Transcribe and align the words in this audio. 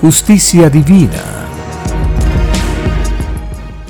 justicia 0.00 0.68
divina. 0.68 1.22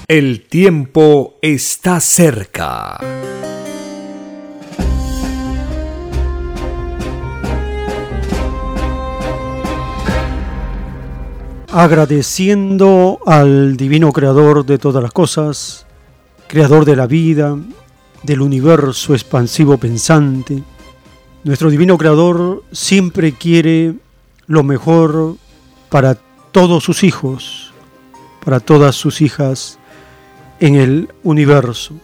El 0.06 0.46
tiempo 0.46 1.34
está 1.42 1.98
cerca. 1.98 2.98
Agradeciendo 11.72 13.18
al 13.26 13.76
divino 13.76 14.12
creador 14.12 14.64
de 14.64 14.78
todas 14.78 15.02
las 15.02 15.12
cosas, 15.12 15.86
creador 16.46 16.84
de 16.84 16.96
la 16.96 17.06
vida, 17.06 17.58
del 18.22 18.40
universo 18.40 19.12
expansivo 19.12 19.76
pensante, 19.76 20.62
nuestro 21.42 21.68
divino 21.68 21.98
creador 21.98 22.62
siempre 22.70 23.32
quiere 23.32 23.94
lo 24.46 24.62
mejor 24.62 25.36
para 25.88 26.16
todos 26.52 26.84
sus 26.84 27.04
hijos, 27.04 27.72
para 28.44 28.60
todas 28.60 28.96
sus 28.96 29.20
hijas 29.20 29.78
en 30.60 30.74
el 30.76 31.08
universo. 31.22 31.94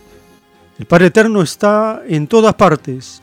El 0.78 0.86
Padre 0.86 1.06
Eterno 1.06 1.42
está 1.42 2.02
en 2.06 2.26
todas 2.26 2.54
partes, 2.54 3.22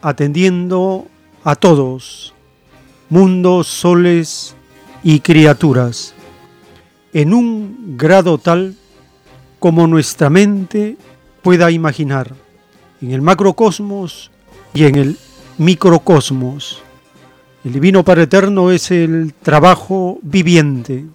atendiendo 0.00 1.06
a 1.44 1.54
todos, 1.56 2.34
mundos, 3.10 3.66
soles 3.66 4.54
y 5.02 5.20
criaturas, 5.20 6.14
en 7.12 7.34
un 7.34 7.96
grado 7.96 8.38
tal 8.38 8.74
como 9.58 9.86
nuestra 9.86 10.30
mente 10.30 10.96
pueda 11.42 11.70
imaginar, 11.70 12.34
en 13.00 13.12
el 13.12 13.22
macrocosmos 13.22 14.30
y 14.72 14.84
en 14.84 14.96
el 14.96 15.18
microcosmos. 15.58 16.83
El 17.64 17.72
Divino 17.72 18.04
Padre 18.04 18.24
Eterno 18.24 18.70
es 18.70 18.90
el 18.90 19.32
trabajo 19.32 20.18
viviente, 20.20 21.06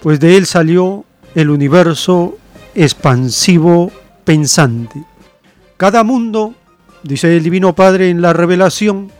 pues 0.00 0.20
de 0.20 0.36
él 0.36 0.46
salió 0.46 1.04
el 1.34 1.50
universo 1.50 2.38
expansivo 2.76 3.90
pensante. 4.24 5.04
Cada 5.76 6.04
mundo, 6.04 6.54
dice 7.02 7.36
el 7.36 7.42
Divino 7.42 7.74
Padre 7.74 8.08
en 8.08 8.22
la 8.22 8.32
revelación, 8.32 9.10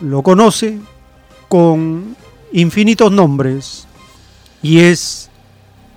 lo 0.00 0.22
conoce 0.22 0.80
con 1.48 2.16
infinitos 2.52 3.12
nombres 3.12 3.86
y 4.62 4.80
es 4.80 5.30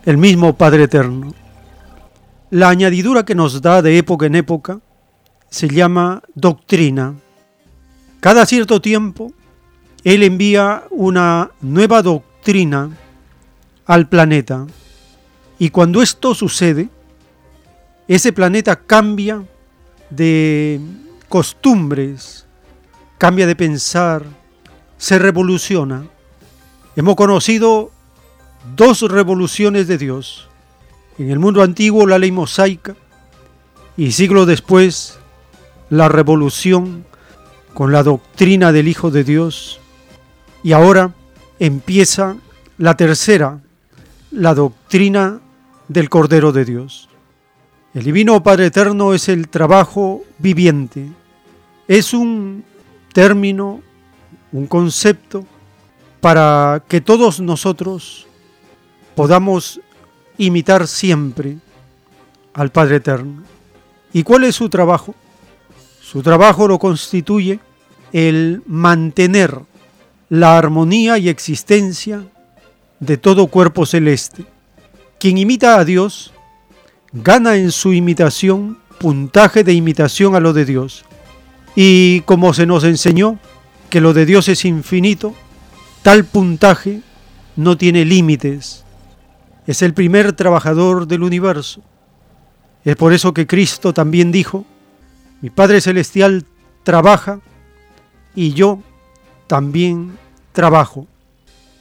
el 0.06 0.18
mismo 0.18 0.56
Padre 0.56 0.84
Eterno. 0.84 1.34
La 2.52 2.70
añadidura 2.70 3.26
que 3.26 3.34
nos 3.34 3.64
da 3.64 3.82
de 3.82 3.98
época 3.98 4.28
en 4.28 4.36
época 4.36 4.80
se 5.50 5.68
llama 5.68 6.22
doctrina 6.36 7.16
cada 8.20 8.46
cierto 8.46 8.80
tiempo, 8.80 9.34
Él 10.04 10.24
envía 10.24 10.84
una 10.90 11.52
nueva 11.62 12.02
doctrina 12.02 12.90
al 13.86 14.10
planeta. 14.10 14.68
Y 15.60 15.70
cuando 15.70 16.02
esto 16.02 16.36
sucede, 16.36 16.90
ese 18.08 18.34
planeta 18.34 18.76
cambia 18.76 19.44
de 20.10 20.82
costumbres, 21.30 22.46
cambia 23.18 23.48
de 23.48 23.56
pensar, 23.56 24.24
se 24.98 25.18
revoluciona. 25.20 26.06
Hemos 26.96 27.16
conocido 27.16 27.92
dos 28.76 29.02
revoluciones 29.02 29.88
de 29.88 29.98
Dios. 29.98 30.50
En 31.18 31.32
el 31.32 31.40
mundo 31.40 31.62
antiguo 31.62 32.06
la 32.08 32.20
ley 32.20 32.32
mosaica 32.32 32.96
y 33.96 34.12
siglos 34.12 34.48
después 34.48 35.18
la 35.90 36.10
revolución 36.10 37.06
con 37.74 37.92
la 37.92 38.04
doctrina 38.04 38.72
del 38.72 38.88
Hijo 38.88 39.12
de 39.12 39.24
Dios 39.24 39.80
y 40.64 40.72
ahora 40.72 41.14
empieza 41.60 42.38
la 42.78 42.96
tercera, 42.96 43.62
la 44.32 44.54
doctrina 44.56 45.40
del 45.88 46.10
Cordero 46.10 46.52
de 46.52 46.66
Dios. 46.66 47.10
El 47.94 48.06
Divino 48.06 48.42
Padre 48.42 48.68
Eterno 48.68 49.14
es 49.14 49.30
el 49.30 49.50
trabajo 49.50 50.24
viviente, 50.40 51.12
es 51.88 52.14
un 52.14 52.64
término, 53.14 53.82
un 54.52 54.66
concepto 54.66 55.46
para 56.22 56.82
que 56.88 57.02
todos 57.02 57.40
nosotros 57.40 58.26
podamos 59.16 59.82
imitar 60.38 60.88
siempre 60.88 61.58
al 62.54 62.72
Padre 62.72 62.96
Eterno. 62.96 63.44
¿Y 64.14 64.24
cuál 64.24 64.46
es 64.46 64.56
su 64.56 64.70
trabajo? 64.70 65.14
Su 66.02 66.24
trabajo 66.24 66.68
lo 66.68 66.80
constituye 66.80 67.60
el 68.12 68.64
mantener 68.66 69.60
la 70.34 70.58
armonía 70.58 71.20
y 71.20 71.30
existencia 71.30 72.26
de 73.00 73.18
todo 73.18 73.46
cuerpo 73.46 73.86
celeste. 73.86 74.46
Quien 75.20 75.38
imita 75.38 75.78
a 75.78 75.86
Dios 75.86 76.34
gana 77.12 77.56
en 77.56 77.72
su 77.72 77.94
imitación 77.94 78.80
puntaje 79.00 79.64
de 79.64 79.74
imitación 79.74 80.34
a 80.34 80.40
lo 80.40 80.52
de 80.52 80.66
Dios. 80.66 81.06
Y 81.76 82.22
como 82.22 82.56
se 82.56 82.66
nos 82.66 82.84
enseñó 82.84 83.38
que 83.92 84.02
lo 84.02 84.12
de 84.16 84.26
Dios 84.26 84.48
es 84.50 84.66
infinito, 84.66 85.36
tal 86.02 86.26
puntaje 86.26 87.02
no 87.56 87.78
tiene 87.78 88.04
límites. 88.04 88.86
Es 89.68 89.84
el 89.84 89.94
primer 89.94 90.34
trabajador 90.34 91.06
del 91.06 91.22
universo. 91.22 91.84
Es 92.84 92.96
por 92.96 93.14
eso 93.14 93.36
que 93.36 93.46
Cristo 93.46 93.94
también 93.94 94.32
dijo, 94.32 94.66
mi 95.42 95.52
Padre 95.52 95.80
Celestial 95.80 96.44
trabaja 96.82 97.40
y 98.34 98.54
yo 98.54 98.82
también 99.46 100.23
trabajo. 100.54 101.08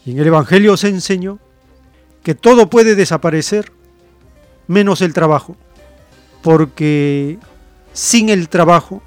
Y 0.05 0.13
en 0.13 0.19
el 0.19 0.27
Evangelio 0.27 0.77
se 0.77 0.89
enseñó 0.89 1.39
que 2.25 2.35
todo 2.35 2.69
puede 2.69 2.95
desaparecer 2.95 3.73
menos 4.67 5.01
el 5.03 5.13
trabajo, 5.13 5.57
porque 6.43 7.39
sin 7.93 8.29
el 8.29 8.49
trabajo 8.49 9.03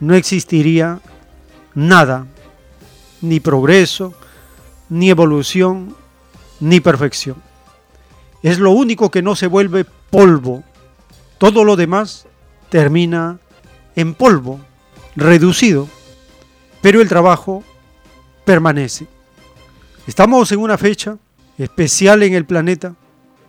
no 0.00 0.14
existiría 0.14 1.00
nada, 1.74 2.26
ni 3.20 3.40
progreso, 3.40 4.14
ni 4.88 5.10
evolución, 5.10 5.94
ni 6.60 6.80
perfección. 6.80 7.36
Es 8.42 8.58
lo 8.58 8.72
único 8.72 9.10
que 9.10 9.22
no 9.22 9.36
se 9.36 9.46
vuelve 9.46 9.84
polvo. 10.10 10.64
Todo 11.38 11.64
lo 11.64 11.76
demás 11.76 12.26
termina 12.68 13.38
en 13.94 14.14
polvo, 14.14 14.58
reducido, 15.14 15.88
pero 16.80 17.00
el 17.00 17.08
trabajo 17.08 17.62
permanece. 18.44 19.06
Estamos 20.06 20.50
en 20.52 20.58
una 20.58 20.78
fecha 20.78 21.16
especial 21.58 22.22
en 22.22 22.34
el 22.34 22.44
planeta, 22.44 22.94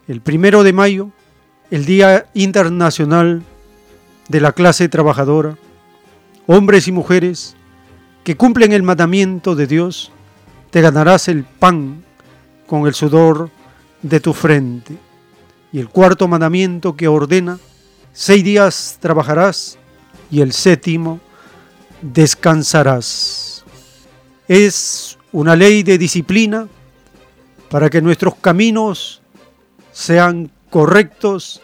el 0.07 0.21
primero 0.21 0.63
de 0.63 0.73
mayo, 0.73 1.09
el 1.71 1.85
Día 1.85 2.27
Internacional 2.33 3.41
de 4.29 4.41
la 4.41 4.51
Clase 4.51 4.89
Trabajadora, 4.89 5.57
hombres 6.47 6.87
y 6.87 6.91
mujeres 6.91 7.55
que 8.23 8.37
cumplen 8.37 8.71
el 8.71 8.83
mandamiento 8.83 9.55
de 9.55 9.67
Dios, 9.67 10.11
te 10.71 10.81
ganarás 10.81 11.27
el 11.27 11.43
pan 11.43 12.03
con 12.67 12.87
el 12.87 12.93
sudor 12.93 13.49
de 14.01 14.19
tu 14.19 14.33
frente. 14.33 14.95
Y 15.71 15.79
el 15.79 15.89
cuarto 15.89 16.27
mandamiento 16.27 16.95
que 16.95 17.07
ordena, 17.07 17.59
seis 18.13 18.43
días 18.43 18.97
trabajarás 19.01 19.77
y 20.29 20.41
el 20.41 20.53
séptimo 20.53 21.19
descansarás. 22.01 23.52
Es 24.47 25.17
una 25.31 25.55
ley 25.55 25.83
de 25.83 25.97
disciplina 25.97 26.67
para 27.69 27.89
que 27.89 28.01
nuestros 28.01 28.35
caminos 28.35 29.21
sean 29.91 30.51
correctos 30.69 31.61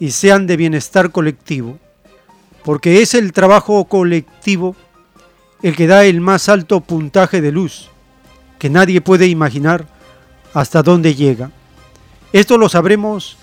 y 0.00 0.10
sean 0.10 0.46
de 0.46 0.56
bienestar 0.56 1.10
colectivo, 1.10 1.78
porque 2.64 3.02
es 3.02 3.14
el 3.14 3.32
trabajo 3.32 3.84
colectivo 3.84 4.74
el 5.62 5.76
que 5.76 5.86
da 5.86 6.04
el 6.04 6.20
más 6.20 6.48
alto 6.48 6.80
puntaje 6.80 7.40
de 7.40 7.52
luz, 7.52 7.90
que 8.58 8.70
nadie 8.70 9.00
puede 9.00 9.26
imaginar 9.26 9.86
hasta 10.52 10.82
dónde 10.82 11.14
llega. 11.14 11.50
Esto 12.32 12.58
lo 12.58 12.68
sabremos 12.68 13.36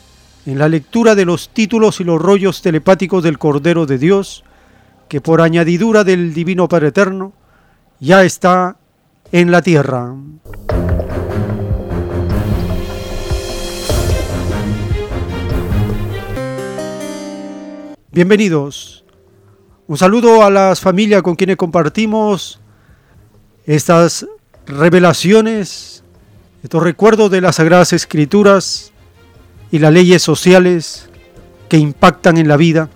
en 0.45 0.57
la 0.57 0.67
lectura 0.67 1.15
de 1.15 1.25
los 1.25 1.49
títulos 1.49 1.99
y 1.99 2.03
los 2.03 2.21
rollos 2.21 2.61
telepáticos 2.61 3.23
del 3.23 3.37
Cordero 3.37 3.85
de 3.85 3.97
Dios, 3.97 4.43
que 5.07 5.21
por 5.21 5.41
añadidura 5.41 6.03
del 6.03 6.33
Divino 6.33 6.67
Padre 6.67 6.87
Eterno 6.87 7.33
ya 8.01 8.23
está 8.23 8.75
en 9.31 9.49
la 9.51 9.61
tierra. 9.61 10.13
Bienvenidos 18.11 19.01
un 19.91 19.97
saludo 19.97 20.41
a 20.41 20.49
las 20.49 20.79
familias 20.79 21.21
con 21.21 21.35
quienes 21.35 21.57
compartimos 21.57 22.61
estas 23.65 24.25
revelaciones, 24.65 26.05
estos 26.63 26.81
recuerdos 26.81 27.29
de 27.29 27.41
las 27.41 27.57
Sagradas 27.57 27.91
Escrituras 27.91 28.93
y 29.69 29.79
las 29.79 29.91
leyes 29.91 30.21
sociales 30.21 31.09
que 31.67 31.77
impactan 31.77 32.37
en 32.37 32.47
la 32.47 32.55
vida 32.55 32.87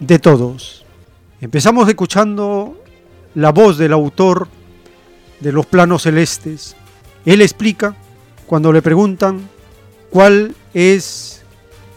de 0.00 0.18
todos. 0.18 0.84
Empezamos 1.40 1.88
escuchando 1.88 2.77
la 3.38 3.52
voz 3.52 3.78
del 3.78 3.92
autor 3.92 4.48
de 5.38 5.52
los 5.52 5.64
planos 5.64 6.02
celestes. 6.02 6.74
Él 7.24 7.40
explica 7.40 7.94
cuando 8.46 8.72
le 8.72 8.82
preguntan 8.82 9.48
cuál 10.10 10.56
es 10.74 11.42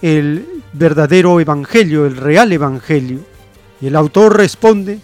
el 0.04 0.46
verdadero 0.74 1.40
evangelio, 1.40 2.06
el 2.06 2.18
real 2.18 2.52
evangelio. 2.52 3.22
Y 3.82 3.88
el 3.88 3.96
autor 3.96 4.38
responde 4.38 5.00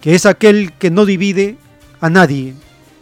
que 0.00 0.14
es 0.14 0.24
aquel 0.24 0.72
que 0.72 0.90
no 0.90 1.04
divide 1.04 1.58
a 2.00 2.08
nadie 2.08 2.54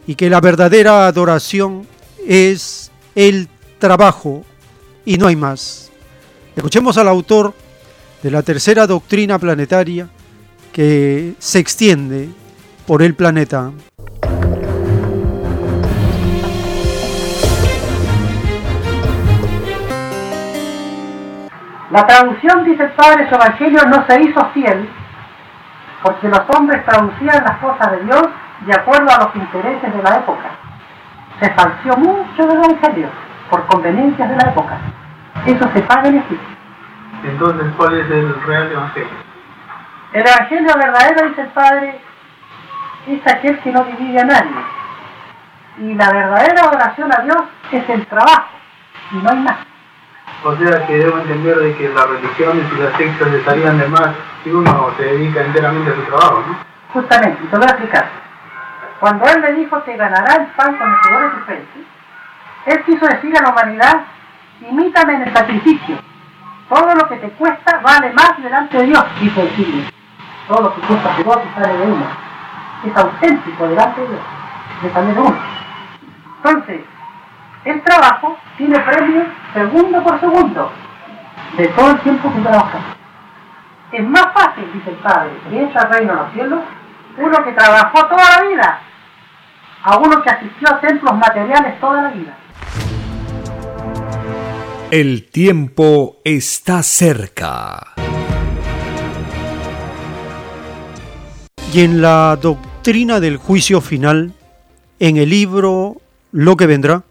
y 0.09 0.17
que 0.17 0.29
la 0.29 0.41
verdadera 0.41 1.07
adoración 1.07 1.87
es 2.27 2.91
el 3.15 3.49
trabajo 3.79 4.45
y 5.05 5.19
no 5.19 5.29
hay 5.29 5.37
más. 5.37 5.93
Escuchemos 6.57 6.99
al 6.99 7.07
autor 7.07 7.55
de 8.25 8.31
la 8.33 8.43
tercera 8.43 8.89
doctrina 8.89 9.39
planetaria 9.39 10.09
que 10.73 11.35
se 11.39 11.61
extiende 11.61 12.29
por 12.87 13.03
el 13.03 13.15
planeta. 13.15 13.73
La 21.91 22.07
traducción, 22.07 22.65
dice 22.65 22.85
el 22.85 22.91
Padre, 22.91 23.29
su 23.29 23.35
evangelio 23.35 23.81
no 23.87 24.05
se 24.07 24.21
hizo 24.21 24.45
fiel 24.53 24.89
porque 26.03 26.29
los 26.29 26.43
hombres 26.55 26.85
traducían 26.85 27.43
las 27.45 27.59
cosas 27.59 27.93
de 27.93 28.05
Dios 28.05 28.23
de 28.67 28.73
acuerdo 28.75 29.09
a 29.11 29.25
los 29.25 29.37
intereses 29.37 29.93
de 29.95 30.03
la 30.03 30.19
época. 30.19 30.51
Se 31.41 31.51
falció 31.55 31.97
mucho 31.97 32.47
del 32.47 32.57
evangelio 32.59 33.09
por 33.51 33.67
conveniencias 33.67 34.29
de 34.29 34.37
la 34.37 34.51
época. 34.51 34.79
Eso 35.47 35.69
se 35.75 35.83
paga 35.83 36.09
en 36.09 36.17
Egipto. 36.17 36.47
Entonces, 37.25 37.67
¿cuál 37.77 37.99
es 37.99 38.11
el 38.11 38.43
real 38.43 38.71
evangelio? 38.71 39.27
El 40.13 40.27
evangelio 40.27 40.75
verdadero, 40.77 41.29
dice 41.29 41.41
el 41.43 41.49
Padre, 41.49 42.01
es 43.07 43.27
aquel 43.27 43.59
que 43.61 43.73
no 43.73 43.85
divide 43.85 44.21
a 44.21 44.25
nadie. 44.25 44.65
Y 45.79 45.95
la 45.95 46.11
verdadera 46.11 46.69
oración 46.69 47.13
a 47.13 47.23
Dios 47.23 47.43
es 47.73 47.89
el 47.89 48.07
trabajo, 48.07 48.49
y 49.13 49.17
no 49.17 49.31
hay 49.31 49.39
más. 49.39 49.57
O 50.45 50.57
sea 50.57 50.87
que 50.87 50.99
debo 50.99 51.19
entender 51.19 51.57
de 51.57 51.77
que 51.77 51.89
las 51.89 52.09
religiones 52.09 52.65
y 52.73 52.83
las 52.83 52.97
sectas 52.97 53.29
estarían 53.29 53.79
de 53.79 53.89
más 53.89 54.11
si 54.43 54.51
uno 54.51 54.91
se 54.97 55.05
dedica 55.05 55.43
enteramente 55.43 55.91
a 55.91 55.95
su 55.95 56.03
trabajo, 56.03 56.45
¿no? 56.47 56.57
Justamente, 56.93 57.43
y 57.43 57.47
te 57.47 57.57
voy 57.57 57.67
a 57.67 57.71
explicar. 57.71 58.07
Cuando 59.01 59.25
él 59.27 59.41
le 59.43 59.53
dijo 59.55 59.85
que 59.85 59.97
ganará 59.97 60.35
el 60.37 60.47
pan 60.49 60.77
con 60.77 60.91
el 60.91 60.97
sudor 61.03 61.23
de 61.23 61.39
tu 61.39 61.45
frente, 61.45 61.81
él 62.67 62.85
quiso 62.85 63.07
decir 63.07 63.37
a 63.37 63.43
la 63.43 63.51
humanidad, 63.51 64.01
imítame 64.69 65.15
en 65.15 65.23
el 65.23 65.35
sacrificio. 65.35 65.97
Todo 66.69 66.95
lo 66.95 67.09
que 67.09 67.17
te 67.17 67.29
cuesta 67.31 67.81
vale 67.83 68.13
más 68.13 68.43
delante 68.43 68.79
de 68.79 68.87
Dios, 68.87 69.05
dijo 69.21 69.41
el 69.41 69.51
siglo. 69.51 69.83
Todo 70.49 70.63
lo 70.63 70.75
que 70.75 70.81
cuesta 70.83 71.17
de 71.17 71.23
vos 71.23 71.39
sale 71.55 71.77
de 71.77 71.85
uno. 71.85 72.26
Es 72.85 72.97
auténtico 72.97 73.69
delante 73.69 74.01
de 74.01 74.19
de 74.83 75.21
uno. 75.21 75.37
Entonces, 76.37 76.81
el 77.65 77.83
trabajo 77.83 78.37
tiene 78.57 78.79
premio 78.81 79.25
segundo 79.53 80.03
por 80.03 80.21
segundo 80.21 80.71
de 81.57 81.69
todo 81.69 81.91
el 81.91 82.01
tiempo 82.01 82.33
que 82.33 82.41
trabaja. 82.41 82.79
Es 83.93 84.05
más 84.07 84.27
fácil, 84.35 84.71
dice 84.73 84.91
el 84.91 84.97
Padre, 84.97 85.31
que 85.49 85.63
entra 85.63 85.83
al 85.83 85.93
reino 85.93 86.13
de 86.13 86.19
los 86.23 86.33
cielos, 86.33 86.61
uno 87.19 87.45
que 87.45 87.53
trabajó 87.53 88.07
toda 88.07 88.23
la 88.37 88.49
vida, 88.49 88.81
a 89.83 89.97
uno 89.99 90.23
que 90.23 90.31
asistió 90.31 90.69
a 90.69 90.81
templos 90.81 91.17
materiales 91.17 91.81
toda 91.81 92.03
la 92.03 92.09
vida. 92.11 92.37
El 94.91 95.29
tiempo 95.31 96.19
está 96.25 96.83
cerca. 96.83 98.06
Y 101.77 101.81
en 101.83 102.01
la 102.01 102.39
doctrina 102.41 103.21
del 103.21 103.37
juicio 103.37 103.83
final, 103.83 104.33
en 104.99 105.19
el 105.19 105.29
libro 105.29 106.01
Lo 106.33 106.57
que 106.57 106.65
vendrá, 106.65 107.05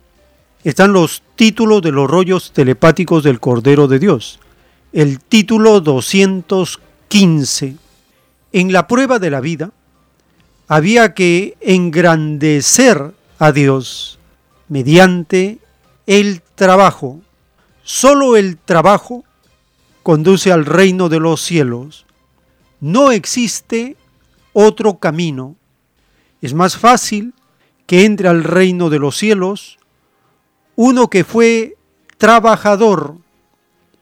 están 0.63 0.91
los 0.91 1.21
títulos 1.35 1.83
de 1.83 1.91
los 1.91 2.09
rollos 2.09 2.51
telepáticos 2.51 3.23
del 3.23 3.39
Cordero 3.39 3.87
de 3.87 3.99
Dios. 3.99 4.39
El 4.91 5.19
título 5.19 5.81
215. 5.81 7.75
En 8.53 8.73
la 8.73 8.87
prueba 8.87 9.19
de 9.19 9.29
la 9.29 9.39
vida 9.39 9.69
había 10.67 11.13
que 11.13 11.57
engrandecer 11.61 13.13
a 13.37 13.51
Dios 13.51 14.17
mediante 14.67 15.59
el 16.07 16.41
trabajo. 16.55 17.21
Solo 17.83 18.35
el 18.35 18.57
trabajo 18.57 19.25
conduce 20.01 20.51
al 20.51 20.65
reino 20.65 21.07
de 21.07 21.19
los 21.19 21.39
cielos. 21.39 22.07
No 22.79 23.11
existe 23.11 23.95
otro 24.55 24.99
camino. 24.99 25.57
Es 26.41 26.53
más 26.53 26.77
fácil 26.77 27.33
que 27.85 28.05
entre 28.05 28.29
al 28.29 28.43
reino 28.43 28.89
de 28.89 28.99
los 28.99 29.17
cielos 29.17 29.77
uno 30.77 31.09
que 31.09 31.23
fue 31.23 31.77
trabajador 32.17 33.17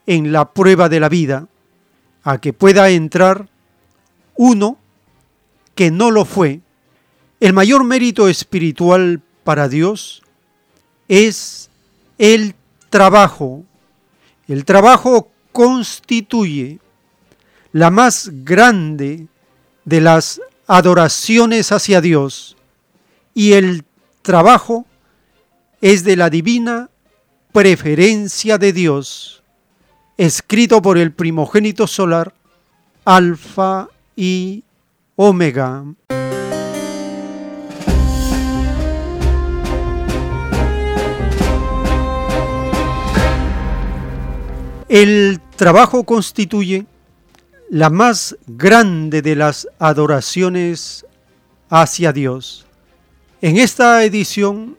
en 0.05 0.31
la 0.31 0.53
prueba 0.53 0.89
de 0.89 0.99
la 0.99 1.09
vida, 1.09 1.47
a 2.23 2.39
que 2.39 2.53
pueda 2.53 2.89
entrar 2.89 3.49
uno 4.35 4.77
que 5.75 5.91
no 5.91 6.11
lo 6.11 6.23
fue. 6.25 6.61
El 7.39 7.53
mayor 7.53 7.83
mérito 7.83 8.27
espiritual 8.27 9.21
para 9.43 9.67
Dios 9.67 10.21
es 11.07 11.69
el 12.17 12.55
trabajo. 12.89 13.63
El 14.47 14.65
trabajo 14.65 15.31
constituye 15.51 16.79
la 17.71 17.89
más 17.89 18.29
grande 18.31 19.27
de 19.85 20.01
las 20.01 20.41
adoraciones 20.67 21.71
hacia 21.71 22.01
Dios 22.01 22.55
y 23.33 23.53
el 23.53 23.83
trabajo 24.21 24.85
es 25.81 26.03
de 26.03 26.15
la 26.15 26.29
divina 26.29 26.89
preferencia 27.51 28.57
de 28.57 28.73
Dios, 28.73 29.43
escrito 30.17 30.81
por 30.81 30.97
el 30.97 31.11
primogénito 31.11 31.87
solar, 31.87 32.33
Alfa 33.05 33.89
y 34.15 34.63
Omega. 35.15 35.83
El 44.87 45.41
trabajo 45.55 46.03
constituye 46.03 46.85
la 47.73 47.89
más 47.89 48.37
grande 48.45 49.23
de 49.23 49.35
las 49.35 49.67
adoraciones 49.79 51.07
hacia 51.71 52.13
Dios. 52.13 52.67
En 53.41 53.57
esta 53.57 54.03
edición 54.03 54.77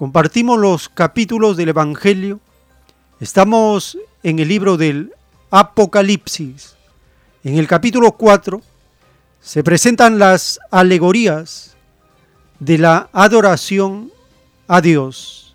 Compartimos 0.00 0.58
los 0.58 0.88
capítulos 0.88 1.58
del 1.58 1.68
Evangelio. 1.68 2.40
Estamos 3.20 3.98
en 4.22 4.38
el 4.38 4.48
libro 4.48 4.78
del 4.78 5.12
Apocalipsis. 5.50 6.74
En 7.44 7.58
el 7.58 7.66
capítulo 7.66 8.12
4 8.12 8.62
se 9.42 9.62
presentan 9.62 10.18
las 10.18 10.58
alegorías 10.70 11.76
de 12.60 12.78
la 12.78 13.10
adoración 13.12 14.10
a 14.68 14.80
Dios. 14.80 15.54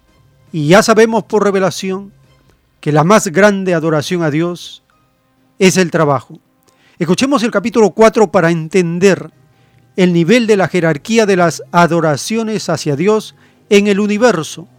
Y 0.51 0.67
ya 0.67 0.83
sabemos 0.83 1.23
por 1.23 1.43
revelación 1.43 2.13
que 2.79 2.91
la 2.91 3.03
más 3.03 3.29
grande 3.29 3.73
adoración 3.73 4.21
a 4.21 4.29
Dios 4.29 4.83
es 5.57 5.77
el 5.77 5.89
trabajo. 5.89 6.39
Escuchemos 6.97 7.43
el 7.43 7.51
capítulo 7.51 7.91
4 7.91 8.31
para 8.31 8.51
entender 8.51 9.29
el 9.97 10.13
nivel 10.13 10.47
de 10.47 10.55
la 10.55 10.69
jerarquía 10.69 11.25
de 11.25 11.35
las 11.35 11.61
adoraciones 11.73 12.69
hacia 12.69 12.95
Dios 12.95 13.35
en 13.69 13.87
el 13.87 13.99
universo. 13.99 14.69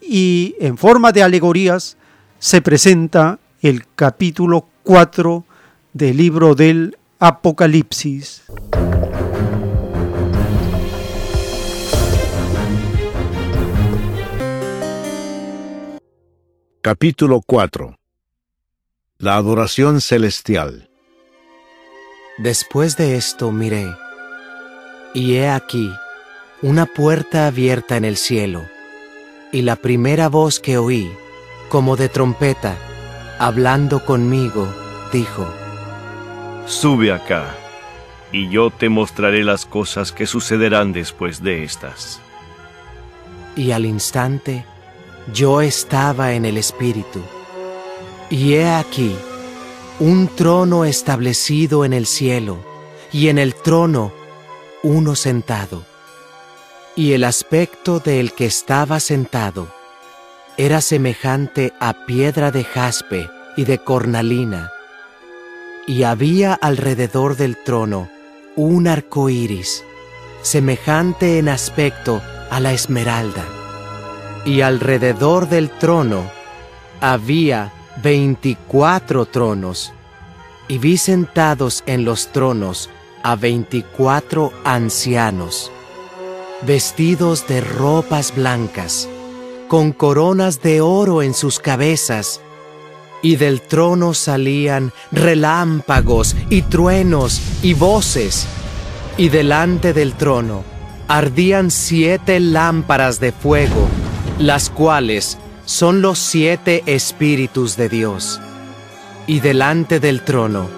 Y 0.00 0.54
en 0.60 0.78
forma 0.78 1.10
de 1.10 1.24
alegorías 1.24 1.96
se 2.38 2.62
presenta 2.62 3.40
el 3.62 3.84
capítulo 3.96 4.68
4 4.84 5.44
del 5.92 6.16
libro 6.18 6.54
del 6.54 6.96
Apocalipsis. 7.18 8.42
Capítulo 16.80 17.40
4 17.44 17.96
La 19.18 19.34
adoración 19.34 20.00
celestial 20.00 20.89
Después 22.42 22.96
de 22.96 23.16
esto 23.16 23.52
miré, 23.52 23.94
y 25.12 25.34
he 25.34 25.50
aquí 25.50 25.92
una 26.62 26.86
puerta 26.86 27.46
abierta 27.46 27.98
en 27.98 28.06
el 28.06 28.16
cielo, 28.16 28.64
y 29.52 29.60
la 29.60 29.76
primera 29.76 30.30
voz 30.30 30.58
que 30.58 30.78
oí, 30.78 31.12
como 31.68 31.96
de 31.96 32.08
trompeta, 32.08 32.78
hablando 33.38 34.06
conmigo, 34.06 34.66
dijo, 35.12 35.46
Sube 36.64 37.12
acá, 37.12 37.54
y 38.32 38.48
yo 38.48 38.70
te 38.70 38.88
mostraré 38.88 39.44
las 39.44 39.66
cosas 39.66 40.10
que 40.10 40.24
sucederán 40.24 40.94
después 40.94 41.42
de 41.42 41.62
estas. 41.62 42.22
Y 43.54 43.72
al 43.72 43.84
instante 43.84 44.64
yo 45.30 45.60
estaba 45.60 46.32
en 46.32 46.46
el 46.46 46.56
Espíritu, 46.56 47.20
y 48.30 48.54
he 48.54 48.70
aquí 48.70 49.14
un 50.00 50.28
trono 50.34 50.86
establecido 50.86 51.84
en 51.84 51.92
el 51.92 52.06
cielo, 52.06 52.58
y 53.12 53.28
en 53.28 53.38
el 53.38 53.54
trono 53.54 54.12
uno 54.82 55.14
sentado. 55.14 55.84
Y 56.96 57.12
el 57.12 57.22
aspecto 57.22 58.00
del 58.00 58.32
que 58.32 58.46
estaba 58.46 58.98
sentado 58.98 59.68
era 60.56 60.80
semejante 60.80 61.74
a 61.80 62.06
piedra 62.06 62.50
de 62.50 62.64
jaspe 62.64 63.28
y 63.58 63.64
de 63.64 63.78
cornalina, 63.78 64.70
y 65.86 66.04
había 66.04 66.54
alrededor 66.54 67.36
del 67.36 67.62
trono 67.62 68.10
un 68.56 68.88
arco 68.88 69.28
iris, 69.28 69.84
semejante 70.40 71.38
en 71.38 71.50
aspecto 71.50 72.22
a 72.50 72.58
la 72.58 72.72
esmeralda. 72.72 73.44
Y 74.46 74.62
alrededor 74.62 75.48
del 75.50 75.68
trono 75.68 76.30
había 77.00 77.72
veinticuatro 78.02 79.26
tronos, 79.26 79.92
y 80.68 80.78
vi 80.78 80.96
sentados 80.96 81.82
en 81.86 82.04
los 82.04 82.28
tronos 82.28 82.90
a 83.22 83.36
veinticuatro 83.36 84.52
ancianos, 84.64 85.70
vestidos 86.62 87.46
de 87.46 87.60
ropas 87.60 88.34
blancas, 88.34 89.08
con 89.68 89.92
coronas 89.92 90.62
de 90.62 90.80
oro 90.80 91.22
en 91.22 91.34
sus 91.34 91.58
cabezas, 91.58 92.40
y 93.22 93.36
del 93.36 93.60
trono 93.60 94.14
salían 94.14 94.92
relámpagos 95.12 96.34
y 96.48 96.62
truenos 96.62 97.40
y 97.62 97.74
voces, 97.74 98.46
y 99.16 99.28
delante 99.28 99.92
del 99.92 100.14
trono 100.14 100.64
ardían 101.08 101.70
siete 101.70 102.40
lámparas 102.40 103.20
de 103.20 103.32
fuego, 103.32 103.88
las 104.38 104.70
cuales 104.70 105.36
son 105.70 106.02
los 106.02 106.18
siete 106.18 106.82
espíritus 106.86 107.76
de 107.76 107.88
Dios. 107.88 108.40
Y 109.28 109.38
delante 109.38 110.00
del 110.00 110.24
trono 110.24 110.68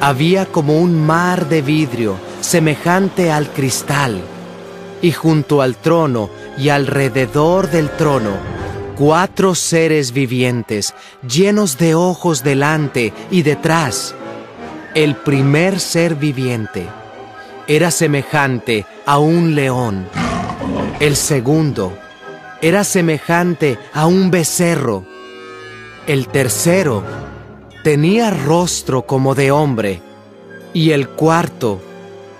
había 0.00 0.46
como 0.46 0.80
un 0.80 1.04
mar 1.04 1.48
de 1.48 1.62
vidrio 1.62 2.16
semejante 2.42 3.32
al 3.32 3.50
cristal, 3.50 4.20
y 5.02 5.10
junto 5.10 5.62
al 5.62 5.74
trono 5.74 6.30
y 6.56 6.68
alrededor 6.68 7.68
del 7.72 7.90
trono, 7.90 8.36
cuatro 8.94 9.56
seres 9.56 10.12
vivientes 10.12 10.94
llenos 11.28 11.76
de 11.76 11.96
ojos 11.96 12.44
delante 12.44 13.12
y 13.32 13.42
detrás. 13.42 14.14
El 14.94 15.16
primer 15.16 15.80
ser 15.80 16.14
viviente 16.14 16.86
era 17.66 17.90
semejante 17.90 18.86
a 19.06 19.18
un 19.18 19.56
león. 19.56 20.08
El 21.00 21.16
segundo 21.16 21.98
era 22.60 22.84
semejante 22.84 23.78
a 23.92 24.06
un 24.06 24.30
becerro. 24.30 25.04
El 26.06 26.28
tercero 26.28 27.02
tenía 27.82 28.30
rostro 28.30 29.06
como 29.06 29.34
de 29.34 29.50
hombre. 29.50 30.02
Y 30.72 30.90
el 30.90 31.08
cuarto 31.08 31.80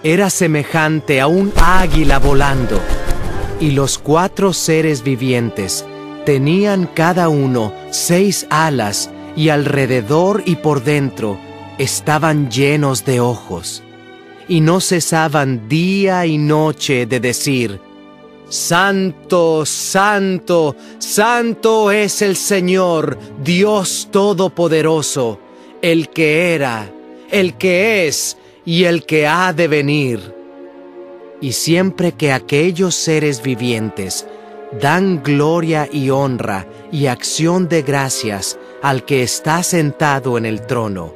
era 0.03 0.31
semejante 0.31 1.21
a 1.21 1.27
un 1.27 1.53
águila 1.57 2.19
volando. 2.19 2.81
Y 3.61 3.71
los 3.71 3.99
cuatro 3.99 4.53
seres 4.53 5.03
vivientes 5.03 5.85
tenían 6.25 6.87
cada 6.87 7.29
uno 7.29 7.73
seis 7.91 8.47
alas 8.51 9.11
y 9.37 9.51
alrededor 9.51 10.43
y 10.45 10.57
por 10.57 10.83
dentro 10.83 11.39
estaban 11.79 12.51
llenos 12.51 13.05
de 13.05 13.21
ojos. 13.21 13.83
Y 14.49 14.61
no 14.61 14.81
cesaban 14.81 15.69
día 15.69 16.27
y 16.27 16.39
noche 16.39 17.07
de 17.07 17.21
decir, 17.21 17.81
Santo, 18.49 19.67
santo, 19.67 20.77
santo 20.99 21.91
es 21.91 22.23
el 22.23 22.37
Señor, 22.37 23.19
Dios 23.43 24.09
Todopoderoso, 24.13 25.41
el 25.83 26.11
que 26.11 26.55
era, 26.55 26.89
el 27.33 27.55
que 27.55 28.07
es 28.07 28.37
y 28.65 28.85
el 28.85 29.05
que 29.05 29.27
ha 29.27 29.53
de 29.53 29.67
venir. 29.67 30.33
Y 31.41 31.53
siempre 31.53 32.13
que 32.13 32.33
aquellos 32.33 32.95
seres 32.95 33.43
vivientes 33.43 34.29
dan 34.81 35.25
gloria 35.25 35.89
y 35.93 36.11
honra 36.11 36.69
y 36.93 37.07
acción 37.07 37.69
de 37.69 37.83
gracias 37.83 38.59
al 38.81 39.05
que 39.05 39.25
está 39.25 39.65
sentado 39.65 40.39
en 40.39 40.47
el 40.47 40.65
trono, 40.65 41.13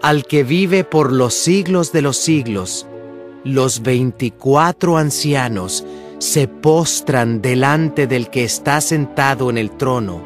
al 0.00 0.24
que 0.24 0.44
vive 0.44 0.82
por 0.82 1.12
los 1.12 1.34
siglos 1.34 1.92
de 1.92 2.00
los 2.00 2.16
siglos, 2.16 2.86
los 3.44 3.82
veinticuatro 3.82 4.96
ancianos 4.96 5.84
se 6.24 6.48
postran 6.48 7.42
delante 7.42 8.06
del 8.06 8.30
que 8.30 8.44
está 8.44 8.80
sentado 8.80 9.50
en 9.50 9.58
el 9.58 9.70
trono 9.72 10.22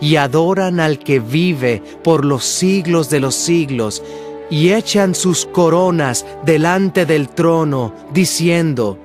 y 0.00 0.14
adoran 0.14 0.78
al 0.78 1.00
que 1.00 1.18
vive 1.18 1.82
por 2.04 2.24
los 2.24 2.44
siglos 2.44 3.10
de 3.10 3.18
los 3.18 3.34
siglos 3.34 4.04
y 4.50 4.70
echan 4.70 5.16
sus 5.16 5.44
coronas 5.46 6.24
delante 6.44 7.06
del 7.06 7.28
trono, 7.28 7.92
diciendo, 8.12 8.98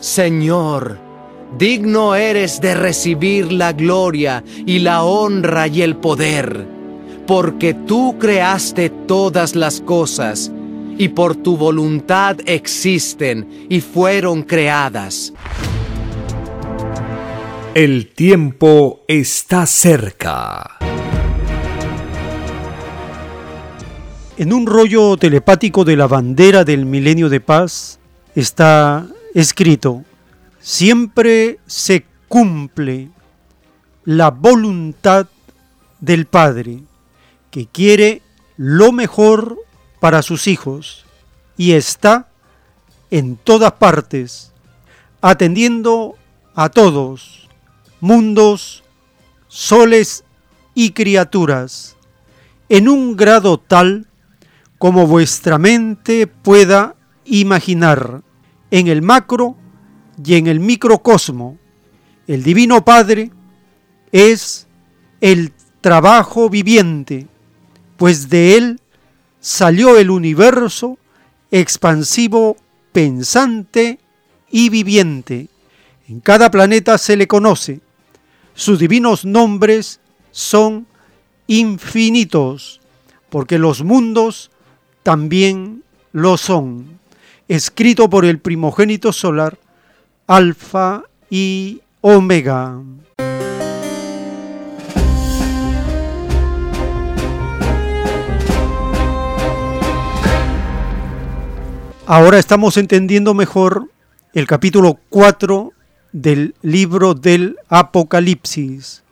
Señor, 0.00 0.98
digno 1.58 2.14
eres 2.14 2.62
de 2.62 2.74
recibir 2.74 3.52
la 3.52 3.74
gloria 3.74 4.42
y 4.64 4.78
la 4.78 5.04
honra 5.04 5.66
y 5.68 5.82
el 5.82 5.96
poder, 5.96 6.66
porque 7.26 7.74
tú 7.74 8.16
creaste 8.18 8.88
todas 8.88 9.54
las 9.54 9.82
cosas, 9.82 10.50
y 10.96 11.08
por 11.08 11.36
tu 11.36 11.58
voluntad 11.58 12.38
existen 12.46 13.66
y 13.68 13.80
fueron 13.80 14.44
creadas. 14.44 15.32
El 17.74 18.12
tiempo 18.14 19.02
está 19.08 19.66
cerca. 19.66 20.78
En 24.36 24.52
un 24.52 24.64
rollo 24.64 25.16
telepático 25.16 25.84
de 25.84 25.96
la 25.96 26.06
bandera 26.06 26.62
del 26.62 26.86
milenio 26.86 27.28
de 27.28 27.40
paz 27.40 27.98
está 28.36 29.08
escrito, 29.34 30.04
siempre 30.60 31.58
se 31.66 32.06
cumple 32.28 33.10
la 34.04 34.30
voluntad 34.30 35.26
del 35.98 36.26
Padre, 36.26 36.78
que 37.50 37.66
quiere 37.66 38.22
lo 38.56 38.92
mejor 38.92 39.58
para 39.98 40.22
sus 40.22 40.46
hijos 40.46 41.06
y 41.56 41.72
está 41.72 42.28
en 43.10 43.34
todas 43.34 43.72
partes, 43.72 44.52
atendiendo 45.20 46.14
a 46.54 46.68
todos, 46.68 47.43
mundos, 48.04 48.84
soles 49.48 50.24
y 50.74 50.90
criaturas, 50.90 51.96
en 52.68 52.86
un 52.90 53.16
grado 53.16 53.56
tal 53.56 54.06
como 54.76 55.06
vuestra 55.06 55.56
mente 55.56 56.26
pueda 56.26 56.96
imaginar 57.24 58.20
en 58.70 58.88
el 58.88 59.00
macro 59.00 59.56
y 60.22 60.34
en 60.34 60.48
el 60.48 60.60
microcosmo. 60.60 61.56
El 62.26 62.42
Divino 62.42 62.84
Padre 62.84 63.30
es 64.12 64.66
el 65.22 65.54
trabajo 65.80 66.50
viviente, 66.50 67.26
pues 67.96 68.28
de 68.28 68.58
él 68.58 68.80
salió 69.40 69.96
el 69.96 70.10
universo 70.10 70.98
expansivo, 71.50 72.58
pensante 72.92 73.98
y 74.50 74.68
viviente. 74.68 75.48
En 76.06 76.20
cada 76.20 76.50
planeta 76.50 76.98
se 76.98 77.16
le 77.16 77.26
conoce. 77.26 77.80
Sus 78.56 78.78
divinos 78.78 79.24
nombres 79.24 79.98
son 80.30 80.86
infinitos, 81.48 82.80
porque 83.28 83.58
los 83.58 83.82
mundos 83.82 84.52
también 85.02 85.82
lo 86.12 86.36
son. 86.36 87.00
escrito 87.48 88.08
por 88.08 88.24
el 88.24 88.38
primogénito 88.38 89.12
solar, 89.12 89.58
Alfa 90.28 91.02
y 91.28 91.82
Omega. 92.00 92.80
Ahora 102.06 102.38
estamos 102.38 102.76
entendiendo 102.76 103.34
mejor 103.34 103.90
el 104.32 104.46
capítulo 104.46 105.00
4 105.10 105.73
del 106.14 106.54
libro 106.62 107.14
del 107.14 107.58
Apocalipsis. 107.68 109.02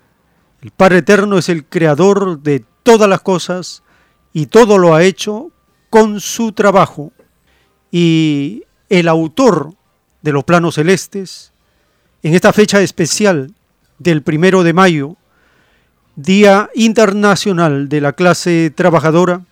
El 0.62 0.70
Padre 0.70 0.98
Eterno 0.98 1.36
es 1.36 1.48
el 1.48 1.64
creador 1.64 2.40
de 2.40 2.64
todas 2.84 3.08
las 3.08 3.20
cosas 3.20 3.82
y 4.32 4.46
todo 4.46 4.78
lo 4.78 4.94
ha 4.94 5.02
hecho 5.02 5.50
con 5.90 6.20
su 6.20 6.52
trabajo. 6.52 7.12
Y 7.90 8.62
el 8.88 9.08
autor 9.08 9.74
de 10.22 10.30
los 10.30 10.44
planos 10.44 10.76
celestes, 10.76 11.52
en 12.22 12.34
esta 12.34 12.52
fecha 12.52 12.80
especial 12.80 13.52
del 13.98 14.22
primero 14.22 14.62
de 14.62 14.72
mayo, 14.72 15.16
Día 16.14 16.70
Internacional 16.74 17.88
de 17.88 18.00
la 18.00 18.12
Clase 18.12 18.72
Trabajadora, 18.72 19.44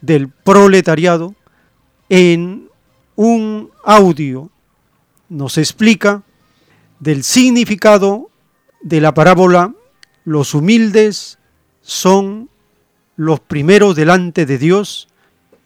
del 0.00 0.28
Proletariado, 0.28 1.36
en 2.08 2.68
un 3.14 3.70
audio 3.84 4.50
nos 5.28 5.58
explica 5.58 6.22
del 7.00 7.24
significado 7.24 8.30
de 8.82 9.00
la 9.00 9.14
parábola 9.14 9.72
los 10.24 10.54
humildes 10.54 11.38
son 11.82 12.48
los 13.16 13.40
primeros 13.40 13.96
delante 13.96 14.46
de 14.46 14.58
Dios 14.58 15.08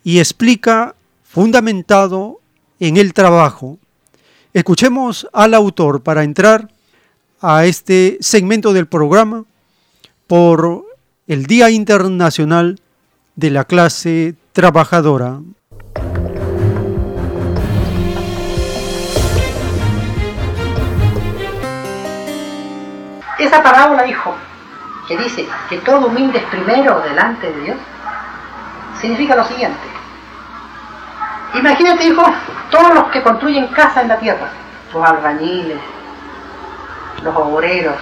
y 0.04 0.18
explica 0.18 0.94
fundamentado 1.24 2.40
en 2.80 2.96
el 2.96 3.12
trabajo. 3.12 3.78
Escuchemos 4.52 5.26
al 5.32 5.54
autor 5.54 6.02
para 6.02 6.24
entrar 6.24 6.68
a 7.40 7.66
este 7.66 8.18
segmento 8.20 8.72
del 8.72 8.86
programa 8.86 9.44
por 10.26 10.84
el 11.26 11.46
Día 11.46 11.70
Internacional 11.70 12.80
de 13.36 13.50
la 13.50 13.64
Clase 13.64 14.34
Trabajadora. 14.52 15.40
Esa 23.42 23.60
parábola, 23.60 24.06
hijo, 24.06 24.36
que 25.08 25.16
dice 25.16 25.48
que 25.68 25.78
todo 25.78 26.06
humilde 26.06 26.38
es 26.38 26.44
primero 26.44 27.00
delante 27.00 27.50
de 27.50 27.60
Dios, 27.62 27.76
significa 29.00 29.34
lo 29.34 29.42
siguiente. 29.42 29.80
Imagínate, 31.54 32.04
hijo, 32.04 32.24
todos 32.70 32.94
los 32.94 33.04
que 33.08 33.20
construyen 33.20 33.66
casas 33.68 34.04
en 34.04 34.08
la 34.10 34.18
tierra, 34.18 34.48
los 34.94 35.04
albañiles, 35.04 35.80
los 37.24 37.34
obreros, 37.34 37.96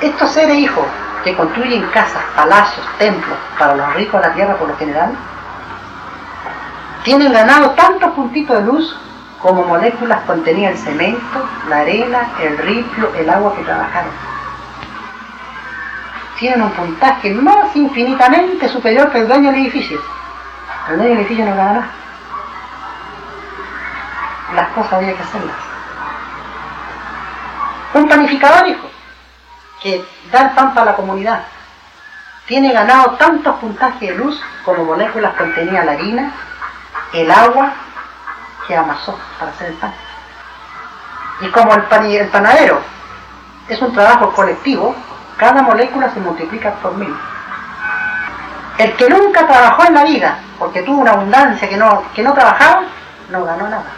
estos 0.00 0.30
seres, 0.30 0.56
hijos, 0.56 0.86
que 1.22 1.36
construyen 1.36 1.82
casas, 1.88 2.22
palacios, 2.34 2.86
templos 2.98 3.36
para 3.58 3.76
los 3.76 3.94
ricos 3.96 4.18
de 4.22 4.28
la 4.28 4.34
tierra 4.34 4.56
por 4.56 4.68
lo 4.68 4.76
general, 4.78 5.10
tienen 7.04 7.34
ganado 7.34 7.72
tantos 7.72 8.12
puntitos 8.12 8.56
de 8.56 8.62
luz 8.64 8.96
como 9.40 9.64
moléculas 9.64 10.20
contenía 10.26 10.70
el 10.70 10.78
cemento, 10.78 11.48
la 11.68 11.78
arena, 11.78 12.30
el 12.40 12.58
ripio, 12.58 13.14
el 13.14 13.30
agua 13.30 13.54
que 13.54 13.62
trabajaron. 13.62 14.10
Tienen 16.38 16.62
un 16.62 16.70
puntaje 16.72 17.32
más 17.34 17.74
infinitamente 17.74 18.68
superior 18.68 19.10
que 19.10 19.18
el 19.18 19.28
dueño 19.28 19.50
del 19.50 19.60
edificio. 19.60 20.00
El 20.88 20.96
dueño 20.96 21.10
del 21.10 21.20
edificio 21.20 21.44
no 21.44 21.56
gana 21.56 21.72
nada. 21.72 21.90
Las 24.54 24.68
cosas 24.68 24.92
había 24.94 25.14
que 25.14 25.22
hacerlas. 25.22 25.56
Un 27.94 28.08
panificador, 28.08 28.68
hijo, 28.68 28.88
que 29.82 30.04
da 30.30 30.42
el 30.42 30.50
pan 30.50 30.74
para 30.74 30.86
la 30.86 30.96
comunidad, 30.96 31.42
tiene 32.46 32.72
ganado 32.72 33.12
tantos 33.12 33.56
puntajes 33.56 34.08
de 34.08 34.14
luz 34.14 34.40
como 34.64 34.84
moléculas 34.84 35.34
contenía 35.34 35.84
la 35.84 35.92
harina, 35.92 36.32
el 37.12 37.30
agua 37.30 37.72
que 38.68 38.76
amasó 38.76 39.18
para 39.38 39.50
hacer 39.50 39.68
el 39.68 39.74
pan. 39.74 39.92
Y 41.40 41.48
como 41.48 41.74
el, 41.74 41.82
pan, 41.84 42.04
el 42.04 42.28
panadero 42.28 42.80
es 43.66 43.80
un 43.80 43.92
trabajo 43.92 44.32
colectivo, 44.32 44.94
cada 45.38 45.62
molécula 45.62 46.12
se 46.12 46.20
multiplica 46.20 46.74
por 46.74 46.94
mil. 46.94 47.14
El 48.76 48.94
que 48.94 49.08
nunca 49.08 49.46
trabajó 49.46 49.84
en 49.84 49.94
la 49.94 50.04
vida, 50.04 50.38
porque 50.58 50.82
tuvo 50.82 51.00
una 51.00 51.12
abundancia 51.12 51.68
que 51.68 51.76
no, 51.76 52.04
que 52.14 52.22
no 52.22 52.34
trabajaba, 52.34 52.82
no 53.30 53.44
ganó 53.44 53.68
nada. 53.68 53.90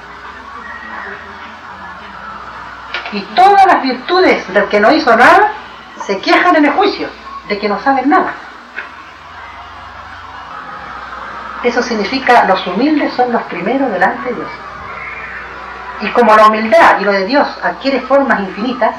Y 3.13 3.21
todas 3.35 3.67
las 3.67 3.83
virtudes 3.83 4.53
del 4.55 4.69
que 4.69 4.81
no 4.81 4.93
hizo 4.93 5.15
nada 5.17 5.53
se 6.07 6.19
quejan 6.19 6.57
en 6.57 6.67
el 6.67 6.73
juicio 6.73 7.09
de 7.49 7.59
que 7.59 7.69
no 7.69 7.81
saben 7.81 8.09
nada. 8.09 8.33
Eso 11.63 11.83
significa 11.83 12.45
los 12.45 12.67
humildes 12.67 13.13
son 13.15 13.33
los 13.33 13.43
primeros 13.43 13.91
delante 13.91 14.31
de 14.31 14.35
Dios. 14.37 14.51
Y 16.01 16.09
como 16.13 16.35
la 16.35 16.47
humildad 16.47 17.01
y 17.01 17.05
lo 17.05 17.13
de 17.13 17.27
Dios 17.27 17.47
adquiere 17.63 18.01
formas 18.01 18.41
infinitas, 18.41 18.95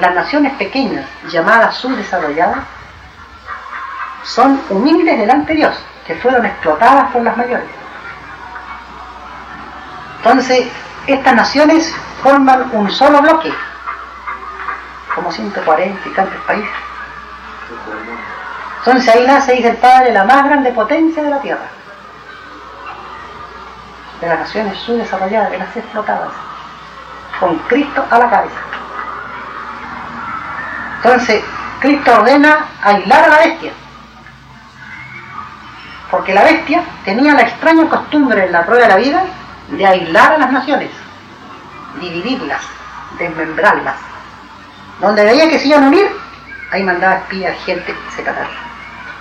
las 0.00 0.14
naciones 0.14 0.52
pequeñas, 0.54 1.06
llamadas 1.28 1.76
subdesarrolladas, 1.76 2.58
son 4.22 4.60
humildes 4.70 5.18
delante 5.18 5.52
de 5.52 5.58
Dios, 5.58 5.76
que 6.06 6.14
fueron 6.16 6.46
explotadas 6.46 7.10
por 7.10 7.22
las 7.22 7.36
mayores. 7.36 7.68
Entonces, 10.18 10.68
estas 11.06 11.34
naciones 11.34 11.94
forman 12.22 12.70
un 12.72 12.90
solo 12.90 13.20
bloque, 13.20 13.52
como 15.14 15.30
140 15.30 16.08
y 16.08 16.12
tantos 16.12 16.40
países. 16.46 16.70
Entonces 18.86 19.14
ahí 19.14 19.26
nace, 19.26 19.54
dice 19.54 19.70
el 19.70 19.76
Padre, 19.78 20.12
la 20.12 20.24
más 20.24 20.44
grande 20.44 20.70
potencia 20.72 21.22
de 21.22 21.30
la 21.30 21.40
Tierra. 21.40 21.66
De 24.20 24.28
las 24.28 24.40
naciones 24.40 24.78
subdesarrolladas, 24.78 25.50
de 25.52 25.58
las 25.58 25.74
explotadas. 25.74 26.32
Con 27.40 27.56
Cristo 27.60 28.04
a 28.10 28.18
la 28.18 28.28
cabeza. 28.28 28.60
Entonces, 30.96 31.42
Cristo 31.80 32.14
ordena 32.14 32.66
aislar 32.82 33.24
a 33.24 33.28
la 33.28 33.38
bestia. 33.38 33.72
Porque 36.10 36.34
la 36.34 36.44
bestia 36.44 36.82
tenía 37.06 37.32
la 37.32 37.42
extraña 37.42 37.88
costumbre 37.88 38.44
en 38.44 38.52
la 38.52 38.66
prueba 38.66 38.82
de 38.82 38.88
la 38.88 38.96
vida 38.96 39.24
de 39.68 39.86
aislar 39.86 40.32
a 40.32 40.38
las 40.38 40.52
naciones, 40.52 40.90
dividirlas, 42.00 42.60
desmembrarlas. 43.18 43.96
Donde 45.00 45.24
veía 45.24 45.48
que 45.48 45.58
se 45.58 45.68
iban 45.68 45.84
a 45.84 45.88
unir, 45.88 46.06
ahí 46.70 46.82
mandaba 46.82 47.16
espías, 47.16 47.56
gente, 47.64 47.94
se 48.14 48.22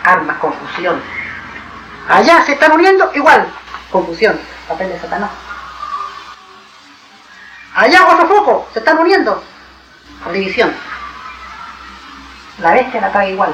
armas, 0.04 0.38
confusión. 0.38 1.02
Allá 2.10 2.44
se 2.44 2.54
están 2.54 2.72
uniendo, 2.74 3.12
igual, 3.14 3.48
confusión, 3.92 4.40
papel 4.68 4.90
de 4.90 5.00
Satanás. 5.00 5.30
Allá 7.76 8.08
otro 8.08 8.28
foco, 8.28 8.70
se 8.74 8.80
están 8.80 9.00
uniendo, 9.00 9.44
división. 10.32 10.74
La 12.60 12.74
bestia 12.74 13.02
la 13.02 13.12
paga 13.12 13.30
igual. 13.30 13.54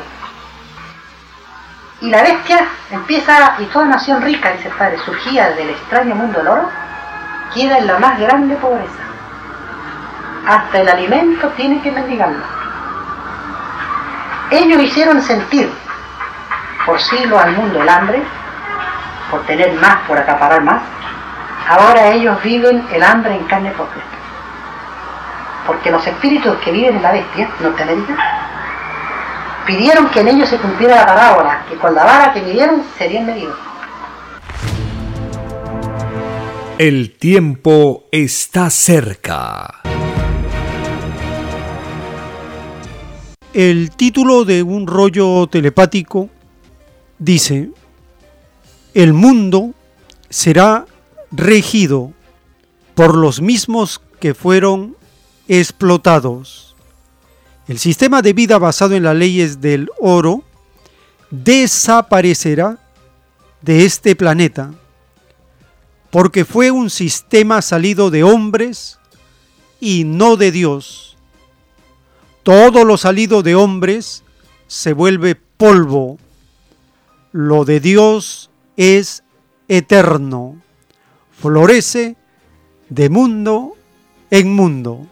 Y 2.02 2.10
la 2.10 2.22
bestia 2.22 2.68
empieza, 2.92 3.56
y 3.60 3.66
toda 3.66 3.86
nación 3.86 4.22
rica, 4.22 4.52
dice 4.52 4.70
el 4.70 4.76
padre, 4.76 4.98
surgía 5.06 5.52
del 5.52 5.70
extraño 5.70 6.16
mundo 6.16 6.40
del 6.40 6.48
oro, 6.48 6.70
queda 7.54 7.78
en 7.78 7.88
la 7.88 8.00
más 8.00 8.20
grande 8.20 8.56
pobreza. 8.56 9.04
Hasta 10.48 10.82
el 10.82 10.90
alimento 10.90 11.48
tiene 11.50 11.82
que 11.82 11.92
mendigarlo. 11.92 12.44
Ellos 14.52 14.82
hicieron 14.82 15.22
sentir 15.22 15.72
por 16.89 16.99
siglos 16.99 17.39
al 17.39 17.56
mundo 17.56 17.84
el 17.84 17.88
hambre, 17.88 18.19
por 19.30 19.45
tener 19.45 19.73
más, 19.73 19.97
por 20.08 20.17
acaparar 20.17 20.63
más, 20.63 20.82
ahora 21.67 22.08
ellos 22.08 22.41
viven 22.41 22.84
el 22.91 23.04
hambre 23.04 23.36
en 23.36 23.43
carne 23.43 23.69
propia. 23.69 24.02
Porque 25.67 25.91
los 25.91 26.06
espíritus 26.08 26.58
que 26.65 26.71
viven 26.71 26.95
en 26.95 27.04
la 27.04 27.12
bestia, 27.12 27.47
Norteamérica, 27.60 28.17
pidieron 29.67 30.10
que 30.10 30.21
en 30.21 30.30
ellos 30.30 30.49
se 30.49 30.58
cumpliera 30.58 30.95
la 30.95 31.06
parábola, 31.06 31.62
que 31.69 31.75
con 31.75 31.93
la 31.93 32.04
vara 32.04 32.34
que 32.34 32.41
midieron 32.41 32.84
serían 32.97 33.28
medidos. 33.28 33.56
El 36.80 37.15
tiempo 37.19 38.06
está 38.12 38.71
cerca. 38.71 39.75
El 43.54 43.91
título 43.91 44.43
de 44.43 44.63
un 44.63 44.88
rollo 44.88 45.45
telepático 45.45 46.30
dice, 47.20 47.70
el 48.94 49.14
mundo 49.14 49.74
será 50.30 50.86
regido 51.32 52.14
por 52.96 53.16
los 53.16 53.42
mismos 53.42 54.02
que 54.20 54.34
fueron 54.34 54.96
explotados. 55.48 56.76
El 57.68 57.78
sistema 57.78 58.22
de 58.22 58.34
vida 58.34 58.58
basado 58.58 58.96
en 58.96 59.04
las 59.04 59.16
leyes 59.16 59.62
del 59.62 59.90
oro 60.00 60.44
desaparecerá 61.30 62.80
de 63.62 63.86
este 63.86 64.16
planeta 64.16 64.72
porque 66.10 66.46
fue 66.46 66.72
un 66.72 66.90
sistema 66.90 67.62
salido 67.62 68.10
de 68.10 68.24
hombres 68.24 68.98
y 69.80 70.04
no 70.04 70.38
de 70.38 70.52
Dios. 70.52 71.18
Todo 72.44 72.84
lo 72.84 72.98
salido 72.98 73.44
de 73.44 73.56
hombres 73.56 74.24
se 74.68 74.94
vuelve 74.94 75.36
polvo. 75.36 76.18
Lo 77.32 77.65
de 77.65 77.80
Dios 77.80 78.50
es 78.78 79.24
eterno. 79.68 80.62
Florece 81.32 82.15
de 82.89 83.10
mundo 83.10 83.76
en 84.32 84.54
mundo. 84.54 85.08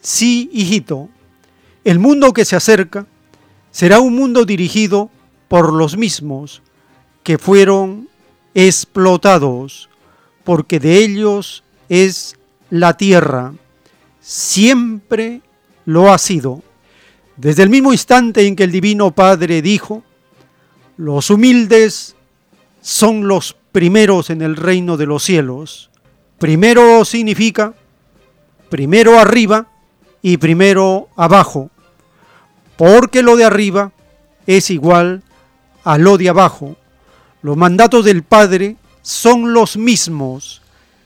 Sí, 0.00 0.50
hijito, 0.52 1.08
el 1.84 1.98
mundo 1.98 2.32
que 2.32 2.44
se 2.44 2.56
acerca 2.56 3.06
será 3.70 4.00
un 4.00 4.14
mundo 4.14 4.44
dirigido 4.44 5.10
por 5.48 5.72
los 5.72 5.96
mismos 5.96 6.62
que 7.22 7.38
fueron 7.38 8.08
explotados, 8.54 9.88
porque 10.44 10.78
de 10.78 10.98
ellos 10.98 11.64
es 11.88 12.36
la 12.70 12.96
tierra, 12.96 13.52
siempre 14.20 15.42
lo 15.84 16.12
ha 16.12 16.18
sido. 16.18 16.62
Desde 17.36 17.62
el 17.64 17.70
mismo 17.70 17.92
instante 17.92 18.46
en 18.46 18.56
que 18.56 18.64
el 18.64 18.72
Divino 18.72 19.10
Padre 19.10 19.60
dijo, 19.60 20.02
los 20.96 21.30
humildes 21.30 22.16
son 22.80 23.28
los 23.28 23.56
primeros 23.72 24.30
en 24.30 24.42
el 24.42 24.56
reino 24.56 24.96
de 24.96 25.06
los 25.06 25.22
cielos. 25.22 25.90
Primero 26.38 27.04
significa 27.04 27.74
primero 28.68 29.18
arriba 29.18 29.68
y 30.22 30.38
primero 30.38 31.08
abajo, 31.16 31.70
porque 32.76 33.22
lo 33.22 33.36
de 33.36 33.44
arriba 33.44 33.92
es 34.46 34.70
igual 34.70 35.22
a 35.84 35.98
lo 35.98 36.18
de 36.18 36.28
abajo. 36.28 36.76
Los 37.42 37.56
mandatos 37.56 38.04
del 38.04 38.22
Padre 38.22 38.76
son 39.02 39.52
los 39.52 39.76
mismos 39.76 40.62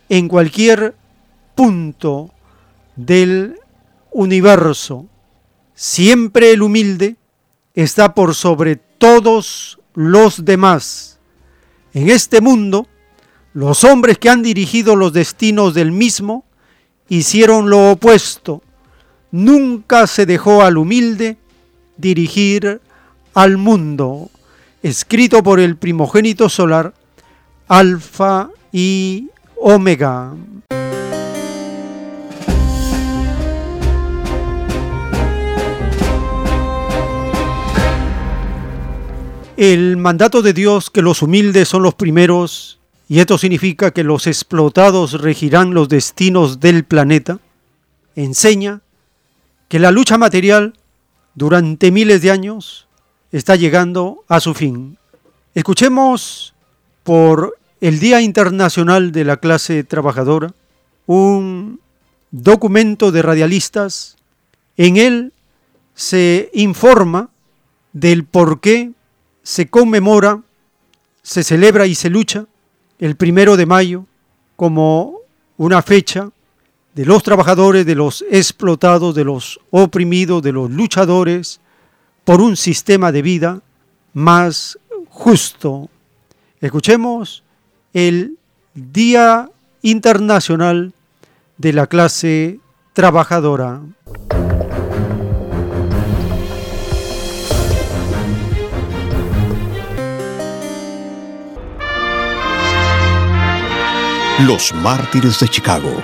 en 0.09 0.29
cualquier 0.29 0.95
punto 1.55 2.31
del 2.97 3.57
universo. 4.11 5.07
Siempre 5.75 6.53
el 6.53 6.63
humilde 6.63 7.17
está 7.75 8.15
por 8.15 8.35
sobre 8.35 8.77
todos 8.77 9.80
los 10.01 10.47
demás. 10.47 11.19
En 11.93 12.09
este 12.09 12.41
mundo, 12.41 12.87
los 13.53 13.85
hombres 13.85 14.19
que 14.19 14.31
han 14.31 14.43
dirigido 14.43 14.97
los 14.97 15.13
destinos 15.13 15.75
del 15.75 15.93
mismo 15.93 16.45
hicieron 17.09 17.69
lo 17.69 17.93
opuesto. 17.93 18.63
Nunca 19.31 20.07
se 20.07 20.25
dejó 20.25 20.63
al 20.63 20.79
humilde 20.79 21.37
dirigir 21.99 22.81
al 23.35 23.59
mundo 23.59 24.31
escrito 24.83 25.43
por 25.43 25.61
el 25.61 25.77
primogénito 25.77 26.49
solar, 26.49 26.95
Alfa 27.69 28.49
y 28.73 29.29
Omega. 29.57 30.33
El 39.61 39.99
mandato 39.99 40.41
de 40.41 40.55
Dios 40.55 40.89
que 40.89 41.03
los 41.03 41.21
humildes 41.21 41.69
son 41.69 41.83
los 41.83 41.93
primeros, 41.93 42.81
y 43.11 43.21
esto 43.21 43.37
significa 43.37 43.91
que 43.91 44.05
los 44.05 44.27
explotados 44.27 45.21
regirán 45.21 45.75
los 45.75 45.91
destinos 45.91 46.61
del 46.61 46.85
planeta, 46.85 47.41
enseña 48.17 48.81
que 49.69 49.79
la 49.79 49.91
lucha 49.91 50.17
material 50.17 50.79
durante 51.35 51.93
miles 51.93 52.23
de 52.23 52.31
años 52.31 52.89
está 53.33 53.55
llegando 53.55 54.25
a 54.29 54.41
su 54.41 54.55
fin. 54.55 54.97
Escuchemos 55.55 56.55
por 57.03 57.59
el 57.83 58.01
Día 58.01 58.23
Internacional 58.23 59.13
de 59.13 59.25
la 59.25 59.37
Clase 59.37 59.85
Trabajadora 59.85 60.55
un 61.05 61.81
documento 62.31 63.13
de 63.13 63.21
radialistas. 63.21 64.17
En 64.79 64.97
él 64.97 65.35
se 65.95 66.49
informa 66.55 67.29
del 67.93 68.25
por 68.25 68.61
qué 68.61 68.93
se 69.43 69.69
conmemora, 69.69 70.41
se 71.23 71.43
celebra 71.43 71.87
y 71.87 71.95
se 71.95 72.11
lucha 72.11 72.47
el 72.99 73.17
primero 73.17 73.57
de 73.57 73.67
mayo 73.67 74.07
como 74.57 75.19
una 75.57 75.83
fecha 75.83 76.31
de 76.95 77.07
los 77.07 77.23
trabajadores, 77.23 77.87
de 77.87 77.95
los 77.95 78.25
explotados, 78.31 79.15
de 79.15 79.25
los 79.25 79.61
oprimidos, 79.71 80.43
de 80.43 80.53
los 80.53 80.71
luchadores, 80.71 81.61
por 82.25 82.41
un 82.41 82.57
sistema 82.57 83.13
de 83.13 83.23
vida 83.23 83.63
más 84.13 84.79
justo. 85.09 85.89
Escuchemos 86.61 87.43
el 87.93 88.37
Día 88.75 89.51
Internacional 89.83 90.93
de 91.59 91.73
la 91.73 91.87
Clase 91.87 92.61
Trabajadora. 92.93 93.81
Los 104.47 104.73
mártires 104.73 105.39
de 105.39 105.49
Chicago 105.49 106.03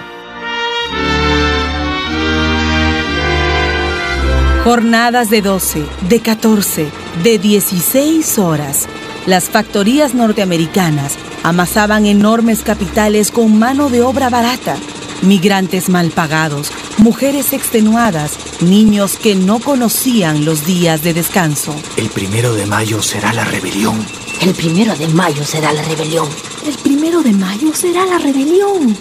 Jornadas 4.63 5.31
de 5.31 5.41
12, 5.41 5.87
de 6.11 6.21
14, 6.21 6.87
de 7.23 7.39
16 7.39 8.39
horas. 8.39 8.89
Las 9.25 9.45
factorías 9.49 10.13
norteamericanas 10.13 11.15
amasaban 11.45 12.05
enormes 12.05 12.61
capitales 12.61 13.31
con 13.31 13.59
mano 13.59 13.89
de 13.89 14.03
obra 14.03 14.29
barata, 14.29 14.77
migrantes 15.23 15.89
mal 15.89 16.11
pagados, 16.11 16.73
mujeres 16.99 17.55
extenuadas, 17.55 18.33
niños 18.61 19.17
que 19.17 19.35
no 19.35 19.61
conocían 19.61 20.45
los 20.45 20.67
días 20.67 21.03
de 21.03 21.15
descanso. 21.15 21.75
El 21.97 22.11
primero 22.11 22.53
de 22.53 22.67
mayo 22.67 23.01
será 23.01 23.33
la 23.33 23.45
rebelión. 23.45 24.26
El 24.41 24.55
primero 24.55 24.95
de 24.95 25.09
mayo 25.09 25.43
será 25.45 25.73
la 25.73 25.83
rebelión. 25.83 26.29
El 26.65 26.77
primero 26.79 27.23
de 27.23 27.33
mayo 27.33 27.73
será 27.75 28.05
la 28.05 28.19
rebelión. 28.19 28.97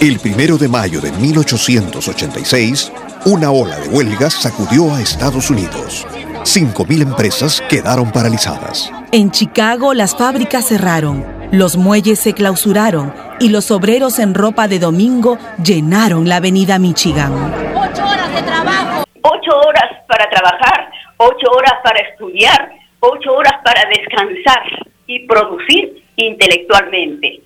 El 0.00 0.20
primero 0.20 0.56
de 0.56 0.68
mayo 0.68 1.00
de 1.00 1.10
1886, 1.12 2.92
una 3.26 3.50
ola 3.50 3.78
de 3.80 3.88
huelgas 3.88 4.34
sacudió 4.34 4.94
a 4.94 5.00
Estados 5.00 5.50
Unidos. 5.50 6.06
5.000 6.44 7.02
empresas 7.02 7.62
quedaron 7.68 8.10
paralizadas. 8.12 8.90
En 9.12 9.30
Chicago 9.32 9.92
las 9.92 10.16
fábricas 10.16 10.66
cerraron, 10.66 11.26
los 11.50 11.76
muelles 11.76 12.20
se 12.20 12.32
clausuraron 12.32 13.12
y 13.40 13.48
los 13.48 13.70
obreros 13.70 14.18
en 14.18 14.34
ropa 14.34 14.68
de 14.68 14.78
domingo 14.78 15.36
llenaron 15.62 16.28
la 16.28 16.36
avenida 16.36 16.78
Michigan. 16.78 17.32
Ocho 17.74 18.04
horas 18.04 18.32
de 18.34 18.42
trabajo. 18.42 19.04
Ocho 19.22 19.58
horas 19.66 19.90
para 20.08 20.30
trabajar, 20.30 20.90
ocho 21.18 21.50
horas 21.56 21.74
para 21.82 22.00
estudiar, 22.00 22.77
ocho 23.00 23.34
horas 23.34 23.54
para 23.64 23.82
descansar 23.88 24.62
y 25.06 25.26
producir 25.26 26.04
intelectualmente. 26.16 27.42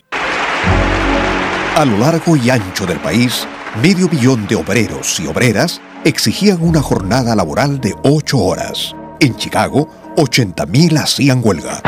A 1.75 1.85
lo 1.85 1.97
largo 1.99 2.37
y 2.37 2.51
ancho 2.51 2.85
del 2.85 2.99
país, 2.99 3.49
medio 3.83 4.09
billón 4.09 4.47
de 4.47 4.57
obreros 4.57 5.19
y 5.21 5.27
obreras 5.27 5.81
exigían 6.05 6.59
una 6.61 6.83
jornada 6.83 7.35
laboral 7.35 7.81
de 7.81 7.95
ocho 8.03 8.39
horas. 8.39 8.95
En 9.21 9.37
Chicago, 9.37 9.89
80.000 10.17 10.99
hacían 10.99 11.41
huelga. 11.43 11.81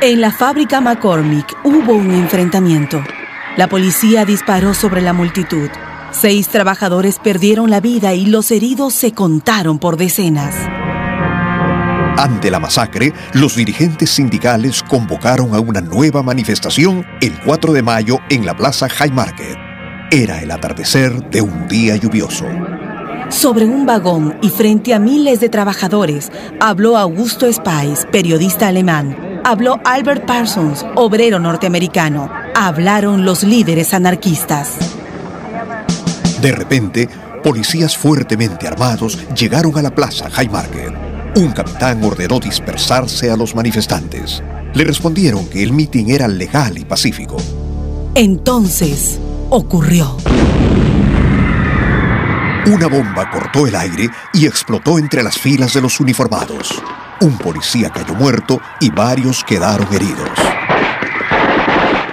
En 0.00 0.20
la 0.20 0.30
fábrica 0.30 0.80
McCormick 0.80 1.56
hubo 1.64 1.94
un 1.94 2.12
enfrentamiento. 2.12 3.02
La 3.56 3.66
policía 3.66 4.24
disparó 4.24 4.74
sobre 4.74 5.00
la 5.00 5.12
multitud. 5.12 5.70
Seis 6.12 6.48
trabajadores 6.48 7.18
perdieron 7.18 7.70
la 7.70 7.80
vida 7.80 8.14
y 8.14 8.26
los 8.26 8.50
heridos 8.50 8.94
se 8.94 9.12
contaron 9.12 9.78
por 9.78 9.96
decenas. 9.96 10.54
Ante 12.18 12.50
la 12.50 12.58
masacre, 12.58 13.12
los 13.34 13.56
dirigentes 13.56 14.08
sindicales 14.10 14.82
convocaron 14.82 15.54
a 15.54 15.60
una 15.60 15.82
nueva 15.82 16.22
manifestación 16.22 17.06
el 17.20 17.38
4 17.44 17.74
de 17.74 17.82
mayo 17.82 18.20
en 18.30 18.46
la 18.46 18.56
Plaza 18.56 18.88
High 18.88 19.12
Market. 19.12 19.58
Era 20.10 20.40
el 20.40 20.50
atardecer 20.50 21.12
de 21.28 21.42
un 21.42 21.68
día 21.68 21.96
lluvioso. 21.96 22.46
Sobre 23.28 23.66
un 23.66 23.84
vagón 23.84 24.38
y 24.40 24.48
frente 24.48 24.94
a 24.94 24.98
miles 24.98 25.40
de 25.40 25.50
trabajadores, 25.50 26.32
habló 26.58 26.96
Augusto 26.96 27.52
Spies, 27.52 28.06
periodista 28.10 28.68
alemán. 28.68 29.42
Habló 29.44 29.78
Albert 29.84 30.24
Parsons, 30.24 30.86
obrero 30.94 31.38
norteamericano. 31.38 32.30
Hablaron 32.54 33.26
los 33.26 33.42
líderes 33.42 33.92
anarquistas. 33.92 34.70
De 36.40 36.52
repente, 36.52 37.10
policías 37.44 37.94
fuertemente 37.94 38.66
armados 38.66 39.18
llegaron 39.34 39.76
a 39.76 39.82
la 39.82 39.94
plaza 39.94 40.30
High 40.30 40.48
Market. 40.48 41.15
Un 41.36 41.52
capitán 41.52 42.02
ordenó 42.02 42.40
dispersarse 42.40 43.30
a 43.30 43.36
los 43.36 43.54
manifestantes. 43.54 44.42
Le 44.72 44.84
respondieron 44.84 45.46
que 45.50 45.62
el 45.62 45.70
mitin 45.70 46.10
era 46.10 46.26
legal 46.26 46.78
y 46.78 46.86
pacífico. 46.86 47.36
Entonces 48.14 49.18
ocurrió. 49.50 50.16
Una 52.64 52.86
bomba 52.86 53.30
cortó 53.30 53.66
el 53.66 53.76
aire 53.76 54.08
y 54.32 54.46
explotó 54.46 54.98
entre 54.98 55.22
las 55.22 55.36
filas 55.36 55.74
de 55.74 55.82
los 55.82 56.00
uniformados. 56.00 56.82
Un 57.20 57.36
policía 57.36 57.90
cayó 57.90 58.14
muerto 58.14 58.58
y 58.80 58.88
varios 58.88 59.44
quedaron 59.44 59.92
heridos. 59.92 60.30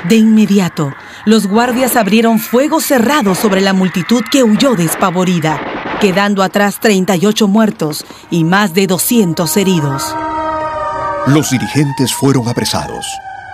De 0.10 0.18
inmediato, 0.18 0.94
los 1.24 1.48
guardias 1.48 1.96
abrieron 1.96 2.40
fuego 2.40 2.82
cerrado 2.82 3.36
sobre 3.36 3.62
la 3.62 3.72
multitud 3.72 4.22
que 4.30 4.44
huyó 4.44 4.76
despavorida, 4.76 5.62
quedando 6.00 6.44
atrás 6.44 6.80
38 6.80 7.48
muertos 7.48 8.06
y 8.30 8.44
más 8.44 8.74
de 8.74 8.88
200 8.88 9.58
heridos. 9.58 10.16
Los 11.28 11.52
dirigentes 11.52 12.14
fueron 12.14 12.48
apresados. 12.48 13.06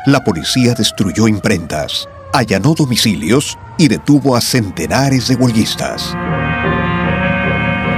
La 0.05 0.23
policía 0.23 0.73
destruyó 0.73 1.27
imprentas, 1.27 2.07
allanó 2.33 2.73
domicilios 2.73 3.57
y 3.77 3.87
detuvo 3.87 4.35
a 4.35 4.41
centenares 4.41 5.27
de 5.27 5.35
huelguistas. 5.35 6.15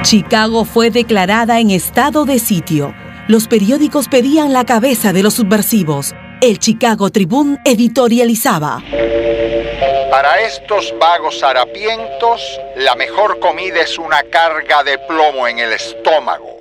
Chicago 0.03 0.65
fue 0.65 0.89
declarada 0.89 1.59
en 1.59 1.69
estado 1.69 2.25
de 2.25 2.39
sitio. 2.39 2.93
Los 3.27 3.47
periódicos 3.47 4.07
pedían 4.07 4.51
la 4.51 4.65
cabeza 4.65 5.13
de 5.13 5.23
los 5.23 5.35
subversivos. 5.35 6.15
El 6.41 6.59
Chicago 6.59 7.11
Tribune 7.11 7.59
editorializaba. 7.63 8.81
Para 10.11 10.41
estos 10.41 10.93
vagos 10.99 11.41
harapientos, 11.41 12.41
la 12.75 12.95
mejor 12.95 13.39
comida 13.39 13.79
es 13.79 13.97
una 13.97 14.21
carga 14.23 14.83
de 14.83 14.97
plomo 14.97 15.47
en 15.47 15.59
el 15.59 15.71
estómago. 15.71 16.57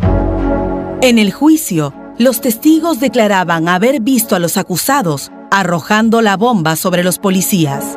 En 1.02 1.18
el 1.18 1.32
juicio, 1.32 1.92
los 2.16 2.40
testigos 2.40 3.00
declaraban 3.00 3.66
haber 3.66 4.02
visto 4.02 4.36
a 4.36 4.38
los 4.38 4.56
acusados 4.56 5.32
arrojando 5.50 6.22
la 6.22 6.36
bomba 6.36 6.76
sobre 6.76 7.02
los 7.02 7.18
policías. 7.18 7.96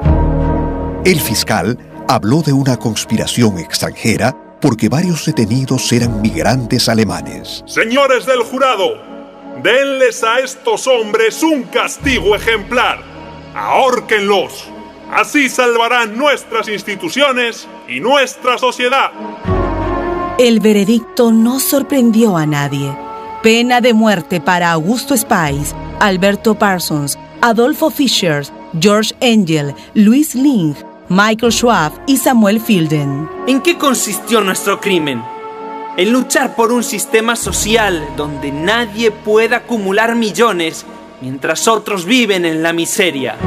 El 1.05 1.19
fiscal 1.19 1.77
habló 2.07 2.41
de 2.41 2.53
una 2.53 2.77
conspiración 2.77 3.59
extranjera 3.59 4.35
porque 4.59 4.89
varios 4.89 5.23
detenidos 5.23 5.91
eran 5.91 6.19
migrantes 6.19 6.89
alemanes. 6.89 7.63
Señores 7.67 8.25
del 8.25 8.41
jurado, 8.41 8.97
denles 9.61 10.23
a 10.23 10.39
estos 10.39 10.87
hombres 10.87 11.43
un 11.43 11.61
castigo 11.65 12.35
ejemplar. 12.35 13.03
Ahórquenlos. 13.53 14.72
Así 15.15 15.47
salvarán 15.47 16.17
nuestras 16.17 16.67
instituciones 16.67 17.67
y 17.88 17.99
nuestra 17.99 18.58
sociedad. 18.58 19.12
El 20.39 20.60
veredicto 20.60 21.32
no 21.32 21.60
sorprendió 21.60 22.36
a 22.36 22.47
nadie. 22.47 22.97
Pena 23.43 23.80
de 23.80 23.93
muerte 23.93 24.41
para 24.41 24.71
Augusto 24.71 25.15
Spice, 25.15 25.76
Alberto 25.99 26.56
Parsons, 26.56 27.19
Adolfo 27.41 27.91
Fischer, 27.91 28.43
George 28.80 29.13
Engel, 29.19 29.76
Luis 29.93 30.34
Ling, 30.34 30.73
Michael 31.10 31.52
Schwab 31.52 31.91
y 32.08 32.17
Samuel 32.17 32.60
Fielden. 32.60 33.30
¿En 33.45 33.62
qué 33.62 33.78
consistió 33.78 34.41
nuestro 34.41 34.82
crimen? 34.82 35.21
En 35.95 36.12
luchar 36.12 36.56
por 36.56 36.71
un 36.71 36.84
sistema 36.84 37.36
social 37.36 38.04
donde 38.17 38.52
nadie 38.52 39.12
pueda 39.12 39.58
acumular 39.58 40.15
millones 40.15 40.88
mientras 41.21 41.67
otros 41.67 42.06
viven 42.06 42.45
en 42.45 42.63
la 42.63 42.73
miseria. 42.73 43.38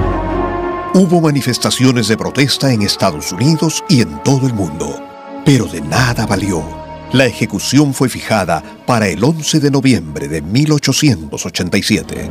Hubo 0.99 1.21
manifestaciones 1.21 2.09
de 2.09 2.17
protesta 2.17 2.73
en 2.73 2.81
Estados 2.81 3.31
Unidos 3.31 3.85
y 3.87 4.01
en 4.01 4.23
todo 4.23 4.47
el 4.47 4.55
mundo, 4.55 4.99
pero 5.45 5.67
de 5.67 5.83
nada 5.83 6.25
valió. 6.25 6.65
La 7.13 7.27
ejecución 7.27 7.93
fue 7.93 8.09
fijada 8.09 8.63
para 8.87 9.07
el 9.07 9.23
11 9.23 9.61
de 9.61 9.71
noviembre 9.71 10.27
de 10.27 10.41
1887. 10.41 12.31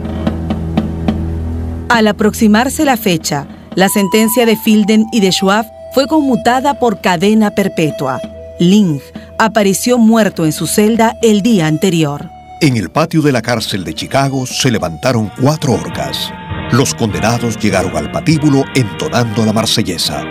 Al 1.89 2.07
aproximarse 2.07 2.85
la 2.85 2.97
fecha, 2.97 3.45
la 3.75 3.87
sentencia 3.87 4.47
de 4.47 4.57
Fielden 4.57 5.05
y 5.11 5.19
de 5.19 5.31
Schwab 5.31 5.67
fue 5.93 6.07
conmutada 6.07 6.79
por 6.79 7.01
cadena 7.01 7.51
perpetua. 7.51 8.19
Ling 8.59 8.99
apareció 9.37 9.99
muerto 9.99 10.43
en 10.43 10.53
su 10.53 10.65
celda 10.65 11.15
el 11.21 11.43
día 11.43 11.67
anterior. 11.67 12.31
En 12.61 12.77
el 12.77 12.89
patio 12.89 13.21
de 13.21 13.31
la 13.31 13.43
cárcel 13.43 13.83
de 13.83 13.93
Chicago 13.93 14.47
se 14.47 14.71
levantaron 14.71 15.31
cuatro 15.39 15.73
orcas. 15.73 16.31
Los 16.71 16.95
condenados 16.95 17.57
llegaron 17.57 17.95
al 17.95 18.11
patíbulo 18.11 18.63
entonando 18.73 19.45
la 19.45 19.53
marsellesa. 19.53 20.23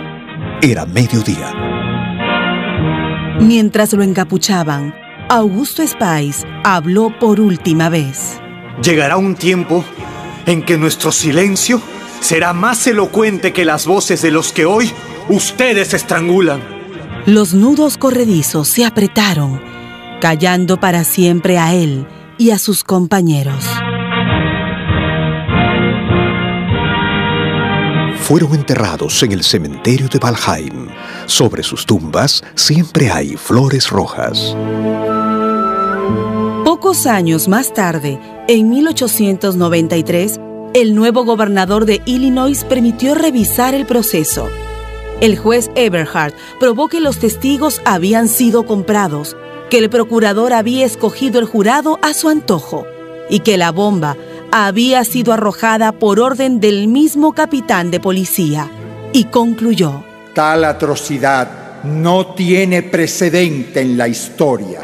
Era 0.61 0.85
mediodía. 0.85 1.53
Mientras 3.39 3.93
lo 3.93 4.03
encapuchaban, 4.03 4.93
Augusto 5.29 5.81
Spice 5.85 6.45
habló 6.63 7.17
por 7.19 7.39
última 7.39 7.89
vez. 7.89 8.39
Llegará 8.83 9.17
un 9.17 9.35
tiempo 9.35 9.83
en 10.45 10.63
que 10.63 10.77
nuestro 10.77 11.11
silencio 11.11 11.81
será 12.19 12.53
más 12.53 12.85
elocuente 12.85 13.53
que 13.53 13.65
las 13.65 13.87
voces 13.87 14.21
de 14.21 14.31
los 14.31 14.51
que 14.51 14.65
hoy 14.65 14.91
ustedes 15.29 15.93
estrangulan. 15.93 16.61
Los 17.25 17.53
nudos 17.53 17.97
corredizos 17.97 18.67
se 18.67 18.85
apretaron, 18.85 19.61
callando 20.21 20.79
para 20.79 21.05
siempre 21.05 21.57
a 21.57 21.73
él 21.73 22.05
y 22.37 22.51
a 22.51 22.59
sus 22.59 22.83
compañeros. 22.83 23.65
Fueron 28.25 28.55
enterrados 28.55 29.21
en 29.21 29.33
el 29.33 29.43
cementerio 29.43 30.07
de 30.09 30.17
Valheim. 30.17 30.87
Sobre 31.27 31.61
sus 31.61 31.85
tumbas 31.85 32.43
siempre 32.55 33.11
hay 33.11 33.37
flores 33.37 33.91
rojas. 33.91 34.57
Pocos 36.65 37.05
años 37.05 37.47
más 37.47 37.71
tarde, 37.75 38.19
en 38.47 38.67
1893, 38.69 40.39
el 40.73 40.95
nuevo 40.95 41.23
gobernador 41.23 41.85
de 41.85 42.01
Illinois 42.07 42.63
permitió 42.63 43.13
revisar 43.13 43.75
el 43.75 43.85
proceso. 43.85 44.49
El 45.21 45.37
juez 45.37 45.69
Eberhard 45.75 46.33
probó 46.59 46.87
que 46.87 47.01
los 47.01 47.19
testigos 47.19 47.79
habían 47.85 48.27
sido 48.27 48.65
comprados, 48.65 49.37
que 49.69 49.77
el 49.77 49.91
procurador 49.91 50.51
había 50.51 50.83
escogido 50.83 51.39
el 51.39 51.45
jurado 51.45 51.99
a 52.01 52.15
su 52.15 52.29
antojo 52.29 52.87
y 53.29 53.41
que 53.41 53.57
la 53.57 53.71
bomba 53.71 54.17
había 54.57 55.03
sido 55.03 55.33
arrojada 55.33 55.91
por 55.91 56.21
orden 56.21 56.61
del 56.61 56.87
mismo 56.87 57.33
capitán 57.33 57.91
de 57.91 57.99
policía. 57.99 58.71
Y 59.11 59.25
concluyó. 59.25 60.05
Tal 60.33 60.63
atrocidad 60.63 61.83
no 61.83 62.27
tiene 62.35 62.81
precedente 62.81 63.81
en 63.81 63.97
la 63.97 64.07
historia. 64.07 64.79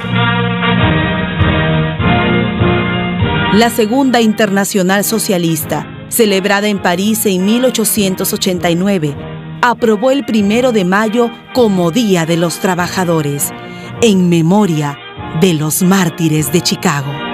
La 3.54 3.70
Segunda 3.70 4.20
Internacional 4.20 5.06
Socialista, 5.06 5.88
celebrada 6.10 6.68
en 6.68 6.82
París 6.82 7.26
en 7.26 7.46
1889, 7.46 9.16
aprobó 9.62 10.12
el 10.12 10.26
primero 10.26 10.74
de 10.74 10.84
mayo 10.84 11.32
como 11.54 11.92
Día 11.92 12.26
de 12.26 12.36
los 12.36 12.60
Trabajadores, 12.60 13.54
en 14.02 14.28
memoria 14.28 14.98
de 15.40 15.54
los 15.54 15.82
mártires 15.82 16.52
de 16.52 16.60
Chicago. 16.60 17.31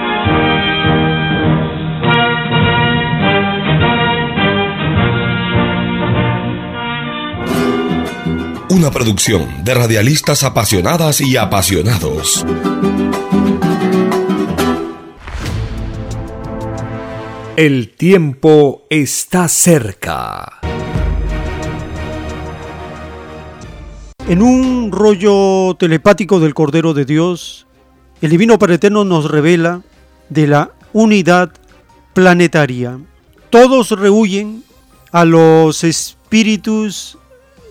Una 8.70 8.90
producción 8.90 9.64
de 9.64 9.72
radialistas 9.72 10.44
apasionadas 10.44 11.22
y 11.22 11.38
apasionados. 11.38 12.44
El 17.56 17.94
tiempo 17.96 18.82
está 18.90 19.48
cerca. 19.48 20.60
En 24.28 24.42
un 24.42 24.92
rollo 24.92 25.74
telepático 25.78 26.38
del 26.38 26.52
Cordero 26.52 26.92
de 26.92 27.06
Dios, 27.06 27.66
el 28.20 28.28
Divino 28.28 28.58
Padre 28.58 28.74
Eterno 28.74 29.02
nos 29.02 29.30
revela 29.30 29.80
de 30.28 30.46
la 30.46 30.72
unidad 30.92 31.52
planetaria. 32.12 32.98
Todos 33.48 33.92
rehuyen 33.92 34.62
a 35.10 35.24
los 35.24 35.84
espíritus 35.84 37.16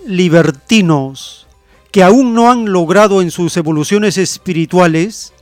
libertinos 0.08 1.46
que 1.92 2.02
aún 2.02 2.34
no 2.34 2.50
han 2.50 2.72
logrado 2.72 3.20
en 3.20 3.30
sus 3.30 3.56
evoluciones 3.56 4.16
espirituales 4.16 5.32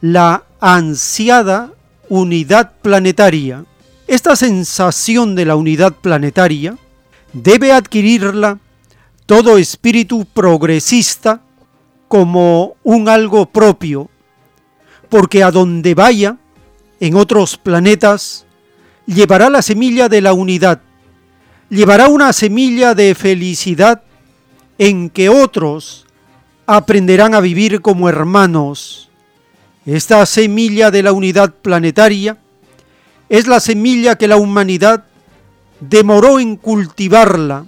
la 0.00 0.44
ansiada 0.60 1.72
unidad 2.08 2.72
planetaria. 2.82 3.64
Esta 4.06 4.36
sensación 4.36 5.34
de 5.34 5.44
la 5.44 5.56
unidad 5.56 5.92
planetaria 5.94 6.76
debe 7.32 7.72
adquirirla 7.72 8.58
todo 9.26 9.58
espíritu 9.58 10.24
progresista 10.24 11.40
como 12.06 12.76
un 12.84 13.08
algo 13.08 13.46
propio, 13.46 14.08
porque 15.08 15.42
a 15.42 15.50
donde 15.50 15.94
vaya, 15.94 16.36
en 17.00 17.16
otros 17.16 17.56
planetas, 17.56 18.44
llevará 19.06 19.50
la 19.50 19.62
semilla 19.62 20.08
de 20.08 20.20
la 20.20 20.32
unidad, 20.32 20.80
llevará 21.70 22.08
una 22.08 22.32
semilla 22.32 22.94
de 22.94 23.14
felicidad 23.14 24.02
en 24.88 25.10
que 25.10 25.28
otros 25.28 26.06
aprenderán 26.66 27.36
a 27.36 27.40
vivir 27.40 27.82
como 27.82 28.08
hermanos. 28.08 29.08
Esta 29.86 30.26
semilla 30.26 30.90
de 30.90 31.04
la 31.04 31.12
unidad 31.12 31.54
planetaria 31.54 32.36
es 33.28 33.46
la 33.46 33.60
semilla 33.60 34.16
que 34.16 34.26
la 34.26 34.38
humanidad 34.38 35.04
demoró 35.78 36.40
en 36.40 36.56
cultivarla, 36.56 37.64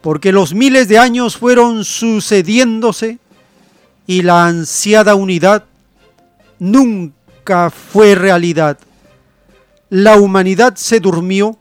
porque 0.00 0.32
los 0.32 0.54
miles 0.54 0.88
de 0.88 0.96
años 0.96 1.36
fueron 1.36 1.84
sucediéndose 1.84 3.18
y 4.06 4.22
la 4.22 4.46
ansiada 4.46 5.16
unidad 5.16 5.64
nunca 6.58 7.68
fue 7.68 8.14
realidad. 8.14 8.78
La 9.90 10.16
humanidad 10.16 10.76
se 10.76 11.00
durmió 11.00 11.58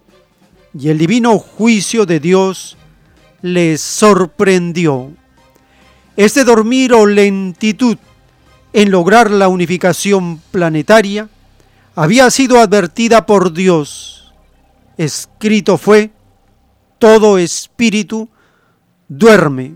y 0.73 0.87
el 0.87 0.97
divino 0.97 1.37
juicio 1.37 2.05
de 2.05 2.21
Dios 2.21 2.77
les 3.43 3.81
sorprendió. 3.81 5.11
Este 6.15 6.45
dormir 6.45 6.93
o 6.93 7.05
lentitud 7.05 7.97
en 8.71 8.89
lograr 8.89 9.29
la 9.29 9.49
unificación 9.49 10.41
planetaria 10.49 11.29
había 11.93 12.31
sido 12.31 12.59
advertida 12.59 13.25
por 13.25 13.51
Dios. 13.53 14.33
Escrito 14.97 15.77
fue, 15.77 16.11
todo 16.97 17.37
espíritu 17.37 18.29
duerme. 19.09 19.75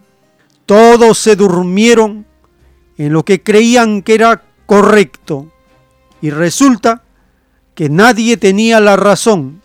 Todos 0.65 1.17
se 1.17 1.35
durmieron 1.35 2.25
en 2.97 3.11
lo 3.11 3.25
que 3.25 3.43
creían 3.43 4.01
que 4.01 4.15
era 4.15 4.43
correcto. 4.65 5.51
Y 6.21 6.29
resulta 6.29 7.03
que 7.75 7.89
nadie 7.89 8.37
tenía 8.37 8.79
la 8.79 8.95
razón, 8.95 9.61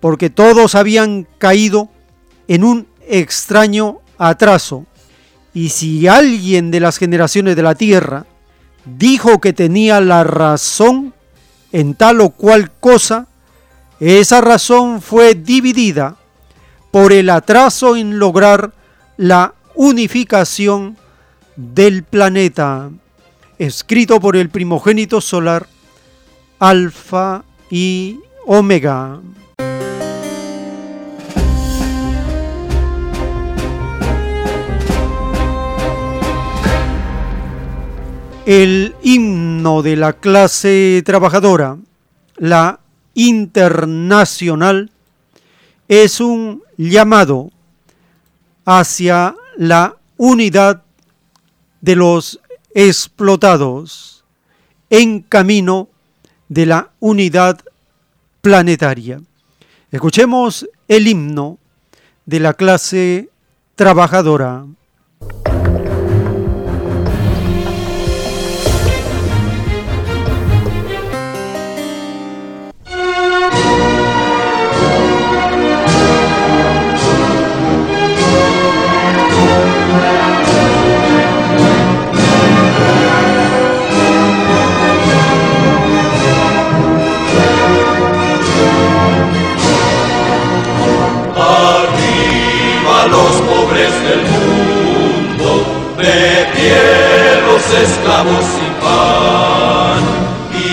porque 0.00 0.30
todos 0.30 0.76
habían 0.76 1.26
caído 1.38 1.90
en 2.46 2.62
un 2.62 2.86
extraño 3.08 3.98
atraso. 4.18 4.86
Y 5.54 5.70
si 5.70 6.06
alguien 6.06 6.70
de 6.70 6.80
las 6.80 6.98
generaciones 6.98 7.56
de 7.56 7.62
la 7.62 7.74
tierra 7.74 8.26
dijo 8.84 9.40
que 9.40 9.52
tenía 9.52 10.00
la 10.00 10.24
razón 10.24 11.14
en 11.72 11.94
tal 11.94 12.20
o 12.20 12.30
cual 12.30 12.70
cosa, 12.70 13.26
esa 14.00 14.40
razón 14.40 15.00
fue 15.00 15.34
dividida 15.34 16.16
por 16.90 17.12
el 17.12 17.30
atraso 17.30 17.96
en 17.96 18.18
lograr 18.18 18.72
la 19.16 19.54
unificación 19.74 20.96
del 21.56 22.02
planeta, 22.02 22.90
escrito 23.58 24.20
por 24.20 24.36
el 24.36 24.50
primogénito 24.50 25.20
solar 25.20 25.66
Alfa 26.58 27.44
y 27.70 28.20
Omega. 28.46 29.20
El 38.46 38.94
himno 39.02 39.82
de 39.82 39.96
la 39.96 40.12
clase 40.12 41.02
trabajadora, 41.04 41.78
la 42.36 42.78
internacional, 43.14 44.92
es 45.88 46.20
un 46.20 46.62
llamado 46.76 47.50
hacia 48.64 49.34
la 49.56 49.96
unidad 50.16 50.84
de 51.80 51.96
los 51.96 52.38
explotados 52.72 54.22
en 54.90 55.22
camino 55.22 55.88
de 56.48 56.66
la 56.66 56.90
unidad 57.00 57.58
planetaria. 58.42 59.20
Escuchemos 59.90 60.68
el 60.86 61.08
himno 61.08 61.58
de 62.26 62.38
la 62.38 62.54
clase 62.54 63.28
trabajadora. 63.74 64.66
Esclavos 97.72 98.44
sin 98.44 98.72
pan 98.82 100.02
y 100.52 100.64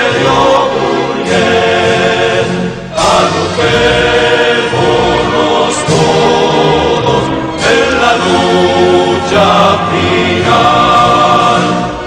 Agrupémonos 4.71 5.75
todos 5.87 7.23
en 7.71 7.83
la 8.01 8.13
lucha 8.25 9.49
final 9.91 11.63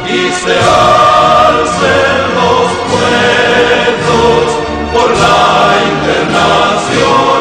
y 0.08 0.12
se 0.32 0.56
alcen 0.58 2.22
los 2.36 2.68
pueblos 2.90 4.46
por 4.94 5.10
la 5.12 5.42
internacional. 5.94 7.33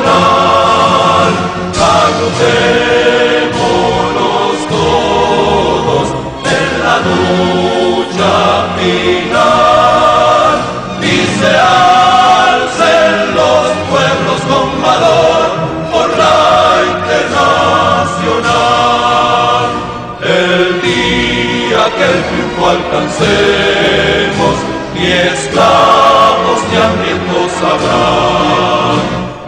Alcancemos, 23.13 24.57
ni 24.95 25.07
esclavos 25.07 26.61
ni 26.71 26.77
hambrientos 26.77 27.53
habrá. 27.63 28.05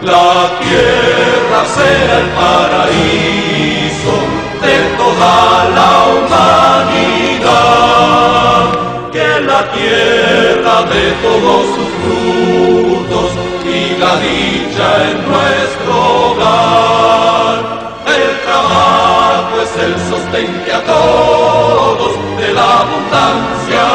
La 0.01 0.33
tierra 0.59 1.61
será 1.75 2.15
el 2.19 2.29
paraíso 2.39 4.15
de 4.61 4.75
toda 4.97 5.35
la 5.77 5.91
humanidad. 6.91 7.45
Que 9.11 9.29
la 9.41 9.61
tierra 9.71 10.75
de 10.83 11.03
todos 11.23 11.61
sus 11.75 11.89
frutos 12.01 13.29
la 13.99 14.15
dicha 14.17 14.87
en 15.09 15.17
nuestro 15.29 16.24
el 19.77 19.99
sostén 20.09 20.63
que 20.63 20.71
a 20.71 20.83
todos 20.83 22.37
de 22.37 22.53
la 22.53 22.81
abundancia 22.81 23.94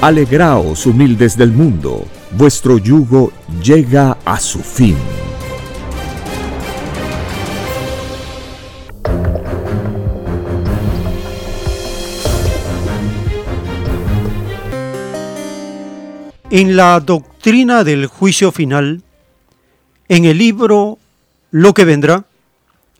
Alegraos, 0.00 0.86
humildes 0.86 1.36
del 1.36 1.50
mundo, 1.50 2.06
vuestro 2.30 2.78
yugo 2.78 3.32
llega 3.60 4.16
a 4.24 4.38
su 4.38 4.60
fin. 4.60 4.96
En 16.48 16.76
la 16.76 17.00
doctrina 17.00 17.82
del 17.82 18.06
juicio 18.06 18.52
final, 18.52 19.02
en 20.08 20.26
el 20.26 20.38
libro 20.38 20.98
Lo 21.50 21.74
que 21.74 21.84
vendrá, 21.84 22.24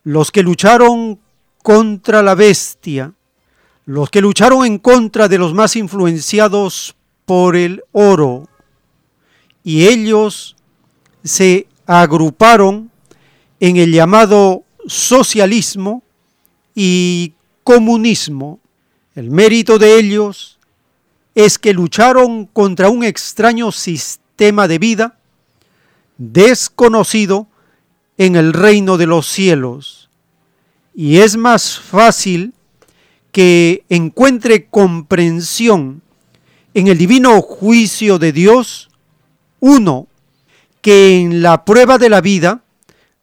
los 0.03 0.31
que 0.31 0.43
lucharon 0.43 1.19
contra 1.63 2.23
la 2.23 2.35
bestia, 2.35 3.13
los 3.85 4.11
que 4.11 4.21
lucharon 4.21 4.65
en 4.65 4.79
contra 4.79 5.29
de 5.29 5.39
los 5.39 5.53
más 5.53 5.77
influenciados 5.77 6.97
por 7.25 7.57
el 7.57 7.83
oro, 7.93 8.49
y 9.65 9.89
ellos 9.89 10.57
se 11.25 11.67
agruparon 11.87 12.91
en 13.59 13.77
el 13.77 13.93
llamado 13.93 14.63
socialismo 14.87 16.03
y 16.75 17.35
comunismo. 17.65 18.61
El 19.17 19.31
mérito 19.31 19.79
de 19.79 19.99
ellos 19.99 20.59
es 21.35 21.59
que 21.59 21.73
lucharon 21.73 22.45
contra 22.45 22.91
un 22.91 23.03
extraño 23.03 23.73
sistema 23.73 24.69
de 24.69 24.79
vida 24.79 25.19
desconocido 26.19 27.49
en 28.19 28.37
el 28.37 28.53
reino 28.53 28.99
de 28.99 29.07
los 29.07 29.27
cielos. 29.27 30.11
Y 30.95 31.17
es 31.19 31.39
más 31.39 31.79
fácil 31.79 32.53
que 33.33 33.85
encuentre 33.89 34.67
comprensión 34.67 36.03
en 36.75 36.89
el 36.89 36.99
divino 36.99 37.41
juicio 37.41 38.19
de 38.19 38.33
Dios, 38.33 38.91
uno, 39.61 40.09
que 40.83 41.19
en 41.19 41.41
la 41.41 41.65
prueba 41.65 41.97
de 41.97 42.11
la 42.11 42.21
vida 42.21 42.65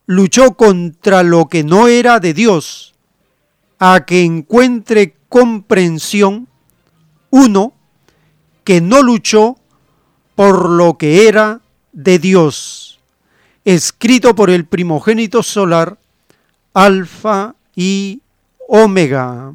luchó 0.08 0.56
contra 0.56 1.22
lo 1.22 1.50
que 1.50 1.64
no 1.64 1.88
era 1.88 2.20
de 2.20 2.34
Dios, 2.34 2.96
a 3.78 4.06
que 4.06 4.24
encuentre 4.24 5.16
comprensión, 5.34 6.48
uno 7.32 7.74
que 8.64 8.82
no 8.82 9.02
luchó 9.02 9.58
por 10.36 10.70
lo 10.70 11.00
que 11.00 11.28
era 11.28 11.60
de 11.92 12.20
Dios, 12.20 13.00
escrito 13.66 14.36
por 14.36 14.52
el 14.52 14.66
primogénito 14.66 15.42
solar, 15.42 15.98
Alfa 16.76 17.56
y 17.76 18.22
Omega. 18.68 19.54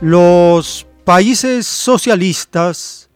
Los 0.00 0.86
países 1.04 1.66
socialistas 1.66 3.10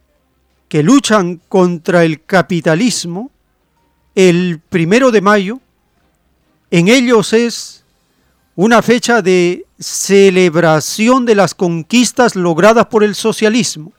que 0.69 0.83
luchan 0.83 1.41
contra 1.49 2.03
el 2.03 2.23
capitalismo, 2.23 3.31
el 4.15 4.61
primero 4.69 5.11
de 5.11 5.21
mayo, 5.21 5.59
en 6.71 6.87
ellos 6.87 7.33
es 7.33 7.83
una 8.55 8.81
fecha 8.81 9.21
de 9.21 9.65
celebración 9.77 11.25
de 11.25 11.35
las 11.35 11.53
conquistas 11.53 12.35
logradas 12.35 12.87
por 12.87 13.03
el 13.03 13.13
socialismo. 13.13 13.91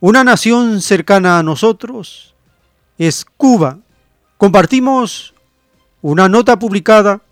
Una 0.00 0.22
nación 0.22 0.82
cercana 0.82 1.38
a 1.38 1.42
nosotros 1.42 2.34
es 2.98 3.24
Cuba. 3.24 3.78
Compartimos 4.36 5.34
una 6.02 6.28
nota 6.28 6.58
publicada 6.58 7.22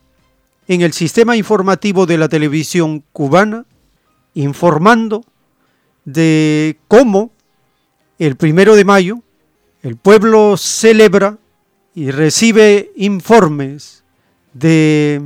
en 0.66 0.80
el 0.80 0.94
sistema 0.94 1.36
informativo 1.36 2.06
de 2.06 2.16
la 2.16 2.28
televisión 2.28 3.04
cubana 3.12 3.66
informando 4.34 5.24
de 6.06 6.78
cómo 6.88 7.30
el 8.18 8.36
primero 8.36 8.74
de 8.74 8.84
mayo 8.84 9.18
el 9.82 9.96
pueblo 9.96 10.56
celebra 10.56 11.36
y 11.94 12.10
recibe 12.10 12.90
informes 12.96 14.02
de 14.52 15.20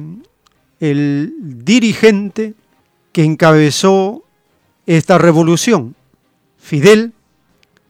el 0.80 1.34
dirigente 1.64 2.54
que 3.12 3.24
encabezó 3.24 4.24
esta 4.86 5.18
revolución. 5.18 5.94
Fidel 6.58 7.12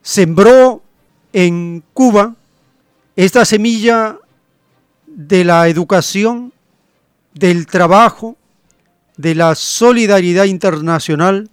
sembró 0.02 0.82
en 1.32 1.82
Cuba 1.92 2.36
esta 3.16 3.44
semilla 3.44 4.18
de 5.06 5.44
la 5.44 5.68
educación, 5.68 6.52
del 7.34 7.66
trabajo, 7.66 8.36
de 9.16 9.34
la 9.34 9.54
solidaridad 9.54 10.44
internacional 10.44 11.50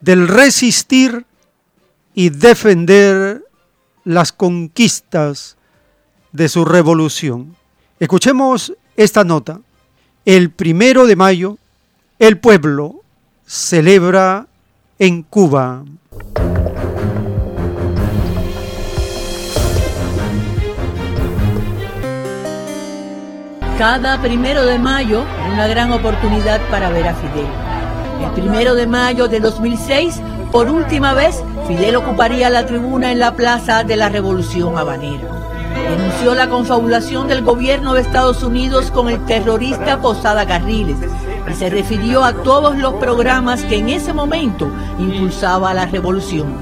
del 0.00 0.28
resistir 0.28 1.26
y 2.14 2.30
defender 2.30 3.44
las 4.04 4.32
conquistas 4.32 5.55
de 6.36 6.48
su 6.48 6.64
revolución. 6.64 7.56
Escuchemos 7.98 8.72
esta 8.96 9.24
nota. 9.24 9.60
El 10.24 10.50
primero 10.50 11.06
de 11.06 11.16
mayo, 11.16 11.58
el 12.18 12.38
pueblo 12.38 13.00
celebra 13.46 14.46
en 14.98 15.22
Cuba. 15.22 15.84
Cada 23.78 24.20
primero 24.22 24.64
de 24.64 24.78
mayo, 24.78 25.24
una 25.52 25.66
gran 25.66 25.92
oportunidad 25.92 26.60
para 26.70 26.90
ver 26.90 27.08
a 27.08 27.14
Fidel 27.14 27.66
el 28.22 28.30
primero 28.30 28.74
de 28.74 28.86
mayo 28.86 29.28
de 29.28 29.40
2006, 29.40 30.20
por 30.50 30.68
última 30.70 31.14
vez, 31.14 31.42
Fidel 31.66 31.96
ocuparía 31.96 32.48
la 32.50 32.66
tribuna 32.66 33.12
en 33.12 33.18
la 33.18 33.34
Plaza 33.34 33.84
de 33.84 33.96
la 33.96 34.08
Revolución 34.08 34.78
Habanera. 34.78 35.45
Denunció 35.88 36.34
la 36.34 36.48
confabulación 36.48 37.28
del 37.28 37.42
gobierno 37.42 37.94
de 37.94 38.00
Estados 38.00 38.42
Unidos 38.42 38.90
con 38.90 39.08
el 39.08 39.24
terrorista 39.24 40.00
Posada 40.00 40.46
Carriles 40.46 40.96
y 41.48 41.54
se 41.54 41.70
refirió 41.70 42.24
a 42.24 42.32
todos 42.32 42.76
los 42.76 42.94
programas 42.94 43.62
que 43.64 43.78
en 43.78 43.88
ese 43.88 44.12
momento 44.12 44.68
impulsaba 44.98 45.72
la 45.74 45.86
revolución. 45.86 46.54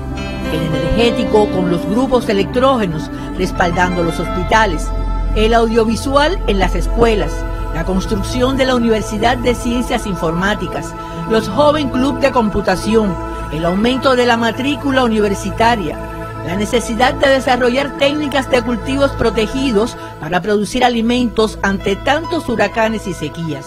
El 0.52 0.60
energético 0.62 1.48
con 1.50 1.70
los 1.70 1.84
grupos 1.86 2.28
electrógenos 2.28 3.10
respaldando 3.36 4.02
los 4.02 4.20
hospitales, 4.20 4.88
el 5.34 5.54
audiovisual 5.54 6.38
en 6.46 6.58
las 6.58 6.74
escuelas, 6.74 7.32
la 7.74 7.84
construcción 7.84 8.56
de 8.56 8.66
la 8.66 8.76
Universidad 8.76 9.36
de 9.38 9.54
Ciencias 9.54 10.06
Informáticas, 10.06 10.92
los 11.30 11.48
Joven 11.48 11.88
Club 11.88 12.20
de 12.20 12.30
Computación, 12.30 13.14
el 13.52 13.64
aumento 13.64 14.14
de 14.14 14.26
la 14.26 14.36
matrícula 14.36 15.02
universitaria, 15.02 15.98
la 16.46 16.56
necesidad 16.56 17.14
de 17.14 17.28
desarrollar 17.28 17.96
técnicas 17.98 18.50
de 18.50 18.62
cultivos 18.62 19.10
protegidos 19.12 19.96
para 20.20 20.42
producir 20.42 20.84
alimentos 20.84 21.58
ante 21.62 21.96
tantos 21.96 22.48
huracanes 22.48 23.06
y 23.06 23.14
sequías. 23.14 23.66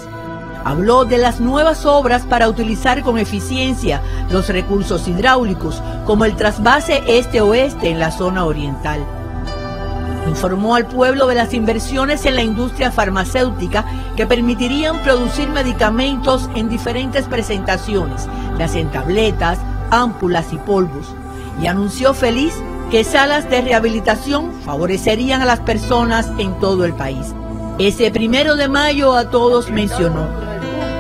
Habló 0.64 1.06
de 1.06 1.18
las 1.18 1.40
nuevas 1.40 1.86
obras 1.86 2.24
para 2.24 2.50
utilizar 2.50 3.02
con 3.02 3.18
eficiencia 3.18 4.02
los 4.30 4.50
recursos 4.50 5.08
hidráulicos, 5.08 5.82
como 6.06 6.26
el 6.26 6.36
trasvase 6.36 7.04
este-oeste 7.08 7.90
en 7.90 8.00
la 8.00 8.12
zona 8.12 8.46
oriental. 8.46 9.06
Informó 10.28 10.76
al 10.76 10.86
pueblo 10.86 11.26
de 11.28 11.36
las 11.36 11.54
inversiones 11.54 12.26
en 12.26 12.36
la 12.36 12.44
industria 12.44 12.92
farmacéutica 12.92 13.86
que 14.18 14.28
permitirían 14.28 15.02
producir 15.04 15.48
medicamentos 15.48 16.50
en 16.54 16.68
diferentes 16.68 17.26
presentaciones, 17.26 18.28
ya 18.60 18.66
en 18.66 18.92
tabletas, 18.92 19.58
ámpulas 19.90 20.52
y 20.52 20.58
polvos, 20.58 21.08
y 21.62 21.68
anunció 21.68 22.14
feliz 22.14 22.54
que 22.92 23.04
salas 23.04 23.50
de 23.50 23.62
rehabilitación 23.62 24.54
favorecerían 24.64 25.42
a 25.42 25.46
las 25.46 25.60
personas 25.60 26.32
en 26.38 26.58
todo 26.60 26.86
el 26.86 26.94
país. 26.94 27.34
Ese 27.80 28.12
primero 28.12 28.56
de 28.56 28.68
mayo 28.68 29.14
a 29.14 29.30
todos 29.30 29.70
mencionó. 29.70 30.28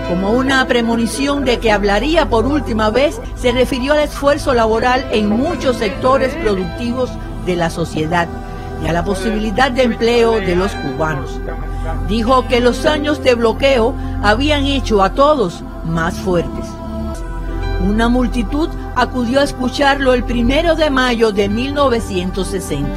Como 0.10 0.32
una 0.32 0.66
premonición 0.68 1.44
de 1.44 1.60
que 1.60 1.72
hablaría 1.72 2.30
por 2.30 2.46
última 2.46 2.90
vez, 2.90 3.20
se 3.36 3.52
refirió 3.52 3.94
al 3.94 4.00
esfuerzo 4.00 4.54
laboral 4.54 5.06
en 5.12 5.30
muchos 5.30 5.78
sectores 5.78 6.34
productivos 6.36 7.10
de 7.46 7.56
la 7.56 7.70
sociedad 7.70 8.28
y 8.84 8.88
a 8.88 8.94
la 8.94 9.04
posibilidad 9.04 9.72
de 9.72 9.84
empleo 9.84 10.40
de 10.40 10.56
los 10.56 10.72
cubanos. 10.74 11.40
Dijo 12.08 12.48
que 12.48 12.60
los 12.60 12.86
años 12.86 13.24
de 13.24 13.36
bloqueo 13.36 13.94
habían 14.24 14.66
hecho 14.66 15.02
a 15.04 15.14
todos 15.14 15.64
más 15.86 16.16
fuertes. 16.16 16.66
Una 17.86 18.10
multitud 18.10 18.70
acudió 18.96 19.40
a 19.40 19.44
escucharlo 19.44 20.14
el 20.14 20.24
primero 20.24 20.76
de 20.76 20.90
mayo 20.90 21.32
de 21.32 21.48
1960. 21.48 22.88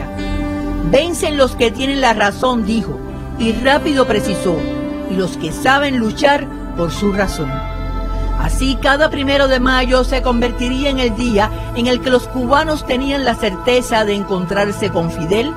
Vencen 0.91 1.37
los 1.37 1.55
que 1.55 1.71
tienen 1.71 2.01
la 2.01 2.15
razón, 2.15 2.65
dijo, 2.65 2.99
y 3.39 3.53
rápido 3.53 4.07
precisó, 4.07 4.57
y 5.11 5.15
los 5.15 5.37
que 5.37 5.53
saben 5.53 5.99
luchar 5.99 6.47
por 6.77 6.91
su 6.91 7.13
razón. 7.13 7.51
Así 8.41 8.77
cada 8.77 9.11
primero 9.11 9.49
de 9.49 9.61
mayo 9.61 10.03
se 10.03 10.23
convertiría 10.23 10.89
en 10.89 10.99
el 10.99 11.15
día 11.15 11.51
en 11.77 11.87
el 11.87 12.01
que 12.01 12.09
los 12.09 12.27
cubanos 12.27 12.87
tenían 12.87 13.25
la 13.25 13.35
certeza 13.35 14.07
de 14.07 14.15
encontrarse 14.15 14.89
con 14.89 15.11
Fidel 15.11 15.53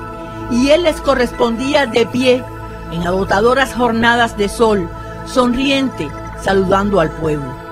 y 0.50 0.68
él 0.68 0.82
les 0.82 1.00
correspondía 1.00 1.86
de 1.86 2.04
pie 2.04 2.44
en 2.92 3.06
agotadoras 3.06 3.74
jornadas 3.74 4.36
de 4.36 4.50
sol, 4.50 4.88
sonriente, 5.26 6.10
saludando 6.42 7.00
al 7.00 7.10
pueblo. 7.10 7.63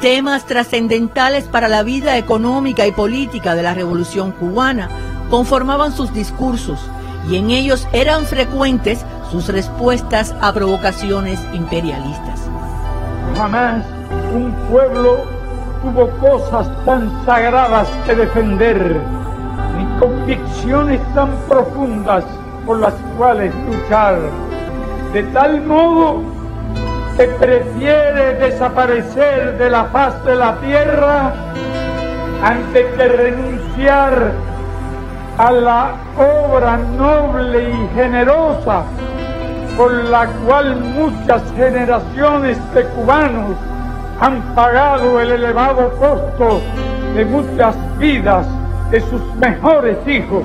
Temas 0.00 0.46
trascendentales 0.46 1.44
para 1.44 1.68
la 1.68 1.82
vida 1.82 2.16
económica 2.16 2.86
y 2.86 2.92
política 2.92 3.54
de 3.54 3.62
la 3.62 3.74
Revolución 3.74 4.32
cubana 4.32 4.88
conformaban 5.28 5.92
sus 5.92 6.14
discursos 6.14 6.80
y 7.28 7.36
en 7.36 7.50
ellos 7.50 7.86
eran 7.92 8.24
frecuentes 8.24 9.04
sus 9.30 9.48
respuestas 9.48 10.34
a 10.40 10.54
provocaciones 10.54 11.38
imperialistas. 11.52 12.40
Jamás 13.36 13.84
un 14.34 14.52
pueblo 14.70 15.26
tuvo 15.82 16.08
cosas 16.18 16.66
tan 16.86 17.10
sagradas 17.26 17.86
que 18.06 18.14
defender, 18.14 19.02
ni 19.76 20.00
convicciones 20.00 21.00
tan 21.14 21.30
profundas 21.46 22.24
por 22.64 22.80
las 22.80 22.94
cuales 23.18 23.52
luchar. 23.70 24.18
De 25.12 25.24
tal 25.24 25.60
modo 25.66 26.39
que 27.20 27.26
prefiere 27.26 28.32
desaparecer 28.36 29.58
de 29.58 29.68
la 29.68 29.84
faz 29.86 30.24
de 30.24 30.34
la 30.36 30.56
tierra 30.60 31.34
antes 32.42 32.86
que 32.96 33.08
renunciar 33.08 34.32
a 35.36 35.52
la 35.52 35.96
obra 36.16 36.78
noble 36.78 37.72
y 37.72 37.94
generosa 37.94 38.84
por 39.76 39.92
la 39.92 40.28
cual 40.28 40.76
muchas 40.76 41.42
generaciones 41.54 42.56
de 42.72 42.84
cubanos 42.84 43.54
han 44.18 44.40
pagado 44.54 45.20
el 45.20 45.32
elevado 45.32 45.90
costo 45.98 46.62
de 47.14 47.26
muchas 47.26 47.76
vidas 47.98 48.46
de 48.90 49.02
sus 49.02 49.22
mejores 49.34 49.98
hijos. 50.06 50.44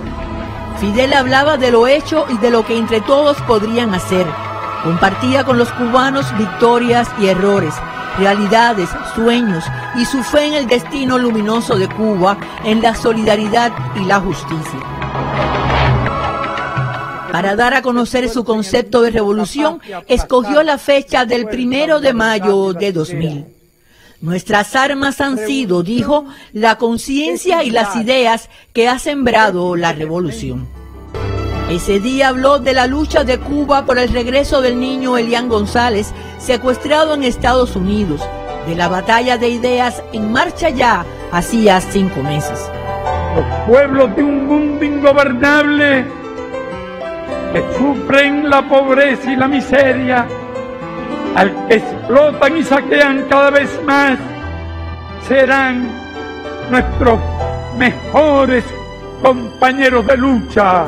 Fidel 0.80 1.14
hablaba 1.14 1.56
de 1.56 1.72
lo 1.72 1.88
hecho 1.88 2.26
y 2.28 2.38
de 2.40 2.52
lo 2.52 2.66
que 2.66 2.78
entre 2.78 3.00
todos 3.00 3.38
podrían 3.44 3.94
hacer 3.94 4.26
Compartía 4.86 5.44
con 5.44 5.58
los 5.58 5.72
cubanos 5.72 6.28
victorias 6.38 7.10
y 7.20 7.26
errores, 7.26 7.74
realidades, 8.20 8.88
sueños 9.16 9.66
y 9.96 10.06
su 10.06 10.22
fe 10.22 10.46
en 10.46 10.54
el 10.54 10.68
destino 10.68 11.18
luminoso 11.18 11.76
de 11.76 11.88
Cuba, 11.90 12.38
en 12.64 12.84
la 12.84 12.94
solidaridad 12.94 13.72
y 13.96 14.06
la 14.06 14.20
justicia. 14.20 14.80
Para 17.32 17.56
dar 17.56 17.74
a 17.74 17.82
conocer 17.82 18.30
su 18.30 18.46
concepto 18.46 19.02
de 19.02 19.10
revolución, 19.10 19.82
escogió 20.08 20.62
la 20.62 20.78
fecha 20.78 21.26
del 21.26 21.48
primero 21.48 22.00
de 22.00 22.14
mayo 22.14 22.74
de 22.74 22.92
2000. 22.92 23.46
Nuestras 24.22 24.76
armas 24.76 25.20
han 25.20 25.40
sido, 25.40 25.82
dijo, 25.82 26.26
la 26.54 26.78
conciencia 26.78 27.64
y 27.64 27.72
las 27.72 27.96
ideas 27.96 28.52
que 28.72 28.88
ha 28.88 29.00
sembrado 29.00 29.76
la 29.76 29.94
revolución. 29.94 30.85
Ese 31.70 32.00
día 32.00 32.28
habló 32.30 32.60
de 32.60 32.74
la 32.74 32.86
lucha 32.86 33.24
de 33.24 33.40
Cuba 33.40 33.86
por 33.86 33.98
el 33.98 34.10
regreso 34.10 34.62
del 34.62 34.80
niño 34.80 35.18
Elian 35.18 35.50
González, 35.50 36.14
secuestrado 36.38 37.16
en 37.16 37.24
Estados 37.24 37.76
Unidos, 37.76 38.22
de 38.68 38.76
la 38.76 38.88
batalla 38.88 39.40
de 39.40 39.50
ideas 39.50 40.04
en 40.14 40.32
marcha 40.32 40.70
ya 40.70 41.04
hacía 41.32 41.82
cinco 41.82 42.22
meses. 42.22 42.70
Los 43.36 43.46
pueblos 43.68 44.16
de 44.16 44.24
un 44.24 44.46
mundo 44.46 44.86
ingobernable 44.86 46.06
que 47.52 47.64
sufren 47.80 48.48
la 48.48 48.62
pobreza 48.70 49.32
y 49.32 49.36
la 49.36 49.48
miseria, 49.48 50.28
al 51.36 51.68
que 51.68 51.78
explotan 51.78 52.58
y 52.58 52.64
saquean 52.64 53.26
cada 53.28 53.50
vez 53.50 53.82
más, 53.84 54.20
serán 55.28 55.90
nuestros 56.70 57.20
mejores 57.76 58.64
compañeros 59.24 60.06
de 60.06 60.16
lucha. 60.16 60.86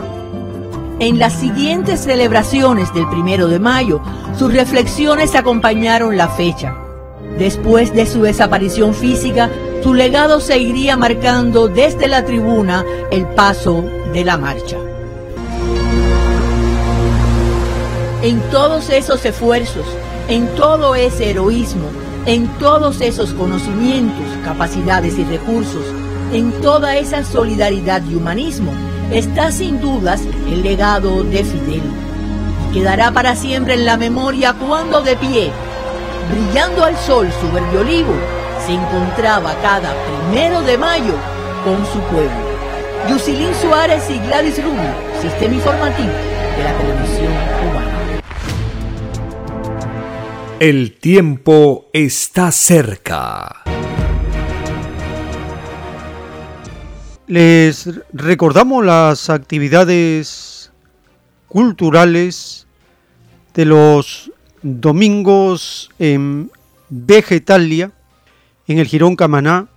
En 1.00 1.20
las 1.20 1.34
siguientes 1.34 2.00
celebraciones 2.00 2.92
del 2.92 3.08
primero 3.08 3.48
de 3.48 3.60
mayo, 3.60 4.02
sus 4.38 4.52
reflexiones 4.52 5.36
acompañaron 5.36 6.18
la 6.18 6.28
fecha. 6.28 6.76
Después 7.38 7.94
de 7.94 8.08
su 8.08 8.24
desaparición 8.24 8.96
física, 8.96 9.48
su 9.84 9.94
legado 9.94 10.40
seguiría 10.40 10.98
marcando 10.98 11.68
desde 11.68 12.08
la 12.08 12.26
tribuna 12.26 12.84
el 13.12 13.28
paso 13.28 13.86
de 14.12 14.26
la 14.26 14.40
marcha. 14.40 14.78
En 18.24 18.40
todos 18.50 18.90
esos 18.90 19.24
esfuerzos, 19.24 19.86
en 20.28 20.48
todo 20.56 20.96
ese 20.96 21.30
heroísmo, 21.30 21.90
en 22.26 22.48
todos 22.58 23.02
esos 23.02 23.34
conocimientos, 23.34 24.26
capacidades 24.44 25.20
y 25.20 25.24
recursos, 25.26 25.86
en 26.34 26.52
toda 26.60 26.98
esa 26.98 27.24
solidaridad 27.24 28.02
y 28.04 28.16
humanismo, 28.16 28.72
está 29.12 29.52
sin 29.52 29.80
dudas 29.80 30.22
el 30.50 30.64
legado 30.64 31.24
de 31.24 31.44
Fidel. 31.44 31.82
Quedará 32.74 33.12
para 33.12 33.36
siempre 33.36 33.76
en 33.76 33.86
la 33.86 33.98
memoria 33.98 34.54
cuando 34.54 35.02
de 35.02 35.16
pie, 35.16 35.52
brillando 36.32 36.84
al 36.84 36.98
sol 36.98 37.30
su 37.40 37.52
verde 37.52 37.78
olivo, 37.78 38.14
se 38.66 38.74
encontraba 38.74 39.56
cada 39.62 39.94
primero 40.30 40.62
de 40.62 40.78
mayo 40.78 41.14
con 41.64 41.78
su 41.86 42.00
pueblo. 42.12 42.48
Yusilín 43.10 43.54
Suárez 43.62 44.10
y 44.10 44.20
Gladys 44.28 44.62
Rubio, 44.62 44.94
Sistema 45.22 45.54
Informativo 45.54 46.10
de 46.58 46.64
la 46.64 46.74
Televisión 46.78 47.34
Cubana. 47.62 48.22
El 50.60 50.98
tiempo 51.00 51.90
está 51.94 52.52
cerca. 52.52 53.64
Les 57.28 57.90
recordamos 58.14 58.86
las 58.86 59.30
actividades 59.30 60.72
culturales 61.50 62.66
de 63.54 63.66
los 63.66 64.32
domingos 64.62 65.92
en 66.00 66.50
Vegetalia, 66.88 67.92
en 68.66 68.80
el 68.80 68.88
Girón 68.88 69.18
Camaná 69.18 69.68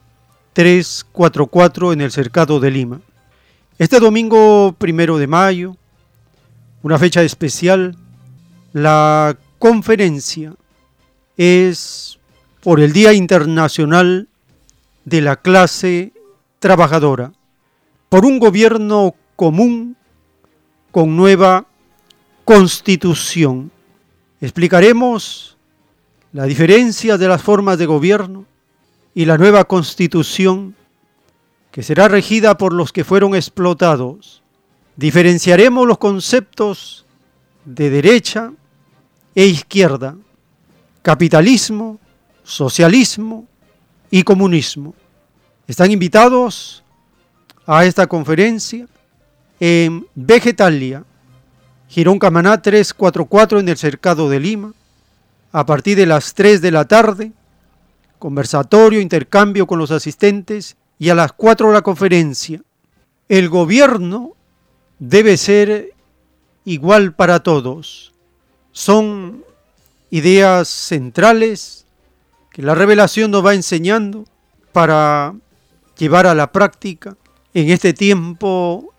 344 0.53 1.93
en 1.93 2.03
el 2.03 2.13
Cercado 2.13 2.61
de 2.61 2.71
Lima. 2.71 3.01
Este 3.79 3.99
domingo 3.99 4.73
primero 4.79 5.19
de 5.19 5.27
mayo, 5.27 5.77
una 6.85 7.01
fecha 7.01 7.21
especial, 7.25 7.97
la 8.73 9.37
conferencia 9.59 10.55
es 11.37 12.21
por 12.61 12.79
el 12.79 12.93
Día 12.93 13.13
Internacional 13.13 14.29
de 15.05 15.21
la 15.21 15.35
Clase 15.35 16.13
Trabajadora 16.61 17.33
por 18.11 18.27
un 18.27 18.39
gobierno 18.39 19.15
común 19.37 19.97
con 20.91 21.17
nueva 21.17 21.67
constitución. 22.45 23.71
Explicaremos 24.43 25.57
la 26.33 26.45
diferencia 26.45 27.17
de 27.17 27.29
las 27.29 27.41
formas 27.41 27.79
de 27.79 27.87
gobierno, 27.87 28.45
y 29.15 29.25
la 29.25 29.39
nueva 29.39 29.65
constitución 29.65 30.75
que 31.71 31.83
será 31.83 32.09
regida 32.09 32.57
por 32.57 32.73
los 32.73 32.93
que 32.93 33.05
fueron 33.05 33.35
explotados. 33.35 34.43
Diferenciaremos 34.97 35.87
los 35.87 35.99
conceptos 35.99 37.07
de 37.65 37.91
derecha 37.91 38.53
e 39.35 39.47
izquierda, 39.47 40.17
capitalismo, 41.03 41.99
socialismo 42.43 43.47
y 44.11 44.23
comunismo. 44.23 44.95
Están 45.67 45.91
invitados 45.93 46.83
a 47.73 47.85
esta 47.85 48.09
conferencia 48.09 48.89
en 49.61 50.05
Vegetalia, 50.17 51.05
Girón 51.87 52.19
Camaná 52.19 52.61
344 52.61 53.61
en 53.61 53.69
el 53.69 53.77
Cercado 53.77 54.29
de 54.29 54.41
Lima, 54.41 54.73
a 55.53 55.65
partir 55.65 55.97
de 55.97 56.05
las 56.05 56.35
3 56.35 56.61
de 56.63 56.73
la 56.73 56.87
tarde, 56.87 57.31
conversatorio, 58.19 59.01
intercambio 59.01 59.69
con 59.69 59.79
los 59.79 59.93
asistentes 59.93 60.77
y 60.99 61.11
a 61.11 61.15
las 61.15 61.33
4 61.33 61.73
la 61.73 61.83
conferencia. 61.83 62.61
El 63.29 63.49
gobierno 63.49 64.33
debe 64.99 65.37
ser 65.37 65.95
igual 66.65 67.13
para 67.13 67.39
todos. 67.39 68.13
Son 68.73 69.45
ideas 70.11 70.67
centrales 70.67 71.87
que 72.51 72.63
la 72.63 72.75
revelación 72.75 73.31
nos 73.31 73.47
va 73.47 73.55
enseñando 73.55 74.25
para 74.73 75.37
llevar 75.97 76.27
a 76.27 76.35
la 76.35 76.51
práctica 76.51 77.17
en 77.55 77.71
este 77.71 77.93
tiempo 77.93 78.93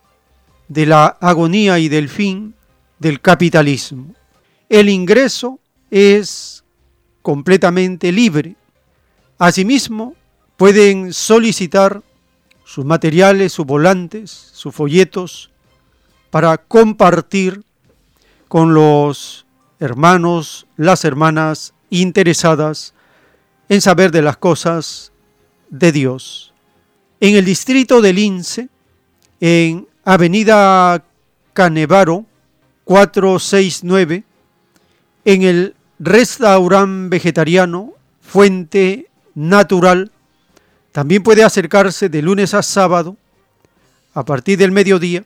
de 0.67 0.85
la 0.85 1.05
agonía 1.05 1.79
y 1.79 1.89
del 1.89 2.09
fin 2.09 2.53
del 2.99 3.19
capitalismo. 3.19 4.13
El 4.69 4.89
ingreso 4.89 5.59
es 5.89 6.63
completamente 7.21 8.11
libre. 8.11 8.55
Asimismo, 9.37 10.15
pueden 10.57 11.13
solicitar 11.13 12.01
sus 12.63 12.85
materiales, 12.85 13.51
sus 13.53 13.65
volantes, 13.65 14.31
sus 14.31 14.73
folletos, 14.73 15.51
para 16.29 16.57
compartir 16.57 17.63
con 18.47 18.73
los 18.73 19.45
hermanos, 19.79 20.67
las 20.77 21.03
hermanas 21.03 21.73
interesadas 21.89 22.93
en 23.67 23.81
saber 23.81 24.11
de 24.11 24.21
las 24.21 24.37
cosas 24.37 25.11
de 25.69 25.91
Dios. 25.91 26.50
En 27.23 27.35
el 27.35 27.45
distrito 27.45 28.01
del 28.01 28.15
Lince, 28.15 28.67
en 29.39 29.87
Avenida 30.03 31.05
Canevaro 31.53 32.25
469, 32.83 34.23
en 35.25 35.43
el 35.43 35.75
restaurante 35.99 37.09
vegetariano 37.09 37.93
Fuente 38.21 39.07
Natural, 39.35 40.11
también 40.91 41.21
puede 41.21 41.43
acercarse 41.43 42.09
de 42.09 42.23
lunes 42.23 42.55
a 42.55 42.63
sábado 42.63 43.15
a 44.15 44.25
partir 44.25 44.57
del 44.57 44.71
mediodía 44.71 45.23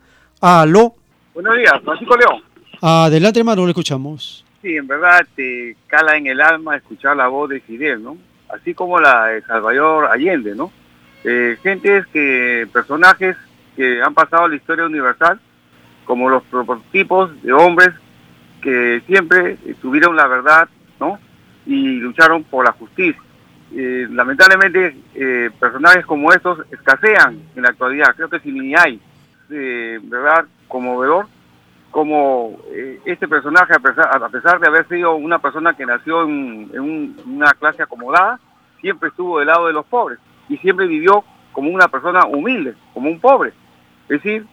Aló. 0.42 0.96
Buenos 1.34 1.58
días, 1.58 1.74
Francisco 1.84 2.16
León. 2.16 2.42
Adelante, 2.82 3.40
hermano, 3.40 3.64
lo 3.64 3.70
escuchamos. 3.70 4.46
Sí, 4.62 4.76
en 4.78 4.88
verdad 4.88 5.26
te 5.36 5.76
cala 5.88 6.16
en 6.16 6.28
el 6.28 6.40
alma 6.40 6.78
escuchar 6.78 7.18
la 7.18 7.28
voz 7.28 7.50
de 7.50 7.60
Fidel, 7.60 8.02
¿no? 8.02 8.18
Así 8.48 8.74
como 8.74 9.00
la 9.02 9.26
de 9.26 9.42
Salvador 9.42 10.06
Allende, 10.06 10.56
¿no? 10.56 10.72
Eh, 11.26 11.58
gentes 11.62 12.08
que, 12.08 12.68
personajes 12.72 13.36
que 13.76 14.02
han 14.02 14.14
pasado 14.14 14.48
la 14.48 14.56
historia 14.56 14.86
universal, 14.86 15.42
como 16.06 16.30
los 16.30 16.44
prototipos 16.44 17.42
de 17.44 17.52
hombres 17.52 17.90
que 18.62 19.02
siempre 19.08 19.58
tuvieron 19.82 20.16
la 20.16 20.28
verdad, 20.28 20.70
¿no? 21.02 21.20
Y 21.66 21.96
lucharon 21.96 22.46
por 22.46 22.64
la 22.64 22.72
justicia. 22.72 23.22
Eh, 23.76 24.08
lamentablemente, 24.10 24.96
eh, 25.16 25.50
personajes 25.60 26.06
como 26.06 26.32
estos 26.32 26.60
escasean 26.72 27.40
en 27.56 27.62
la 27.62 27.70
actualidad. 27.70 28.16
Creo 28.16 28.30
que 28.30 28.40
si 28.40 28.52
ni 28.52 28.74
hay, 28.74 29.00
eh, 29.52 30.00
¿verdad? 30.04 30.46
Conmovedor, 30.68 31.28
como 31.92 32.60
eh, 32.72 33.00
este 33.06 33.28
personaje, 33.28 33.74
a 33.74 33.80
pesar, 34.30 34.60
de 34.60 34.68
haber 34.68 34.88
sido 34.88 35.16
una 35.16 35.40
persona 35.40 35.76
que 35.76 35.86
nació 35.86 36.24
en, 36.24 36.70
en 36.74 37.16
una 37.26 37.54
clase 37.54 37.84
acomodada, 37.84 38.40
siempre 38.82 39.10
estuvo 39.10 39.40
del 39.40 39.48
lado 39.48 39.68
de 39.68 39.74
los 39.74 39.86
pobres 39.86 40.20
y 40.48 40.58
siempre 40.58 40.88
vivió 40.88 41.24
como 41.52 41.72
una 41.72 41.88
persona 41.88 42.26
humilde, 42.26 42.76
como 42.94 43.10
un 43.10 43.20
pobre. 43.20 43.54
Es 44.04 44.22
decir, 44.22 44.46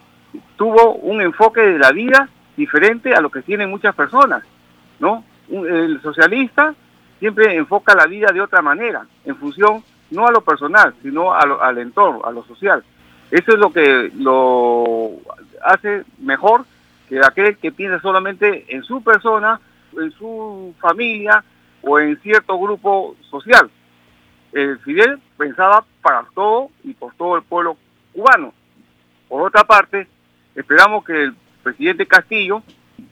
tuvo 0.57 0.95
un 0.95 1.21
enfoque 1.21 1.61
de 1.61 1.79
la 1.79 1.93
vida 1.93 2.29
diferente 2.57 3.15
a 3.15 3.21
lo 3.21 3.31
que 3.31 3.43
tienen 3.43 3.71
muchas 3.71 3.95
personas, 3.95 4.43
¿no? 4.99 5.25
El 5.49 6.01
socialista 6.03 6.75
siempre 7.19 7.55
enfoca 7.57 7.95
la 7.95 8.07
vida 8.07 8.29
de 8.33 8.41
otra 8.41 8.63
manera, 8.63 9.07
en 9.25 9.37
función 9.37 9.83
no 10.11 10.27
a 10.27 10.31
lo 10.31 10.41
personal, 10.41 10.95
sino 11.03 11.33
al 11.33 11.79
entorno, 11.79 12.25
a 12.25 12.31
lo 12.31 12.45
social. 12.45 12.83
Eso 13.31 13.53
es 13.53 13.59
lo 13.59 13.73
que 13.73 14.11
lo 14.15 15.15
hace 15.65 16.05
mejor 16.19 16.65
que 17.09 17.21
aquel 17.21 17.57
que 17.57 17.73
piensa 17.73 18.01
solamente 18.01 18.65
en 18.69 18.83
su 18.83 19.03
persona, 19.03 19.61
en 20.01 20.11
su 20.13 20.75
familia 20.81 21.45
o 21.83 21.99
en 21.99 22.21
cierto 22.21 22.59
grupo 22.59 23.17
social. 23.31 23.71
El 24.53 24.79
Fidel 24.81 25.19
pensaba 25.37 25.85
para 26.03 26.25
todo 26.35 26.71
y 26.85 26.95
por 26.95 27.15
todo 27.15 27.37
el 27.37 27.43
pueblo 27.43 27.77
cubano. 28.13 28.53
Por 29.29 29.43
otra 29.43 29.65
parte, 29.65 30.09
esperamos 30.55 31.05
que 31.05 31.25
el 31.25 31.37
presidente 31.63 32.07
Castillo 32.07 32.63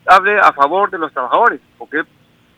hable 0.07 0.39
a 0.39 0.51
favor 0.53 0.89
de 0.89 0.97
los 0.97 1.11
trabajadores, 1.11 1.59
porque 1.77 2.03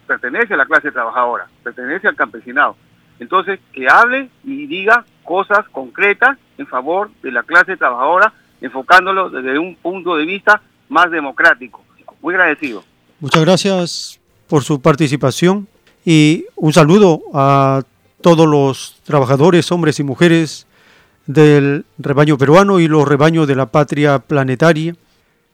pertenece 0.05 0.53
a 0.53 0.57
la 0.57 0.65
clase 0.65 0.91
trabajadora, 0.91 1.47
pertenece 1.63 2.07
al 2.07 2.15
campesinado. 2.15 2.75
Entonces, 3.19 3.59
que 3.73 3.89
hable 3.89 4.29
y 4.43 4.67
diga 4.67 5.05
cosas 5.23 5.67
concretas 5.69 6.37
en 6.57 6.67
favor 6.67 7.09
de 7.21 7.31
la 7.31 7.43
clase 7.43 7.77
trabajadora, 7.77 8.33
enfocándolo 8.61 9.29
desde 9.29 9.59
un 9.59 9.75
punto 9.75 10.15
de 10.15 10.25
vista 10.25 10.61
más 10.89 11.11
democrático. 11.11 11.83
Muy 12.21 12.33
agradecido. 12.33 12.83
Muchas 13.19 13.43
gracias 13.43 14.19
por 14.47 14.63
su 14.63 14.81
participación 14.81 15.67
y 16.05 16.45
un 16.55 16.73
saludo 16.73 17.21
a 17.33 17.83
todos 18.21 18.47
los 18.47 18.99
trabajadores, 19.03 19.71
hombres 19.71 19.99
y 19.99 20.03
mujeres 20.03 20.67
del 21.25 21.85
rebaño 21.97 22.37
peruano 22.37 22.79
y 22.79 22.87
los 22.87 23.07
rebaños 23.07 23.47
de 23.47 23.55
la 23.55 23.67
patria 23.67 24.19
planetaria 24.19 24.95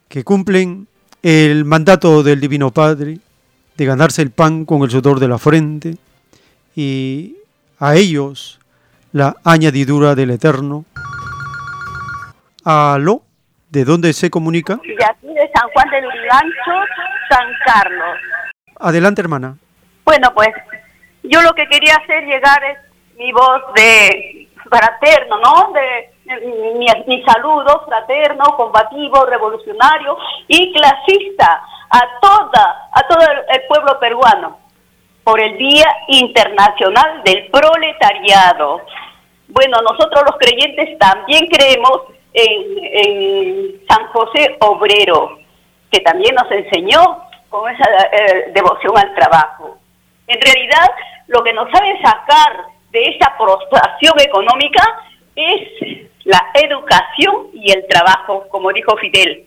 que 0.08 0.24
cumplen 0.24 0.88
el 1.24 1.66
mandato 1.66 2.22
del 2.22 2.40
Divino 2.40 2.72
Padre 2.72 3.20
de 3.78 3.86
ganarse 3.86 4.22
el 4.22 4.30
pan 4.30 4.66
con 4.66 4.84
el 4.84 4.92
sudor 4.92 5.20
de 5.20 5.28
la 5.28 5.40
frente 5.40 5.98
y 6.76 7.36
a 7.80 7.96
ellos 7.96 8.60
la 9.12 9.38
añadidura 9.44 10.16
del 10.16 10.32
Eterno. 10.32 10.86
Aló, 12.66 13.24
¿de 13.70 13.84
dónde 13.84 14.14
se 14.14 14.30
comunica? 14.30 14.76
De 14.76 15.06
aquí 15.06 15.28
de 15.28 15.52
San 15.54 15.70
Juan 15.72 15.90
del 15.90 16.06
Urigancho, 16.06 16.86
San 17.30 17.48
Carlos. 17.66 18.18
Adelante, 18.80 19.22
hermana. 19.22 19.58
Bueno, 20.06 20.34
pues 20.34 20.50
yo 21.24 21.42
lo 21.42 21.54
que 21.54 21.68
quería 21.68 21.96
hacer 21.96 22.24
llegar 22.24 22.64
es 22.64 22.78
mi 23.18 23.34
voz 23.34 23.62
de 23.76 24.48
fraterno, 24.70 25.40
¿no? 25.40 25.74
De 25.74 26.14
mi, 26.78 26.88
mi, 27.08 27.24
saludo 27.24 27.84
fraterno, 27.86 28.46
combativo, 28.56 29.26
revolucionario 29.26 30.18
y 30.48 30.72
clasista 30.72 31.64
a 31.90 32.02
toda, 32.22 32.90
a 32.94 33.08
todo 33.10 33.20
el, 33.30 33.60
el 33.60 33.68
pueblo 33.68 34.00
peruano 34.00 34.58
por 35.26 35.42
el 35.42 35.58
Día 35.58 35.88
Internacional 36.08 37.24
del 37.26 37.48
Proletariado. 37.52 38.82
Bueno, 39.50 39.82
nosotros 39.82 40.24
los 40.26 40.38
creyentes 40.38 40.98
también 40.98 41.48
creemos 41.48 42.04
en, 42.34 43.82
San 43.88 44.08
José 44.08 44.58
Obrero, 44.62 45.40
que 45.92 46.00
también 46.00 46.36
nos 46.36 46.52
enseñó 46.52 47.24
con 47.50 47.70
esa 47.70 47.86
eh, 48.12 48.52
devoción 48.54 48.98
al 48.98 49.14
trabajo. 49.14 49.78
En 50.28 50.40
realidad, 50.42 50.90
lo 51.28 51.44
que 51.44 51.54
nos 51.54 51.70
sabe 51.72 52.00
sacar 52.02 52.66
de 52.92 53.04
esa 53.04 53.36
prostración 53.38 54.14
económica 54.20 54.84
es 55.36 56.08
la 56.24 56.42
educación 56.54 57.50
y 57.54 57.72
el 57.72 57.86
trabajo, 57.88 58.48
como 58.50 58.72
dijo 58.72 58.96
Fidel. 58.98 59.46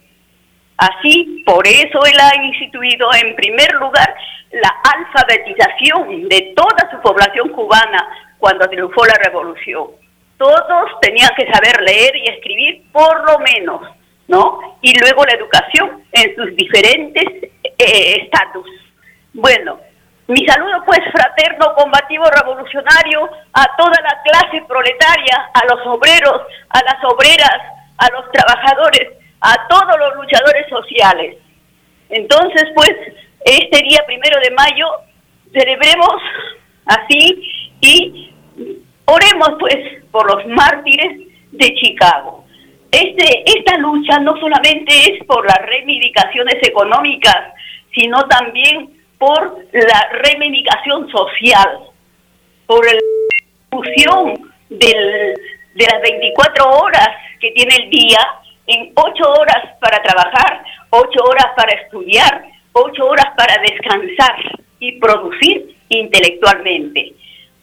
Así, 0.76 1.42
por 1.46 1.66
eso 1.66 2.04
él 2.04 2.16
ha 2.20 2.44
instituido 2.44 3.08
en 3.14 3.34
primer 3.34 3.72
lugar 3.74 4.14
la 4.52 4.68
alfabetización 4.94 6.28
de 6.28 6.52
toda 6.54 6.90
su 6.90 7.00
población 7.00 7.48
cubana 7.50 8.06
cuando 8.38 8.68
triunfó 8.68 9.04
la 9.06 9.14
revolución. 9.24 9.86
Todos 10.38 10.90
tenían 11.00 11.30
que 11.36 11.50
saber 11.50 11.80
leer 11.82 12.16
y 12.16 12.28
escribir 12.28 12.90
por 12.92 13.30
lo 13.30 13.38
menos, 13.38 13.80
¿no? 14.28 14.78
Y 14.82 14.98
luego 14.98 15.24
la 15.24 15.34
educación 15.34 16.04
en 16.12 16.36
sus 16.36 16.54
diferentes 16.56 17.50
eh, 17.78 18.22
estatus. 18.22 18.66
bueno, 19.32 19.78
mi 20.28 20.44
saludo 20.44 20.82
pues 20.84 20.98
fraterno, 21.12 21.74
combativo, 21.76 22.24
revolucionario 22.24 23.30
a 23.52 23.76
toda 23.76 23.96
la 24.02 24.22
clase 24.24 24.64
proletaria, 24.66 25.50
a 25.54 25.64
los 25.66 25.86
obreros, 25.86 26.42
a 26.70 26.82
las 26.82 27.04
obreras, 27.04 27.58
a 27.98 28.10
los 28.10 28.30
trabajadores, 28.32 29.12
a 29.40 29.68
todos 29.68 29.96
los 29.98 30.16
luchadores 30.16 30.68
sociales. 30.68 31.36
Entonces 32.08 32.64
pues 32.74 32.92
este 33.44 33.82
día 33.82 34.02
primero 34.04 34.40
de 34.40 34.50
mayo 34.50 34.86
celebremos 35.52 36.20
así 36.86 37.70
y 37.80 38.34
oremos 39.06 39.50
pues 39.58 39.76
por 40.10 40.26
los 40.30 40.46
mártires 40.46 41.28
de 41.52 41.74
Chicago. 41.74 42.44
Este, 42.90 43.42
esta 43.46 43.78
lucha 43.78 44.18
no 44.20 44.38
solamente 44.38 44.92
es 45.12 45.24
por 45.26 45.44
las 45.44 45.58
reivindicaciones 45.66 46.56
económicas, 46.62 47.52
sino 47.94 48.22
también 48.28 48.90
por 49.18 49.66
la 49.72 50.08
reivindicación 50.22 51.10
social, 51.10 51.80
por 52.66 52.84
la 52.84 52.92
difusión 53.70 54.52
de 54.68 55.34
las 55.74 56.02
24 56.02 56.70
horas 56.70 57.08
que 57.40 57.50
tiene 57.52 57.74
el 57.76 57.90
día 57.90 58.18
en 58.66 58.92
8 58.94 59.32
horas 59.40 59.76
para 59.80 60.02
trabajar, 60.02 60.62
8 60.90 61.24
horas 61.24 61.46
para 61.56 61.72
estudiar, 61.82 62.44
8 62.72 63.06
horas 63.06 63.26
para 63.36 63.58
descansar 63.62 64.36
y 64.80 64.98
producir 64.98 65.76
intelectualmente. 65.88 67.14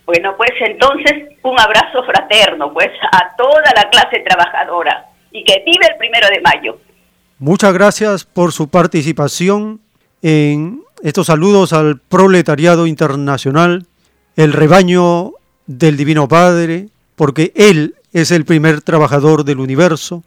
Bueno, 0.06 0.36
pues 0.38 0.51
entonces 0.60 1.38
un 1.43 1.60
abrazo 1.60 2.04
fraterno 2.04 2.74
pues 2.74 2.89
a 3.12 3.36
toda 3.36 3.72
la 3.76 3.89
clase 3.89 4.20
trabajadora 4.26 5.10
y 5.32 5.43
que 5.43 5.64
vive 5.66 5.88
el 5.91 5.97
primero 5.97 6.28
de 6.28 6.41
mayo. 6.41 6.80
Muchas 7.39 7.74
gracias 7.74 8.26
por 8.26 8.51
su 8.51 8.70
participación 8.70 9.82
en 10.22 10.82
estos 11.01 11.28
saludos 11.28 11.74
al 11.74 11.99
proletariado 11.99 12.88
internacional, 12.88 13.86
el 14.36 14.54
rebaño 14.54 15.34
del 15.66 15.97
Divino 15.97 16.28
Padre, 16.28 16.88
porque 17.16 17.51
Él 17.56 17.95
es 18.14 18.32
el 18.32 18.45
primer 18.45 18.82
trabajador 18.82 19.43
del 19.43 19.60
universo 19.60 20.24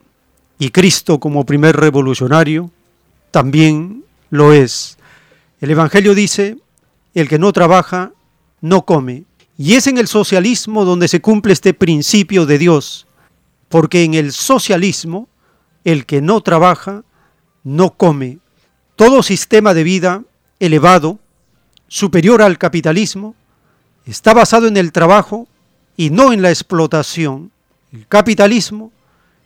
y 0.59 0.69
Cristo 0.69 1.19
como 1.19 1.45
primer 1.45 1.75
revolucionario 1.75 2.71
también 3.31 4.03
lo 4.29 4.53
es. 4.53 4.97
El 5.61 5.71
Evangelio 5.71 6.15
dice, 6.15 6.57
el 7.13 7.29
que 7.29 7.39
no 7.39 7.51
trabaja, 7.53 8.11
no 8.61 8.83
come. 8.83 9.23
Y 9.57 9.73
es 9.73 9.87
en 9.87 9.97
el 9.97 10.07
socialismo 10.07 10.85
donde 10.85 11.07
se 11.07 11.19
cumple 11.19 11.53
este 11.53 11.73
principio 11.73 12.45
de 12.45 12.59
Dios, 12.59 13.07
porque 13.69 14.03
en 14.03 14.13
el 14.13 14.31
socialismo, 14.31 15.27
el 15.83 16.05
que 16.05 16.21
no 16.21 16.41
trabaja, 16.41 17.03
no 17.63 17.91
come. 17.95 18.39
Todo 18.95 19.23
sistema 19.23 19.73
de 19.73 19.83
vida 19.83 20.23
elevado, 20.59 21.19
superior 21.87 22.41
al 22.41 22.57
capitalismo, 22.57 23.35
está 24.05 24.33
basado 24.33 24.67
en 24.67 24.77
el 24.77 24.91
trabajo 24.91 25.47
y 25.95 26.11
no 26.11 26.33
en 26.33 26.41
la 26.41 26.49
explotación. 26.49 27.51
El 27.91 28.07
capitalismo 28.07 28.91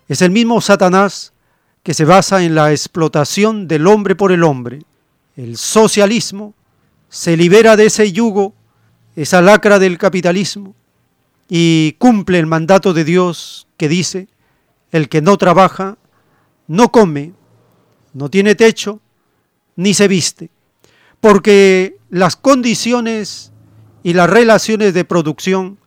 es 0.07 0.21
el 0.21 0.31
mismo 0.31 0.59
Satanás 0.59 1.31
que 1.83 1.93
se 1.93 2.05
basa 2.05 2.43
en 2.43 2.53
la 2.53 2.71
explotación 2.71 3.67
del 3.67 3.87
hombre 3.87 4.15
por 4.15 4.31
el 4.31 4.43
hombre. 4.43 4.83
El 5.35 5.57
socialismo 5.57 6.53
se 7.09 7.37
libera 7.37 7.75
de 7.75 7.85
ese 7.85 8.11
yugo, 8.11 8.53
esa 9.15 9.41
lacra 9.41 9.79
del 9.79 9.97
capitalismo, 9.97 10.75
y 11.49 11.93
cumple 11.97 12.39
el 12.39 12.45
mandato 12.45 12.93
de 12.93 13.03
Dios 13.03 13.67
que 13.77 13.89
dice, 13.89 14.27
el 14.91 15.09
que 15.09 15.21
no 15.21 15.37
trabaja, 15.37 15.97
no 16.67 16.91
come, 16.91 17.33
no 18.13 18.29
tiene 18.29 18.55
techo, 18.55 19.01
ni 19.75 19.93
se 19.93 20.07
viste 20.07 20.49
porque 21.21 21.97
las 22.09 22.35
condiciones 22.35 23.53
y 24.03 24.13
las 24.13 24.29
relaciones 24.29 24.93
de 24.93 25.05
producción 25.05 25.77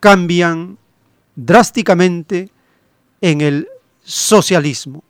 cambian 0.00 0.76
drásticamente 1.36 2.50
en 3.20 3.40
el 3.40 3.68
socialismo. 4.02 5.02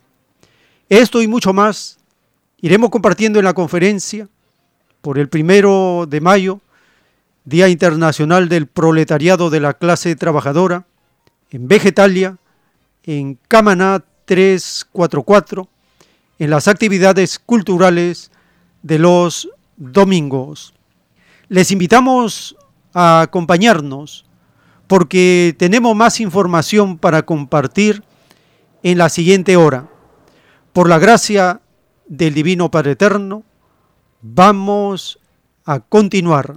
Esto 0.89 1.21
y 1.23 1.27
mucho 1.27 1.53
más 1.53 1.99
iremos 2.61 2.91
compartiendo 2.91 3.39
en 3.39 3.47
la 3.47 3.55
conferencia 3.55 4.29
por 5.01 5.19
el 5.19 5.29
primero 5.29 6.07
de 6.07 6.21
mayo, 6.21 6.61
Día 7.47 7.69
Internacional 7.69 8.49
del 8.49 8.67
Proletariado 8.67 9.51
de 9.51 9.61
la 9.61 9.75
Clase 9.75 10.17
Trabajadora, 10.17 10.85
en 11.51 11.69
Vegetalia, 11.69 12.39
en 13.05 13.39
Camaná 13.47 14.03
344, 14.25 15.69
en 16.41 16.51
las 16.51 16.67
actividades 16.67 17.39
culturales 17.39 18.33
de 18.83 18.99
los 18.99 19.49
domingos. 19.77 20.75
Les 21.49 21.71
invitamos 21.71 22.57
a 22.93 23.21
acompañarnos 23.21 24.27
porque 24.89 25.55
tenemos 25.57 25.95
más 25.95 26.19
información 26.19 26.99
para 26.99 27.23
compartir 27.23 28.03
en 28.83 28.99
la 28.99 29.09
siguiente 29.09 29.57
hora. 29.57 29.89
Por 30.73 30.89
la 30.89 30.99
gracia 30.99 31.61
del 32.09 32.35
Divino 32.35 32.73
Padre 32.73 32.93
Eterno, 32.93 33.45
vamos 34.21 35.21
a 35.65 35.79
continuar. 35.79 36.57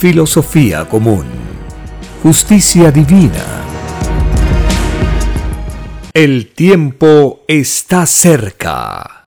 filosofía 0.00 0.88
común, 0.88 1.26
justicia 2.22 2.90
divina. 2.90 3.44
El 6.14 6.52
tiempo 6.52 7.42
está 7.46 8.06
cerca. 8.06 9.26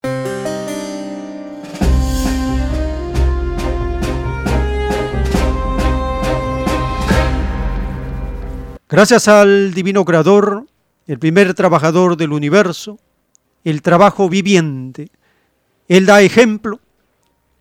Gracias 8.90 9.28
al 9.28 9.76
Divino 9.76 10.04
Creador, 10.06 10.66
el 11.06 11.20
primer 11.20 11.54
trabajador 11.54 12.18
del 12.18 12.32
universo, 12.32 12.98
el 13.64 13.84
trabajo 13.84 14.28
viviente, 14.28 15.12
Él 15.88 16.08
da 16.08 16.24
ejemplo 16.24 16.80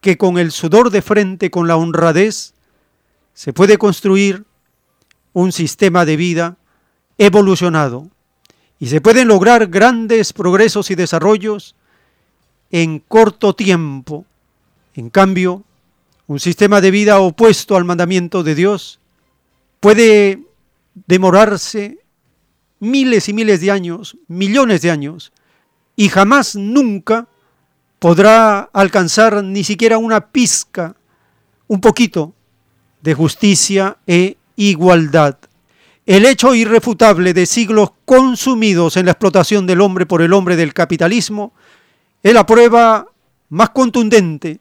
que 0.00 0.16
con 0.16 0.38
el 0.38 0.50
sudor 0.50 0.88
de 0.88 1.02
frente, 1.02 1.50
con 1.50 1.68
la 1.68 1.76
honradez, 1.76 2.54
se 3.34 3.52
puede 3.52 3.78
construir 3.78 4.44
un 5.32 5.52
sistema 5.52 6.04
de 6.04 6.16
vida 6.16 6.56
evolucionado 7.18 8.10
y 8.78 8.88
se 8.88 9.00
pueden 9.00 9.28
lograr 9.28 9.68
grandes 9.68 10.32
progresos 10.32 10.90
y 10.90 10.94
desarrollos 10.94 11.76
en 12.70 12.98
corto 12.98 13.54
tiempo. 13.54 14.24
En 14.94 15.08
cambio, 15.08 15.62
un 16.26 16.40
sistema 16.40 16.80
de 16.80 16.90
vida 16.90 17.20
opuesto 17.20 17.76
al 17.76 17.84
mandamiento 17.84 18.42
de 18.42 18.54
Dios 18.54 18.98
puede 19.80 20.42
demorarse 21.06 21.98
miles 22.80 23.28
y 23.28 23.32
miles 23.32 23.60
de 23.60 23.70
años, 23.70 24.16
millones 24.26 24.82
de 24.82 24.90
años, 24.90 25.32
y 25.94 26.08
jamás 26.08 26.56
nunca 26.56 27.28
podrá 27.98 28.60
alcanzar 28.72 29.44
ni 29.44 29.62
siquiera 29.62 29.98
una 29.98 30.32
pizca, 30.32 30.96
un 31.68 31.80
poquito 31.80 32.34
de 33.02 33.14
justicia 33.14 33.98
e 34.06 34.36
igualdad. 34.56 35.36
El 36.06 36.24
hecho 36.24 36.54
irrefutable 36.54 37.34
de 37.34 37.46
siglos 37.46 37.90
consumidos 38.04 38.96
en 38.96 39.06
la 39.06 39.12
explotación 39.12 39.66
del 39.66 39.80
hombre 39.80 40.06
por 40.06 40.22
el 40.22 40.32
hombre 40.32 40.56
del 40.56 40.74
capitalismo 40.74 41.52
es 42.22 42.32
la 42.32 42.46
prueba 42.46 43.06
más 43.50 43.70
contundente 43.70 44.60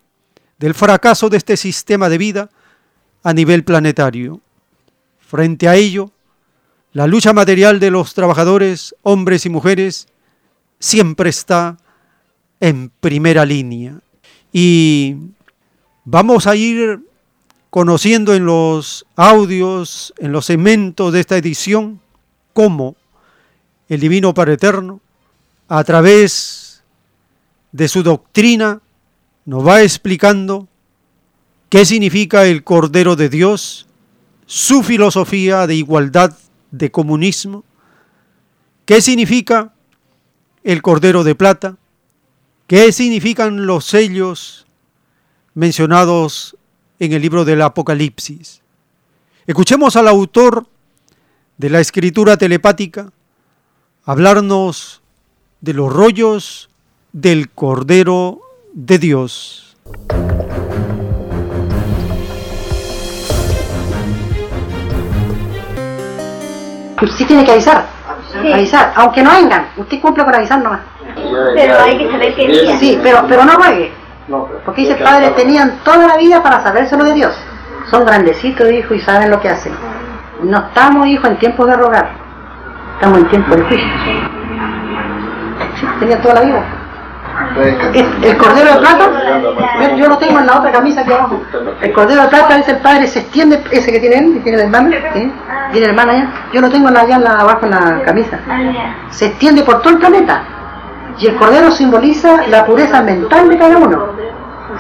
del 0.60 0.74
fracaso 0.74 1.30
de 1.30 1.38
este 1.38 1.58
sistema 1.58 2.10
de 2.10 2.18
vida 2.18 2.50
a 3.24 3.34
nivel 3.34 3.64
planetario. 3.64 4.42
Frente 5.20 5.68
a 5.68 5.76
ello, 5.76 6.12
la 6.94 7.08
lucha 7.08 7.34
material 7.34 7.80
de 7.80 7.89
los 7.89 8.14
trabajadores, 8.14 8.96
hombres 9.02 9.46
y 9.46 9.50
mujeres, 9.50 10.08
siempre 10.80 11.30
está 11.30 11.78
en 12.60 12.92
primera 13.00 13.46
línea. 13.46 14.00
Y 14.52 15.16
vamos 16.04 16.48
a 16.48 16.56
ir 16.56 17.00
conociendo 17.72 18.36
en 18.36 18.45
los 18.45 19.05
audios, 19.15 20.13
en 20.17 20.34
los 20.34 20.45
segmentos 20.45 21.13
de 21.13 21.22
esta 21.22 21.38
edición, 21.38 22.01
cómo 22.53 22.97
el 23.88 24.01
Divino 24.01 24.34
Padre 24.34 24.53
Eterno, 24.53 24.99
a 25.69 25.82
través 25.86 26.84
de 27.72 27.88
su 27.88 28.03
doctrina, 28.03 28.82
nos 29.45 29.65
va 29.65 29.82
explicando 29.82 30.67
qué 31.69 31.86
significa 31.86 32.45
el 32.45 32.65
Cordero 32.65 33.15
de 33.15 33.30
Dios, 33.30 33.88
su 34.45 34.84
filosofía 34.84 35.65
de 35.65 35.76
igualdad, 35.76 36.38
de 36.72 36.91
comunismo, 36.91 37.63
qué 38.86 39.01
significa 39.01 39.74
el 40.65 40.82
Cordero 40.82 41.24
de 41.24 41.36
Plata, 41.36 41.78
qué 42.67 42.91
significan 42.91 43.65
los 43.65 43.86
sellos 43.86 44.67
mencionados 45.53 46.57
en 47.02 47.14
el 47.14 47.22
libro 47.24 47.43
del 47.43 47.64
Apocalipsis. 47.64 48.62
Escuchemos 49.47 49.95
al 49.95 50.08
autor 50.08 50.68
de 51.58 51.72
la 51.72 51.80
escritura 51.80 52.38
telepática 52.38 53.12
hablarnos 54.06 55.02
de 55.62 55.74
los 55.74 55.91
rollos 55.91 56.70
del 57.12 57.49
Cordero 57.49 58.39
de 58.74 58.99
Dios. 58.99 59.76
Sí 67.18 67.26
tiene 67.26 67.43
que 67.43 67.54
avisar. 67.54 67.89
Avisar. 68.54 68.93
Aunque 68.95 69.24
no 69.24 69.32
vengan, 69.32 69.70
usted 69.76 69.99
cumple 69.99 70.24
con 70.24 70.36
avisar 70.36 70.62
nomás. 70.62 70.82
Pero 71.56 71.80
hay 71.80 71.97
que 71.97 72.12
saber 72.12 72.36
qué 72.36 72.47
día. 72.47 72.78
Sí, 72.78 72.99
pero, 73.02 73.26
pero 73.28 73.43
no 73.43 73.58
Porque 74.65 74.82
dice, 74.82 74.95
padres 74.95 75.36
tenían 75.36 75.80
toda 75.84 76.07
la 76.07 76.17
vida 76.17 76.41
para 76.41 76.61
saberse 76.61 76.95
lo 76.97 77.03
de 77.03 77.13
Dios. 77.13 77.36
Son 77.89 78.05
grandecitos, 78.05 78.69
hijo, 78.72 78.93
y 78.93 78.99
saben 79.01 79.30
lo 79.30 79.39
que 79.41 79.49
hacen. 79.49 79.74
No 80.43 80.57
estamos, 80.59 81.07
hijo, 81.07 81.28
en 81.28 81.38
tiempos 81.38 81.67
de 81.67 81.76
rogar. 81.76 82.09
Estamos 82.95 83.19
en 83.19 83.26
tiempos 83.28 83.57
de 83.57 83.63
juicio. 83.63 83.88
Sí, 85.80 85.86
tenía 85.99 86.22
toda 86.22 86.36
la 86.36 86.41
vida. 86.41 86.63
El, 87.93 88.24
el 88.24 88.38
cordero 88.38 88.74
de 88.74 88.80
plata, 88.80 89.09
yo- 89.82 89.95
yo 89.97 90.07
lo 90.07 90.17
tengo 90.17 90.39
en 90.39 90.45
la 90.45 90.59
otra 90.59 90.72
camisa 90.72 91.01
aquí 91.01 91.11
abajo. 91.11 91.41
El 91.82 91.91
cordero 91.93 92.22
de 92.24 92.28
plata, 92.28 92.55
dice 92.57 92.72
el 92.72 92.78
padre, 92.78 93.07
se 93.07 93.19
extiende, 93.19 93.63
ese 93.72 93.91
que 93.91 93.99
tiene 93.99 94.17
él, 94.17 94.34
que 94.36 94.39
tiene 94.41 94.57
el 94.59 94.63
hermano, 94.65 94.89
¿sí? 95.13 95.32
tiene 95.72 95.86
el 95.86 95.91
hermano 95.91 96.11
allá. 96.11 96.28
Yo 96.53 96.61
lo 96.61 96.69
tengo 96.69 96.89
allá 96.89 97.15
abajo 97.15 97.65
en 97.65 97.72
la 97.72 98.01
camisa. 98.03 98.38
Se 99.09 99.26
extiende 99.28 99.63
por 99.63 99.82
todo 99.82 99.93
el 99.93 99.99
planeta. 99.99 100.43
Y 101.22 101.28
el 101.28 101.36
cordero 101.36 101.72
simboliza 101.72 102.47
la 102.47 102.65
pureza 102.65 103.03
mental 103.03 103.47
de 103.47 103.57
cada 103.57 103.78
uno. 103.78 104.07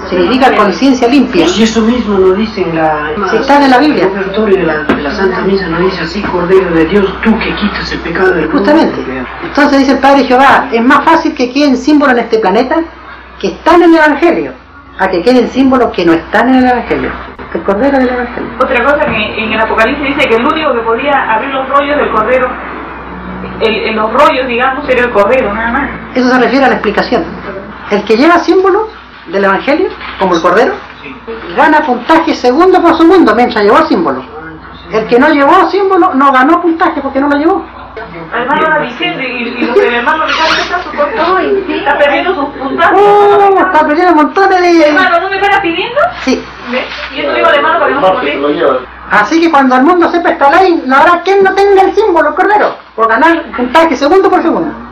Significa 0.09 0.55
conciencia 0.55 1.07
limpia. 1.07 1.45
Y 1.45 1.63
eso 1.63 1.81
mismo 1.81 2.17
lo 2.17 2.33
dice 2.33 2.61
en 2.63 2.75
la... 2.75 3.11
Sí, 3.29 3.37
está 3.37 3.63
en 3.63 3.69
la 3.69 3.77
Biblia. 3.77 4.05
El 4.05 4.15
repertorio 4.15 4.57
de 4.57 4.63
la, 4.63 4.83
de 4.83 5.01
la 5.03 5.11
Santa 5.11 5.41
Misa 5.41 5.67
lo 5.67 5.79
dice 5.79 6.01
así, 6.01 6.21
Cordero 6.23 6.71
de 6.71 6.85
Dios, 6.85 7.05
tú 7.21 7.37
que 7.37 7.55
quitas 7.55 7.91
el 7.91 7.99
pecado 7.99 8.33
del 8.33 8.49
mundo. 8.49 8.57
Justamente. 8.57 9.05
Entonces 9.43 9.79
dice 9.79 9.91
el 9.91 9.99
Padre 9.99 10.23
Jehová, 10.23 10.69
es 10.71 10.83
más 10.83 11.05
fácil 11.05 11.35
que 11.35 11.51
queden 11.51 11.77
símbolos 11.77 12.15
en 12.15 12.23
este 12.23 12.39
planeta 12.39 12.77
que 13.39 13.49
están 13.49 13.83
en 13.83 13.91
el 13.91 13.97
Evangelio, 13.97 14.53
a 14.97 15.07
que 15.09 15.21
queden 15.21 15.47
símbolos 15.47 15.91
que 15.91 16.05
no 16.05 16.13
están 16.13 16.49
en 16.49 16.55
el 16.55 16.65
Evangelio. 16.65 17.11
El 17.53 17.61
Cordero 17.61 17.99
del 17.99 18.09
Evangelio. 18.09 18.49
Otra 18.59 18.83
cosa 18.83 19.05
que 19.05 19.43
en 19.43 19.53
el 19.53 19.59
Apocalipsis 19.61 20.15
dice 20.15 20.27
que 20.27 20.35
el 20.37 20.45
único 20.45 20.73
que 20.73 20.79
podía 20.79 21.33
abrir 21.33 21.53
los 21.53 21.69
rollos 21.69 21.97
del 21.97 22.09
cordero, 22.09 22.49
el, 23.61 23.75
en 23.89 23.95
los 23.95 24.11
rollos, 24.11 24.47
digamos, 24.47 24.87
era 24.89 25.03
el 25.03 25.11
cordero, 25.11 25.53
nada 25.53 25.71
más. 25.71 25.89
Eso 26.15 26.29
se 26.29 26.39
refiere 26.39 26.65
a 26.65 26.69
la 26.69 26.75
explicación. 26.75 27.25
El 27.89 28.03
que 28.03 28.17
lleva 28.17 28.39
símbolos 28.39 28.89
del 29.27 29.43
Evangelio, 29.43 29.89
como 30.19 30.35
el 30.35 30.41
Cordero, 30.41 30.73
gana 31.55 31.81
puntaje 31.81 32.33
segundo 32.33 32.81
por 32.81 32.97
segundo 32.97 33.35
mientras 33.35 33.63
llevó 33.63 33.85
símbolo. 33.85 34.23
El 34.91 35.07
que 35.07 35.19
no 35.19 35.29
llevó 35.29 35.69
símbolo 35.69 36.13
no 36.13 36.31
ganó 36.31 36.61
puntaje 36.61 37.01
porque 37.01 37.19
no 37.19 37.29
lo 37.29 37.37
llevó. 37.37 37.65
Hermano 38.33 38.69
la 38.69 38.79
Vicente 38.79 39.27
y, 39.27 39.43
y 39.49 39.65
los 39.65 39.75
del 39.75 39.93
hermano 39.95 40.25
Ricardo 40.25 40.53
está 40.53 40.81
su 40.83 40.89
corto, 40.95 41.37
está 41.69 41.97
perdiendo 41.97 42.35
sus 42.35 42.45
puntajes. 42.55 42.99
¡Oh! 43.01 43.57
Está 43.57 43.85
perdiendo 43.85 44.15
montones 44.15 44.61
de... 44.61 44.87
Hermano, 44.87 45.19
¿no 45.19 45.29
me 45.29 45.39
fuera 45.39 45.61
pidiendo? 45.61 45.99
Sí. 46.21 46.43
¿Ves? 46.71 46.85
Y 47.13 47.19
eso 47.19 47.33
digo 47.33 47.49
de 47.49 47.55
hermano 47.57 47.79
para 47.79 48.21
que 48.21 48.35
no 48.35 48.47
se. 48.49 48.85
Así 49.11 49.41
que 49.41 49.51
cuando 49.51 49.75
el 49.75 49.83
mundo 49.83 50.09
sepa 50.09 50.29
esta 50.29 50.49
ley, 50.49 50.83
no 50.85 50.95
habrá 50.95 51.21
quien 51.21 51.43
no 51.43 51.53
tenga 51.53 51.81
el 51.81 51.93
símbolo, 51.93 52.29
el 52.29 52.35
Cordero, 52.35 52.75
por 52.95 53.07
ganar 53.07 53.55
puntaje 53.55 53.95
segundo 53.95 54.29
por 54.29 54.41
segundo. 54.41 54.91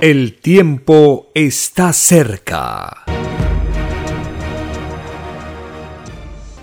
El 0.00 0.38
tiempo 0.38 1.30
está 1.34 1.92
cerca. 1.92 3.04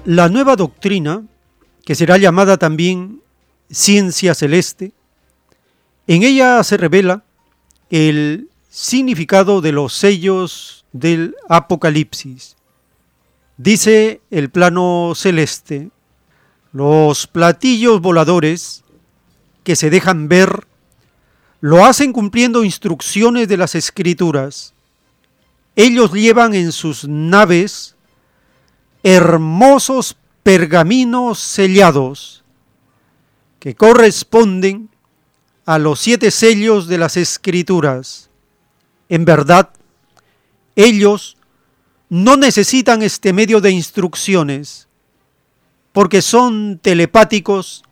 La 0.05 0.29
nueva 0.29 0.55
doctrina, 0.55 1.23
que 1.85 1.95
será 1.95 2.17
llamada 2.17 2.57
también 2.57 3.21
ciencia 3.69 4.35
celeste, 4.35 4.91
en 6.07 6.23
ella 6.23 6.63
se 6.63 6.77
revela 6.77 7.23
el 7.89 8.49
significado 8.69 9.61
de 9.61 9.71
los 9.71 9.93
sellos 9.93 10.85
del 10.91 11.35
Apocalipsis. 11.49 12.57
Dice 13.57 14.21
el 14.31 14.49
plano 14.49 15.13
celeste, 15.15 15.89
los 16.73 17.27
platillos 17.27 18.01
voladores 18.01 18.83
que 19.63 19.75
se 19.75 19.89
dejan 19.89 20.27
ver 20.27 20.67
lo 21.61 21.85
hacen 21.85 22.11
cumpliendo 22.11 22.63
instrucciones 22.63 23.47
de 23.47 23.55
las 23.55 23.75
escrituras. 23.75 24.73
Ellos 25.75 26.11
llevan 26.11 26.55
en 26.55 26.71
sus 26.71 27.07
naves 27.07 27.95
hermosos 29.03 30.17
pergaminos 30.43 31.39
sellados 31.39 32.43
que 33.59 33.75
corresponden 33.75 34.89
a 35.65 35.77
los 35.77 35.99
siete 35.99 36.31
sellos 36.31 36.87
de 36.87 36.97
las 36.97 37.15
escrituras. 37.15 38.31
En 39.07 39.23
verdad, 39.23 39.69
ellos 40.75 41.37
no 42.09 42.37
necesitan 42.37 43.03
este 43.03 43.33
medio 43.33 43.61
de 43.61 43.69
instrucciones 43.69 44.87
porque 45.91 46.21
son 46.21 46.79
telepáticos 46.79 47.83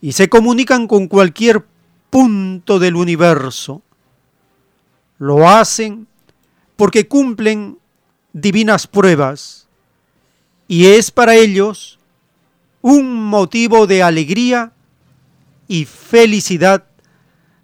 y 0.00 0.12
se 0.12 0.28
comunican 0.28 0.86
con 0.86 1.08
cualquier 1.08 1.64
punto 2.10 2.78
del 2.78 2.96
universo. 2.96 3.82
Lo 5.18 5.48
hacen 5.48 6.06
porque 6.76 7.08
cumplen 7.08 7.78
divinas 8.32 8.86
pruebas 8.86 9.66
y 10.68 10.86
es 10.86 11.10
para 11.10 11.34
ellos 11.34 11.98
un 12.82 13.24
motivo 13.24 13.86
de 13.86 14.02
alegría 14.02 14.72
y 15.66 15.84
felicidad 15.84 16.84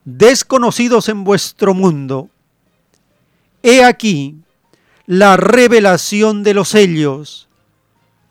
desconocidos 0.05 1.09
en 1.09 1.24
vuestro 1.24 1.74
mundo. 1.74 2.28
He 3.62 3.85
aquí 3.85 4.37
la 5.07 5.37
revelación 5.37 6.43
de 6.43 6.55
los 6.55 6.70
sellos 6.70 7.49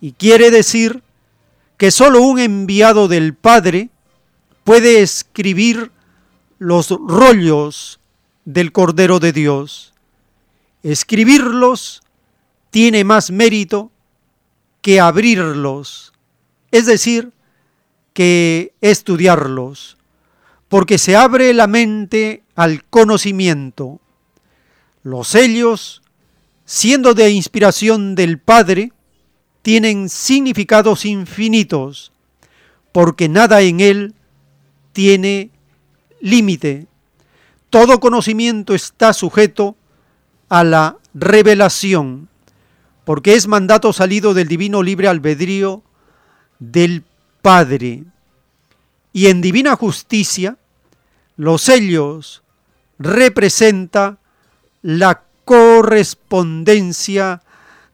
y 0.01 0.11
quiere 0.11 0.51
decir 0.51 1.01
que 1.77 1.91
sólo 1.91 2.21
un 2.21 2.39
enviado 2.39 3.07
del 3.07 3.33
Padre 3.33 3.89
puede 4.64 5.01
escribir 5.01 5.91
los 6.57 6.89
rollos 6.89 7.99
del 8.45 8.72
Cordero 8.72 9.20
de 9.20 9.34
Dios. 9.34 9.93
Escribirlos 10.84 12.01
tiene 12.70 13.03
más 13.03 13.32
mérito 13.32 13.91
que 14.82 14.99
abrirlos, 14.99 16.14
es 16.72 16.86
decir, 16.86 17.32
que 18.14 18.74
estudiarlos, 18.82 19.97
porque 20.68 20.97
se 20.97 21.16
abre 21.16 21.53
la 21.53 21.68
mente 21.68 22.43
al 22.55 22.84
conocimiento. 22.86 23.99
Los 25.03 25.30
sellos, 25.30 26.01
siendo 26.66 27.14
de 27.14 27.30
inspiración 27.32 28.16
del 28.16 28.39
Padre, 28.39 28.91
tienen 29.61 30.09
significados 30.09 31.05
infinitos, 31.05 32.11
porque 32.91 33.30
nada 33.30 33.61
en 33.61 33.80
él 33.80 34.16
tiene 34.93 35.51
límite. 36.21 36.87
Todo 37.69 37.99
conocimiento 37.99 38.73
está 38.73 39.11
sujeto 39.13 39.75
a 40.47 40.63
la 40.63 40.97
revelación, 41.13 42.29
porque 43.03 43.33
es 43.33 43.47
mandato 43.47 43.91
salido 43.91 44.33
del 44.33 44.47
divino 44.47 44.81
libre 44.81 45.07
albedrío 45.07 45.83
del 46.59 47.03
Padre. 47.41 48.03
Y 49.11 49.27
en 49.27 49.41
divina 49.41 49.75
justicia, 49.75 50.57
los 51.35 51.63
sellos 51.63 52.43
representa 52.97 54.17
la 54.81 55.23
correspondencia 55.45 57.41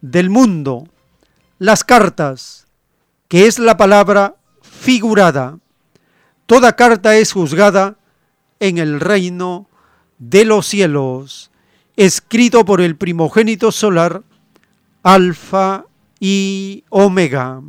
del 0.02 0.30
mundo, 0.30 0.88
las 1.58 1.84
cartas, 1.84 2.68
que 3.28 3.48
es 3.48 3.60
la 3.60 3.78
palabra 3.78 4.36
figurada. 4.62 5.58
Toda 6.50 6.76
carta 6.76 7.16
es 7.16 7.32
juzgada 7.32 8.00
en 8.60 8.80
el 8.80 9.00
reino 9.00 9.70
de 10.18 10.46
los 10.46 10.66
cielos, 10.66 11.52
escrito 11.96 12.66
por 12.66 12.82
el 12.82 12.96
primogénito 12.96 13.72
solar, 13.72 14.24
Alfa 15.04 15.86
y 16.20 16.86
Omega. 16.90 17.62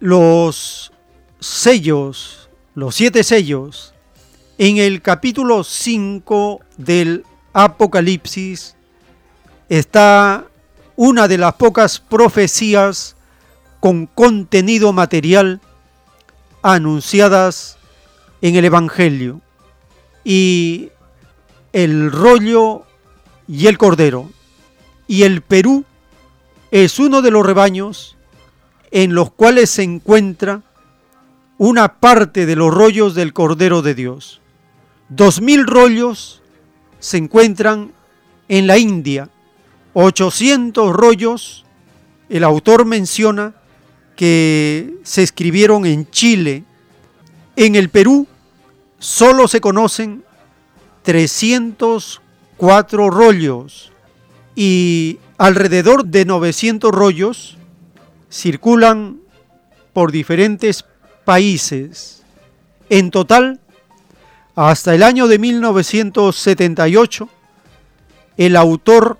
Los 0.00 0.92
sellos, 1.40 2.48
los 2.74 2.94
siete 2.94 3.22
sellos, 3.22 3.92
en 4.56 4.78
el 4.78 5.02
capítulo 5.02 5.62
5 5.62 6.60
del 6.78 7.26
Apocalipsis 7.52 8.77
está 9.68 10.46
una 10.96 11.28
de 11.28 11.38
las 11.38 11.54
pocas 11.54 12.00
profecías 12.00 13.16
con 13.80 14.06
contenido 14.06 14.92
material 14.92 15.60
anunciadas 16.62 17.78
en 18.40 18.56
el 18.56 18.64
Evangelio. 18.64 19.40
Y 20.24 20.90
el 21.72 22.10
rollo 22.10 22.84
y 23.46 23.66
el 23.66 23.78
cordero. 23.78 24.30
Y 25.06 25.22
el 25.22 25.42
Perú 25.42 25.84
es 26.70 26.98
uno 26.98 27.22
de 27.22 27.30
los 27.30 27.46
rebaños 27.46 28.16
en 28.90 29.14
los 29.14 29.30
cuales 29.30 29.70
se 29.70 29.82
encuentra 29.82 30.62
una 31.58 32.00
parte 32.00 32.46
de 32.46 32.56
los 32.56 32.72
rollos 32.72 33.14
del 33.14 33.32
Cordero 33.32 33.82
de 33.82 33.94
Dios. 33.94 34.40
Dos 35.08 35.40
mil 35.40 35.66
rollos 35.66 36.42
se 37.00 37.16
encuentran 37.16 37.92
en 38.48 38.66
la 38.66 38.78
India, 38.78 39.28
800 39.94 40.94
rollos, 40.94 41.64
el 42.28 42.44
autor 42.44 42.84
menciona 42.84 43.54
que 44.16 44.94
se 45.02 45.22
escribieron 45.22 45.86
en 45.86 46.10
Chile. 46.10 46.64
En 47.56 47.74
el 47.74 47.88
Perú 47.88 48.26
solo 48.98 49.48
se 49.48 49.60
conocen 49.60 50.24
304 51.02 53.10
rollos 53.10 53.92
y 54.54 55.18
alrededor 55.38 56.04
de 56.04 56.24
900 56.24 56.92
rollos 56.92 57.56
circulan 58.30 59.18
por 59.92 60.12
diferentes 60.12 60.84
países. 61.24 62.22
En 62.90 63.10
total, 63.10 63.60
hasta 64.54 64.94
el 64.94 65.02
año 65.02 65.26
de 65.28 65.38
1978, 65.38 67.28
el 68.36 68.56
autor 68.56 69.18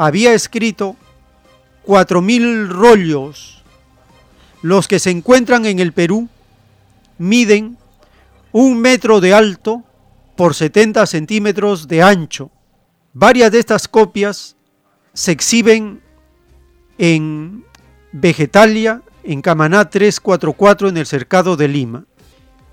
había 0.00 0.32
escrito 0.32 0.96
4.000 1.86 2.68
rollos. 2.68 3.62
Los 4.62 4.88
que 4.88 4.98
se 4.98 5.10
encuentran 5.10 5.66
en 5.66 5.78
el 5.78 5.92
Perú 5.92 6.26
miden 7.18 7.76
un 8.50 8.80
metro 8.80 9.20
de 9.20 9.34
alto 9.34 9.84
por 10.36 10.54
70 10.54 11.04
centímetros 11.04 11.86
de 11.86 12.02
ancho. 12.02 12.50
Varias 13.12 13.52
de 13.52 13.58
estas 13.58 13.88
copias 13.88 14.56
se 15.12 15.32
exhiben 15.32 16.00
en 16.96 17.66
Vegetalia, 18.10 19.02
en 19.22 19.42
Camaná 19.42 19.90
344 19.90 20.88
en 20.88 20.96
el 20.96 21.04
Cercado 21.04 21.58
de 21.58 21.68
Lima. 21.68 22.04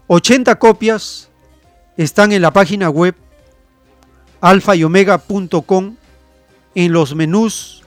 80 0.07 0.57
copias 0.59 1.29
están 1.97 2.31
en 2.31 2.41
la 2.41 2.53
página 2.53 2.89
web 2.89 3.15
alfayomega.com 4.39 5.97
en 6.77 6.93
los 6.93 7.15
menús 7.15 7.81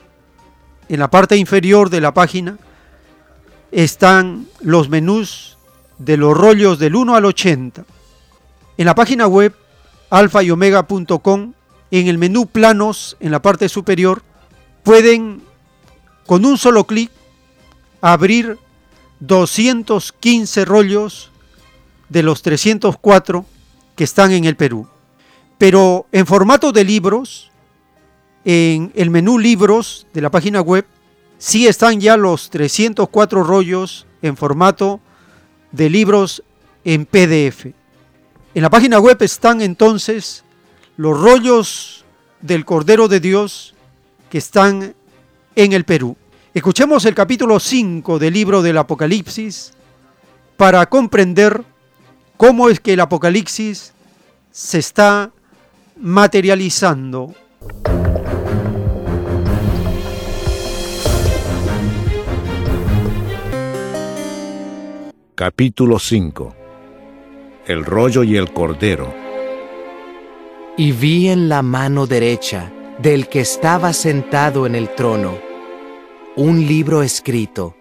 en 0.89 0.99
la 0.99 1.09
parte 1.09 1.37
inferior 1.37 1.89
de 1.89 2.01
la 2.01 2.13
página 2.13 2.57
están 3.71 4.47
los 4.59 4.89
menús 4.89 5.57
de 5.97 6.17
los 6.17 6.35
rollos 6.35 6.77
del 6.77 6.97
1 6.97 7.15
al 7.15 7.23
80. 7.23 7.85
En 8.77 8.85
la 8.85 8.93
página 8.93 9.27
web 9.27 9.55
alfayomega.com 10.09 11.53
en 11.91 12.07
el 12.07 12.17
menú 12.17 12.47
planos 12.47 13.15
en 13.21 13.31
la 13.31 13.41
parte 13.41 13.69
superior 13.69 14.23
pueden 14.83 15.41
con 16.25 16.43
un 16.43 16.57
solo 16.57 16.83
clic 16.83 17.11
abrir 18.01 18.57
215 19.21 20.65
rollos 20.65 21.31
de 22.09 22.23
los 22.23 22.41
304 22.41 23.45
que 23.95 24.03
están 24.03 24.33
en 24.33 24.43
el 24.43 24.57
Perú. 24.57 24.85
Pero 25.57 26.07
en 26.11 26.25
formato 26.25 26.73
de 26.73 26.83
libros, 26.83 27.50
en 28.45 28.91
el 28.95 29.09
menú 29.09 29.37
libros 29.37 30.07
de 30.13 30.21
la 30.21 30.31
página 30.31 30.61
web, 30.61 30.85
sí 31.37 31.67
están 31.67 31.99
ya 31.99 32.17
los 32.17 32.49
304 32.49 33.43
rollos 33.43 34.05
en 34.21 34.37
formato 34.37 34.99
de 35.71 35.89
libros 35.89 36.43
en 36.83 37.05
PDF. 37.05 37.67
En 38.53 38.61
la 38.61 38.69
página 38.69 38.99
web 38.99 39.17
están 39.21 39.61
entonces 39.61 40.43
los 40.97 41.19
rollos 41.19 42.05
del 42.41 42.65
Cordero 42.65 43.07
de 43.07 43.19
Dios 43.19 43.75
que 44.29 44.37
están 44.37 44.95
en 45.55 45.73
el 45.73 45.85
Perú. 45.85 46.15
Escuchemos 46.53 47.05
el 47.05 47.15
capítulo 47.15 47.59
5 47.59 48.19
del 48.19 48.33
libro 48.33 48.61
del 48.61 48.77
Apocalipsis 48.77 49.71
para 50.57 50.85
comprender 50.87 51.63
cómo 52.35 52.69
es 52.69 52.79
que 52.79 52.93
el 52.93 52.99
Apocalipsis 52.99 53.93
se 54.51 54.79
está 54.79 55.31
materializando. 55.95 57.33
Capítulo 65.41 65.97
5 65.97 66.55
El 67.65 67.83
rollo 67.83 68.21
y 68.21 68.37
el 68.37 68.53
cordero 68.53 69.11
Y 70.77 70.91
vi 70.91 71.29
en 71.29 71.49
la 71.49 71.63
mano 71.63 72.05
derecha 72.05 72.71
del 72.99 73.27
que 73.27 73.39
estaba 73.39 73.91
sentado 73.93 74.67
en 74.67 74.75
el 74.75 74.93
trono 74.93 75.39
un 76.35 76.67
libro 76.67 77.01
escrito, 77.01 77.75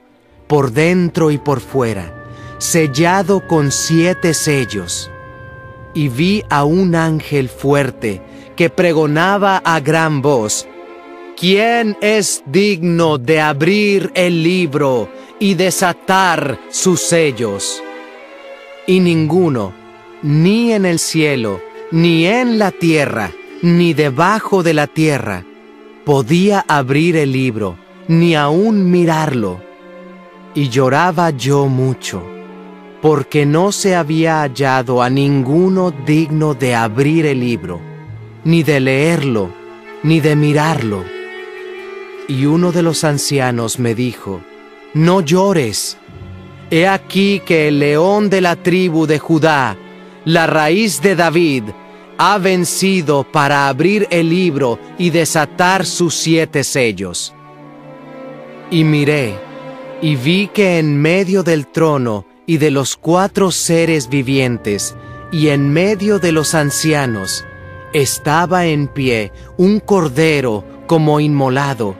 por 0.46 0.72
dentro 0.72 1.30
y 1.30 1.36
por 1.36 1.60
fuera, 1.60 2.24
sellado 2.56 3.46
con 3.46 3.72
siete 3.72 4.32
sellos. 4.32 5.10
Y 5.92 6.08
vi 6.08 6.42
a 6.48 6.64
un 6.64 6.94
ángel 6.94 7.50
fuerte 7.50 8.22
que 8.56 8.70
pregonaba 8.70 9.58
a 9.58 9.80
gran 9.80 10.22
voz, 10.22 10.66
¿quién 11.36 11.98
es 12.00 12.42
digno 12.46 13.18
de 13.18 13.38
abrir 13.42 14.10
el 14.14 14.42
libro 14.42 15.10
y 15.40 15.54
desatar 15.54 16.60
sus 16.70 17.00
sellos? 17.00 17.82
Y 18.86 19.00
ninguno, 19.00 19.72
ni 20.22 20.72
en 20.72 20.84
el 20.84 21.00
cielo, 21.00 21.60
ni 21.90 22.26
en 22.26 22.58
la 22.58 22.70
tierra, 22.70 23.32
ni 23.62 23.94
debajo 23.94 24.62
de 24.62 24.74
la 24.74 24.86
tierra, 24.86 25.44
podía 26.04 26.64
abrir 26.68 27.16
el 27.16 27.32
libro, 27.32 27.76
ni 28.06 28.36
aun 28.36 28.90
mirarlo. 28.90 29.60
Y 30.54 30.68
lloraba 30.68 31.30
yo 31.30 31.66
mucho, 31.66 32.22
porque 33.00 33.46
no 33.46 33.72
se 33.72 33.94
había 33.94 34.40
hallado 34.40 35.02
a 35.02 35.08
ninguno 35.08 35.90
digno 35.90 36.54
de 36.54 36.74
abrir 36.74 37.24
el 37.26 37.40
libro, 37.40 37.80
ni 38.44 38.62
de 38.62 38.80
leerlo, 38.80 39.50
ni 40.02 40.20
de 40.20 40.36
mirarlo. 40.36 41.04
Y 42.28 42.46
uno 42.46 42.72
de 42.72 42.82
los 42.82 43.04
ancianos 43.04 43.78
me 43.78 43.94
dijo, 43.94 44.42
No 44.94 45.20
llores. 45.20 45.96
He 46.70 46.88
aquí 46.88 47.40
que 47.44 47.68
el 47.68 47.78
león 47.78 48.28
de 48.28 48.40
la 48.40 48.56
tribu 48.56 49.06
de 49.06 49.18
Judá, 49.18 49.76
la 50.24 50.46
raíz 50.46 51.00
de 51.00 51.14
David, 51.14 51.64
ha 52.18 52.38
vencido 52.38 53.24
para 53.24 53.68
abrir 53.68 54.08
el 54.10 54.28
libro 54.28 54.78
y 54.98 55.10
desatar 55.10 55.86
sus 55.86 56.14
siete 56.14 56.64
sellos. 56.64 57.32
Y 58.70 58.84
miré, 58.84 59.38
y 60.02 60.16
vi 60.16 60.48
que 60.48 60.78
en 60.78 61.00
medio 61.00 61.42
del 61.42 61.68
trono 61.68 62.26
y 62.46 62.58
de 62.58 62.70
los 62.70 62.96
cuatro 62.96 63.52
seres 63.52 64.08
vivientes, 64.08 64.96
y 65.30 65.48
en 65.48 65.72
medio 65.72 66.18
de 66.18 66.32
los 66.32 66.54
ancianos, 66.54 67.44
estaba 67.92 68.66
en 68.66 68.88
pie 68.88 69.32
un 69.56 69.80
cordero 69.80 70.64
como 70.86 71.20
inmolado, 71.20 71.96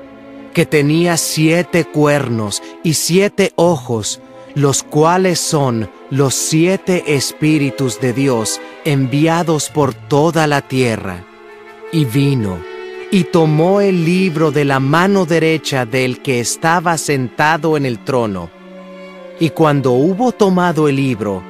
que 0.53 0.67
tenía 0.67 1.17
siete 1.17 1.85
cuernos 1.85 2.63
y 2.83 2.95
siete 2.95 3.53
ojos, 3.57 4.21
los 4.55 4.83
cuales 4.83 5.39
son 5.39 5.91
los 6.11 6.35
siete 6.35 7.15
espíritus 7.15 8.01
de 8.01 8.13
Dios 8.13 8.61
enviados 8.85 9.69
por 9.69 9.95
toda 9.95 10.47
la 10.47 10.63
tierra. 10.63 11.25
Y 11.93 12.05
vino 12.05 12.59
y 13.13 13.25
tomó 13.25 13.81
el 13.81 14.05
libro 14.05 14.53
de 14.53 14.65
la 14.65 14.79
mano 14.79 15.27
derecha 15.27 15.85
del 15.85 16.23
que 16.23 16.41
estaba 16.41 16.97
sentado 16.97 17.77
en 17.77 17.85
el 17.85 18.05
trono. 18.05 18.51
Y 19.41 19.51
cuando 19.51 19.93
hubo 19.93 20.33
tomado 20.33 20.87
el 20.89 20.97
libro, 20.97 21.43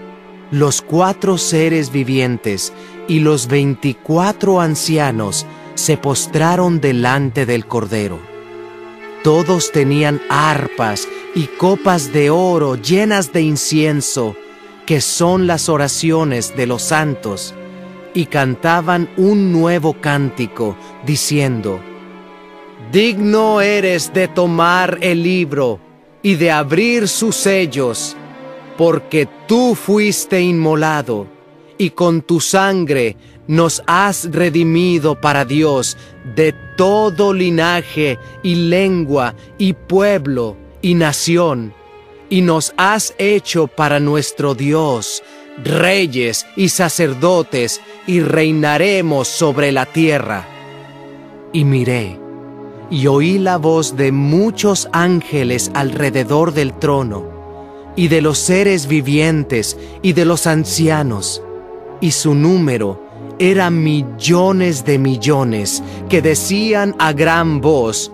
los 0.50 0.80
cuatro 0.80 1.36
seres 1.38 1.92
vivientes 1.92 2.72
y 3.08 3.20
los 3.20 3.46
veinticuatro 3.46 4.60
ancianos 4.60 5.46
se 5.74 5.96
postraron 5.96 6.80
delante 6.80 7.46
del 7.46 7.66
Cordero. 7.66 8.29
Todos 9.22 9.70
tenían 9.70 10.22
arpas 10.30 11.06
y 11.34 11.44
copas 11.46 12.12
de 12.12 12.30
oro 12.30 12.76
llenas 12.76 13.32
de 13.32 13.42
incienso, 13.42 14.34
que 14.86 15.02
son 15.02 15.46
las 15.46 15.68
oraciones 15.68 16.56
de 16.56 16.66
los 16.66 16.82
santos 16.82 17.54
y 18.14 18.26
cantaban 18.26 19.10
un 19.16 19.52
nuevo 19.52 19.94
cántico, 20.00 20.76
diciendo, 21.04 21.80
Digno 22.90 23.60
eres 23.60 24.12
de 24.12 24.26
tomar 24.26 24.98
el 25.00 25.22
libro 25.22 25.78
y 26.22 26.34
de 26.34 26.50
abrir 26.50 27.06
sus 27.06 27.36
sellos, 27.36 28.16
porque 28.76 29.28
tú 29.46 29.74
fuiste 29.74 30.40
inmolado, 30.40 31.26
y 31.78 31.90
con 31.90 32.22
tu 32.22 32.40
sangre 32.40 33.16
nos 33.50 33.82
has 33.88 34.30
redimido 34.30 35.20
para 35.20 35.44
Dios 35.44 35.96
de 36.36 36.54
todo 36.76 37.34
linaje 37.34 38.16
y 38.44 38.54
lengua 38.54 39.34
y 39.58 39.72
pueblo 39.72 40.56
y 40.80 40.94
nación, 40.94 41.74
y 42.28 42.42
nos 42.42 42.72
has 42.76 43.12
hecho 43.18 43.66
para 43.66 43.98
nuestro 43.98 44.54
Dios 44.54 45.24
reyes 45.64 46.46
y 46.54 46.68
sacerdotes, 46.68 47.80
y 48.06 48.20
reinaremos 48.20 49.26
sobre 49.26 49.72
la 49.72 49.84
tierra. 49.84 50.46
Y 51.52 51.64
miré, 51.64 52.20
y 52.88 53.08
oí 53.08 53.36
la 53.36 53.56
voz 53.58 53.96
de 53.96 54.12
muchos 54.12 54.88
ángeles 54.92 55.72
alrededor 55.74 56.54
del 56.54 56.72
trono, 56.78 57.24
y 57.96 58.06
de 58.06 58.22
los 58.22 58.38
seres 58.38 58.86
vivientes, 58.86 59.76
y 60.02 60.12
de 60.12 60.24
los 60.24 60.46
ancianos, 60.46 61.42
y 62.00 62.12
su 62.12 62.36
número 62.36 63.09
era 63.40 63.70
millones 63.70 64.84
de 64.84 64.98
millones, 64.98 65.82
que 66.10 66.20
decían 66.20 66.94
a 66.98 67.14
gran 67.14 67.62
voz, 67.62 68.12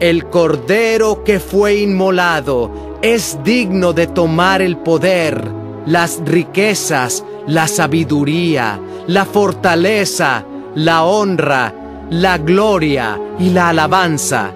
el 0.00 0.26
cordero 0.26 1.24
que 1.24 1.40
fue 1.40 1.80
inmolado 1.80 2.98
es 3.00 3.38
digno 3.42 3.94
de 3.94 4.06
tomar 4.06 4.60
el 4.60 4.76
poder 4.76 5.60
las 5.86 6.20
riquezas, 6.24 7.24
la 7.46 7.66
sabiduría, 7.66 8.78
la 9.06 9.24
fortaleza, 9.24 10.44
la 10.74 11.04
honra, 11.04 12.06
la 12.10 12.38
gloria 12.38 13.18
y 13.38 13.50
la 13.50 13.70
alabanza. 13.70 14.52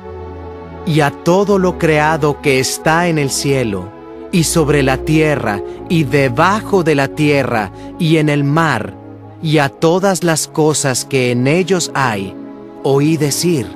y 0.86 1.00
a 1.00 1.10
todo 1.10 1.58
lo 1.58 1.78
creado 1.78 2.42
que 2.42 2.60
está 2.60 3.08
en 3.08 3.16
el 3.16 3.30
cielo, 3.30 3.88
y 4.32 4.44
sobre 4.44 4.82
la 4.82 4.98
tierra, 4.98 5.62
y 5.88 6.04
debajo 6.04 6.84
de 6.84 6.94
la 6.94 7.08
tierra, 7.08 7.72
y 7.98 8.18
en 8.18 8.28
el 8.28 8.44
mar, 8.44 9.03
y 9.44 9.58
a 9.58 9.68
todas 9.68 10.24
las 10.24 10.48
cosas 10.48 11.04
que 11.04 11.30
en 11.30 11.46
ellos 11.46 11.90
hay, 11.92 12.34
oí 12.82 13.18
decir, 13.18 13.66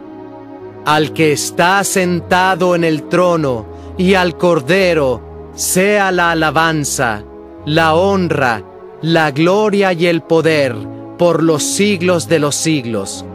al 0.86 1.12
que 1.12 1.32
está 1.32 1.84
sentado 1.84 2.74
en 2.74 2.84
el 2.84 3.02
trono, 3.02 3.66
y 3.98 4.14
al 4.14 4.38
Cordero, 4.38 5.20
sea 5.54 6.10
la 6.10 6.30
alabanza, 6.30 7.22
la 7.66 7.94
honra, 7.94 8.62
la 9.02 9.30
gloria 9.30 9.92
y 9.92 10.06
el 10.06 10.22
poder, 10.22 10.74
por 11.18 11.42
los 11.42 11.64
siglos 11.64 12.28
de 12.28 12.38
los 12.38 12.54
siglos. 12.54 13.26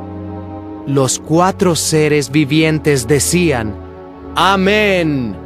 Los 0.87 1.19
cuatro 1.19 1.75
seres 1.75 2.31
vivientes 2.31 3.07
decían, 3.07 3.75
Amén. 4.35 5.37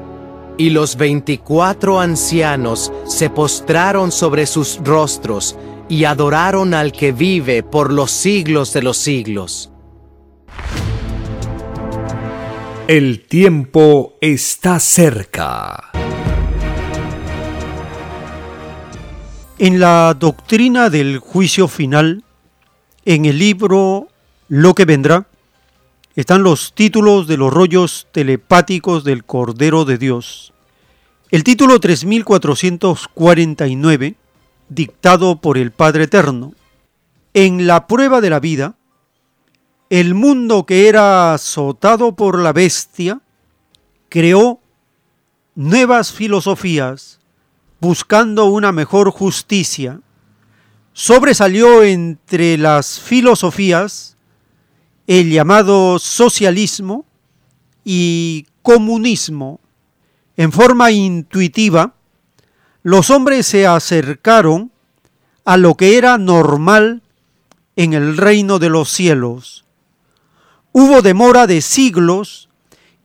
Y 0.57 0.69
los 0.69 0.95
veinticuatro 0.95 1.99
ancianos 1.99 2.93
se 3.05 3.29
postraron 3.29 4.13
sobre 4.13 4.45
sus 4.45 4.79
rostros 4.85 5.57
y 5.89 6.03
adoraron 6.03 6.73
al 6.73 6.91
que 6.91 7.11
vive 7.11 7.63
por 7.63 7.91
los 7.91 8.11
siglos 8.11 8.73
de 8.73 8.81
los 8.81 8.97
siglos. 8.97 9.71
El 12.87 13.25
tiempo 13.25 14.15
está 14.21 14.79
cerca. 14.79 15.91
En 19.59 19.79
la 19.79 20.13
doctrina 20.13 20.89
del 20.89 21.19
juicio 21.19 21.67
final, 21.67 22.23
en 23.05 23.25
el 23.25 23.39
libro 23.39 24.07
Lo 24.47 24.75
que 24.75 24.85
vendrá, 24.85 25.27
están 26.15 26.43
los 26.43 26.73
títulos 26.73 27.27
de 27.27 27.37
los 27.37 27.53
rollos 27.53 28.07
telepáticos 28.11 29.03
del 29.03 29.23
Cordero 29.23 29.85
de 29.85 29.97
Dios. 29.97 30.53
El 31.29 31.43
título 31.43 31.79
3449, 31.79 34.15
dictado 34.69 35.39
por 35.39 35.57
el 35.57 35.71
Padre 35.71 36.05
Eterno. 36.05 36.53
En 37.33 37.67
la 37.67 37.87
prueba 37.87 38.21
de 38.21 38.29
la 38.29 38.39
vida, 38.39 38.75
el 39.89 40.13
mundo 40.13 40.65
que 40.65 40.89
era 40.89 41.33
azotado 41.33 42.15
por 42.15 42.39
la 42.39 42.53
bestia 42.53 43.21
creó 44.09 44.59
nuevas 45.55 46.11
filosofías 46.11 47.19
buscando 47.79 48.45
una 48.45 48.71
mejor 48.71 49.11
justicia. 49.11 50.01
Sobresalió 50.93 51.83
entre 51.83 52.57
las 52.57 52.99
filosofías 52.99 54.17
el 55.05 55.31
llamado 55.31 55.99
socialismo 55.99 57.05
y 57.85 58.47
comunismo. 58.61 59.59
En 60.35 60.51
forma 60.51 60.91
intuitiva, 60.91 61.95
los 62.87 63.09
hombres 63.09 63.45
se 63.45 63.67
acercaron 63.67 64.71
a 65.43 65.57
lo 65.57 65.75
que 65.75 65.97
era 65.97 66.17
normal 66.17 67.01
en 67.75 67.91
el 67.91 68.15
reino 68.15 68.59
de 68.59 68.69
los 68.69 68.89
cielos. 68.89 69.65
Hubo 70.71 71.01
demora 71.01 71.47
de 71.47 71.59
siglos 71.59 72.47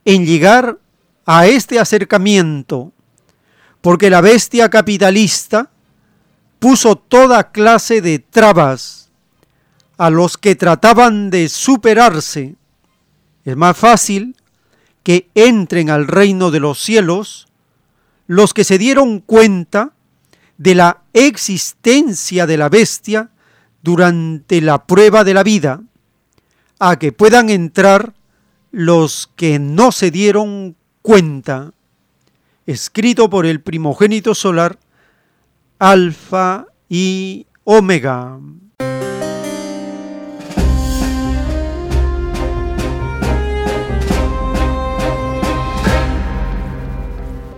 en 0.05 0.25
llegar 0.25 0.79
a 1.25 1.47
este 1.47 1.81
acercamiento, 1.81 2.93
porque 3.81 4.09
la 4.09 4.21
bestia 4.21 4.69
capitalista 4.69 5.69
puso 6.59 6.95
toda 6.95 7.51
clase 7.51 7.99
de 7.99 8.19
trabas 8.19 9.11
a 9.97 10.09
los 10.09 10.37
que 10.37 10.55
trataban 10.55 11.29
de 11.29 11.49
superarse. 11.49 12.55
Es 13.43 13.57
más 13.57 13.75
fácil 13.75 14.37
que 15.03 15.29
entren 15.35 15.89
al 15.89 16.07
reino 16.07 16.51
de 16.51 16.61
los 16.61 16.81
cielos 16.81 17.49
los 18.27 18.53
que 18.53 18.63
se 18.63 18.77
dieron 18.77 19.19
cuenta 19.19 19.93
de 20.57 20.75
la 20.75 21.01
existencia 21.13 22.45
de 22.47 22.57
la 22.57 22.69
bestia 22.69 23.29
durante 23.81 24.61
la 24.61 24.85
prueba 24.85 25.23
de 25.23 25.33
la 25.33 25.43
vida, 25.43 25.81
a 26.79 26.97
que 26.97 27.11
puedan 27.11 27.49
entrar 27.49 28.13
los 28.71 29.29
que 29.35 29.59
no 29.59 29.91
se 29.91 30.09
dieron 30.09 30.75
cuenta. 31.01 31.73
Escrito 32.65 33.29
por 33.29 33.45
el 33.45 33.61
primogénito 33.61 34.33
solar, 34.33 34.79
Alfa 35.79 36.67
y 36.87 37.45
Omega. 37.65 38.39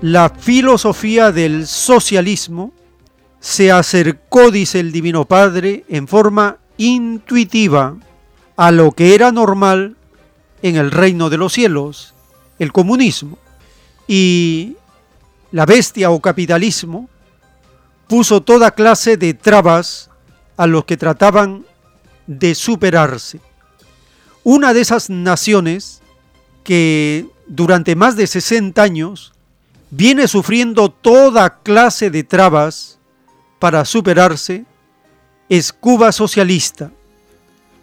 La 0.01 0.29
filosofía 0.29 1.31
del 1.31 1.67
socialismo 1.67 2.73
se 3.39 3.71
acercó, 3.71 4.51
dice 4.51 4.79
el 4.79 4.91
Divino 4.91 5.25
Padre, 5.25 5.85
en 5.87 6.07
forma 6.07 6.57
intuitiva 6.77 7.95
a 8.57 8.71
lo 8.71 8.91
que 8.91 9.15
era 9.15 9.31
normal 9.31 9.95
en 10.61 10.75
el 10.75 10.91
reino 10.91 11.29
de 11.29 11.37
los 11.37 11.53
cielos, 11.53 12.13
el 12.59 12.71
comunismo. 12.71 13.37
Y 14.07 14.77
la 15.51 15.65
bestia 15.65 16.09
o 16.11 16.19
capitalismo 16.19 17.09
puso 18.07 18.41
toda 18.41 18.71
clase 18.71 19.17
de 19.17 19.33
trabas 19.33 20.09
a 20.57 20.67
los 20.67 20.85
que 20.85 20.97
trataban 20.97 21.65
de 22.27 22.55
superarse. 22.55 23.39
Una 24.43 24.73
de 24.73 24.81
esas 24.81 25.09
naciones 25.09 26.01
que 26.63 27.27
durante 27.47 27.95
más 27.95 28.15
de 28.15 28.27
60 28.27 28.81
años 28.81 29.34
viene 29.95 30.27
sufriendo 30.27 30.89
toda 30.89 31.61
clase 31.63 32.09
de 32.09 32.23
trabas 32.23 32.99
para 33.59 33.85
superarse 33.85 34.65
es 35.47 35.71
Cuba 35.71 36.11
socialista. 36.11 36.91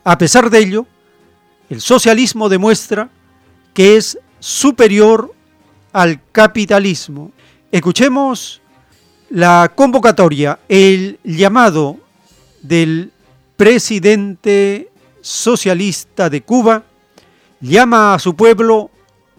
A 0.05 0.19
pesar 0.19 0.51
de 0.51 0.59
ello, 0.59 0.87
el 1.71 1.81
socialismo 1.81 2.51
demuestra 2.51 3.09
que 3.73 3.97
es 3.97 4.19
superior 4.41 5.33
al 5.93 6.21
capitalismo. 6.33 7.33
Escuchemos 7.71 8.61
la 9.31 9.73
convocatoria, 9.75 10.59
el 10.69 11.19
llamado 11.25 11.97
del 12.61 13.11
presidente 13.57 14.91
socialista 15.23 16.29
de 16.29 16.43
Cuba, 16.43 16.83
llama 17.59 18.13
a 18.13 18.19
su 18.19 18.37
pueblo 18.37 18.91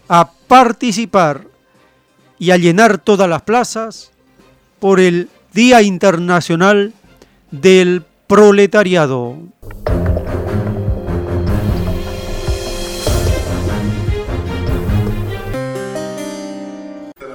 a 0.10 0.32
participar 0.32 1.53
y 2.44 2.52
a 2.52 2.58
llenar 2.58 2.98
todas 2.98 3.30
las 3.30 3.44
plazas 3.44 4.12
por 4.82 5.00
el 5.00 5.30
Día 5.54 5.82
Internacional 5.82 6.92
del 7.52 8.04
Proletariado. 8.28 9.38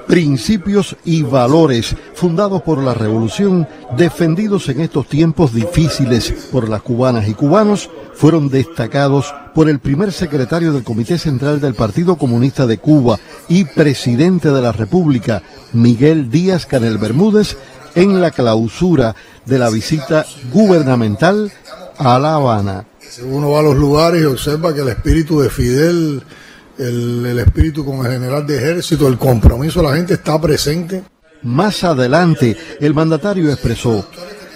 principios 0.07 0.97
y 1.05 1.23
valores 1.23 1.95
fundados 2.15 2.63
por 2.63 2.83
la 2.83 2.95
revolución, 2.95 3.69
defendidos 3.95 4.69
en 4.71 4.81
estos 4.81 5.07
tiempos 5.07 5.53
difíciles 5.53 6.49
por 6.51 6.67
las 6.69 6.81
cubanas 6.81 7.29
y 7.29 7.35
cubanos, 7.35 7.91
fueron 8.19 8.49
destacados 8.49 9.33
por 9.55 9.69
el 9.69 9.79
primer 9.79 10.13
secretario 10.13 10.73
del 10.73 10.83
Comité 10.83 11.19
Central 11.19 11.61
del 11.61 11.75
Partido 11.75 12.17
Comunista 12.17 12.67
de 12.67 12.79
Cuba 12.79 13.17
y 13.49 13.65
presidente 13.65 14.51
de 14.51 14.61
la 14.61 14.73
República, 14.73 15.43
Miguel 15.73 16.29
Díaz 16.29 16.67
Canel 16.67 16.99
Bermúdez, 16.99 17.57
en 17.95 18.21
la 18.21 18.33
clausura 18.33 19.15
de 19.47 19.59
la 19.61 19.71
visita 19.71 20.27
gubernamental 20.53 21.53
a 21.97 22.19
La 22.19 22.35
Habana. 22.35 22.87
Uno 23.23 23.53
va 23.53 23.61
a 23.61 23.63
los 23.63 23.77
lugares 23.77 24.21
y 24.21 24.25
observa 24.25 24.75
que 24.75 24.81
el 24.81 24.89
espíritu 24.89 25.41
de 25.41 25.49
Fidel 25.49 26.23
el, 26.77 27.39
espíritu 27.39 27.85
con 27.85 28.05
el 28.05 28.13
general 28.13 28.47
de 28.47 28.57
ejército, 28.57 29.07
el 29.07 29.17
compromiso 29.17 29.81
de 29.81 29.89
la 29.89 29.97
gente 29.97 30.15
está 30.15 30.41
presente. 30.41 31.05
Más 31.43 31.85
adelante, 31.85 32.57
el 32.81 32.95
mandatario 32.95 33.49
expresó, 33.51 34.05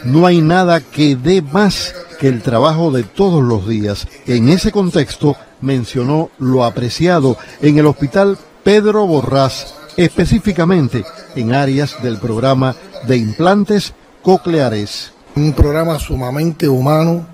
no 0.05 0.27
hay 0.27 0.41
nada 0.41 0.81
que 0.81 1.17
dé 1.17 1.43
más 1.43 1.95
que 2.19 2.29
el 2.29 2.43
trabajo 2.43 2.91
de 2.91 3.03
todos 3.03 3.43
los 3.43 3.69
días. 3.69 4.07
En 4.27 4.49
ese 4.49 4.73
contexto, 4.73 5.37
mencionó 5.61 6.31
lo 6.39 6.65
apreciado 6.65 7.37
en 7.61 7.79
el 7.79 7.87
hospital 7.87 8.39
Pedro 8.65 9.07
Borrás, 9.07 9.75
específicamente 9.97 11.05
en 11.35 11.55
áreas 11.55 12.03
del 12.03 12.19
programa 12.19 12.77
de 13.07 13.17
implantes 13.17 13.95
cocleares. 14.23 15.13
Un 15.35 15.53
programa 15.53 15.99
sumamente 15.99 16.69
humano, 16.69 17.27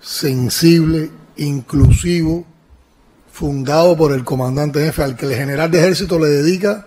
sensible, 0.00 1.10
inclusivo, 1.36 2.44
fundado 3.32 3.96
por 3.96 4.12
el 4.12 4.24
comandante 4.24 4.84
jefe, 4.84 5.02
al 5.02 5.16
que 5.16 5.26
el 5.26 5.34
general 5.34 5.70
de 5.70 5.78
ejército 5.78 6.18
le 6.18 6.28
dedica 6.28 6.86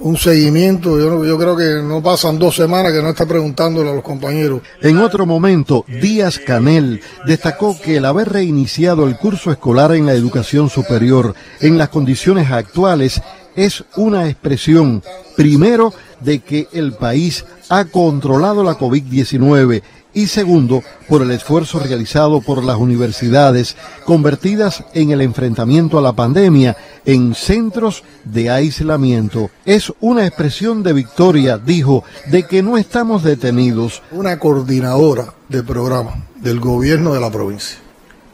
un 0.00 0.16
seguimiento. 0.16 0.98
Yo, 0.98 1.38
creo 1.38 1.56
que 1.56 1.82
no 1.82 2.02
pasan 2.02 2.38
dos 2.38 2.56
semanas 2.56 2.92
que 2.92 3.02
no 3.02 3.10
está 3.10 3.26
preguntándole 3.26 3.90
a 3.90 3.94
los 3.94 4.02
compañeros. 4.02 4.62
En 4.82 4.98
otro 4.98 5.26
momento, 5.26 5.84
Díaz 5.88 6.38
Canel 6.38 7.00
destacó 7.26 7.78
que 7.80 7.96
el 7.96 8.04
haber 8.04 8.30
reiniciado 8.30 9.06
el 9.06 9.16
curso 9.16 9.50
escolar 9.50 9.92
en 9.94 10.06
la 10.06 10.12
educación 10.12 10.70
superior 10.70 11.34
en 11.60 11.78
las 11.78 11.88
condiciones 11.88 12.50
actuales 12.50 13.20
es 13.56 13.84
una 13.96 14.28
expresión, 14.28 15.02
primero, 15.36 15.92
de 16.20 16.40
que 16.40 16.68
el 16.72 16.92
país 16.92 17.44
ha 17.68 17.84
controlado 17.86 18.62
la 18.62 18.78
COVID-19 18.78 19.82
y 20.14 20.26
segundo, 20.26 20.82
por 21.08 21.22
el 21.22 21.30
esfuerzo 21.30 21.78
realizado 21.78 22.40
por 22.40 22.64
las 22.64 22.76
universidades 22.76 23.76
convertidas 24.04 24.84
en 24.94 25.10
el 25.10 25.20
enfrentamiento 25.20 25.98
a 25.98 26.02
la 26.02 26.14
pandemia 26.14 26.76
en 27.04 27.34
centros 27.34 28.04
de 28.24 28.50
aislamiento. 28.50 29.50
Es 29.64 29.92
una 30.00 30.26
expresión 30.26 30.82
de 30.82 30.92
victoria, 30.94 31.58
dijo, 31.58 32.04
de 32.26 32.46
que 32.46 32.62
no 32.62 32.78
estamos 32.78 33.22
detenidos. 33.22 34.02
Una 34.10 34.38
coordinadora 34.38 35.34
de 35.48 35.62
programa 35.62 36.26
del 36.36 36.58
gobierno 36.58 37.12
de 37.12 37.20
la 37.20 37.30
provincia 37.30 37.78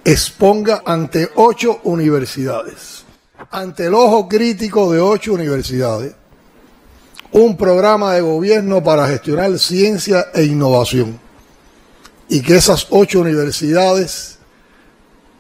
exponga 0.05 0.83
ante 0.85 1.31
ocho 1.35 1.81
universidades, 1.85 3.05
ante 3.51 3.87
el 3.87 3.95
ojo 3.95 4.29
crítico 4.29 4.93
de 4.93 5.01
ocho 5.01 5.33
universidades, 5.33 6.15
un 7.33 7.57
programa 7.57 8.13
de 8.13 8.21
gobierno 8.21 8.85
para 8.85 9.09
gestionar 9.09 9.59
ciencia 9.59 10.27
e 10.35 10.45
innovación 10.45 11.24
y 12.29 12.41
que 12.41 12.57
esas 12.57 12.87
ocho 12.91 13.21
universidades 13.21 14.39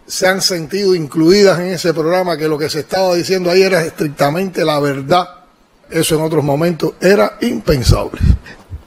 se 0.06 0.26
han 0.26 0.42
sentido 0.42 0.94
incluidas 0.94 1.58
en 1.58 1.68
ese 1.68 1.94
programa, 1.94 2.36
que 2.36 2.48
lo 2.48 2.58
que 2.58 2.68
se 2.68 2.80
estaba 2.80 3.14
diciendo 3.14 3.50
ahí 3.50 3.62
era 3.62 3.82
estrictamente 3.82 4.64
la 4.64 4.78
verdad. 4.78 5.28
Eso 5.90 6.16
en 6.16 6.22
otros 6.22 6.44
momentos 6.44 6.92
era 7.00 7.38
impensable. 7.40 8.20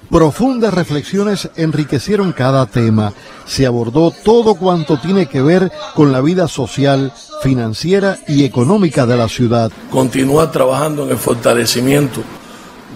Profundas 0.09 0.73
reflexiones 0.73 1.49
enriquecieron 1.57 2.31
cada 2.31 2.65
tema. 2.65 3.13
Se 3.45 3.65
abordó 3.65 4.11
todo 4.11 4.55
cuanto 4.55 4.99
tiene 4.99 5.27
que 5.27 5.41
ver 5.41 5.71
con 5.95 6.11
la 6.11 6.21
vida 6.21 6.47
social, 6.47 7.11
financiera 7.41 8.17
y 8.27 8.45
económica 8.45 9.05
de 9.05 9.17
la 9.17 9.27
ciudad. 9.27 9.71
Continuar 9.91 10.51
trabajando 10.51 11.03
en 11.03 11.11
el 11.11 11.17
fortalecimiento 11.17 12.21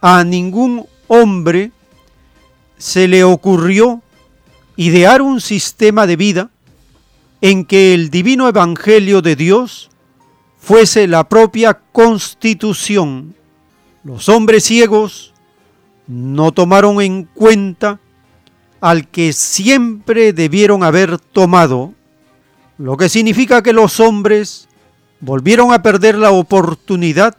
a 0.00 0.22
ningún 0.24 0.86
hombre 1.08 1.72
se 2.76 3.08
le 3.08 3.24
ocurrió 3.24 4.02
idear 4.76 5.22
un 5.22 5.40
sistema 5.40 6.06
de 6.06 6.16
vida 6.16 6.50
en 7.40 7.64
que 7.64 7.94
el 7.94 8.10
divino 8.10 8.46
evangelio 8.48 9.22
de 9.22 9.36
Dios 9.36 9.88
fuese 10.58 11.06
la 11.06 11.28
propia 11.28 11.80
constitución. 11.92 13.36
Los 14.02 14.28
hombres 14.28 14.64
ciegos 14.64 15.33
no 16.06 16.52
tomaron 16.52 17.00
en 17.00 17.24
cuenta 17.24 17.98
al 18.80 19.08
que 19.08 19.32
siempre 19.32 20.32
debieron 20.32 20.84
haber 20.84 21.18
tomado, 21.18 21.94
lo 22.76 22.96
que 22.96 23.08
significa 23.08 23.62
que 23.62 23.72
los 23.72 24.00
hombres 24.00 24.68
volvieron 25.20 25.72
a 25.72 25.82
perder 25.82 26.16
la 26.18 26.32
oportunidad 26.32 27.36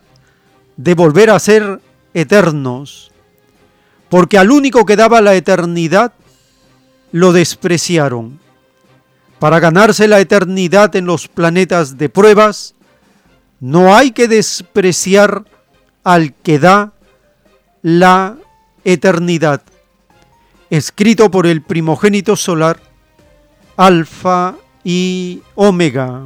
de 0.78 0.96
volver 0.96 1.30
a 1.30 1.40
ser 1.40 1.82
eternos, 2.14 3.12
porque 4.10 4.38
al 4.38 4.50
único 4.50 4.86
que 4.86 4.96
daba 4.96 5.22
la 5.22 5.36
eternidad 5.36 6.14
lo 7.12 7.32
despreciaron. 7.32 8.40
Para 9.40 9.60
ganarse 9.60 10.08
la 10.08 10.20
eternidad 10.20 10.96
en 10.96 11.06
los 11.06 11.28
planetas 11.28 11.98
de 11.98 12.10
pruebas, 12.10 12.74
no 13.60 13.96
hay 13.96 14.12
que 14.12 14.28
despreciar 14.28 15.46
al 16.04 16.34
que 16.34 16.60
da 16.60 16.94
la 17.82 18.38
eternidad, 18.86 19.64
escrito 20.70 21.30
por 21.30 21.48
el 21.48 21.62
primogénito 21.62 22.36
solar, 22.36 22.80
Alfa 23.76 24.56
y 24.84 25.42
Omega. 25.56 26.24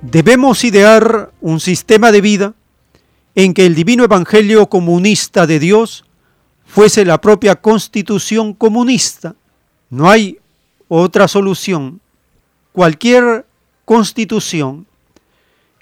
Debemos 0.00 0.64
idear 0.64 1.30
un 1.40 1.60
sistema 1.60 2.10
de 2.10 2.20
vida 2.20 2.54
en 3.34 3.54
que 3.54 3.66
el 3.66 3.74
divino 3.74 4.04
evangelio 4.04 4.68
comunista 4.68 5.46
de 5.46 5.58
Dios 5.60 6.04
fuese 6.64 7.04
la 7.04 7.20
propia 7.20 7.56
constitución 7.56 8.54
comunista. 8.54 9.34
No 9.88 10.08
hay 10.08 10.38
otra 10.88 11.28
solución 11.28 12.00
cualquier 12.80 13.44
constitución 13.84 14.86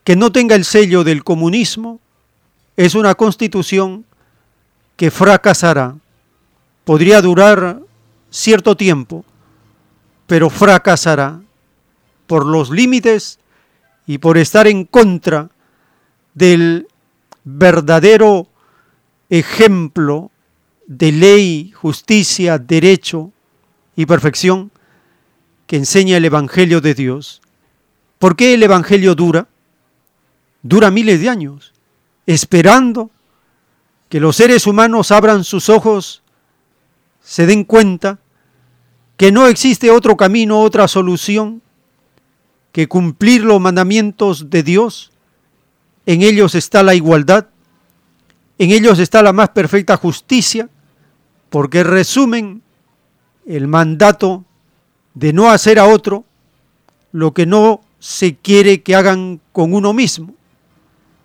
que 0.02 0.16
no 0.16 0.32
tenga 0.32 0.56
el 0.56 0.64
sello 0.64 1.04
del 1.04 1.22
comunismo 1.22 2.00
es 2.76 2.96
una 2.96 3.14
constitución 3.14 4.04
que 4.96 5.12
fracasará. 5.12 5.94
Podría 6.84 7.22
durar 7.22 7.80
cierto 8.30 8.76
tiempo, 8.76 9.24
pero 10.26 10.50
fracasará 10.50 11.40
por 12.26 12.44
los 12.44 12.68
límites 12.68 13.38
y 14.04 14.18
por 14.18 14.36
estar 14.36 14.66
en 14.66 14.84
contra 14.84 15.50
del 16.34 16.88
verdadero 17.44 18.48
ejemplo 19.30 20.32
de 20.88 21.12
ley, 21.12 21.70
justicia, 21.70 22.58
derecho 22.58 23.30
y 23.94 24.04
perfección 24.04 24.72
que 25.68 25.76
enseña 25.76 26.16
el 26.16 26.24
Evangelio 26.24 26.80
de 26.80 26.94
Dios. 26.94 27.42
¿Por 28.18 28.34
qué 28.34 28.54
el 28.54 28.62
Evangelio 28.62 29.14
dura? 29.14 29.46
Dura 30.62 30.90
miles 30.90 31.20
de 31.20 31.28
años, 31.28 31.74
esperando 32.26 33.10
que 34.08 34.18
los 34.18 34.34
seres 34.34 34.66
humanos 34.66 35.12
abran 35.12 35.44
sus 35.44 35.68
ojos, 35.68 36.22
se 37.22 37.46
den 37.46 37.64
cuenta 37.64 38.18
que 39.18 39.30
no 39.30 39.46
existe 39.46 39.90
otro 39.90 40.16
camino, 40.16 40.58
otra 40.60 40.88
solución 40.88 41.60
que 42.72 42.88
cumplir 42.88 43.44
los 43.44 43.60
mandamientos 43.60 44.48
de 44.48 44.62
Dios. 44.62 45.12
En 46.06 46.22
ellos 46.22 46.54
está 46.54 46.82
la 46.82 46.94
igualdad, 46.94 47.48
en 48.56 48.70
ellos 48.70 48.98
está 48.98 49.22
la 49.22 49.34
más 49.34 49.50
perfecta 49.50 49.98
justicia, 49.98 50.70
porque 51.50 51.84
resumen 51.84 52.62
el 53.46 53.68
mandato 53.68 54.46
de 55.18 55.32
no 55.32 55.50
hacer 55.50 55.80
a 55.80 55.86
otro 55.86 56.24
lo 57.10 57.34
que 57.34 57.44
no 57.44 57.80
se 57.98 58.36
quiere 58.36 58.84
que 58.84 58.94
hagan 58.94 59.40
con 59.50 59.74
uno 59.74 59.92
mismo. 59.92 60.34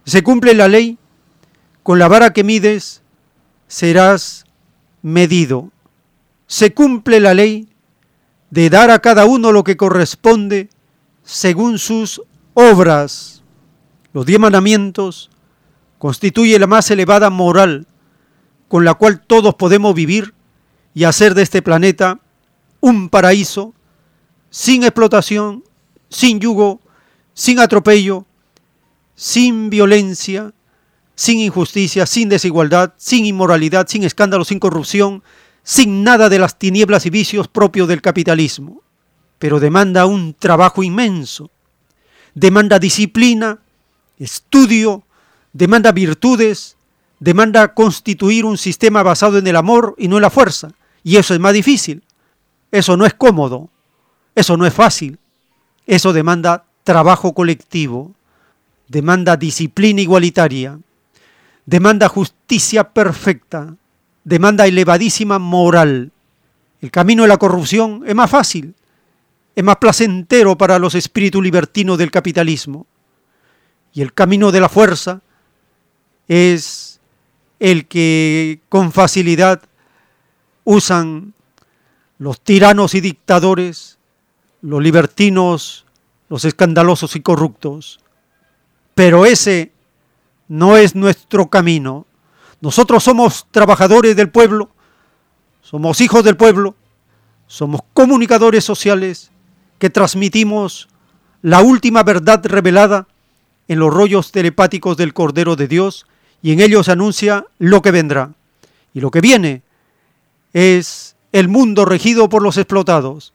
Se 0.04 0.24
cumple 0.24 0.56
la 0.56 0.68
ley, 0.68 0.98
con 1.84 2.00
la 2.00 2.08
vara 2.08 2.34
que 2.34 2.44
mides 2.44 3.04
serás 3.68 4.46
medido. 5.04 5.70
se 6.48 6.74
cumple 6.74 7.20
la 7.20 7.34
ley 7.34 7.68
de 8.50 8.70
dar 8.70 8.90
a 8.92 9.00
cada 9.00 9.26
uno 9.26 9.52
lo 9.52 9.64
que 9.64 9.78
corresponde 9.78 10.70
según 11.24 11.78
sus 11.78 12.22
obras. 12.54 13.44
Los 14.12 14.26
diez 14.26 14.40
mandamientos 14.40 15.30
constituye 16.00 16.58
la 16.58 16.68
más 16.68 16.90
elevada 16.90 17.30
moral 17.30 17.88
con 18.68 18.86
la 18.86 18.96
cual 18.96 19.22
todos 19.22 19.54
podemos 19.56 19.94
vivir 19.94 20.34
y 20.96 21.04
hacer 21.04 21.36
de 21.36 21.44
este 21.44 21.62
planeta 21.62 22.20
un 22.82 23.10
paraíso 23.10 23.74
sin 24.54 24.84
explotación, 24.84 25.64
sin 26.10 26.40
yugo, 26.40 26.80
sin 27.34 27.60
atropello, 27.60 28.28
sin 29.16 29.72
violencia, 29.72 30.54
sin 31.16 31.40
injusticia, 31.40 32.06
sin 32.06 32.30
desigualdad, 32.30 32.94
sin 32.98 33.26
inmoralidad, 33.26 33.88
sin 33.88 34.04
escándalo, 34.04 34.46
sin 34.46 34.60
corrupción, 34.60 35.24
sin 35.64 36.04
nada 36.04 36.30
de 36.30 36.38
las 36.38 36.60
tinieblas 36.60 37.08
y 37.08 37.10
vicios 37.10 37.48
propios 37.48 37.88
del 37.88 38.04
capitalismo. 38.04 38.84
Pero 39.40 39.60
demanda 39.60 40.06
un 40.06 40.36
trabajo 40.36 40.84
inmenso, 40.84 41.50
demanda 42.36 42.78
disciplina, 42.78 43.58
estudio, 44.20 45.02
demanda 45.52 45.92
virtudes, 45.92 46.78
demanda 47.20 47.74
constituir 47.74 48.46
un 48.46 48.60
sistema 48.60 49.02
basado 49.02 49.40
en 49.40 49.48
el 49.48 49.56
amor 49.56 49.96
y 49.98 50.10
no 50.10 50.18
en 50.18 50.22
la 50.22 50.30
fuerza. 50.30 50.70
Y 51.04 51.16
eso 51.18 51.34
es 51.34 51.40
más 51.40 51.54
difícil, 51.54 52.04
eso 52.72 52.96
no 52.96 53.08
es 53.08 53.16
cómodo, 53.16 53.72
eso 54.36 54.58
no 54.58 54.66
es 54.66 54.74
fácil, 54.74 55.20
eso 55.86 56.14
demanda 56.14 56.66
trabajo 56.84 57.34
colectivo, 57.34 58.14
demanda 58.88 59.38
disciplina 59.38 60.02
igualitaria, 60.02 60.80
demanda 61.66 62.10
justicia 62.10 62.90
perfecta, 62.90 63.76
demanda 64.24 64.66
elevadísima 64.66 65.40
moral. 65.40 66.12
El 66.82 66.92
camino 66.92 67.24
de 67.24 67.30
la 67.30 67.38
corrupción 67.38 68.04
es 68.06 68.16
más 68.16 68.30
fácil, 68.30 68.76
es 69.56 69.64
más 69.64 69.78
placentero 69.78 70.58
para 70.58 70.80
los 70.80 70.96
espíritus 70.96 71.44
libertinos 71.44 71.98
del 71.98 72.12
capitalismo. 72.12 72.86
Y 73.94 74.02
el 74.02 74.14
camino 74.14 74.52
de 74.52 74.60
la 74.60 74.70
fuerza 74.70 75.22
es 76.28 77.00
el 77.60 77.86
que 77.86 78.60
con 78.70 78.92
facilidad 78.92 79.62
usan 80.64 81.34
los 82.18 82.42
tiranos 82.42 82.96
y 82.96 83.02
dictadores, 83.02 83.93
los 84.64 84.82
libertinos, 84.82 85.86
los 86.30 86.46
escandalosos 86.46 87.16
y 87.16 87.22
corruptos. 87.22 88.00
Pero 88.96 89.26
ese 89.26 89.72
no 90.48 90.78
es 90.78 90.96
nuestro 90.96 91.50
camino. 91.50 92.08
Nosotros 92.62 93.04
somos 93.04 93.46
trabajadores 93.52 94.16
del 94.16 94.30
pueblo, 94.30 94.72
somos 95.62 96.00
hijos 96.00 96.24
del 96.24 96.38
pueblo, 96.38 96.76
somos 97.46 97.82
comunicadores 97.94 98.64
sociales 98.64 99.32
que 99.80 99.90
transmitimos 99.90 100.88
la 101.42 101.62
última 101.62 102.04
verdad 102.04 102.44
revelada 102.46 103.08
en 103.68 103.80
los 103.80 103.94
rollos 103.94 104.32
telepáticos 104.32 104.96
del 104.96 105.14
Cordero 105.14 105.58
de 105.58 105.68
Dios 105.68 106.06
y 106.42 106.54
en 106.54 106.62
ellos 106.62 106.88
anuncia 106.88 107.46
lo 107.60 107.82
que 107.82 107.92
vendrá. 107.92 108.32
Y 108.94 109.02
lo 109.02 109.12
que 109.12 109.20
viene 109.20 109.62
es 110.54 111.18
el 111.34 111.50
mundo 111.50 111.84
regido 111.84 112.30
por 112.30 112.42
los 112.42 112.58
explotados. 112.58 113.34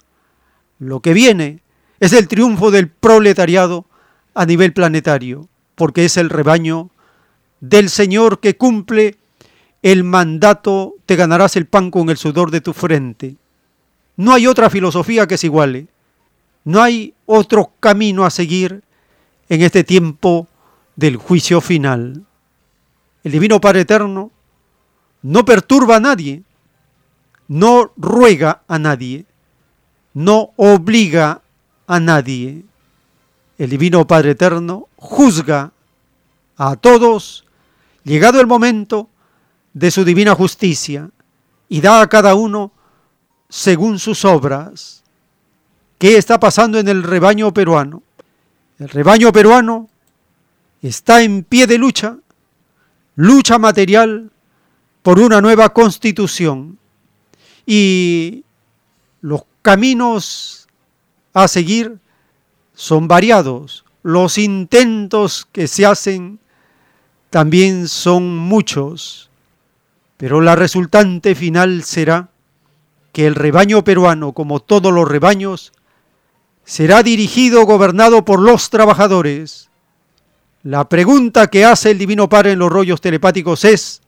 Lo 0.79 1.01
que 1.01 1.13
viene 1.13 1.61
es 2.01 2.13
el 2.13 2.29
triunfo 2.29 2.71
del 2.71 2.89
proletariado 2.89 3.87
a 4.35 4.47
nivel 4.47 4.73
planetario, 4.73 5.49
porque 5.75 6.05
es 6.05 6.17
el 6.17 6.31
rebaño 6.31 6.91
del 7.61 7.91
Señor 7.91 8.41
que 8.41 8.57
cumple 8.57 9.17
el 9.83 10.05
mandato, 10.05 10.95
te 11.07 11.17
ganarás 11.17 11.57
el 11.57 11.67
pan 11.67 11.91
con 11.91 12.11
el 12.11 12.17
sudor 12.17 12.51
de 12.51 12.61
tu 12.61 12.73
frente. 12.73 13.37
No 14.17 14.33
hay 14.33 14.47
otra 14.47 14.71
filosofía 14.71 15.27
que 15.27 15.39
se 15.39 15.47
iguale. 15.47 15.87
No 16.65 16.83
hay 16.83 17.15
otro 17.27 17.73
camino 17.81 18.25
a 18.25 18.31
seguir 18.31 18.83
en 19.49 19.63
este 19.63 19.85
tiempo 19.85 20.49
del 20.97 21.17
juicio 21.17 21.61
final. 21.61 22.25
El 23.25 23.33
Divino 23.33 23.61
Padre 23.61 23.83
Eterno 23.83 24.31
no 25.23 25.45
perturba 25.45 25.97
a 25.97 26.01
nadie, 26.01 26.43
no 27.47 27.93
ruega 27.97 28.63
a 28.69 28.79
nadie, 28.79 29.25
no 30.19 30.51
obliga 30.57 31.43
a 31.87 32.01
nadie. 32.01 32.65
El 33.57 33.71
Divino 33.71 34.05
Padre 34.05 34.33
Eterno 34.33 34.89
juzga 34.97 35.71
a 36.57 36.75
todos 36.75 37.45
llegado 38.03 38.41
el 38.41 38.49
momento 38.49 39.09
de 39.73 39.93
su 39.93 40.05
divina 40.05 40.35
justicia, 40.35 41.09
y 41.69 41.81
da 41.81 42.01
a 42.01 42.09
cada 42.09 42.35
uno 42.35 42.73
según 43.49 44.01
sus 44.01 44.25
obras. 44.25 45.05
¿Qué 45.99 46.17
está 46.17 46.41
pasando 46.41 46.81
en 46.81 46.89
el 46.89 47.05
rebaño 47.05 47.55
peruano? 47.55 48.03
El 48.81 48.89
rebaño 48.89 49.31
peruano 49.31 49.89
está 50.83 51.23
en 51.23 51.45
pie 51.45 51.69
de 51.69 51.79
lucha, 51.79 52.17
lucha 53.15 53.59
material 53.59 54.33
por 55.03 55.21
una 55.21 55.41
nueva 55.41 55.73
constitución. 55.73 56.79
Y 57.67 58.45
los 59.21 59.43
caminos 59.69 60.67
a 61.35 61.47
seguir 61.47 61.99
son 62.73 63.07
variados. 63.07 63.85
Los 64.03 64.39
intentos 64.39 65.47
que 65.53 65.69
se 65.69 65.85
hacen 65.85 66.39
también 67.29 67.87
son 67.87 68.35
muchos, 68.35 69.29
pero 70.17 70.41
la 70.41 70.57
resultante 70.57 71.35
final 71.35 71.83
será 71.83 72.31
que 73.13 73.27
el 73.27 73.35
rebaño 73.35 73.85
peruano, 73.85 74.33
como 74.33 74.61
todos 74.61 74.91
los 74.91 75.07
rebaños, 75.07 75.75
será 76.65 77.03
dirigido, 77.03 77.67
gobernado 77.67 78.25
por 78.25 78.41
los 78.41 78.71
trabajadores. 78.71 79.69
La 80.63 80.89
pregunta 80.89 81.49
que 81.49 81.67
hace 81.67 81.91
el 81.91 81.99
Divino 81.99 82.31
Padre 82.31 82.53
en 82.53 82.61
los 82.61 82.73
rollos 82.73 83.03
telepáticos 83.03 83.67
es, 83.67 84.01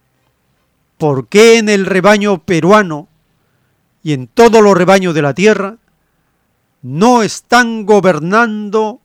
¿por 0.97 1.29
qué 1.29 1.59
en 1.59 1.69
el 1.69 1.85
rebaño 1.85 2.39
peruano 2.39 3.10
y 4.03 4.13
en 4.13 4.27
todos 4.27 4.63
los 4.63 4.77
rebaños 4.77 5.15
de 5.15 5.23
la 5.23 5.35
tierra 5.35 5.77
no 6.83 7.23
están 7.23 7.85
gobernando 7.85 9.01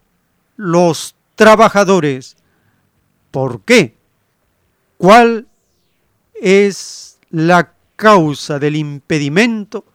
los 0.56 1.16
trabajadores? 1.36 2.38
¿Por 3.32 3.62
qué? 3.62 3.96
¿Cuál 4.98 5.48
es 6.42 7.20
la 7.30 7.74
causa 7.96 8.60
del 8.60 8.76
impedimento 8.76 9.86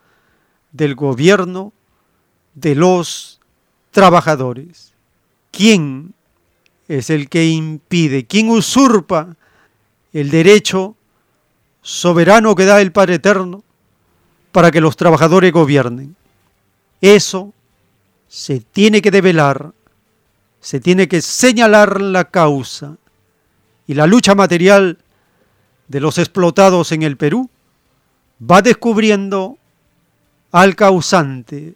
del 0.72 0.94
gobierno 0.94 1.72
de 2.54 2.74
los 2.74 3.40
trabajadores? 3.90 4.92
¿Quién 5.50 6.14
es 6.88 7.08
el 7.08 7.28
que 7.28 7.46
impide? 7.48 8.26
¿Quién 8.26 8.50
usurpa 8.50 9.36
el 10.12 10.30
derecho 10.30 10.96
soberano 11.82 12.54
que 12.54 12.66
da 12.66 12.80
el 12.80 12.92
Padre 12.92 13.14
Eterno 13.14 13.64
para 14.52 14.70
que 14.70 14.80
los 14.80 14.96
trabajadores 14.96 15.52
gobiernen? 15.52 16.16
Eso 17.00 17.52
se 18.28 18.60
tiene 18.60 19.02
que 19.02 19.10
develar, 19.10 19.72
se 20.60 20.80
tiene 20.80 21.08
que 21.08 21.22
señalar 21.22 22.00
la 22.00 22.24
causa 22.24 22.96
y 23.86 23.94
la 23.94 24.06
lucha 24.06 24.34
material 24.34 24.98
de 25.88 26.00
los 26.00 26.18
explotados 26.18 26.92
en 26.92 27.02
el 27.02 27.16
Perú 27.16 27.50
va 28.40 28.62
descubriendo 28.62 29.58
al 30.52 30.76
causante. 30.76 31.74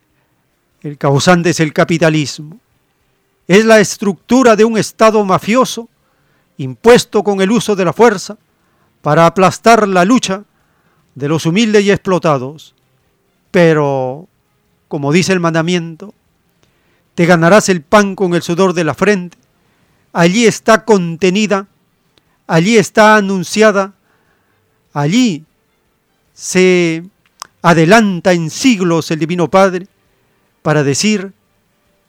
El 0.82 0.98
causante 0.98 1.50
es 1.50 1.60
el 1.60 1.72
capitalismo. 1.72 2.58
Es 3.48 3.64
la 3.64 3.80
estructura 3.80 4.56
de 4.56 4.64
un 4.64 4.78
Estado 4.78 5.24
mafioso 5.24 5.88
impuesto 6.56 7.24
con 7.24 7.40
el 7.40 7.50
uso 7.50 7.74
de 7.74 7.84
la 7.84 7.92
fuerza 7.92 8.36
para 9.02 9.26
aplastar 9.26 9.88
la 9.88 10.04
lucha 10.04 10.44
de 11.14 11.28
los 11.28 11.46
humildes 11.46 11.84
y 11.84 11.90
explotados. 11.90 12.74
Pero, 13.50 14.28
como 14.88 15.12
dice 15.12 15.32
el 15.32 15.40
mandamiento, 15.40 16.14
te 17.14 17.26
ganarás 17.26 17.68
el 17.68 17.82
pan 17.82 18.16
con 18.16 18.34
el 18.34 18.42
sudor 18.42 18.72
de 18.72 18.84
la 18.84 18.94
frente. 18.94 19.38
Allí 20.12 20.46
está 20.46 20.84
contenida 20.84 21.68
allí 22.46 22.76
está 22.76 23.16
anunciada, 23.16 23.94
allí 24.92 25.44
se 26.32 27.04
adelanta 27.62 28.32
en 28.32 28.50
siglos 28.50 29.10
el 29.10 29.18
Divino 29.18 29.50
Padre 29.50 29.86
para 30.62 30.82
decir 30.82 31.32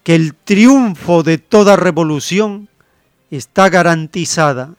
que 0.03 0.15
el 0.15 0.35
triunfo 0.35 1.23
de 1.23 1.37
toda 1.37 1.75
revolución 1.75 2.69
está 3.31 3.69
garantizada, 3.69 4.73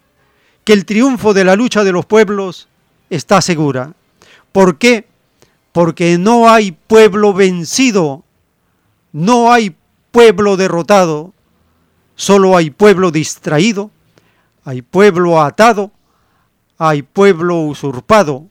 que 0.65 0.73
el 0.73 0.85
triunfo 0.85 1.35
de 1.35 1.45
la 1.45 1.57
lucha 1.57 1.85
de 1.85 1.93
los 1.93 2.07
pueblos 2.07 2.69
está 3.11 3.41
segura. 3.41 3.93
¿Por 4.57 4.79
qué? 4.79 5.07
Porque 5.73 6.17
no 6.17 6.49
hay 6.49 6.73
pueblo 6.73 7.35
vencido, 7.35 8.25
no 9.13 9.53
hay 9.53 9.77
pueblo 10.11 10.57
derrotado, 10.57 11.35
solo 12.15 12.57
hay 12.57 12.71
pueblo 12.71 13.11
distraído 13.11 13.91
hay 14.67 14.81
pueblo 14.81 15.43
atado, 15.43 15.93
hay 16.79 17.03
pueblo 17.03 17.61
usurpado, 17.61 18.47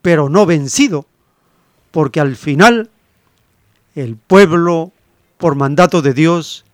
pero 0.00 0.30
no 0.30 0.46
vencido, 0.46 1.04
porque 1.90 2.18
al 2.18 2.34
final 2.34 2.88
el 3.94 4.16
pueblo, 4.16 4.90
por 5.36 5.54
mandato 5.54 6.00
de 6.00 6.14
Dios, 6.14 6.64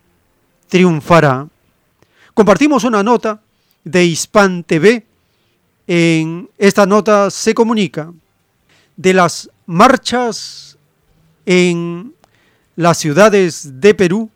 triunfará. 0.69 1.49
Compartimos 2.33 2.85
una 2.85 3.03
nota 3.03 3.43
de 3.83 4.05
Hispan 4.05 4.63
TV. 4.63 5.05
En 5.89 6.49
esta 6.57 6.87
nota 6.87 7.29
se 7.29 7.53
comunica 7.55 8.13
de 8.97 9.15
las 9.15 9.51
marchas 9.67 10.79
en 11.47 12.15
las 12.77 12.99
ciudades 12.99 13.81
de 13.81 13.95
Perú 13.95 14.31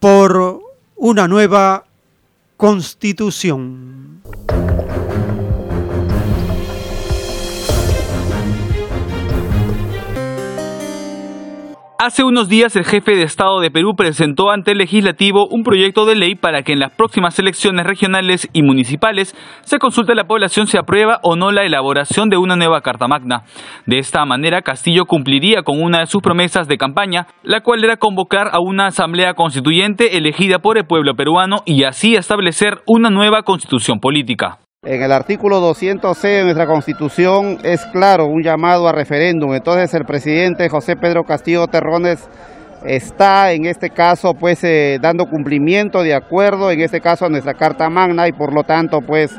por 0.00 0.60
una 0.96 1.28
nueva 1.28 1.86
constitución. 2.56 4.07
Hace 12.00 12.22
unos 12.22 12.48
días 12.48 12.76
el 12.76 12.84
jefe 12.84 13.16
de 13.16 13.24
Estado 13.24 13.58
de 13.58 13.72
Perú 13.72 13.96
presentó 13.96 14.52
ante 14.52 14.70
el 14.70 14.78
legislativo 14.78 15.48
un 15.50 15.64
proyecto 15.64 16.06
de 16.06 16.14
ley 16.14 16.36
para 16.36 16.62
que 16.62 16.74
en 16.74 16.78
las 16.78 16.92
próximas 16.92 17.36
elecciones 17.40 17.84
regionales 17.84 18.48
y 18.52 18.62
municipales 18.62 19.34
se 19.62 19.80
consulte 19.80 20.12
a 20.12 20.14
la 20.14 20.28
población 20.28 20.68
si 20.68 20.76
aprueba 20.76 21.18
o 21.24 21.34
no 21.34 21.50
la 21.50 21.64
elaboración 21.64 22.28
de 22.28 22.36
una 22.36 22.54
nueva 22.54 22.82
Carta 22.82 23.08
Magna. 23.08 23.42
De 23.84 23.98
esta 23.98 24.24
manera, 24.24 24.62
Castillo 24.62 25.06
cumpliría 25.06 25.64
con 25.64 25.82
una 25.82 25.98
de 25.98 26.06
sus 26.06 26.22
promesas 26.22 26.68
de 26.68 26.78
campaña, 26.78 27.26
la 27.42 27.62
cual 27.62 27.82
era 27.82 27.96
convocar 27.96 28.50
a 28.52 28.60
una 28.60 28.86
asamblea 28.86 29.34
constituyente 29.34 30.16
elegida 30.16 30.60
por 30.60 30.78
el 30.78 30.86
pueblo 30.86 31.16
peruano 31.16 31.62
y 31.66 31.82
así 31.82 32.14
establecer 32.14 32.80
una 32.86 33.10
nueva 33.10 33.42
constitución 33.42 33.98
política. 33.98 34.60
En 34.84 35.02
el 35.02 35.10
artículo 35.10 35.60
200C 35.60 36.22
de 36.22 36.44
nuestra 36.44 36.68
Constitución 36.68 37.58
es 37.64 37.84
claro 37.86 38.26
un 38.26 38.44
llamado 38.44 38.86
a 38.86 38.92
referéndum. 38.92 39.52
Entonces 39.52 39.92
el 39.94 40.04
presidente 40.04 40.68
José 40.68 40.94
Pedro 40.94 41.24
Castillo 41.24 41.66
Terrones 41.66 42.20
está 42.84 43.50
en 43.50 43.66
este 43.66 43.90
caso 43.90 44.34
pues 44.34 44.62
eh, 44.62 45.00
dando 45.02 45.26
cumplimiento 45.26 46.04
de 46.04 46.14
acuerdo 46.14 46.70
en 46.70 46.80
este 46.80 47.00
caso 47.00 47.26
a 47.26 47.28
nuestra 47.28 47.54
Carta 47.54 47.90
Magna 47.90 48.28
y 48.28 48.32
por 48.32 48.54
lo 48.54 48.62
tanto 48.62 49.00
pues 49.00 49.32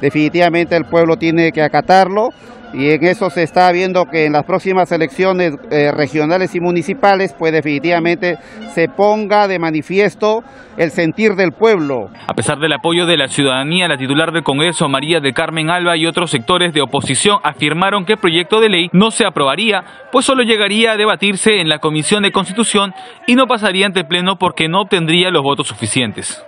definitivamente 0.00 0.74
el 0.74 0.86
pueblo 0.86 1.16
tiene 1.16 1.52
que 1.52 1.62
acatarlo 1.62 2.30
y 2.72 2.90
en 2.90 3.04
eso 3.04 3.30
se 3.30 3.42
está 3.42 3.70
viendo 3.72 4.04
que 4.06 4.26
en 4.26 4.32
las 4.32 4.44
próximas 4.44 4.90
elecciones 4.92 5.54
eh, 5.70 5.90
regionales 5.92 6.54
y 6.54 6.60
municipales 6.60 7.34
pues 7.38 7.52
definitivamente 7.52 8.38
se 8.74 8.88
ponga 8.88 9.48
de 9.48 9.58
manifiesto 9.58 10.42
el 10.76 10.90
sentir 10.90 11.34
del 11.34 11.52
pueblo. 11.52 12.08
A 12.26 12.34
pesar 12.34 12.58
del 12.58 12.72
apoyo 12.72 13.06
de 13.06 13.16
la 13.16 13.28
ciudadanía, 13.28 13.88
la 13.88 13.98
titular 13.98 14.32
del 14.32 14.44
Congreso, 14.44 14.88
María 14.88 15.20
de 15.20 15.32
Carmen 15.32 15.68
Alba, 15.68 15.96
y 15.96 16.06
otros 16.06 16.30
sectores 16.30 16.72
de 16.72 16.80
oposición 16.80 17.38
afirmaron 17.42 18.04
que 18.04 18.14
el 18.14 18.18
proyecto 18.18 18.60
de 18.60 18.68
ley 18.68 18.88
no 18.92 19.10
se 19.10 19.26
aprobaría, 19.26 19.82
pues 20.12 20.24
solo 20.24 20.42
llegaría 20.42 20.92
a 20.92 20.96
debatirse 20.96 21.60
en 21.60 21.68
la 21.68 21.78
Comisión 21.78 22.22
de 22.22 22.32
Constitución 22.32 22.94
y 23.26 23.34
no 23.34 23.46
pasaría 23.46 23.86
ante 23.86 24.00
el 24.00 24.06
Pleno 24.06 24.36
porque 24.36 24.68
no 24.68 24.82
obtendría 24.82 25.30
los 25.30 25.42
votos 25.42 25.68
suficientes. 25.68 26.44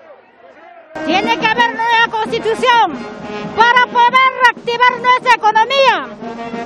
Tiene 1.06 1.39
que 1.39 1.47
haber 1.47 1.74
nueva 1.74 2.06
constitución 2.10 2.93
para 3.56 3.86
poder 3.86 4.31
reactivar 4.44 4.93
nuestra 5.01 5.35
economía, 5.35 6.09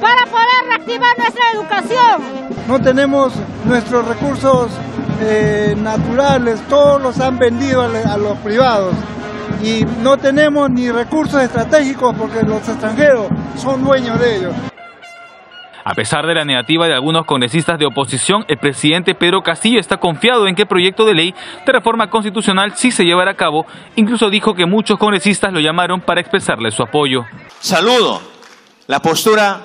para 0.01 0.27
poder 0.27 0.67
reactivar 0.69 1.19
nuestra 1.19 1.45
educación. 1.53 2.23
No 2.69 2.81
tenemos 2.81 3.33
nuestros 3.65 4.07
recursos 4.07 4.71
eh, 5.21 5.75
naturales, 5.79 6.61
todos 6.69 7.01
los 7.01 7.19
han 7.21 7.39
vendido 7.39 7.83
a, 7.83 8.17
los 8.19 8.37
privados 8.39 8.95
y 9.63 9.85
no 10.03 10.19
tenemos 10.19 10.71
ni 10.71 10.91
recursos 10.91 11.43
estratégicos 11.43 12.15
porque 12.19 12.43
los 12.43 12.69
extranjeros 12.69 13.29
son 13.57 13.85
dueños 13.85 14.19
de 14.21 14.37
ellos. 14.37 14.55
A 15.89 15.95
pesar 15.95 16.27
de 16.27 16.35
la 16.35 16.45
negativa 16.45 16.89
de 16.89 16.95
algunos 16.95 17.27
congresistas 17.27 17.79
de 17.79 17.87
oposición, 17.87 18.45
el 18.49 18.59
presidente 18.59 19.15
Pedro 19.15 19.45
Castillo 19.45 19.79
está 19.79 19.99
confiado 19.99 20.49
en 20.49 20.57
que 20.57 20.63
el 20.63 20.69
proyecto 20.69 21.05
de 21.05 21.15
ley 21.15 21.33
de 21.65 21.73
reforma 21.73 22.11
constitucional 22.11 22.73
sí 22.75 22.91
se 22.91 23.05
llevará 23.05 23.31
a 23.31 23.37
cabo. 23.37 23.67
Incluso 23.95 24.29
dijo 24.29 24.57
que 24.57 24.67
muchos 24.67 24.99
congresistas 24.99 25.53
lo 25.53 25.61
llamaron 25.61 26.01
para 26.01 26.21
expresarle 26.21 26.73
su 26.73 26.83
apoyo. 26.83 27.25
Saludo 27.61 28.21
la 28.89 28.99
postura 28.99 29.65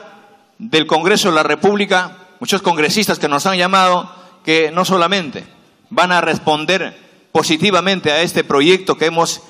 del 0.60 0.85
Congreso 0.85 1.30
de 1.30 1.35
la 1.38 1.41
República, 1.41 2.15
muchos 2.39 2.61
congresistas 2.61 3.18
que 3.18 3.27
nos 3.27 3.48
han 3.48 3.57
llamado, 3.57 4.07
que 4.45 4.69
no 4.69 4.85
solamente 4.85 5.43
van 5.89 6.11
a 6.11 6.22
responder 6.22 6.95
positivamente 7.31 8.11
a 8.11 8.22
este 8.22 8.43
proyecto 8.43 8.95
que 8.95 9.07
hemos 9.07 9.41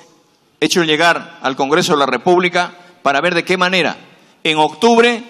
hecho 0.58 0.82
llegar 0.84 1.38
al 1.42 1.54
Congreso 1.54 1.92
de 1.92 1.98
la 1.98 2.06
República 2.06 2.72
para 3.02 3.20
ver 3.20 3.34
de 3.34 3.44
qué 3.44 3.58
manera 3.58 3.98
en 4.42 4.56
octubre 4.56 5.22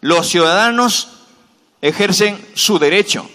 los 0.00 0.28
ciudadanos 0.28 1.08
ejercen 1.80 2.38
su 2.54 2.78
derecho 2.78 3.28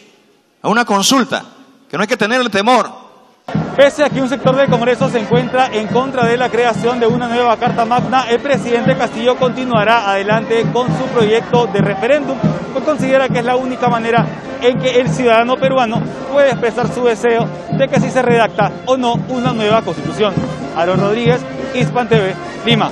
a 0.62 0.70
una 0.70 0.86
consulta, 0.86 1.44
que 1.90 1.98
no 1.98 2.04
hay 2.04 2.08
que 2.08 2.18
tenerle 2.18 2.50
temor. 2.50 3.02
Pese 3.76 4.04
a 4.04 4.10
que 4.10 4.22
un 4.22 4.30
sector 4.30 4.56
del 4.56 4.70
Congreso 4.70 5.10
se 5.10 5.20
encuentra 5.20 5.68
en 5.74 5.88
contra 5.88 6.26
de 6.26 6.38
la 6.38 6.50
creación 6.50 7.00
de 7.00 7.08
una 7.08 7.28
nueva 7.28 7.58
Carta 7.58 7.86
Magna, 7.86 8.30
el 8.30 8.40
presidente 8.40 8.96
Castillo 8.96 9.38
continuará 9.38 10.10
adelante 10.10 10.66
con 10.72 10.88
su 10.88 11.06
proyecto 11.06 11.68
de 11.68 11.80
referéndum, 11.80 12.38
pues 12.74 12.86
considera 12.86 13.28
que 13.28 13.40
es 13.40 13.46
la 13.46 13.56
única 13.56 13.88
manera 13.88 14.26
en 14.62 14.80
que 14.80 15.00
el 15.00 15.10
ciudadano 15.10 15.58
peruano 15.58 16.02
puede 16.32 16.52
expresar 16.52 16.94
su 16.94 17.04
deseo 17.04 17.48
de 17.72 17.88
que 17.88 18.00
si 18.00 18.12
se 18.12 18.22
redacta 18.22 18.72
o 18.86 18.96
no 18.96 19.16
una 19.30 19.52
nueva 19.54 19.82
constitución. 19.82 20.34
Aaron 20.76 21.00
Rodríguez, 21.00 21.42
Hispan 21.74 22.08
TV, 22.08 22.36
Lima. 22.66 22.92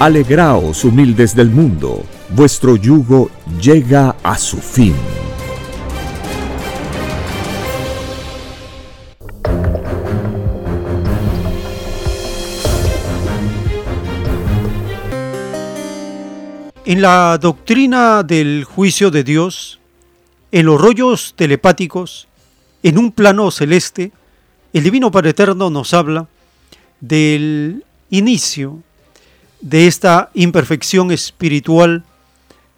Alegraos 0.00 0.82
humildes 0.84 1.36
del 1.36 1.50
mundo, 1.50 2.02
vuestro 2.30 2.74
yugo 2.74 3.30
llega 3.60 4.16
a 4.22 4.38
su 4.38 4.56
fin. 4.56 4.94
En 16.86 17.02
la 17.02 17.36
doctrina 17.36 18.22
del 18.22 18.64
juicio 18.64 19.10
de 19.10 19.22
Dios, 19.22 19.80
en 20.50 20.64
los 20.64 20.80
rollos 20.80 21.34
telepáticos, 21.36 22.26
en 22.82 22.96
un 22.96 23.12
plano 23.12 23.50
celeste, 23.50 24.12
el 24.72 24.82
Divino 24.82 25.10
Padre 25.10 25.30
Eterno 25.32 25.68
nos 25.68 25.92
habla 25.92 26.26
del 27.02 27.84
inicio 28.08 28.78
de 29.60 29.86
esta 29.86 30.30
imperfección 30.34 31.10
espiritual 31.10 32.04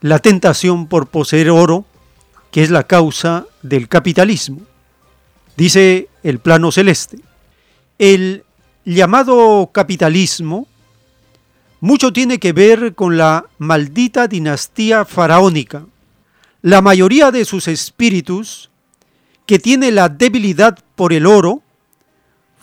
la 0.01 0.19
tentación 0.19 0.89
por 0.89 1.07
poseer 1.07 1.51
oro, 1.51 1.85
que 2.51 2.63
es 2.63 2.71
la 2.71 2.87
causa 2.87 3.47
del 3.63 3.89
capitalismo. 3.89 4.61
Dice 5.57 6.09
el 6.23 6.41
plano 6.41 6.73
celeste. 6.73 7.19
El 7.99 8.45
llamado 8.85 9.71
capitalismo 9.73 10.67
mucho 11.81 12.13
tiene 12.13 12.39
que 12.39 12.53
ver 12.53 12.95
con 12.95 13.17
la 13.17 13.47
maldita 13.59 14.29
dinastía 14.29 15.05
faraónica. 15.05 15.87
La 16.63 16.81
mayoría 16.81 17.31
de 17.31 17.45
sus 17.45 17.69
espíritus, 17.69 18.71
que 19.47 19.59
tiene 19.59 19.91
la 19.91 20.09
debilidad 20.09 20.79
por 20.95 21.13
el 21.13 21.27
oro, 21.27 21.63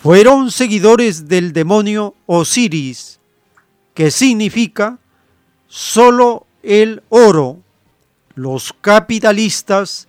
fueron 0.01 0.51
seguidores 0.51 1.27
del 1.27 1.51
demonio 1.51 2.15
Osiris, 2.25 3.18
que 3.99 4.11
significa 4.11 4.97
solo 5.67 6.47
el 6.63 7.03
oro. 7.09 7.59
Los 8.33 8.73
capitalistas 8.79 10.07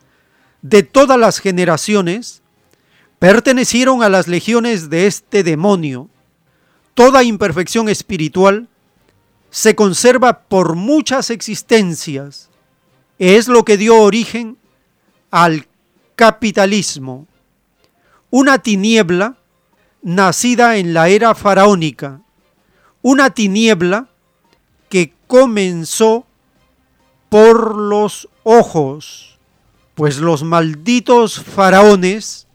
de 0.63 0.85
todas 0.85 1.19
las 1.19 1.41
generaciones 1.41 2.41
pertenecieron 3.19 4.05
a 4.05 4.09
las 4.09 4.29
legiones 4.29 4.91
de 4.91 5.09
este 5.09 5.43
demonio. 5.43 6.09
Toda 6.95 7.25
imperfección 7.25 7.89
espiritual 7.89 8.69
se 9.51 9.75
conserva 9.75 10.43
por 10.43 10.77
muchas 10.77 11.29
existencias. 11.31 12.49
Es 13.19 13.49
lo 13.49 13.65
que 13.65 13.77
dio 13.77 14.01
origen 14.01 14.57
al 15.33 15.67
capitalismo. 16.15 17.27
Una 18.31 18.59
tiniebla 18.59 19.37
nacida 20.01 20.77
en 20.77 20.95
la 20.95 21.09
era 21.09 21.35
faraónica. 21.35 22.21
Una 23.03 23.31
tiniebla 23.31 24.09
que 24.89 25.15
comenzó 25.27 26.27
por 27.29 27.77
los 27.77 28.29
ojos, 28.43 29.39
pues 29.95 30.19
los 30.19 30.43
malditos 30.43 31.43
faraones 31.43 32.47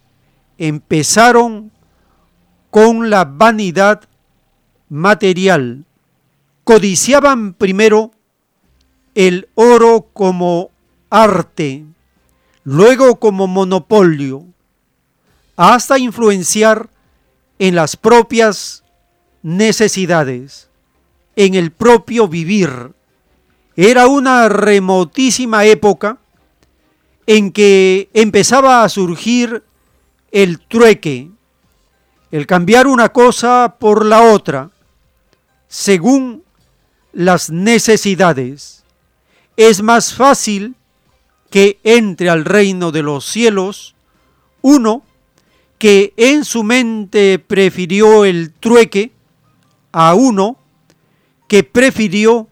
empezaron 0.57 1.71
con 2.69 3.09
la 3.09 3.25
vanidad 3.25 4.01
material. 4.89 5.85
Codiciaban 6.63 7.53
primero 7.53 8.11
el 9.15 9.47
oro 9.55 10.09
como 10.13 10.71
arte, 11.09 11.85
luego 12.63 13.19
como 13.19 13.47
monopolio, 13.47 14.45
hasta 15.55 15.97
influenciar 15.97 16.89
en 17.59 17.75
las 17.75 17.95
propias 17.95 18.83
necesidades, 19.45 20.69
en 21.35 21.53
el 21.53 21.71
propio 21.71 22.27
vivir. 22.27 22.93
Era 23.75 24.07
una 24.07 24.49
remotísima 24.49 25.65
época 25.65 26.17
en 27.27 27.51
que 27.51 28.09
empezaba 28.13 28.83
a 28.83 28.89
surgir 28.89 29.61
el 30.31 30.59
trueque, 30.59 31.29
el 32.31 32.47
cambiar 32.47 32.87
una 32.87 33.09
cosa 33.09 33.75
por 33.79 34.03
la 34.03 34.23
otra, 34.23 34.71
según 35.67 36.43
las 37.13 37.51
necesidades. 37.51 38.83
Es 39.57 39.83
más 39.83 40.15
fácil 40.15 40.73
que 41.51 41.79
entre 41.83 42.31
al 42.31 42.45
reino 42.45 42.91
de 42.91 43.03
los 43.03 43.25
cielos 43.25 43.93
uno 44.63 45.03
que 45.77 46.15
en 46.17 46.45
su 46.45 46.63
mente 46.63 47.37
prefirió 47.37 48.25
el 48.25 48.51
trueque 48.51 49.14
a 49.97 50.13
uno 50.13 50.57
que 51.47 51.63
prefirió 51.63 52.49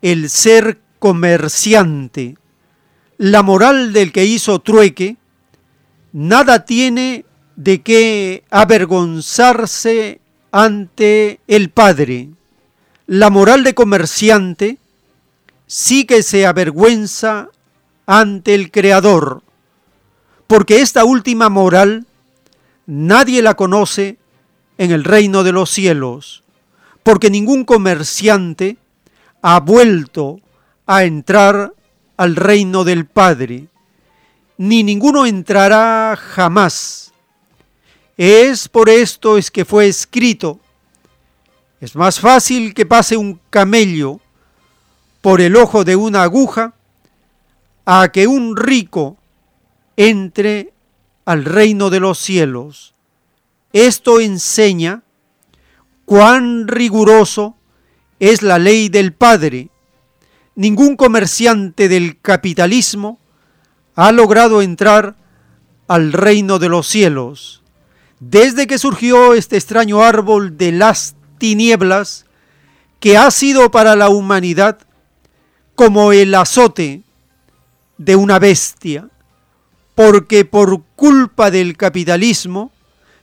el 0.00 0.30
ser 0.30 0.80
comerciante. 1.00 2.36
La 3.16 3.42
moral 3.42 3.92
del 3.92 4.12
que 4.12 4.26
hizo 4.26 4.60
trueque 4.60 5.16
nada 6.12 6.64
tiene 6.64 7.24
de 7.56 7.82
qué 7.82 8.44
avergonzarse 8.48 10.20
ante 10.52 11.40
el 11.48 11.70
Padre. 11.70 12.28
La 13.08 13.28
moral 13.28 13.64
de 13.64 13.74
comerciante 13.74 14.78
sí 15.66 16.04
que 16.04 16.22
se 16.22 16.46
avergüenza 16.46 17.48
ante 18.06 18.54
el 18.54 18.70
Creador, 18.70 19.42
porque 20.46 20.80
esta 20.80 21.04
última 21.04 21.48
moral 21.48 22.06
nadie 22.86 23.42
la 23.42 23.54
conoce 23.54 24.16
en 24.78 24.92
el 24.92 25.02
reino 25.02 25.42
de 25.42 25.50
los 25.50 25.70
cielos, 25.70 26.44
porque 27.08 27.30
ningún 27.30 27.64
comerciante 27.64 28.76
ha 29.40 29.60
vuelto 29.60 30.42
a 30.86 31.04
entrar 31.04 31.72
al 32.18 32.36
reino 32.36 32.84
del 32.84 33.06
Padre 33.06 33.68
ni 34.58 34.82
ninguno 34.82 35.24
entrará 35.24 36.18
jamás. 36.20 37.14
Es 38.18 38.68
por 38.68 38.90
esto 38.90 39.38
es 39.38 39.50
que 39.50 39.64
fue 39.64 39.88
escrito. 39.88 40.60
Es 41.80 41.96
más 41.96 42.20
fácil 42.20 42.74
que 42.74 42.84
pase 42.84 43.16
un 43.16 43.40
camello 43.48 44.20
por 45.22 45.40
el 45.40 45.56
ojo 45.56 45.84
de 45.84 45.96
una 45.96 46.24
aguja 46.24 46.74
a 47.86 48.10
que 48.12 48.26
un 48.26 48.54
rico 48.54 49.16
entre 49.96 50.74
al 51.24 51.46
reino 51.46 51.88
de 51.88 52.00
los 52.00 52.18
cielos. 52.18 52.92
Esto 53.72 54.20
enseña 54.20 55.04
cuán 56.08 56.68
riguroso 56.68 57.54
es 58.18 58.40
la 58.40 58.58
ley 58.58 58.88
del 58.88 59.12
Padre. 59.12 59.68
Ningún 60.54 60.96
comerciante 60.96 61.86
del 61.86 62.18
capitalismo 62.18 63.20
ha 63.94 64.10
logrado 64.10 64.62
entrar 64.62 65.16
al 65.86 66.14
reino 66.14 66.58
de 66.58 66.70
los 66.70 66.86
cielos. 66.86 67.62
Desde 68.20 68.66
que 68.66 68.78
surgió 68.78 69.34
este 69.34 69.58
extraño 69.58 70.02
árbol 70.02 70.56
de 70.56 70.72
las 70.72 71.14
tinieblas, 71.36 72.24
que 73.00 73.18
ha 73.18 73.30
sido 73.30 73.70
para 73.70 73.94
la 73.94 74.08
humanidad 74.08 74.78
como 75.74 76.12
el 76.12 76.34
azote 76.34 77.02
de 77.98 78.16
una 78.16 78.38
bestia, 78.38 79.10
porque 79.94 80.46
por 80.46 80.80
culpa 80.96 81.50
del 81.50 81.76
capitalismo, 81.76 82.72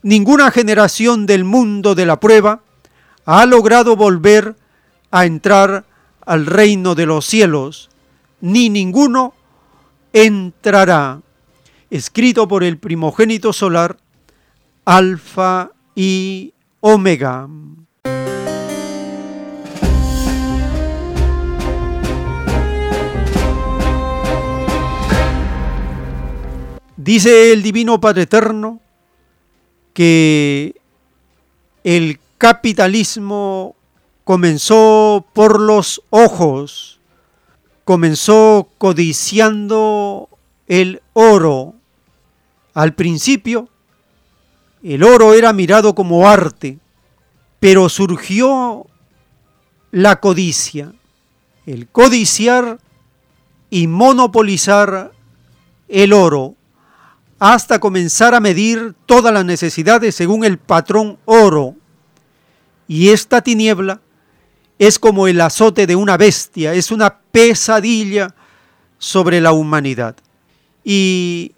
ninguna 0.04 0.52
generación 0.52 1.26
del 1.26 1.46
mundo 1.46 1.96
de 1.96 2.06
la 2.06 2.20
prueba 2.20 2.62
ha 3.26 3.46
logrado 3.46 3.96
volver 3.96 4.56
a 5.12 5.26
entrar 5.26 5.86
al 6.26 6.46
reino 6.46 6.96
de 6.96 7.06
los 7.06 7.26
cielos, 7.26 7.90
ni 8.42 8.70
ninguno 8.70 9.34
entrará, 10.14 11.22
escrito 11.90 12.48
por 12.48 12.64
el 12.64 12.78
primogénito 12.78 13.54
solar, 13.54 13.98
Alfa 14.86 15.72
y 15.96 16.54
Omega. 16.82 17.48
Dice 26.98 27.52
el 27.52 27.62
Divino 27.62 28.00
Padre 28.02 28.24
Eterno 28.24 28.80
que 29.94 30.76
el 31.84 32.20
capitalismo 32.46 33.76
comenzó 34.24 35.26
por 35.34 35.60
los 35.60 36.04
ojos 36.12 37.00
comenzó 37.86 38.70
codiciando 38.78 40.30
el 40.68 41.02
oro. 41.14 41.74
Al 42.76 42.94
principio, 42.94 43.68
el 44.84 45.02
oro 45.02 45.34
era 45.34 45.54
mirado 45.54 45.96
como 45.96 46.30
arte, 46.30 46.78
pero 47.60 47.90
surgió 47.90 48.86
la 49.90 50.20
codicia, 50.20 50.94
el 51.66 51.88
codiciar 51.88 52.78
y 53.72 53.88
monopolizar 53.88 55.14
el 55.88 56.14
oro, 56.14 56.54
hasta 57.40 57.80
comenzar 57.80 58.36
a 58.36 58.40
medir 58.40 58.94
todas 59.08 59.34
las 59.34 59.46
necesidades 59.46 60.14
según 60.14 60.46
el 60.46 60.60
patrón 60.60 61.18
oro. 61.26 61.76
Y 62.88 63.10
esta 63.10 63.42
tiniebla 63.42 64.02
es 64.78 65.00
como 65.00 65.28
el 65.28 65.42
azote 65.42 65.88
de 65.88 65.96
una 65.96 66.18
bestia, 66.18 66.74
es 66.74 66.92
una 66.92 67.18
pesadilla 67.20 68.36
sobre 68.98 69.42
la 69.42 69.52
humanidad. 69.52 70.16
Y 70.84 71.54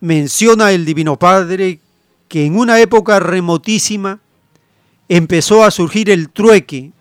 menciona 0.00 0.72
el 0.72 0.84
Divino 0.84 1.18
Padre 1.18 1.80
que 2.28 2.46
en 2.46 2.56
una 2.56 2.80
época 2.80 3.20
remotísima 3.20 4.20
empezó 5.08 5.64
a 5.64 5.70
surgir 5.70 6.10
el 6.10 6.30
trueque, 6.30 6.92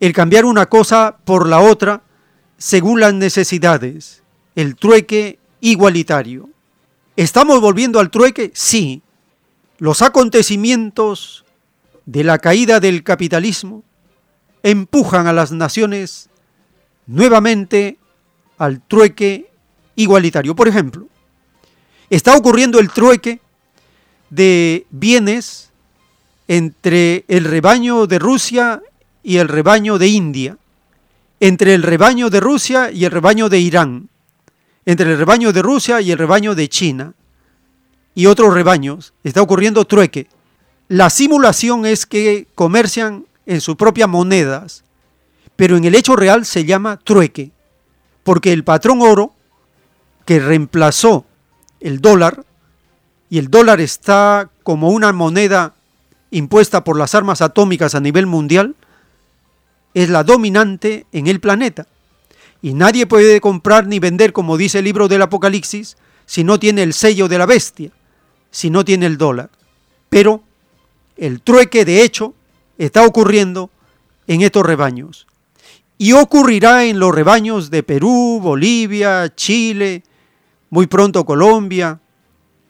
el 0.00 0.12
cambiar 0.12 0.44
una 0.44 0.66
cosa 0.66 1.16
por 1.24 1.48
la 1.48 1.60
otra 1.60 2.02
según 2.58 3.00
las 3.00 3.14
necesidades, 3.14 4.22
el 4.54 4.76
trueque 4.76 5.38
igualitario. 5.60 6.48
¿Estamos 7.16 7.60
volviendo 7.60 7.98
al 7.98 8.10
trueque? 8.10 8.50
Sí. 8.54 9.02
Los 9.78 10.00
acontecimientos 10.00 11.44
de 12.06 12.24
la 12.24 12.38
caída 12.38 12.80
del 12.80 13.02
capitalismo 13.02 13.84
empujan 14.62 15.26
a 15.26 15.32
las 15.32 15.52
naciones 15.52 16.28
nuevamente 17.06 17.98
al 18.58 18.80
trueque 18.80 19.50
igualitario. 19.96 20.54
Por 20.54 20.68
ejemplo, 20.68 21.06
está 22.10 22.36
ocurriendo 22.36 22.78
el 22.78 22.90
trueque 22.90 23.40
de 24.30 24.86
bienes 24.90 25.70
entre 26.48 27.24
el 27.28 27.44
rebaño 27.44 28.06
de 28.06 28.18
Rusia 28.18 28.82
y 29.22 29.36
el 29.36 29.48
rebaño 29.48 29.98
de 29.98 30.08
India, 30.08 30.58
entre 31.40 31.74
el 31.74 31.82
rebaño 31.82 32.30
de 32.30 32.40
Rusia 32.40 32.90
y 32.90 33.04
el 33.04 33.10
rebaño 33.10 33.48
de 33.48 33.58
Irán, 33.58 34.08
entre 34.84 35.12
el 35.12 35.18
rebaño 35.18 35.52
de 35.52 35.62
Rusia 35.62 36.00
y 36.00 36.12
el 36.12 36.18
rebaño 36.18 36.54
de 36.54 36.68
China 36.68 37.14
y 38.14 38.26
otros 38.26 38.54
rebaños. 38.54 39.12
Está 39.24 39.42
ocurriendo 39.42 39.84
trueque. 39.84 40.28
La 40.92 41.08
simulación 41.08 41.86
es 41.86 42.04
que 42.04 42.46
comercian 42.54 43.24
en 43.46 43.62
sus 43.62 43.76
propias 43.76 44.10
monedas, 44.10 44.84
pero 45.56 45.78
en 45.78 45.86
el 45.86 45.94
hecho 45.94 46.16
real 46.16 46.44
se 46.44 46.66
llama 46.66 46.98
trueque, 46.98 47.50
porque 48.24 48.52
el 48.52 48.62
patrón 48.62 49.00
oro, 49.00 49.32
que 50.26 50.38
reemplazó 50.38 51.24
el 51.80 52.02
dólar, 52.02 52.44
y 53.30 53.38
el 53.38 53.48
dólar 53.48 53.80
está 53.80 54.50
como 54.64 54.90
una 54.90 55.14
moneda 55.14 55.72
impuesta 56.30 56.84
por 56.84 56.98
las 56.98 57.14
armas 57.14 57.40
atómicas 57.40 57.94
a 57.94 58.00
nivel 58.00 58.26
mundial, 58.26 58.74
es 59.94 60.10
la 60.10 60.24
dominante 60.24 61.06
en 61.10 61.26
el 61.26 61.40
planeta. 61.40 61.86
Y 62.60 62.74
nadie 62.74 63.06
puede 63.06 63.40
comprar 63.40 63.86
ni 63.86 63.98
vender, 63.98 64.34
como 64.34 64.58
dice 64.58 64.80
el 64.80 64.84
libro 64.84 65.08
del 65.08 65.22
Apocalipsis, 65.22 65.96
si 66.26 66.44
no 66.44 66.58
tiene 66.58 66.82
el 66.82 66.92
sello 66.92 67.28
de 67.28 67.38
la 67.38 67.46
bestia, 67.46 67.92
si 68.50 68.68
no 68.68 68.84
tiene 68.84 69.06
el 69.06 69.16
dólar. 69.16 69.48
Pero 70.10 70.42
el 71.16 71.40
trueque, 71.40 71.84
de 71.84 72.02
hecho, 72.02 72.34
está 72.78 73.06
ocurriendo 73.06 73.70
en 74.26 74.42
estos 74.42 74.64
rebaños. 74.64 75.26
Y 75.98 76.12
ocurrirá 76.12 76.84
en 76.84 76.98
los 76.98 77.14
rebaños 77.14 77.70
de 77.70 77.82
Perú, 77.82 78.40
Bolivia, 78.42 79.32
Chile, 79.34 80.02
muy 80.70 80.86
pronto 80.86 81.24
Colombia 81.24 82.00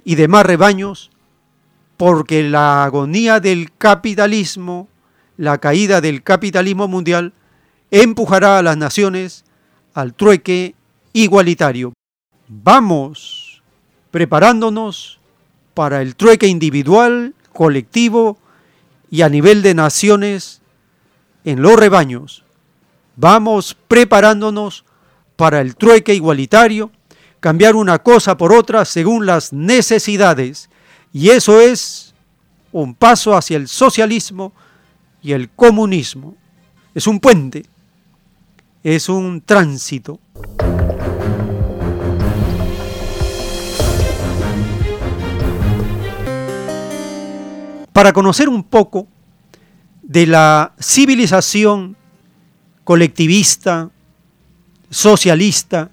y 0.04 0.16
demás 0.16 0.44
rebaños, 0.44 1.10
porque 1.96 2.42
la 2.42 2.84
agonía 2.84 3.38
del 3.40 3.72
capitalismo, 3.78 4.88
la 5.36 5.58
caída 5.58 6.00
del 6.00 6.22
capitalismo 6.22 6.88
mundial, 6.88 7.32
empujará 7.90 8.58
a 8.58 8.62
las 8.62 8.76
naciones 8.76 9.44
al 9.94 10.14
trueque 10.14 10.74
igualitario. 11.12 11.92
Vamos 12.48 13.62
preparándonos 14.10 15.20
para 15.74 16.02
el 16.02 16.16
trueque 16.16 16.48
individual, 16.48 17.34
colectivo 17.52 18.38
y 19.10 19.22
a 19.22 19.28
nivel 19.28 19.62
de 19.62 19.74
naciones 19.74 20.62
en 21.44 21.62
los 21.62 21.76
rebaños. 21.76 22.44
Vamos 23.16 23.76
preparándonos 23.88 24.84
para 25.36 25.60
el 25.60 25.76
trueque 25.76 26.14
igualitario, 26.14 26.90
cambiar 27.40 27.76
una 27.76 27.98
cosa 27.98 28.36
por 28.36 28.52
otra 28.52 28.84
según 28.84 29.26
las 29.26 29.52
necesidades. 29.52 30.70
Y 31.12 31.30
eso 31.30 31.60
es 31.60 32.14
un 32.70 32.94
paso 32.94 33.36
hacia 33.36 33.56
el 33.56 33.68
socialismo 33.68 34.52
y 35.22 35.32
el 35.32 35.50
comunismo. 35.50 36.34
Es 36.94 37.06
un 37.06 37.20
puente, 37.20 37.66
es 38.82 39.08
un 39.08 39.40
tránsito. 39.40 40.20
Para 47.92 48.12
conocer 48.12 48.48
un 48.48 48.64
poco 48.64 49.06
de 50.02 50.26
la 50.26 50.72
civilización 50.80 51.96
colectivista, 52.84 53.90
socialista, 54.90 55.90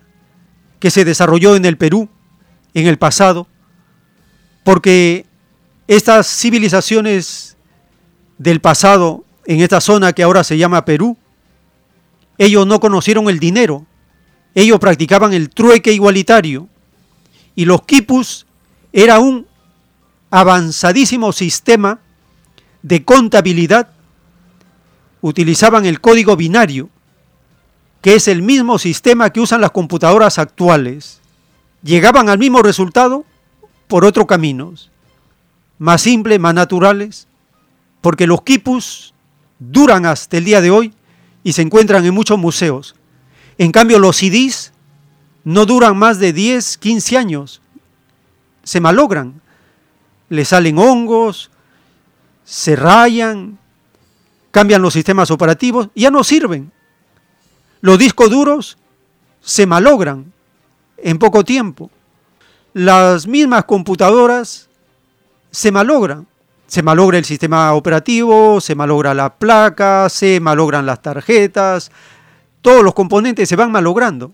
que 0.79 0.91
se 0.91 1.05
desarrolló 1.05 1.55
en 1.55 1.65
el 1.65 1.77
Perú 1.77 2.09
en 2.73 2.87
el 2.87 2.97
pasado, 2.97 3.47
porque 4.63 5.25
estas 5.87 6.27
civilizaciones 6.27 7.57
del 8.37 8.61
pasado 8.61 9.25
en 9.45 9.61
esta 9.61 9.81
zona 9.81 10.13
que 10.13 10.23
ahora 10.23 10.43
se 10.43 10.57
llama 10.57 10.85
Perú, 10.85 11.17
ellos 12.37 12.65
no 12.67 12.79
conocieron 12.79 13.29
el 13.29 13.39
dinero, 13.39 13.85
ellos 14.55 14.79
practicaban 14.79 15.33
el 15.33 15.49
trueque 15.49 15.91
igualitario 15.91 16.69
y 17.55 17.65
los 17.65 17.83
quipus 17.83 18.45
era 18.93 19.19
un 19.19 19.47
avanzadísimo 20.31 21.31
sistema 21.31 21.99
de 22.81 23.03
contabilidad, 23.03 23.89
utilizaban 25.21 25.85
el 25.85 25.99
código 25.99 26.35
binario, 26.35 26.89
que 28.01 28.15
es 28.15 28.27
el 28.27 28.41
mismo 28.41 28.79
sistema 28.79 29.29
que 29.31 29.41
usan 29.41 29.61
las 29.61 29.71
computadoras 29.71 30.39
actuales. 30.39 31.19
Llegaban 31.83 32.29
al 32.29 32.39
mismo 32.39 32.61
resultado 32.61 33.25
por 33.87 34.05
otros 34.05 34.27
caminos, 34.27 34.91
más 35.77 36.01
simples, 36.01 36.39
más 36.39 36.53
naturales, 36.53 37.27
porque 38.01 38.27
los 38.27 38.43
quipus 38.43 39.13
duran 39.59 40.05
hasta 40.05 40.37
el 40.37 40.45
día 40.45 40.61
de 40.61 40.71
hoy 40.71 40.93
y 41.43 41.53
se 41.53 41.61
encuentran 41.61 42.05
en 42.05 42.13
muchos 42.13 42.37
museos. 42.37 42.95
En 43.57 43.71
cambio, 43.71 43.99
los 43.99 44.17
CDs 44.17 44.71
no 45.43 45.65
duran 45.65 45.97
más 45.97 46.19
de 46.19 46.31
10, 46.31 46.77
15 46.77 47.17
años, 47.17 47.61
se 48.63 48.79
malogran, 48.79 49.41
le 50.29 50.45
salen 50.45 50.77
hongos, 50.77 51.51
se 52.43 52.75
rayan, 52.75 53.57
cambian 54.51 54.81
los 54.81 54.93
sistemas 54.93 55.31
operativos, 55.31 55.89
ya 55.95 56.11
no 56.11 56.23
sirven. 56.23 56.71
Los 57.81 57.97
discos 57.97 58.29
duros 58.29 58.77
se 59.41 59.65
malogran 59.65 60.31
en 60.97 61.17
poco 61.17 61.43
tiempo. 61.43 61.89
Las 62.73 63.27
mismas 63.27 63.65
computadoras 63.65 64.69
se 65.51 65.71
malogran. 65.71 66.27
Se 66.67 66.83
malogra 66.83 67.17
el 67.17 67.25
sistema 67.25 67.73
operativo, 67.73 68.61
se 68.61 68.75
malogra 68.75 69.15
la 69.15 69.33
placa, 69.35 70.07
se 70.07 70.39
malogran 70.39 70.85
las 70.85 71.01
tarjetas, 71.01 71.91
todos 72.61 72.83
los 72.83 72.93
componentes 72.93 73.49
se 73.49 73.55
van 73.55 73.71
malogrando. 73.71 74.31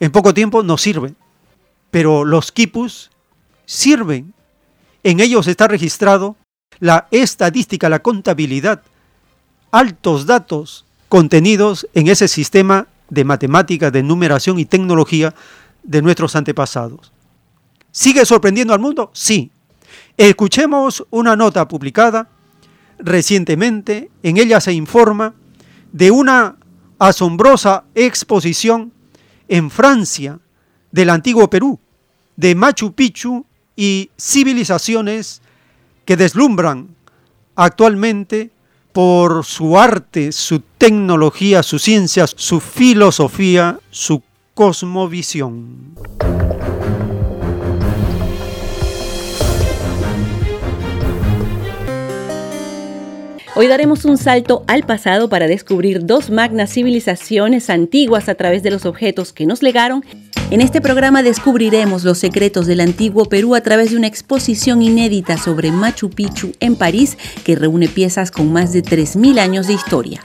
En 0.00 0.10
poco 0.10 0.32
tiempo 0.32 0.62
no 0.62 0.78
sirven. 0.78 1.16
Pero 1.90 2.24
los 2.24 2.52
quipus 2.52 3.10
sirven. 3.66 4.32
En 5.04 5.20
ellos 5.20 5.46
está 5.46 5.68
registrado 5.68 6.34
la 6.80 7.06
estadística, 7.10 7.90
la 7.90 8.00
contabilidad, 8.00 8.82
altos 9.70 10.26
datos 10.26 10.86
contenidos 11.10 11.86
en 11.94 12.08
ese 12.08 12.26
sistema 12.26 12.88
de 13.10 13.24
matemáticas, 13.24 13.92
de 13.92 14.02
numeración 14.02 14.58
y 14.58 14.64
tecnología 14.64 15.34
de 15.82 16.00
nuestros 16.00 16.34
antepasados. 16.34 17.12
¿Sigue 17.92 18.24
sorprendiendo 18.24 18.72
al 18.72 18.80
mundo? 18.80 19.10
Sí. 19.12 19.50
Escuchemos 20.16 21.06
una 21.10 21.36
nota 21.36 21.68
publicada 21.68 22.28
recientemente. 22.98 24.10
En 24.22 24.38
ella 24.38 24.58
se 24.58 24.72
informa 24.72 25.34
de 25.92 26.10
una 26.10 26.56
asombrosa 26.98 27.84
exposición 27.94 28.92
en 29.48 29.70
Francia 29.70 30.40
del 30.90 31.10
antiguo 31.10 31.50
Perú, 31.50 31.78
de 32.36 32.54
Machu 32.54 32.94
Picchu 32.94 33.44
y 33.76 34.10
civilizaciones 34.18 35.42
que 36.04 36.16
deslumbran 36.16 36.88
actualmente 37.56 38.50
por 38.92 39.44
su 39.44 39.78
arte, 39.78 40.30
su 40.32 40.60
tecnología, 40.78 41.62
su 41.62 41.78
ciencia, 41.78 42.26
su 42.26 42.60
filosofía, 42.60 43.80
su 43.90 44.22
cosmovisión. 44.54 45.94
Hoy 53.56 53.68
daremos 53.68 54.04
un 54.04 54.18
salto 54.18 54.64
al 54.66 54.82
pasado 54.82 55.28
para 55.28 55.46
descubrir 55.46 56.04
dos 56.04 56.28
magnas 56.28 56.72
civilizaciones 56.72 57.70
antiguas 57.70 58.28
a 58.28 58.34
través 58.34 58.64
de 58.64 58.72
los 58.72 58.84
objetos 58.84 59.32
que 59.32 59.46
nos 59.46 59.62
legaron. 59.62 60.04
En 60.50 60.60
este 60.60 60.80
programa 60.80 61.22
descubriremos 61.22 62.02
los 62.02 62.18
secretos 62.18 62.66
del 62.66 62.80
antiguo 62.80 63.26
Perú 63.26 63.54
a 63.54 63.60
través 63.60 63.92
de 63.92 63.96
una 63.96 64.08
exposición 64.08 64.82
inédita 64.82 65.38
sobre 65.38 65.70
Machu 65.70 66.10
Picchu 66.10 66.50
en 66.58 66.74
París 66.74 67.16
que 67.44 67.54
reúne 67.54 67.86
piezas 67.86 68.32
con 68.32 68.52
más 68.52 68.72
de 68.72 68.82
3.000 68.82 69.38
años 69.38 69.68
de 69.68 69.74
historia. 69.74 70.20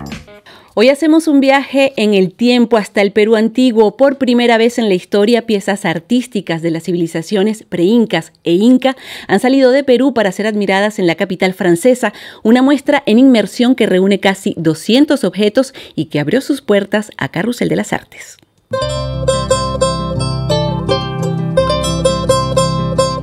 Hoy 0.82 0.88
hacemos 0.88 1.28
un 1.28 1.42
viaje 1.42 1.92
en 1.98 2.14
el 2.14 2.34
tiempo 2.34 2.78
hasta 2.78 3.02
el 3.02 3.12
Perú 3.12 3.36
antiguo. 3.36 3.98
Por 3.98 4.18
primera 4.18 4.58
vez 4.58 4.80
en 4.80 4.88
la 4.88 4.96
historia, 4.96 5.46
piezas 5.46 5.84
artísticas 5.84 6.62
de 6.62 6.72
las 6.72 6.84
civilizaciones 6.84 7.64
preincas 7.64 8.32
e 8.46 8.54
inca 8.54 8.96
han 9.28 9.42
salido 9.42 9.72
de 9.72 9.84
Perú 9.84 10.14
para 10.14 10.32
ser 10.32 10.48
admiradas 10.48 10.98
en 10.98 11.06
la 11.06 11.16
capital 11.16 11.54
francesa, 11.54 12.14
una 12.44 12.62
muestra 12.62 13.04
en 13.08 13.20
inmersión 13.20 13.76
que 13.76 13.88
reúne 13.88 14.22
casi 14.22 14.54
200 14.56 15.26
objetos 15.26 15.74
y 15.96 16.06
que 16.06 16.22
abrió 16.22 16.40
sus 16.40 16.62
puertas 16.62 17.12
a 17.18 17.28
Carrusel 17.28 17.68
de 17.68 17.76
las 17.76 17.92
Artes. 17.92 18.38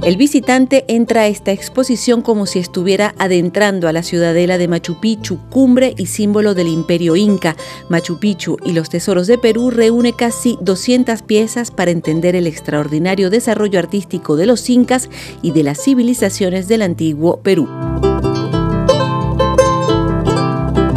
El 0.06 0.16
visitante 0.16 0.84
entra 0.86 1.22
a 1.22 1.26
esta 1.26 1.50
exposición 1.50 2.22
como 2.22 2.46
si 2.46 2.60
estuviera 2.60 3.16
adentrando 3.18 3.88
a 3.88 3.92
la 3.92 4.04
ciudadela 4.04 4.56
de 4.56 4.68
Machu 4.68 5.00
Picchu, 5.00 5.40
cumbre 5.50 5.94
y 5.98 6.06
símbolo 6.06 6.54
del 6.54 6.68
imperio 6.68 7.16
inca. 7.16 7.56
Machu 7.88 8.20
Picchu 8.20 8.56
y 8.64 8.70
los 8.70 8.88
tesoros 8.88 9.26
de 9.26 9.36
Perú 9.36 9.72
reúne 9.72 10.12
casi 10.12 10.58
200 10.60 11.22
piezas 11.22 11.72
para 11.72 11.90
entender 11.90 12.36
el 12.36 12.46
extraordinario 12.46 13.30
desarrollo 13.30 13.80
artístico 13.80 14.36
de 14.36 14.46
los 14.46 14.70
incas 14.70 15.10
y 15.42 15.50
de 15.50 15.64
las 15.64 15.82
civilizaciones 15.82 16.68
del 16.68 16.82
antiguo 16.82 17.40
Perú. 17.40 17.66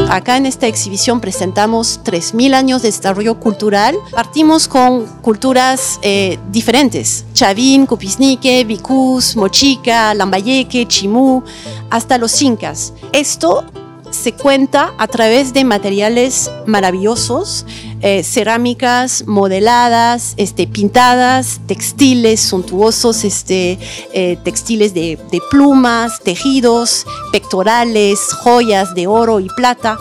Acá 0.09 0.37
en 0.37 0.47
esta 0.47 0.65
exhibición 0.65 1.21
presentamos 1.21 1.99
3.000 2.03 2.55
años 2.55 2.81
de 2.81 2.87
desarrollo 2.87 3.39
cultural. 3.39 3.95
Partimos 4.11 4.67
con 4.67 5.05
culturas 5.21 5.99
eh, 6.01 6.39
diferentes, 6.51 7.25
Chavín, 7.33 7.85
Cupisnique, 7.85 8.63
Vicús, 8.63 9.35
Mochica, 9.35 10.15
Lambayeque, 10.15 10.87
Chimú, 10.87 11.43
hasta 11.91 12.17
los 12.17 12.41
incas. 12.41 12.93
Esto 13.13 13.63
se 14.11 14.33
cuenta 14.33 14.93
a 14.97 15.07
través 15.07 15.53
de 15.53 15.63
materiales 15.63 16.51
maravillosos, 16.65 17.65
eh, 18.01 18.23
cerámicas 18.23 19.25
modeladas, 19.27 20.33
este, 20.37 20.67
pintadas, 20.67 21.59
textiles 21.67 22.39
suntuosos, 22.39 23.23
este, 23.23 23.77
eh, 24.13 24.37
textiles 24.43 24.93
de, 24.93 25.19
de 25.31 25.41
plumas, 25.49 26.19
tejidos, 26.21 27.05
pectorales, 27.31 28.19
joyas 28.41 28.93
de 28.95 29.07
oro 29.07 29.39
y 29.39 29.49
plata. 29.49 29.97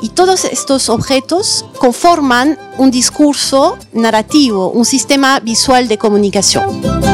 Y 0.00 0.08
todos 0.08 0.44
estos 0.44 0.88
objetos 0.88 1.64
conforman 1.78 2.58
un 2.78 2.90
discurso 2.90 3.78
narrativo, 3.92 4.70
un 4.70 4.84
sistema 4.84 5.38
visual 5.40 5.86
de 5.86 5.98
comunicación. 5.98 7.11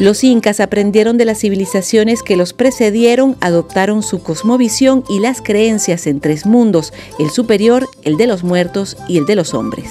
Los 0.00 0.24
incas 0.24 0.60
aprendieron 0.60 1.18
de 1.18 1.26
las 1.26 1.40
civilizaciones 1.40 2.22
que 2.22 2.34
los 2.34 2.54
precedieron, 2.54 3.36
adoptaron 3.42 4.02
su 4.02 4.22
cosmovisión 4.22 5.04
y 5.10 5.20
las 5.20 5.42
creencias 5.42 6.06
en 6.06 6.20
tres 6.20 6.46
mundos, 6.46 6.94
el 7.18 7.28
superior, 7.28 7.86
el 8.02 8.16
de 8.16 8.26
los 8.26 8.42
muertos 8.42 8.96
y 9.08 9.18
el 9.18 9.26
de 9.26 9.36
los 9.36 9.52
hombres. 9.52 9.90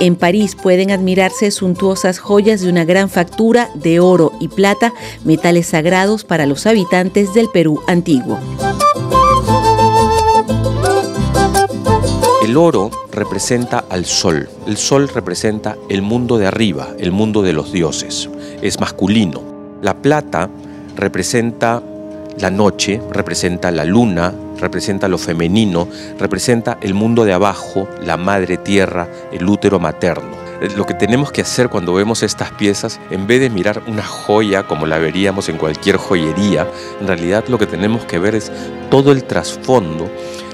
En 0.00 0.14
París 0.14 0.56
pueden 0.56 0.90
admirarse 0.90 1.50
suntuosas 1.50 2.18
joyas 2.18 2.60
de 2.60 2.68
una 2.68 2.84
gran 2.84 3.08
factura 3.08 3.70
de 3.74 3.98
oro 3.98 4.32
y 4.38 4.48
plata, 4.48 4.92
metales 5.24 5.68
sagrados 5.68 6.24
para 6.24 6.44
los 6.44 6.66
habitantes 6.66 7.32
del 7.32 7.48
Perú 7.48 7.80
antiguo. 7.86 8.38
El 12.48 12.56
oro 12.56 12.90
representa 13.12 13.84
al 13.90 14.06
sol, 14.06 14.48
el 14.66 14.78
sol 14.78 15.10
representa 15.10 15.76
el 15.90 16.00
mundo 16.00 16.38
de 16.38 16.46
arriba, 16.46 16.88
el 16.98 17.12
mundo 17.12 17.42
de 17.42 17.52
los 17.52 17.72
dioses, 17.72 18.30
es 18.62 18.80
masculino. 18.80 19.42
La 19.82 19.94
plata 19.94 20.48
representa 20.96 21.82
la 22.38 22.50
noche, 22.50 23.02
representa 23.12 23.70
la 23.70 23.84
luna, 23.84 24.32
representa 24.58 25.08
lo 25.08 25.18
femenino, 25.18 25.88
representa 26.18 26.78
el 26.80 26.94
mundo 26.94 27.26
de 27.26 27.34
abajo, 27.34 27.86
la 28.02 28.16
madre 28.16 28.56
tierra, 28.56 29.10
el 29.30 29.46
útero 29.46 29.78
materno. 29.78 30.34
Lo 30.74 30.86
que 30.86 30.94
tenemos 30.94 31.30
que 31.30 31.42
hacer 31.42 31.68
cuando 31.68 31.92
vemos 31.92 32.22
estas 32.22 32.50
piezas, 32.52 32.98
en 33.10 33.26
vez 33.26 33.42
de 33.42 33.50
mirar 33.50 33.82
una 33.86 34.04
joya 34.04 34.62
como 34.62 34.86
la 34.86 34.96
veríamos 34.96 35.50
en 35.50 35.58
cualquier 35.58 35.98
joyería, 35.98 36.66
en 36.98 37.08
realidad 37.08 37.44
lo 37.48 37.58
que 37.58 37.66
tenemos 37.66 38.06
que 38.06 38.18
ver 38.18 38.34
es 38.34 38.50
todo 38.90 39.12
el 39.12 39.24
trasfondo 39.24 40.10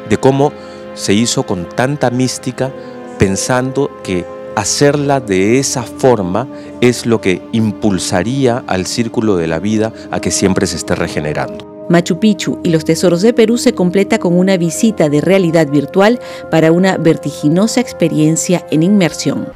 de 0.08 0.16
cómo 0.16 0.52
se 0.94 1.14
hizo 1.14 1.44
con 1.44 1.68
tanta 1.68 2.10
mística 2.10 2.72
pensando 3.18 3.90
que 4.02 4.24
hacerla 4.56 5.20
de 5.20 5.58
esa 5.58 5.82
forma 5.82 6.46
es 6.80 7.06
lo 7.06 7.20
que 7.20 7.42
impulsaría 7.52 8.64
al 8.66 8.86
círculo 8.86 9.36
de 9.36 9.48
la 9.48 9.58
vida 9.58 9.92
a 10.10 10.20
que 10.20 10.30
siempre 10.30 10.66
se 10.66 10.76
esté 10.76 10.94
regenerando. 10.94 11.74
Machu 11.88 12.18
Picchu 12.18 12.60
y 12.62 12.70
los 12.70 12.84
tesoros 12.84 13.20
de 13.20 13.34
Perú 13.34 13.58
se 13.58 13.74
completa 13.74 14.18
con 14.18 14.38
una 14.38 14.56
visita 14.56 15.08
de 15.08 15.20
realidad 15.20 15.68
virtual 15.68 16.18
para 16.50 16.72
una 16.72 16.96
vertiginosa 16.96 17.80
experiencia 17.80 18.66
en 18.70 18.82
inmersión. 18.82 19.48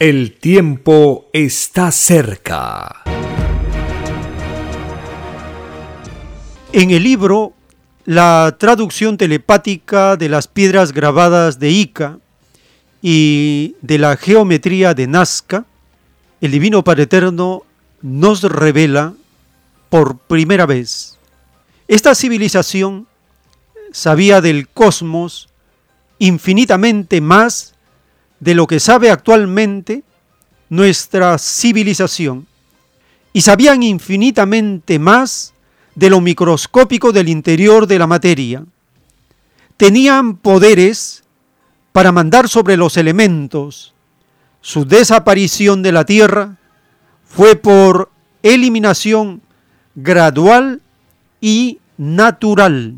El 0.00 0.32
tiempo 0.38 1.26
está 1.32 1.90
cerca. 1.92 3.02
En 6.72 6.90
el 6.90 7.02
libro 7.02 7.52
la 8.04 8.56
traducción 8.58 9.16
telepática 9.16 10.16
de 10.16 10.28
las 10.28 10.48
piedras 10.48 10.92
grabadas 10.92 11.58
de 11.58 11.70
Ica 11.70 12.18
y 13.00 13.76
de 13.80 13.98
la 13.98 14.16
geometría 14.16 14.94
de 14.94 15.06
Nazca, 15.06 15.64
el 16.40 16.50
Divino 16.50 16.82
Padre 16.82 17.04
Eterno 17.04 17.62
nos 18.00 18.42
revela 18.42 19.14
por 19.88 20.18
primera 20.18 20.66
vez. 20.66 21.18
Esta 21.86 22.14
civilización 22.14 23.06
sabía 23.92 24.40
del 24.40 24.68
cosmos 24.68 25.48
infinitamente 26.18 27.20
más 27.20 27.74
de 28.40 28.54
lo 28.54 28.66
que 28.66 28.80
sabe 28.80 29.10
actualmente 29.10 30.02
nuestra 30.68 31.38
civilización 31.38 32.46
y 33.32 33.42
sabían 33.42 33.82
infinitamente 33.82 34.98
más 34.98 35.52
de 35.94 36.10
lo 36.10 36.20
microscópico 36.20 37.12
del 37.12 37.28
interior 37.28 37.86
de 37.86 37.98
la 37.98 38.06
materia. 38.06 38.64
Tenían 39.76 40.36
poderes 40.36 41.24
para 41.92 42.12
mandar 42.12 42.48
sobre 42.48 42.76
los 42.76 42.96
elementos. 42.96 43.94
Su 44.60 44.84
desaparición 44.86 45.82
de 45.82 45.92
la 45.92 46.04
Tierra 46.04 46.56
fue 47.24 47.56
por 47.56 48.10
eliminación 48.42 49.42
gradual 49.94 50.80
y 51.40 51.78
natural. 51.96 52.96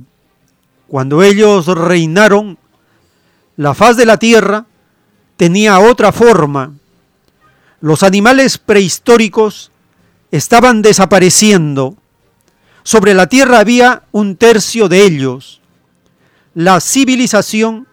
Cuando 0.88 1.22
ellos 1.22 1.66
reinaron, 1.66 2.58
la 3.56 3.74
faz 3.74 3.96
de 3.96 4.06
la 4.06 4.18
Tierra 4.18 4.66
tenía 5.36 5.78
otra 5.80 6.12
forma. 6.12 6.74
Los 7.80 8.02
animales 8.02 8.58
prehistóricos 8.58 9.72
estaban 10.30 10.82
desapareciendo 10.82 11.96
sobre 12.84 13.14
la 13.14 13.26
tierra 13.26 13.58
había 13.58 14.02
un 14.12 14.36
tercio 14.36 14.88
de 14.88 15.04
ellos. 15.04 15.60
La 16.54 16.80
civilización 16.80 17.88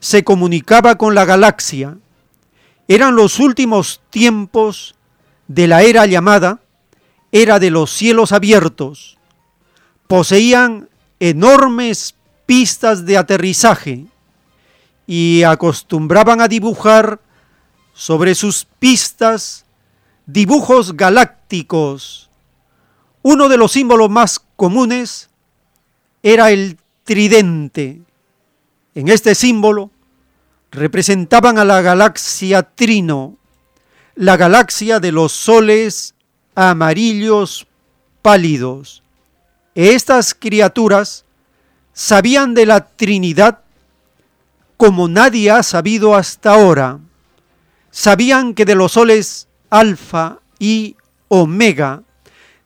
se 0.00 0.24
comunicaba 0.24 0.96
con 0.96 1.14
la 1.14 1.24
galaxia. 1.24 1.98
Eran 2.86 3.16
los 3.16 3.40
últimos 3.40 4.00
tiempos 4.10 4.94
de 5.48 5.66
la 5.66 5.82
era 5.82 6.06
llamada 6.06 6.60
era 7.32 7.58
de 7.58 7.70
los 7.70 7.90
cielos 7.90 8.32
abiertos. 8.32 9.18
Poseían 10.06 10.88
enormes 11.20 12.14
pistas 12.46 13.04
de 13.04 13.18
aterrizaje 13.18 14.06
y 15.06 15.42
acostumbraban 15.42 16.40
a 16.40 16.48
dibujar 16.48 17.20
sobre 17.92 18.34
sus 18.34 18.66
pistas 18.78 19.66
dibujos 20.26 20.96
galácticos 20.96 22.27
uno 23.30 23.50
de 23.50 23.58
los 23.58 23.72
símbolos 23.72 24.08
más 24.08 24.40
comunes 24.56 25.28
era 26.22 26.50
el 26.50 26.78
tridente. 27.04 28.00
En 28.94 29.08
este 29.08 29.34
símbolo 29.34 29.90
representaban 30.70 31.58
a 31.58 31.64
la 31.66 31.82
galaxia 31.82 32.62
Trino, 32.62 33.36
la 34.14 34.38
galaxia 34.38 34.98
de 34.98 35.12
los 35.12 35.32
soles 35.32 36.14
amarillos 36.54 37.66
pálidos. 38.22 39.02
Estas 39.74 40.32
criaturas 40.32 41.26
sabían 41.92 42.54
de 42.54 42.64
la 42.64 42.86
Trinidad 42.86 43.60
como 44.78 45.06
nadie 45.06 45.50
ha 45.50 45.62
sabido 45.62 46.14
hasta 46.14 46.54
ahora. 46.54 46.98
Sabían 47.90 48.54
que 48.54 48.64
de 48.64 48.74
los 48.74 48.92
soles 48.92 49.48
alfa 49.68 50.38
y 50.58 50.96
omega 51.28 52.04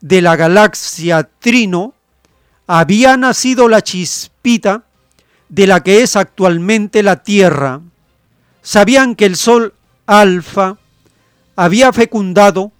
de 0.03 0.21
la 0.21 0.35
galaxia 0.35 1.23
Trino 1.39 1.93
había 2.67 3.15
nacido 3.15 3.69
la 3.69 3.81
chispita 3.81 4.83
de 5.47 5.65
la 5.65 5.81
que 5.81 6.01
es 6.01 6.17
actualmente 6.17 7.03
la 7.03 7.23
Tierra. 7.23 7.79
Sabían 8.61 9.15
que 9.15 9.25
el 9.25 9.37
Sol 9.37 9.73
Alfa 10.05 10.77
había 11.55 11.93
fecundado 11.93 12.73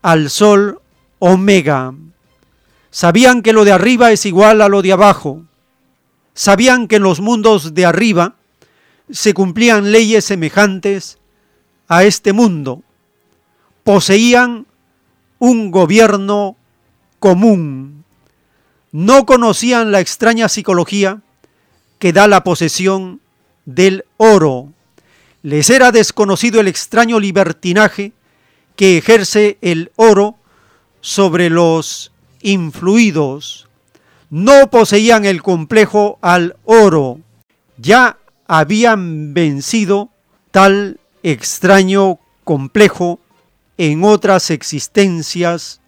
al 0.00 0.30
Sol 0.30 0.80
Omega. 1.18 1.92
Sabían 2.92 3.42
que 3.42 3.52
lo 3.52 3.64
de 3.64 3.72
arriba 3.72 4.12
es 4.12 4.24
igual 4.24 4.62
a 4.62 4.68
lo 4.68 4.80
de 4.80 4.92
abajo. 4.92 5.42
Sabían 6.34 6.86
que 6.86 6.96
en 6.96 7.02
los 7.02 7.20
mundos 7.20 7.74
de 7.74 7.84
arriba 7.84 8.36
se 9.10 9.34
cumplían 9.34 9.90
leyes 9.90 10.24
semejantes 10.24 11.18
a 11.88 12.04
este 12.04 12.32
mundo. 12.32 12.84
Poseían 13.82 14.68
un 15.40 15.72
gobierno 15.72 16.56
común. 17.20 18.04
No 18.90 19.24
conocían 19.24 19.92
la 19.92 20.00
extraña 20.00 20.48
psicología 20.48 21.22
que 22.00 22.12
da 22.12 22.26
la 22.26 22.42
posesión 22.42 23.20
del 23.66 24.04
oro. 24.16 24.72
Les 25.42 25.70
era 25.70 25.92
desconocido 25.92 26.60
el 26.60 26.66
extraño 26.66 27.20
libertinaje 27.20 28.12
que 28.74 28.98
ejerce 28.98 29.58
el 29.60 29.92
oro 29.96 30.36
sobre 31.00 31.50
los 31.50 32.12
influidos. 32.42 33.68
No 34.30 34.70
poseían 34.70 35.24
el 35.24 35.42
complejo 35.42 36.18
al 36.22 36.56
oro. 36.64 37.20
Ya 37.76 38.18
habían 38.46 39.34
vencido 39.34 40.10
tal 40.50 40.98
extraño 41.22 42.18
complejo 42.44 43.20
en 43.78 44.04
otras 44.04 44.50
existencias, 44.50 45.79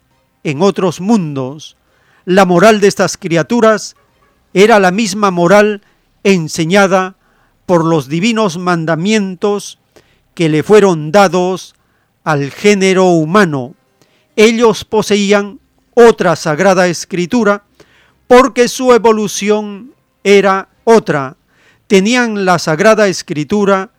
en 0.43 0.61
otros 0.61 1.01
mundos. 1.01 1.77
La 2.25 2.45
moral 2.45 2.79
de 2.79 2.87
estas 2.87 3.17
criaturas 3.17 3.95
era 4.53 4.79
la 4.79 4.91
misma 4.91 5.31
moral 5.31 5.81
enseñada 6.23 7.15
por 7.65 7.85
los 7.85 8.07
divinos 8.07 8.57
mandamientos 8.57 9.79
que 10.33 10.49
le 10.49 10.63
fueron 10.63 11.11
dados 11.11 11.75
al 12.23 12.51
género 12.51 13.05
humano. 13.05 13.75
Ellos 14.35 14.85
poseían 14.85 15.59
otra 15.93 16.35
sagrada 16.35 16.87
escritura 16.87 17.63
porque 18.27 18.67
su 18.67 18.93
evolución 18.93 19.93
era 20.23 20.69
otra. 20.83 21.37
Tenían 21.87 22.45
la 22.45 22.57
sagrada 22.59 23.07
escritura 23.07 23.91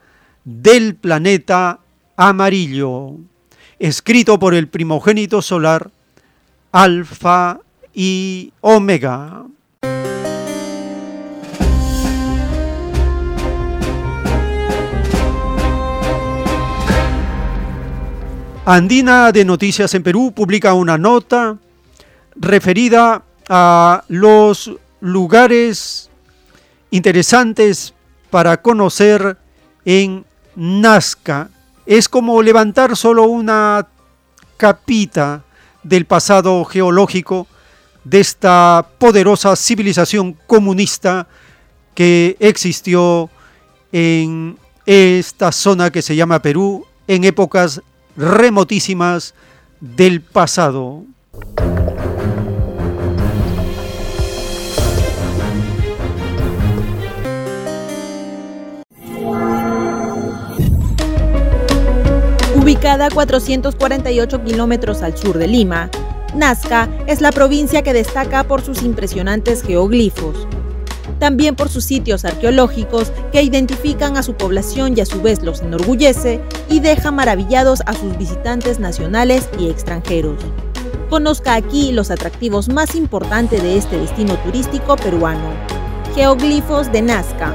del 0.45 0.97
planeta 0.97 1.81
amarillo, 2.17 3.17
escrito 3.79 4.39
por 4.39 4.55
el 4.55 4.69
primogénito 4.69 5.43
solar, 5.43 5.91
Alfa 6.75 7.61
y 7.93 8.53
Omega. 8.61 9.45
Andina 18.67 19.31
de 19.31 19.45
Noticias 19.45 19.95
en 19.95 20.03
Perú 20.03 20.33
publica 20.35 20.75
una 20.75 20.99
nota 20.99 21.57
referida 22.35 23.23
a 23.49 24.03
los 24.09 24.73
lugares 24.99 26.11
interesantes 26.91 27.95
para 28.31 28.61
conocer 28.61 29.39
en 29.85 30.25
Nazca. 30.57 31.51
Es 31.87 32.09
como 32.09 32.43
levantar 32.43 32.97
solo 32.97 33.27
una 33.27 33.87
capita 34.57 35.45
del 35.85 36.07
pasado 36.07 36.65
geológico 36.65 37.47
de 38.03 38.21
esta 38.21 38.87
poderosa 38.99 39.55
civilización 39.57 40.37
comunista 40.47 41.29
que 41.95 42.37
existió 42.41 43.31
en 43.93 44.59
esta 44.87 45.53
zona 45.53 45.91
que 45.91 46.03
se 46.03 46.17
llama 46.17 46.43
Perú 46.43 46.85
en 47.07 47.25
épocas 47.25 47.81
remotísimas 48.17 49.35
del 49.81 50.21
pasado. 50.21 51.05
Ubicada 62.65 63.09
a 63.09 63.11
448 63.11 64.43
kilómetros 64.43 65.03
al 65.03 65.15
sur 65.19 65.37
de 65.37 65.47
Lima, 65.47 65.91
Nazca 66.35 66.89
es 67.07 67.21
la 67.21 67.31
provincia 67.31 67.83
que 67.83 67.93
destaca 67.93 68.45
por 68.45 68.63
sus 68.63 68.83
impresionantes 68.83 69.63
geoglifos, 69.63 70.49
también 71.19 71.57
por 71.57 71.69
sus 71.69 71.85
sitios 71.85 72.25
arqueológicos 72.25 73.13
que 73.33 73.43
identifican 73.43 74.17
a 74.17 74.23
su 74.23 74.33
población 74.33 74.97
y 74.97 75.03
a 75.03 75.05
su 75.05 75.21
vez 75.21 75.43
los 75.43 75.61
enorgullece 75.61 76.41
y 76.71 76.81
deja 76.81 77.11
maravillados 77.11 77.83
a 77.85 77.93
sus 77.93 78.17
visitantes 78.17 78.79
nacionales 78.79 79.51
y 79.59 79.69
extranjeros. 79.69 80.39
Conozca 81.11 81.57
aquí 81.57 81.93
los 81.93 82.11
atractivos 82.11 82.71
más 82.71 82.95
importantes 82.95 83.63
de 83.63 83.77
este 83.77 83.99
destino 83.99 84.39
turístico 84.39 84.97
peruano. 84.97 85.51
Geoglifos 86.15 86.91
de 86.91 87.03
Nazca. 87.03 87.55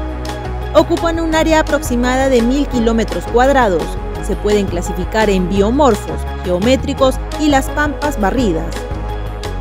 Ocupan 0.75 1.19
un 1.19 1.33
área 1.33 1.61
aproximada 1.61 2.29
de 2.29 2.43
mil 2.43 2.67
kilómetros 2.67 3.23
cuadrados. 3.33 3.81
Se 4.29 4.35
pueden 4.35 4.67
clasificar 4.67 5.27
en 5.27 5.49
biomorfos, 5.49 6.21
geométricos 6.43 7.15
y 7.39 7.47
las 7.47 7.67
pampas 7.71 8.21
barridas. 8.21 8.75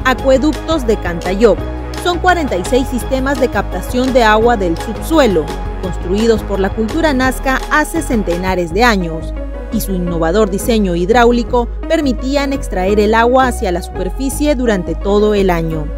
Acueductos 0.05 0.87
de 0.87 0.99
Cantayop 0.99 1.59
son 2.05 2.19
46 2.19 2.87
sistemas 2.87 3.41
de 3.41 3.49
captación 3.49 4.13
de 4.13 4.25
agua 4.25 4.59
del 4.59 4.77
subsuelo, 4.77 5.47
construidos 5.81 6.43
por 6.43 6.61
la 6.61 6.69
cultura 6.69 7.15
nazca 7.15 7.63
hace 7.71 8.03
centenares 8.03 8.75
de 8.75 8.85
años, 8.85 9.33
y 9.73 9.81
su 9.81 9.95
innovador 9.95 10.51
diseño 10.51 10.95
hidráulico 10.95 11.67
permitían 11.89 12.53
extraer 12.53 13.01
el 13.01 13.15
agua 13.15 13.47
hacia 13.47 13.73
la 13.73 13.81
superficie 13.81 14.55
durante 14.55 14.95
todo 14.95 15.33
el 15.33 15.49
año. 15.49 15.98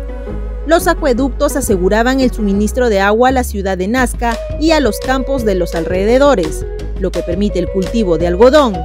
Los 0.71 0.87
acueductos 0.87 1.57
aseguraban 1.57 2.21
el 2.21 2.31
suministro 2.31 2.91
de 2.91 3.01
agua 3.01 3.31
a 3.31 3.33
la 3.33 3.43
ciudad 3.43 3.77
de 3.77 3.89
Nazca 3.89 4.39
y 4.61 4.71
a 4.71 4.79
los 4.79 5.01
campos 5.01 5.45
de 5.45 5.57
los 5.57 5.75
alrededores, 5.75 6.65
lo 7.01 7.11
que 7.11 7.25
permite 7.25 7.59
el 7.59 7.69
cultivo 7.69 8.19
de 8.19 8.29
algodón, 8.29 8.77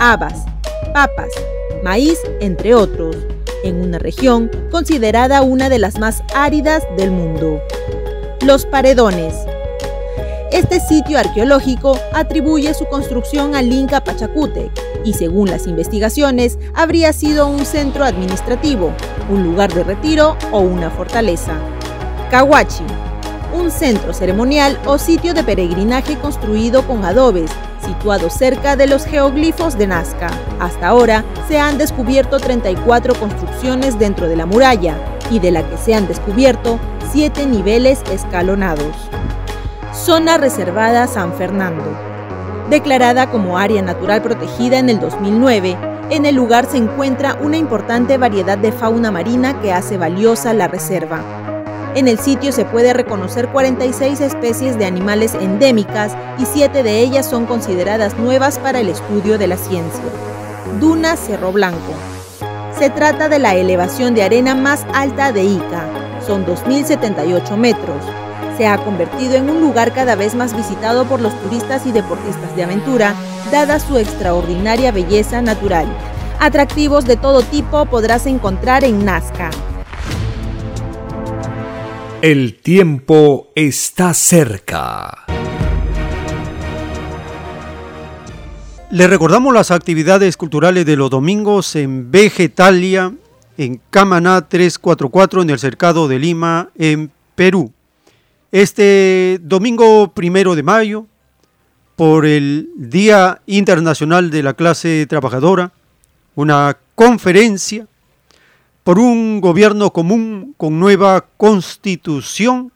habas, 0.00 0.44
papas, 0.92 1.30
maíz, 1.84 2.18
entre 2.40 2.74
otros 2.74 3.16
en 3.62 3.76
una 3.76 4.00
región 4.00 4.50
considerada 4.72 5.42
una 5.42 5.68
de 5.68 5.78
las 5.78 6.00
más 6.00 6.24
áridas 6.34 6.82
del 6.96 7.12
mundo. 7.12 7.62
Los 8.44 8.66
paredones. 8.66 9.32
Este 10.50 10.80
sitio 10.80 11.18
arqueológico 11.18 11.98
atribuye 12.14 12.72
su 12.72 12.86
construcción 12.86 13.54
al 13.54 13.70
Inca 13.70 14.02
Pachacútec 14.02 14.70
y 15.04 15.12
según 15.12 15.50
las 15.50 15.66
investigaciones 15.66 16.58
habría 16.74 17.12
sido 17.12 17.48
un 17.48 17.66
centro 17.66 18.04
administrativo, 18.04 18.92
un 19.28 19.44
lugar 19.44 19.72
de 19.74 19.84
retiro 19.84 20.38
o 20.50 20.60
una 20.60 20.90
fortaleza. 20.90 21.52
Cahuachi, 22.30 22.84
un 23.54 23.70
centro 23.70 24.14
ceremonial 24.14 24.78
o 24.86 24.96
sitio 24.96 25.34
de 25.34 25.44
peregrinaje 25.44 26.16
construido 26.16 26.86
con 26.86 27.04
adobes 27.04 27.50
situado 27.84 28.30
cerca 28.30 28.76
de 28.76 28.86
los 28.86 29.04
geoglifos 29.04 29.76
de 29.76 29.86
Nazca. 29.86 30.30
Hasta 30.60 30.88
ahora 30.88 31.24
se 31.48 31.58
han 31.58 31.78
descubierto 31.78 32.38
34 32.38 33.14
construcciones 33.14 33.98
dentro 33.98 34.28
de 34.28 34.36
la 34.36 34.46
muralla 34.46 34.96
y 35.30 35.38
de 35.38 35.50
la 35.50 35.68
que 35.68 35.76
se 35.76 35.94
han 35.94 36.06
descubierto 36.06 36.78
7 37.12 37.46
niveles 37.46 38.00
escalonados. 38.10 38.94
Zona 40.04 40.38
Reservada 40.38 41.08
San 41.08 41.34
Fernando. 41.34 41.84
Declarada 42.70 43.30
como 43.30 43.58
área 43.58 43.82
natural 43.82 44.22
protegida 44.22 44.78
en 44.78 44.88
el 44.88 45.00
2009, 45.00 45.76
en 46.10 46.24
el 46.24 46.36
lugar 46.36 46.66
se 46.66 46.76
encuentra 46.76 47.36
una 47.42 47.56
importante 47.56 48.16
variedad 48.16 48.56
de 48.56 48.70
fauna 48.70 49.10
marina 49.10 49.60
que 49.60 49.72
hace 49.72 49.98
valiosa 49.98 50.54
la 50.54 50.68
reserva. 50.68 51.20
En 51.96 52.06
el 52.06 52.18
sitio 52.20 52.52
se 52.52 52.64
puede 52.64 52.92
reconocer 52.92 53.48
46 53.48 54.20
especies 54.20 54.78
de 54.78 54.86
animales 54.86 55.34
endémicas 55.34 56.16
y 56.38 56.46
7 56.46 56.84
de 56.84 57.00
ellas 57.00 57.28
son 57.28 57.46
consideradas 57.46 58.16
nuevas 58.16 58.60
para 58.60 58.78
el 58.78 58.88
estudio 58.88 59.36
de 59.36 59.48
la 59.48 59.56
ciencia. 59.56 60.04
Duna 60.78 61.16
Cerro 61.16 61.50
Blanco. 61.50 61.92
Se 62.78 62.88
trata 62.88 63.28
de 63.28 63.40
la 63.40 63.56
elevación 63.56 64.14
de 64.14 64.22
arena 64.22 64.54
más 64.54 64.86
alta 64.94 65.32
de 65.32 65.42
Ica. 65.42 65.84
Son 66.24 66.46
2.078 66.46 67.56
metros. 67.56 68.04
Se 68.58 68.66
ha 68.66 68.76
convertido 68.84 69.34
en 69.34 69.48
un 69.48 69.60
lugar 69.60 69.94
cada 69.94 70.16
vez 70.16 70.34
más 70.34 70.56
visitado 70.56 71.04
por 71.04 71.20
los 71.20 71.32
turistas 71.42 71.86
y 71.86 71.92
deportistas 71.92 72.56
de 72.56 72.64
aventura, 72.64 73.14
dada 73.52 73.78
su 73.78 73.98
extraordinaria 73.98 74.90
belleza 74.90 75.40
natural. 75.40 75.86
Atractivos 76.40 77.04
de 77.04 77.16
todo 77.16 77.42
tipo 77.42 77.86
podrás 77.86 78.26
encontrar 78.26 78.82
en 78.82 79.04
Nazca. 79.04 79.50
El 82.20 82.58
tiempo 82.60 83.52
está 83.54 84.12
cerca. 84.12 85.24
Le 88.90 89.06
recordamos 89.06 89.54
las 89.54 89.70
actividades 89.70 90.36
culturales 90.36 90.84
de 90.84 90.96
los 90.96 91.10
domingos 91.10 91.76
en 91.76 92.10
Vegetalia, 92.10 93.14
en 93.56 93.80
Camaná 93.90 94.48
344, 94.48 95.42
en 95.42 95.50
el 95.50 95.60
Cercado 95.60 96.08
de 96.08 96.18
Lima, 96.18 96.70
en 96.76 97.12
Perú. 97.36 97.72
Este 98.50 99.40
domingo 99.42 100.14
primero 100.14 100.54
de 100.54 100.62
mayo, 100.62 101.06
por 101.96 102.24
el 102.24 102.70
Día 102.76 103.42
Internacional 103.44 104.30
de 104.30 104.42
la 104.42 104.54
Clase 104.54 105.04
Trabajadora, 105.06 105.72
una 106.34 106.78
conferencia 106.94 107.86
por 108.84 108.98
un 108.98 109.42
gobierno 109.42 109.92
común 109.92 110.54
con 110.56 110.80
nueva 110.80 111.26
constitución. 111.36 112.72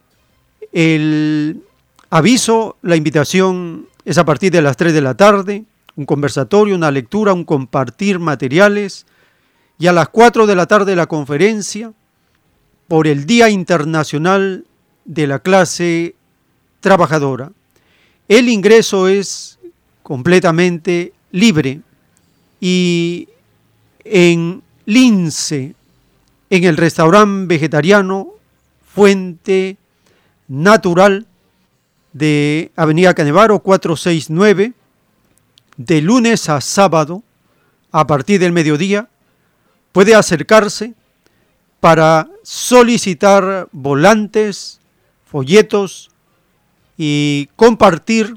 El 0.73 1.63
aviso, 2.11 2.77
la 2.83 2.97
invitación 2.97 3.87
es 4.05 4.19
a 4.19 4.27
partir 4.27 4.53
de 4.53 4.61
las 4.61 4.77
3 4.77 4.93
de 4.93 5.01
la 5.01 5.15
tarde, 5.15 5.65
un 5.97 6.05
conversatorio, 6.05 6.77
una 6.77 6.91
lectura, 6.91 7.33
un 7.33 7.45
compartir 7.45 8.19
materiales 8.19 9.07
y 9.79 9.87
a 9.87 9.95
las 9.95 10.11
4 10.11 10.47
de 10.47 10.55
la 10.55 10.67
tarde 10.67 10.97
la 10.97 11.07
conferencia 11.07 11.95
por 12.89 13.07
el 13.07 13.25
Día 13.25 13.49
Internacional 13.49 14.67
de 15.05 15.27
la 15.27 15.39
Clase 15.39 16.15
Trabajadora. 16.81 17.53
El 18.29 18.49
ingreso 18.49 19.09
es 19.09 19.59
completamente 20.03 21.13
libre. 21.31 21.81
Y 22.61 23.29
en 24.05 24.63
Lince, 24.87 25.75
en 26.51 26.65
el 26.65 26.77
restaurante 26.77 27.47
vegetariano 27.47 28.29
Fuente 28.95 29.77
Natural 30.49 31.27
de 32.13 32.71
Avenida 32.77 33.15
Canevaro 33.15 33.61
469, 33.61 34.75
de 35.77 36.03
lunes 36.03 36.49
a 36.49 36.61
sábado, 36.61 37.23
a 37.91 38.07
partir 38.07 38.39
del 38.39 38.53
mediodía, 38.53 39.09
puede 39.93 40.15
acercarse 40.15 40.95
para 41.81 42.29
solicitar 42.43 43.69
volantes, 43.73 44.81
folletos 45.33 46.11
y 46.99 47.49
compartir 47.57 48.37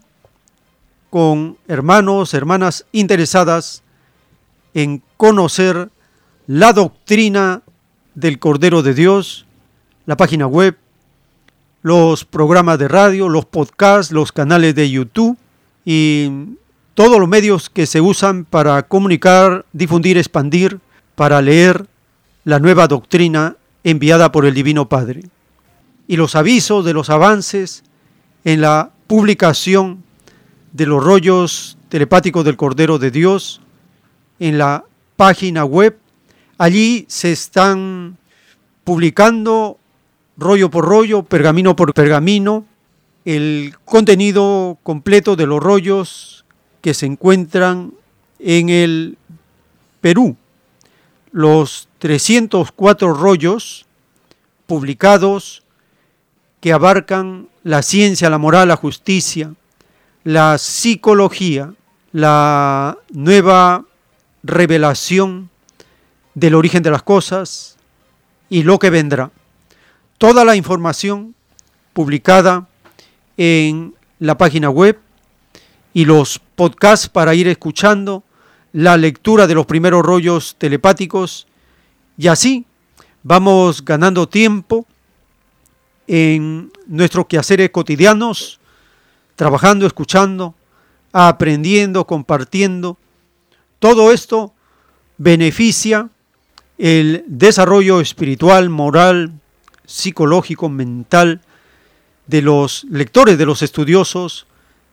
con 1.10 1.58
hermanos, 1.68 2.34
hermanas 2.34 2.86
interesadas 2.94 3.84
en 4.74 5.04
conocer 5.18 5.90
la 6.48 6.72
doctrina 6.72 7.62
del 8.16 8.40
Cordero 8.40 8.82
de 8.82 8.94
Dios, 8.94 9.46
la 10.06 10.16
página 10.16 10.48
web, 10.48 10.78
los 11.82 12.24
programas 12.24 12.80
de 12.80 12.88
radio, 12.88 13.28
los 13.28 13.46
podcasts, 13.46 14.14
los 14.14 14.32
canales 14.32 14.74
de 14.74 14.90
YouTube 14.90 15.38
y 15.84 16.32
todos 16.94 17.20
los 17.20 17.28
medios 17.28 17.70
que 17.70 17.86
se 17.86 18.00
usan 18.00 18.46
para 18.46 18.84
comunicar, 18.84 19.66
difundir, 19.74 20.18
expandir, 20.18 20.80
para 21.16 21.42
leer 21.42 21.88
la 22.46 22.60
nueva 22.60 22.88
doctrina 22.88 23.58
enviada 23.84 24.32
por 24.32 24.46
el 24.46 24.54
Divino 24.54 24.88
Padre. 24.88 25.24
Y 26.08 26.18
los 26.18 26.36
avisos 26.36 26.86
de 26.86 26.94
los 26.94 27.10
avances 27.10 27.84
en 28.44 28.62
la 28.62 28.92
publicación 29.08 30.04
de 30.74 30.86
los 30.86 31.04
rollos 31.04 31.78
telepáticos 31.90 32.46
del 32.46 32.58
Cordero 32.58 33.00
de 33.00 33.12
Dios 33.12 33.62
en 34.40 34.58
la 34.58 34.84
página 35.16 35.66
web. 35.66 35.98
Allí 36.58 37.06
se 37.08 37.32
están 37.32 38.18
publicando 38.84 39.78
rollo 40.38 40.70
por 40.70 40.86
rollo, 40.86 41.24
pergamino 41.24 41.76
por 41.76 41.94
pergamino, 41.94 42.66
el 43.26 43.74
contenido 43.86 44.78
completo 44.84 45.36
de 45.36 45.48
los 45.48 45.62
rollos 45.62 46.46
que 46.82 46.94
se 46.94 47.08
encuentran 47.08 47.94
en 48.40 48.70
el 48.70 49.18
Perú. 50.02 50.36
Los 51.32 51.90
304 52.00 53.14
rollos 53.14 53.86
publicados 54.68 55.64
que 56.66 56.74
abarcan 56.74 57.48
la 57.62 57.84
ciencia, 57.84 58.28
la 58.28 58.40
moral, 58.40 58.70
la 58.70 58.76
justicia, 58.76 59.54
la 60.24 60.58
psicología, 60.58 61.76
la 62.12 62.98
nueva 63.14 63.86
revelación 64.42 65.52
del 66.34 66.56
origen 66.56 66.82
de 66.82 66.90
las 66.90 67.04
cosas 67.04 67.78
y 68.50 68.64
lo 68.64 68.80
que 68.80 68.90
vendrá. 68.90 69.30
Toda 70.18 70.44
la 70.44 70.56
información 70.56 71.36
publicada 71.94 72.68
en 73.38 73.94
la 74.18 74.36
página 74.36 74.72
web 74.72 75.00
y 75.94 76.06
los 76.06 76.42
podcasts 76.56 77.08
para 77.08 77.36
ir 77.36 77.48
escuchando 77.48 78.24
la 78.74 78.98
lectura 78.98 79.46
de 79.46 79.54
los 79.54 79.68
primeros 79.68 80.04
rollos 80.04 80.56
telepáticos 80.58 81.46
y 82.18 82.26
así 82.26 82.66
vamos 83.22 83.86
ganando 83.86 84.28
tiempo 84.28 84.88
en 86.08 86.72
nuestros 86.88 87.26
quehaceres 87.28 87.70
cotidianos 87.72 88.60
trabajando, 89.36 89.86
escuchando, 89.86 90.56
aprendiendo, 91.12 92.06
compartiendo. 92.06 92.98
Todo 93.80 94.12
esto 94.12 94.54
beneficia 95.18 96.10
el 96.78 97.24
desarrollo 97.28 98.02
espiritual, 98.02 98.70
moral, 98.70 99.34
psicológico, 99.86 100.70
mental 100.70 101.42
de 102.28 102.42
los 102.42 102.86
lectores, 102.86 103.38
de 103.38 103.46
los 103.46 103.62
estudiosos 103.62 104.48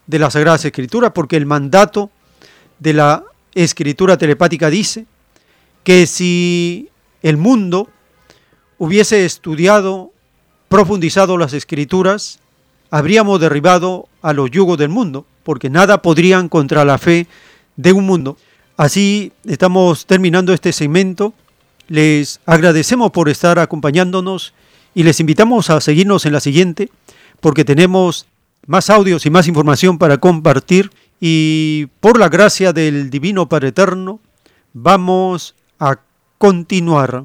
de 0.06 0.18
la 0.18 0.30
Sagrada 0.30 0.56
Escritura, 0.56 1.14
porque 1.14 1.36
el 1.36 1.46
mandato 1.46 2.10
de 2.78 2.92
la 2.92 3.24
escritura 3.54 4.16
telepática 4.16 4.70
dice 4.70 5.06
que 5.84 6.06
si 6.06 6.90
el 7.22 7.36
mundo 7.36 7.88
hubiese 8.78 9.24
estudiado, 9.24 10.12
profundizado 10.72 11.36
las 11.36 11.52
escrituras, 11.52 12.38
habríamos 12.90 13.38
derribado 13.38 14.08
a 14.22 14.32
los 14.32 14.50
yugos 14.50 14.78
del 14.78 14.88
mundo, 14.88 15.26
porque 15.42 15.68
nada 15.68 16.00
podrían 16.00 16.48
contra 16.48 16.86
la 16.86 16.96
fe 16.96 17.26
de 17.76 17.92
un 17.92 18.06
mundo. 18.06 18.38
Así 18.78 19.32
estamos 19.44 20.06
terminando 20.06 20.54
este 20.54 20.72
segmento. 20.72 21.34
Les 21.88 22.40
agradecemos 22.46 23.10
por 23.10 23.28
estar 23.28 23.58
acompañándonos 23.58 24.54
y 24.94 25.02
les 25.02 25.20
invitamos 25.20 25.68
a 25.68 25.78
seguirnos 25.82 26.24
en 26.24 26.32
la 26.32 26.40
siguiente, 26.40 26.88
porque 27.40 27.66
tenemos 27.66 28.26
más 28.66 28.88
audios 28.88 29.26
y 29.26 29.30
más 29.30 29.48
información 29.48 29.98
para 29.98 30.16
compartir 30.16 30.90
y 31.20 31.88
por 32.00 32.18
la 32.18 32.30
gracia 32.30 32.72
del 32.72 33.10
Divino 33.10 33.46
Padre 33.46 33.68
Eterno 33.68 34.20
vamos 34.72 35.54
a 35.78 35.98
continuar. 36.38 37.24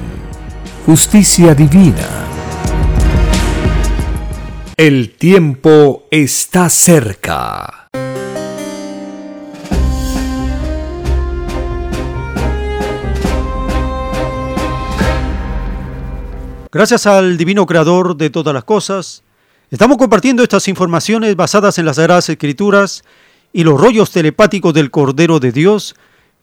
justicia 0.85 1.53
divina. 1.53 2.07
El 4.75 5.13
tiempo 5.15 6.07
está 6.09 6.69
cerca. 6.69 7.87
Gracias 16.71 17.05
al 17.05 17.37
Divino 17.37 17.65
Creador 17.67 18.15
de 18.15 18.29
todas 18.29 18.53
las 18.53 18.63
cosas, 18.63 19.23
estamos 19.69 19.97
compartiendo 19.97 20.41
estas 20.41 20.67
informaciones 20.67 21.35
basadas 21.35 21.77
en 21.77 21.85
las 21.85 21.97
Sagradas 21.97 22.29
Escrituras 22.29 23.03
y 23.53 23.63
los 23.63 23.79
rollos 23.79 24.09
telepáticos 24.09 24.73
del 24.73 24.89
Cordero 24.89 25.39
de 25.39 25.51
Dios 25.51 25.95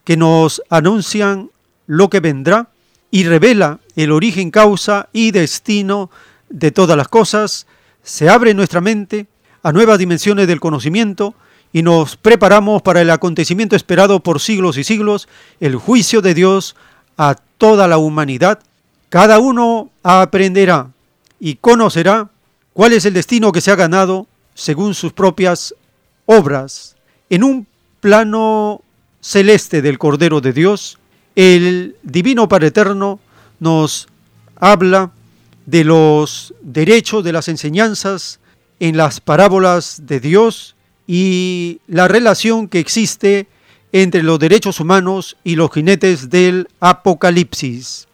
que 0.05 0.17
nos 0.17 0.63
anuncian 0.69 1.51
lo 1.87 2.09
que 2.09 2.21
vendrá 2.21 2.69
y 3.11 3.25
revela 3.25 3.81
el 4.05 4.13
origen, 4.13 4.53
causa 4.53 5.09
y 5.13 5.33
destino 5.33 6.09
de 6.49 6.71
todas 6.71 6.97
las 6.97 7.09
cosas. 7.09 7.67
Se 8.05 8.29
abre 8.29 8.55
nuestra 8.55 8.81
mente 8.81 9.27
a 9.63 9.73
nuevas 9.73 9.99
dimensiones 9.99 10.47
del 10.47 10.61
conocimiento 10.61 11.35
y 11.73 11.83
nos 11.83 12.17
preparamos 12.17 12.81
para 12.81 13.01
el 13.01 13.11
acontecimiento 13.11 13.75
esperado 13.75 14.21
por 14.21 14.41
siglos 14.41 14.79
y 14.79 14.85
siglos, 14.85 15.29
el 15.59 15.75
juicio 15.75 16.23
de 16.23 16.35
Dios 16.35 16.77
a 17.17 17.35
toda 17.59 17.89
la 17.89 17.99
humanidad. 17.99 18.61
Cada 19.09 19.41
uno 19.41 19.91
aprenderá 20.05 20.93
y 21.41 21.57
conocerá 21.57 22.31
cuál 22.75 22.93
es 22.93 23.05
el 23.05 23.15
destino 23.15 23.51
que 23.51 23.61
se 23.61 23.73
ha 23.73 23.77
ganado 23.77 24.29
según 24.55 24.95
sus 24.95 25.13
propias 25.13 25.75
obras. 26.25 26.95
En 27.31 27.43
un 27.43 27.67
plano 27.99 28.81
celeste 29.21 29.83
del 29.83 29.99
Cordero 29.99 30.41
de 30.41 30.53
Dios, 30.53 30.99
el 31.35 31.97
Divino 32.05 32.49
Padre 32.49 32.69
Eterno 32.69 33.19
nos 33.61 34.09
habla 34.57 35.11
de 35.67 35.85
los 35.85 36.55
derechos, 36.63 37.25
de 37.25 37.33
las 37.33 37.49
enseñanzas 37.49 38.41
en 38.81 38.97
las 38.97 39.21
parábolas 39.21 40.03
de 40.07 40.21
Dios 40.21 40.77
y 41.07 41.81
la 41.87 42.09
relación 42.09 42.69
que 42.69 42.79
existe 42.79 43.49
entre 43.93 44.23
los 44.23 44.39
derechos 44.39 44.81
humanos 44.81 45.37
y 45.45 45.57
los 45.57 45.71
jinetes 45.73 46.31
del 46.31 46.69
Apocalipsis. 46.81 48.07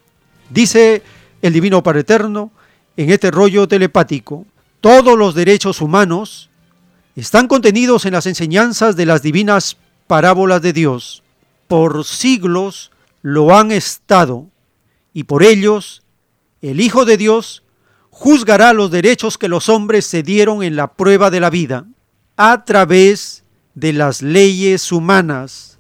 Dice 0.51 1.03
el 1.43 1.53
Divino 1.53 1.83
Padre 1.83 2.01
Eterno 2.01 2.53
en 2.97 3.11
este 3.11 3.31
rollo 3.31 3.67
telepático, 3.67 4.47
todos 4.81 5.19
los 5.19 5.35
derechos 5.35 5.81
humanos 5.81 6.51
están 7.17 7.49
contenidos 7.49 8.07
en 8.07 8.13
las 8.13 8.27
enseñanzas 8.27 8.97
de 8.97 9.07
las 9.07 9.23
divinas 9.23 9.77
parábolas 10.07 10.63
de 10.63 10.73
Dios. 10.73 11.23
Por 11.69 12.05
siglos 12.05 12.91
lo 13.23 13.57
han 13.57 13.73
estado 13.73 14.47
y 15.15 15.25
por 15.25 15.43
ellos 15.43 16.03
el 16.61 16.81
Hijo 16.81 17.07
de 17.07 17.17
Dios 17.17 17.63
juzgará 18.11 18.73
los 18.75 18.91
derechos 18.91 19.39
que 19.39 19.49
los 19.49 19.69
hombres 19.69 20.05
se 20.05 20.23
dieron 20.23 20.63
en 20.63 20.77
la 20.77 20.93
prueba 20.95 21.31
de 21.31 21.41
la 21.41 21.51
vida 21.51 21.87
a 22.37 22.65
través 22.65 23.45
de 23.75 23.93
las 23.93 24.23
leyes 24.23 24.93
humanas. 24.93 25.79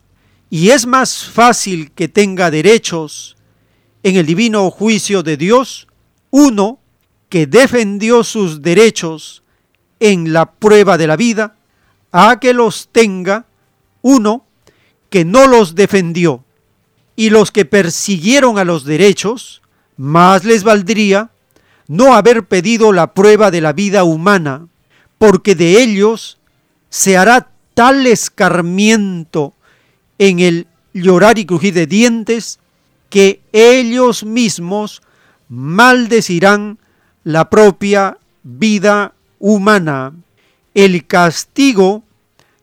Y 0.51 0.70
es 0.70 0.86
más 0.86 1.24
fácil 1.24 1.90
que 1.93 2.09
tenga 2.09 2.51
derechos 2.51 3.36
en 4.02 4.16
el 4.16 4.27
divino 4.27 4.70
juicio 4.70 5.23
de 5.23 5.36
Dios 5.36 5.89
uno 6.31 6.81
que 7.28 7.47
defendió 7.47 8.23
sus 8.23 8.62
derechos 8.62 9.43
en 9.98 10.32
la 10.32 10.52
prueba 10.52 10.98
de 10.98 11.06
la 11.06 11.16
vida 11.16 11.56
a 12.12 12.39
que 12.39 12.52
los 12.52 12.89
tenga 12.93 13.47
uno 14.02 14.47
que 15.11 15.24
no 15.24 15.47
los 15.47 15.74
defendió. 15.74 16.43
Y 17.16 17.30
los 17.30 17.50
que 17.50 17.64
persiguieron 17.64 18.58
a 18.58 18.64
los 18.64 18.84
derechos, 18.84 19.62
más 19.96 20.44
les 20.44 20.64
valdría 20.64 21.30
no 21.86 22.14
haber 22.14 22.46
pedido 22.46 22.92
la 22.92 23.14
prueba 23.14 23.50
de 23.50 23.60
la 23.60 23.72
vida 23.72 24.04
humana, 24.04 24.68
porque 25.18 25.54
de 25.54 25.82
ellos 25.82 26.38
se 26.88 27.16
hará 27.16 27.50
tal 27.74 28.06
escarmiento 28.06 29.54
en 30.18 30.40
el 30.40 30.66
llorar 30.92 31.38
y 31.38 31.44
crujir 31.44 31.74
de 31.74 31.86
dientes 31.86 32.60
que 33.10 33.40
ellos 33.52 34.24
mismos 34.24 35.02
maldecirán 35.48 36.78
la 37.24 37.50
propia 37.50 38.18
vida 38.42 39.14
humana. 39.38 40.12
El 40.74 41.06
castigo 41.06 42.03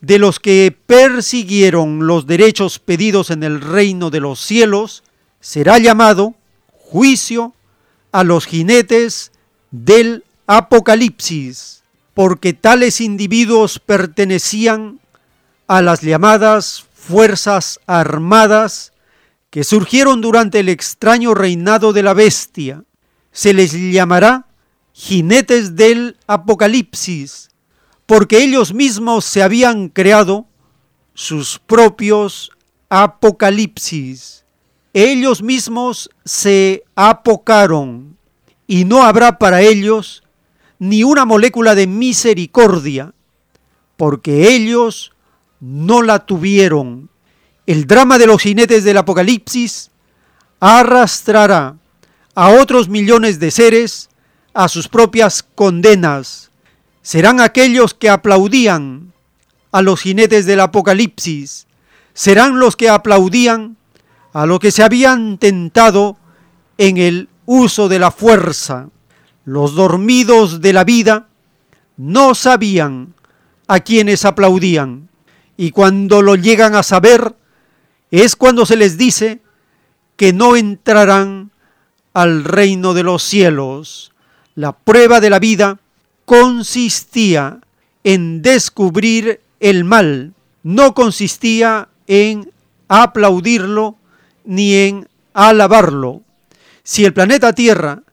de 0.02 0.18
los 0.18 0.40
que 0.40 0.76
persiguieron 0.86 2.08
los 2.08 2.26
derechos 2.26 2.80
pedidos 2.80 3.30
en 3.30 3.44
el 3.44 3.62
reino 3.62 4.10
de 4.10 4.20
los 4.20 4.40
cielos 4.40 5.04
será 5.40 5.78
llamado 5.78 6.36
juicio 6.72 7.54
a 8.12 8.24
los 8.24 8.46
jinetes 8.46 9.32
del 9.70 10.24
Apocalipsis, 10.48 11.84
porque 12.14 12.54
tales 12.54 13.00
individuos 13.00 13.80
pertenecían 13.80 15.00
a 15.68 15.82
las 15.82 16.02
llamadas 16.02 16.84
fuerzas 16.94 17.80
armadas 17.86 18.92
que 19.50 19.64
surgieron 19.64 20.20
durante 20.20 20.60
el 20.60 20.70
extraño 20.70 21.34
reinado 21.34 21.94
de 21.94 22.04
la 22.04 22.14
bestia. 22.14 22.84
Se 23.32 23.54
les 23.54 23.72
llamará 23.72 24.48
jinetes 24.94 25.76
del 25.76 26.18
Apocalipsis, 26.28 27.51
porque 28.06 28.44
ellos 28.44 28.74
mismos 28.74 29.26
se 29.26 29.42
habían 29.42 29.90
creado 29.90 30.46
sus 31.14 31.60
propios 31.60 32.52
Apocalipsis. 32.90 34.44
Ellos 34.94 35.42
mismos 35.42 36.10
se 36.26 36.84
apocaron 36.96 38.18
y 38.68 38.84
no 38.84 39.04
habrá 39.04 39.40
para 39.40 39.62
ellos 39.62 40.24
ni 40.78 41.04
una 41.04 41.24
molécula 41.24 41.76
de 41.76 41.88
misericordia, 41.88 43.14
porque 43.96 44.54
ellos 44.54 45.14
no 45.62 46.02
la 46.02 46.26
tuvieron. 46.26 47.10
El 47.66 47.88
drama 47.88 48.18
de 48.18 48.28
los 48.28 48.42
jinetes 48.42 48.84
del 48.84 48.98
Apocalipsis 48.98 49.92
arrastrará 50.60 51.78
a 52.36 52.50
otros 52.50 52.90
millones 52.90 53.40
de 53.40 53.52
seres 53.52 54.10
a 54.54 54.68
sus 54.68 54.88
propias 54.88 55.44
condenas. 55.44 56.51
Serán 57.02 57.40
aquellos 57.40 57.94
que 57.94 58.10
aplaudían 58.10 59.14
a 59.72 59.82
los 59.82 60.02
jinetes 60.02 60.46
del 60.46 60.60
Apocalipsis, 60.60 61.68
serán 62.14 62.60
los 62.60 62.76
que 62.76 62.90
aplaudían 62.90 63.78
a 64.34 64.46
los 64.46 64.60
que 64.60 64.72
se 64.72 64.84
habían 64.84 65.38
tentado 65.38 66.18
en 66.78 66.98
el 66.98 67.30
uso 67.46 67.90
de 67.90 68.00
la 68.00 68.12
fuerza. 68.12 68.90
Los 69.46 69.76
dormidos 69.76 70.62
de 70.62 70.74
la 70.74 70.84
vida 70.84 71.28
no 71.98 72.36
sabían 72.36 73.14
a 73.68 73.80
quienes 73.80 74.26
aplaudían 74.26 75.10
y 75.58 75.72
cuando 75.72 76.22
lo 76.22 76.36
llegan 76.36 76.76
a 76.76 76.84
saber 76.84 77.36
es 78.10 78.36
cuando 78.36 78.66
se 78.66 78.76
les 78.76 78.98
dice 78.98 79.42
que 80.18 80.34
no 80.34 80.56
entrarán 80.56 81.52
al 82.14 82.44
reino 82.44 82.94
de 82.94 83.04
los 83.04 83.24
cielos. 83.24 84.12
La 84.56 84.74
prueba 84.74 85.20
de 85.20 85.30
la 85.30 85.40
vida 85.40 85.81
consistía 86.32 87.60
en 88.06 88.42
descubrir 88.42 89.42
el 89.60 89.84
mal, 89.84 90.34
no 90.64 90.94
consistía 90.94 91.90
en 92.08 92.50
aplaudirlo 92.88 93.98
ni 94.46 94.76
en 94.76 95.10
alabarlo. 95.34 96.22
Si 96.84 97.04
el 97.04 97.12
planeta 97.14 97.52
Tierra 97.52 98.04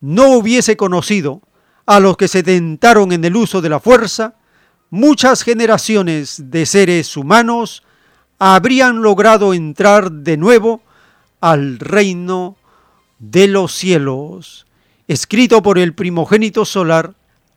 no 0.00 0.36
hubiese 0.36 0.76
conocido 0.76 1.40
a 1.84 1.98
los 1.98 2.16
que 2.16 2.28
se 2.28 2.44
tentaron 2.44 3.10
en 3.10 3.24
el 3.24 3.34
uso 3.34 3.60
de 3.60 3.70
la 3.70 3.80
fuerza, 3.80 4.34
muchas 4.90 5.42
generaciones 5.42 6.52
de 6.52 6.66
seres 6.66 7.16
humanos 7.16 7.82
habrían 8.38 9.02
logrado 9.02 9.52
entrar 9.52 10.12
de 10.12 10.36
nuevo 10.36 10.80
al 11.40 11.80
reino 11.80 12.56
de 13.18 13.48
los 13.48 13.74
cielos, 13.74 14.64
escrito 15.08 15.60
por 15.60 15.80
el 15.80 15.92
primogénito 15.92 16.64
solar, 16.64 17.14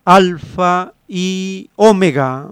Alfa 0.10 0.94
y 1.06 1.70
Omega. 1.76 2.48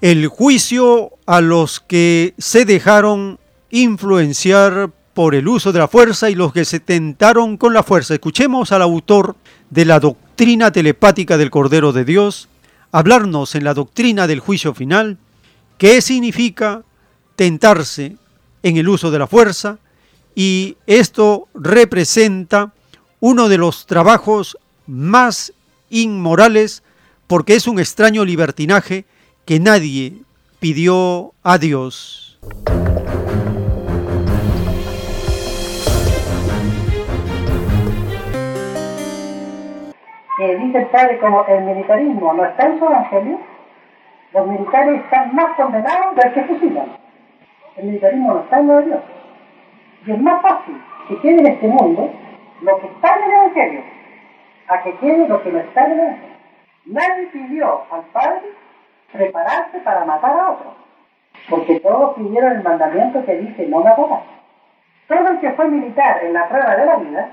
El 0.00 0.28
juicio 0.28 1.10
a 1.26 1.40
los 1.40 1.80
que 1.80 2.34
se 2.38 2.64
dejaron 2.64 3.40
influenciar 3.70 4.92
por 5.14 5.34
el 5.34 5.48
uso 5.48 5.72
de 5.72 5.80
la 5.80 5.88
fuerza 5.88 6.30
y 6.30 6.36
los 6.36 6.52
que 6.52 6.64
se 6.64 6.78
tentaron 6.78 7.56
con 7.56 7.74
la 7.74 7.82
fuerza. 7.82 8.14
Escuchemos 8.14 8.70
al 8.70 8.82
autor 8.82 9.34
de 9.70 9.84
la 9.84 9.98
doctrina 9.98 10.70
telepática 10.70 11.36
del 11.38 11.50
Cordero 11.50 11.92
de 11.92 12.04
Dios 12.04 12.48
hablarnos 12.92 13.56
en 13.56 13.64
la 13.64 13.74
doctrina 13.74 14.28
del 14.28 14.38
juicio 14.38 14.74
final 14.74 15.18
qué 15.76 16.00
significa 16.00 16.84
tentarse 17.34 18.16
en 18.68 18.76
el 18.76 18.88
uso 18.88 19.10
de 19.10 19.18
la 19.18 19.26
fuerza 19.26 19.78
y 20.34 20.76
esto 20.86 21.48
representa 21.54 22.72
uno 23.20 23.48
de 23.48 23.58
los 23.58 23.86
trabajos 23.86 24.56
más 24.86 25.52
inmorales 25.90 26.82
porque 27.26 27.54
es 27.54 27.66
un 27.66 27.78
extraño 27.78 28.24
libertinaje 28.24 29.04
que 29.44 29.58
nadie 29.58 30.22
pidió 30.60 31.32
a 31.42 31.58
Dios. 31.58 32.38
que 40.38 40.56
dice 40.56 40.78
el 40.78 40.86
padre 40.86 41.18
como 41.18 41.44
el 41.46 41.64
militarismo 41.64 42.32
no 42.32 42.44
está 42.44 42.66
en 42.66 42.78
su 42.78 42.84
evangelio, 42.84 43.40
los 44.32 44.46
militares 44.46 45.02
están 45.02 45.34
más 45.34 45.56
condenados 45.56 46.14
del 46.14 46.32
que 46.32 46.44
fusilan. 46.44 47.07
El 47.78 47.86
militarismo 47.86 48.34
no 48.34 48.40
está 48.40 48.58
en 48.58 48.66
de 48.66 48.82
Dios. 48.82 49.00
Y 50.04 50.10
es 50.10 50.20
más 50.20 50.42
fácil 50.42 50.82
que 51.06 51.16
quede 51.20 51.38
en 51.38 51.46
este 51.46 51.68
mundo 51.68 52.10
lo 52.62 52.78
que 52.80 52.86
está 52.88 53.16
en 53.16 53.22
el 53.22 53.30
evangelio, 53.30 53.82
a 54.66 54.82
que 54.82 54.92
quede 54.96 55.28
lo 55.28 55.40
que 55.42 55.52
no 55.52 55.58
está 55.60 55.84
en 55.86 55.92
el 55.92 56.00
evangelio. 56.00 56.36
Nadie 56.86 57.26
pidió 57.26 57.82
al 57.92 58.02
padre 58.12 58.48
prepararse 59.12 59.78
para 59.80 60.04
matar 60.04 60.40
a 60.40 60.50
otro, 60.50 60.74
porque 61.48 61.78
todos 61.78 62.16
pidieron 62.16 62.52
el 62.52 62.62
mandamiento 62.64 63.24
que 63.24 63.36
dice 63.36 63.66
no 63.68 63.80
matarás. 63.80 64.22
Todo 65.06 65.28
el 65.28 65.38
que 65.38 65.52
fue 65.52 65.68
militar 65.68 66.24
en 66.24 66.32
la 66.32 66.48
prueba 66.48 66.76
de 66.76 66.84
la 66.84 66.96
vida 66.96 67.28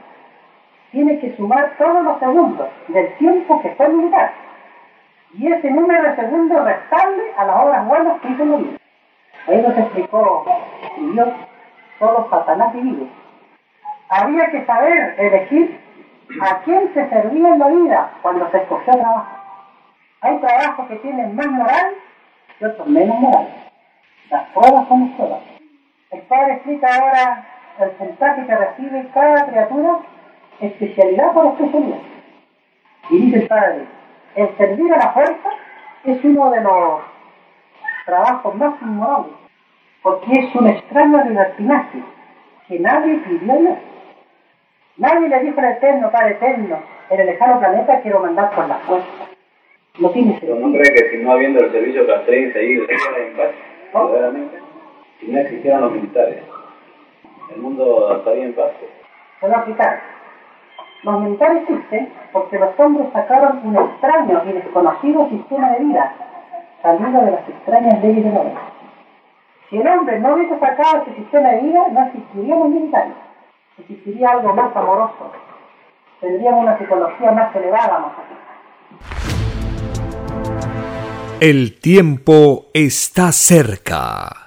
tiene 0.91 1.19
que 1.19 1.35
sumar 1.35 1.73
todos 1.77 2.03
los 2.03 2.19
segundos 2.19 2.67
del 2.89 3.13
tiempo 3.15 3.61
que 3.63 3.71
fue 3.71 3.89
militar. 3.89 4.31
Y 5.33 5.51
ese 5.51 5.71
número 5.71 6.03
de 6.03 6.15
segundos 6.15 6.63
restable 6.63 7.23
a 7.35 7.45
las 7.45 7.63
obras 7.63 7.87
buenas 7.87 8.21
que 8.21 8.29
hizo 8.29 8.43
en 8.43 8.51
la 8.51 8.57
vida. 8.57 8.77
Ahí 9.47 9.61
nos 9.61 9.77
explicó 9.77 10.45
Dios, 10.97 11.29
solo 11.99 12.27
Satanás 12.29 12.73
divide. 12.73 13.07
Había 14.09 14.49
que 14.49 14.65
saber 14.65 15.15
elegir 15.19 15.79
a 16.41 16.59
quién 16.63 16.93
se 16.93 17.09
servía 17.09 17.49
en 17.49 17.59
la 17.59 17.67
vida 17.67 18.11
cuando 18.21 18.49
se 18.51 18.57
escogió 18.57 18.93
trabajo. 18.93 19.27
Hay 20.21 20.37
trabajos 20.39 20.87
que 20.87 20.95
tienen 20.97 21.35
más 21.35 21.47
moral 21.47 21.95
y 22.59 22.65
otros 22.65 22.87
menos 22.87 23.19
moral. 23.19 23.47
Las 24.31 24.49
pruebas 24.49 24.87
son 24.87 25.11
pruebas. 25.13 25.41
El 26.11 26.21
Padre 26.21 26.53
explica 26.53 26.87
ahora 26.95 27.45
el 27.79 27.89
porcentaje 27.89 28.45
que 28.45 28.55
recibe 28.55 29.09
cada 29.13 29.45
criatura 29.45 29.99
especialidad 30.59 31.33
por 31.33 31.47
especialidad. 31.47 31.99
Y 33.09 33.17
dice 33.17 33.39
el 33.39 33.47
padre, 33.47 33.85
el 34.35 34.57
servir 34.57 34.93
a 34.93 34.97
la 34.97 35.11
fuerza 35.11 35.49
es 36.05 36.23
uno 36.23 36.49
de 36.49 36.61
los 36.61 37.01
trabajos 38.05 38.55
más 38.55 38.81
inmorales, 38.81 39.33
porque 40.01 40.31
es 40.31 40.55
un 40.55 40.67
extraño 40.67 41.23
libertinaje 41.25 41.99
que 42.67 42.79
nadie 42.79 43.15
pidió 43.17 43.53
a 43.53 43.57
Dios. 43.57 43.77
Nadie 44.97 45.29
le 45.29 45.39
dijo 45.41 45.59
al 45.59 45.71
Eterno, 45.71 46.11
Padre 46.11 46.31
Eterno, 46.31 46.79
en 47.09 47.19
el 47.19 47.25
lejano 47.25 47.59
planeta 47.59 48.01
quiero 48.01 48.21
mandar 48.21 48.51
por 48.55 48.67
la 48.67 48.75
fuerza. 48.75 49.07
No 49.99 50.09
tiene 50.11 50.31
sentido. 50.31 50.55
¿No 50.55 50.71
cree 50.71 50.93
que 50.93 51.09
si 51.11 51.17
no 51.23 51.31
habiendo 51.31 51.59
el 51.59 51.71
servicio 51.71 52.07
castrense 52.07 52.59
ahí, 52.59 52.73
en 52.73 53.37
paz? 53.37 53.51
Verdaderamente. 53.93 54.57
Si 55.19 55.27
no 55.27 55.39
existieran 55.39 55.81
los 55.81 55.91
militares, 55.93 56.43
el 57.53 57.61
mundo 57.61 58.15
estaría 58.17 58.45
en 58.45 58.53
paz. 58.53 58.71
Se 59.39 59.47
va 59.47 59.59
a 59.59 59.65
quitar. 59.65 60.01
Los 61.03 61.21
militares 61.21 61.63
existen 61.63 62.09
porque 62.31 62.57
los 62.57 62.79
hombres 62.79 63.07
sacaron 63.13 63.61
un 63.63 63.75
extraño 63.77 64.41
y 64.45 64.53
desconocido 64.53 65.29
sistema 65.29 65.71
de 65.71 65.85
vida, 65.85 66.13
salido 66.85 67.25
de 67.25 67.31
las 67.31 67.49
extrañas 67.49 68.03
leyes 68.03 68.23
de 68.23 68.29
hombre. 68.29 68.53
Si 69.69 69.77
el 69.77 69.87
hombre 69.87 70.19
no 70.19 70.35
hubiese 70.35 70.59
sacado 70.59 71.01
ese 71.01 71.15
sistema 71.15 71.49
de 71.49 71.61
vida, 71.61 71.87
no 71.91 72.05
existirían 72.05 72.59
los 72.59 72.69
militares. 72.69 73.13
Existiría 73.79 74.29
algo 74.29 74.53
más 74.53 74.75
amoroso. 74.75 75.31
Tendríamos 76.21 76.61
una 76.61 76.77
psicología 76.77 77.31
más 77.31 77.55
elevada, 77.55 77.99
más 77.99 78.11
El 81.39 81.79
tiempo 81.79 82.67
está 82.73 83.31
cerca. 83.31 84.43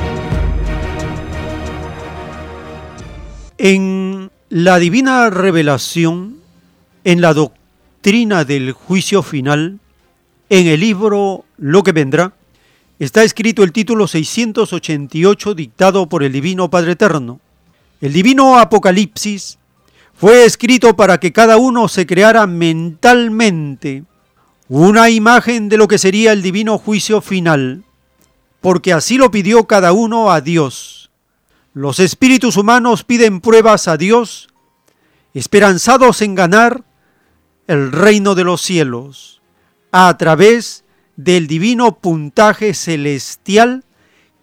En 3.59 4.31
la 4.49 4.79
divina 4.79 5.29
revelación 5.31 6.37
en 7.03 7.21
la 7.21 7.35
doctrina 7.35 8.45
del 8.45 8.73
juicio 8.73 9.23
final, 9.25 9.81
en 10.51 10.67
el 10.67 10.81
libro 10.81 11.45
Lo 11.59 11.83
que 11.83 11.93
vendrá, 11.93 12.33
está 12.99 13.23
escrito 13.23 13.63
el 13.63 13.73
título 13.73 14.07
688 14.07 15.55
dictado 15.55 16.09
por 16.09 16.23
el 16.23 16.33
Divino 16.33 16.71
Padre 16.71 16.93
Eterno. 16.93 17.41
El 18.01 18.13
Divino 18.13 18.59
Apocalipsis 18.59 19.59
fue 20.15 20.45
escrito 20.45 20.97
para 20.97 21.19
que 21.21 21.33
cada 21.33 21.59
uno 21.59 21.89
se 21.89 22.07
creara 22.07 22.47
mentalmente 22.47 24.05
una 24.69 25.11
imagen 25.11 25.69
de 25.69 25.77
lo 25.77 25.89
que 25.89 25.99
sería 25.99 26.33
el 26.33 26.43
divino 26.43 26.79
juicio 26.79 27.21
final, 27.21 27.85
porque 28.61 28.93
así 28.93 29.17
lo 29.17 29.31
pidió 29.31 29.67
cada 29.67 29.93
uno 29.93 30.31
a 30.31 30.41
Dios. 30.41 31.11
Los 31.73 32.01
espíritus 32.01 32.57
humanos 32.57 33.05
piden 33.05 33.41
pruebas 33.41 33.89
a 33.89 33.97
Dios, 33.97 34.49
esperanzados 35.35 36.21
en 36.23 36.35
ganar 36.35 36.85
el 37.67 37.93
reino 37.93 38.35
de 38.35 38.45
los 38.45 38.61
cielos 38.61 39.38
a 39.93 40.17
través 40.17 40.85
del 41.17 41.47
divino 41.47 41.99
puntaje 41.99 42.75
celestial 42.75 43.85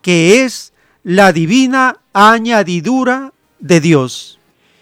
que 0.01 0.43
es 0.43 0.73
la 1.03 1.31
divina 1.31 1.99
añadidura 2.13 3.33
de 3.59 3.79
Dios. 3.79 4.39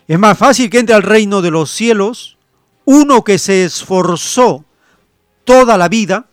Es 0.08 0.20
más 0.20 0.38
fácil 0.38 0.70
que 0.70 0.80
entre 0.80 0.96
al 0.96 1.04
reino 1.04 1.42
de 1.42 1.52
los 1.52 1.72
cielos 1.72 2.38
uno 2.86 3.24
que 3.24 3.38
se 3.38 3.64
esforzó 3.64 4.66
toda 5.46 5.78
la 5.78 5.88
vida 5.88 6.28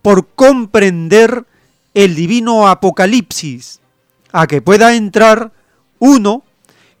por 0.00 0.28
comprender 0.28 1.44
el 1.94 2.14
divino 2.14 2.68
Apocalipsis, 2.68 3.80
a 4.32 4.46
que 4.46 4.62
pueda 4.62 4.94
entrar 4.94 5.52
uno 5.98 6.42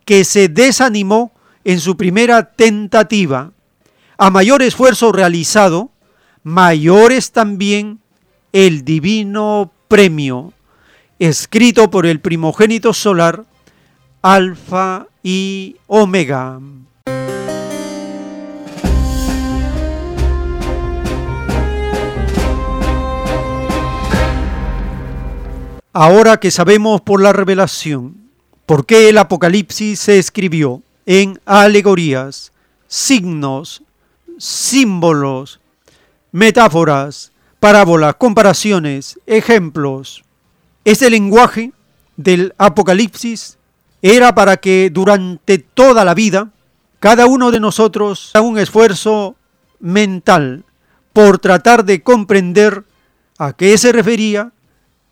que 0.04 0.24
se 0.24 0.48
desanimó 0.48 1.32
en 1.64 1.80
su 1.80 1.96
primera 1.96 2.52
tentativa. 2.52 3.52
A 4.18 4.30
mayor 4.30 4.62
esfuerzo 4.62 5.12
realizado, 5.12 5.90
mayor 6.42 7.12
es 7.12 7.32
también 7.32 8.00
el 8.52 8.84
divino 8.84 9.72
premio, 9.88 10.52
escrito 11.18 11.90
por 11.90 12.06
el 12.06 12.20
primogénito 12.20 12.92
solar, 12.92 13.44
Alfa 14.22 15.06
y 15.22 15.76
Omega. 15.86 16.60
Ahora 25.94 26.40
que 26.40 26.50
sabemos 26.50 27.02
por 27.02 27.20
la 27.20 27.34
revelación 27.34 28.16
por 28.64 28.86
qué 28.86 29.10
el 29.10 29.18
Apocalipsis 29.18 30.00
se 30.00 30.18
escribió 30.18 30.82
en 31.04 31.38
alegorías, 31.44 32.52
signos, 32.86 33.82
símbolos, 34.38 35.60
metáforas, 36.32 37.32
parábolas, 37.60 38.16
comparaciones, 38.16 39.20
ejemplos, 39.26 40.24
ese 40.84 41.10
lenguaje 41.10 41.72
del 42.16 42.54
Apocalipsis 42.58 43.58
era 44.00 44.34
para 44.34 44.56
que 44.56 44.90
durante 44.90 45.58
toda 45.58 46.04
la 46.04 46.14
vida 46.14 46.50
cada 46.98 47.26
uno 47.26 47.50
de 47.50 47.60
nosotros 47.60 48.30
haga 48.34 48.44
un 48.44 48.58
esfuerzo 48.58 49.36
mental 49.78 50.64
por 51.12 51.38
tratar 51.38 51.84
de 51.84 52.02
comprender 52.02 52.84
a 53.38 53.52
qué 53.52 53.76
se 53.78 53.92
refería 53.92 54.52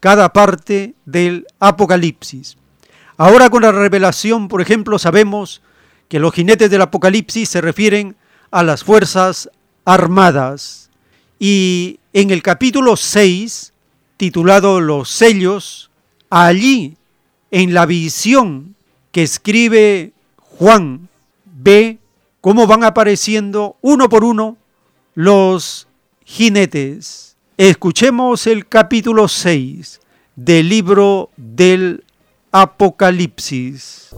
cada 0.01 0.33
parte 0.33 0.95
del 1.05 1.47
Apocalipsis. 1.61 2.57
Ahora 3.17 3.51
con 3.51 3.63
la 3.63 3.73
revelación, 3.73 4.49
por 4.49 4.61
ejemplo, 4.61 4.99
sabemos 4.99 5.63
que 6.09 6.19
los 6.19 6.33
jinetes 6.35 6.71
del 6.71 6.83
Apocalipsis 6.83 7.49
se 7.49 7.61
refieren 7.61 8.17
a 8.51 8.63
las 8.63 8.83
fuerzas 8.83 9.51
armadas. 9.85 10.90
Y 11.43 12.01
en 12.13 12.29
el 12.31 12.43
capítulo 12.43 12.97
6, 12.97 13.73
titulado 14.19 14.79
Los 14.79 15.09
sellos, 15.09 15.91
allí 16.29 16.99
en 17.51 17.73
la 17.73 17.87
visión 17.87 18.77
que 19.11 19.23
escribe 19.23 20.13
Juan, 20.37 21.09
ve 21.47 21.99
cómo 22.43 22.67
van 22.67 22.85
apareciendo 22.85 23.79
uno 23.81 24.11
por 24.11 24.23
uno 24.23 24.59
los 25.15 25.89
jinetes. 26.27 27.39
Escuchemos 27.57 28.47
el 28.47 28.69
capítulo 28.69 29.27
6 29.27 29.99
del 30.37 30.69
libro 30.69 31.31
del 31.39 32.05
Apocalipsis. 32.53 34.11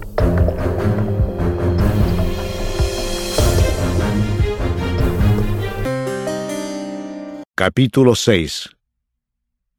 Capítulo 7.54 8.14
6 8.14 8.70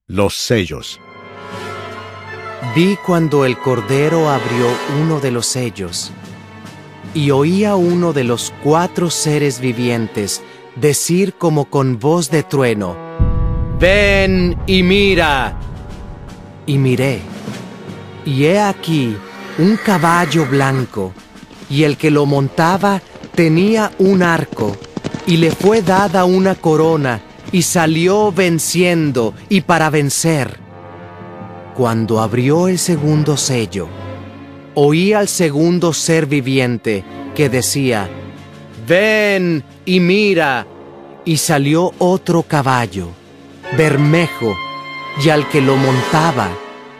Los 0.05 0.35
sellos 0.35 0.99
Vi 2.75 2.95
cuando 3.03 3.45
el 3.45 3.57
Cordero 3.57 4.29
abrió 4.29 4.67
uno 5.01 5.19
de 5.19 5.31
los 5.31 5.47
sellos 5.47 6.11
y 7.15 7.31
oí 7.31 7.65
a 7.65 7.75
uno 7.75 8.13
de 8.13 8.25
los 8.25 8.53
cuatro 8.61 9.09
seres 9.09 9.59
vivientes 9.59 10.43
decir 10.75 11.33
como 11.33 11.65
con 11.65 11.97
voz 11.97 12.29
de 12.29 12.43
trueno, 12.43 12.95
ven 13.79 14.55
y 14.67 14.83
mira. 14.83 15.57
Y 16.67 16.77
miré, 16.77 17.21
y 18.23 18.45
he 18.45 18.59
aquí 18.61 19.17
un 19.57 19.77
caballo 19.77 20.45
blanco, 20.45 21.11
y 21.71 21.85
el 21.85 21.97
que 21.97 22.11
lo 22.11 22.27
montaba 22.27 23.01
tenía 23.33 23.91
un 23.97 24.21
arco, 24.21 24.77
y 25.25 25.37
le 25.37 25.49
fue 25.49 25.81
dada 25.81 26.23
una 26.25 26.53
corona, 26.53 27.19
y 27.53 27.61
salió 27.61 28.33
venciendo 28.33 29.33
y 29.47 29.61
para 29.61 29.89
vencer. 29.89 30.59
Cuando 31.73 32.19
abrió 32.19 32.67
el 32.67 32.77
segundo 32.77 33.37
sello, 33.37 33.87
oí 34.73 35.13
al 35.13 35.29
segundo 35.29 35.93
ser 35.93 36.25
viviente 36.25 37.05
que 37.33 37.47
decía, 37.47 38.09
ven 38.85 39.63
y 39.85 40.01
mira, 40.01 40.67
y 41.23 41.37
salió 41.37 41.93
otro 41.99 42.43
caballo 42.43 43.07
Bermejo, 43.77 44.53
y 45.23 45.29
al 45.29 45.47
que 45.49 45.61
lo 45.61 45.75
montaba 45.77 46.49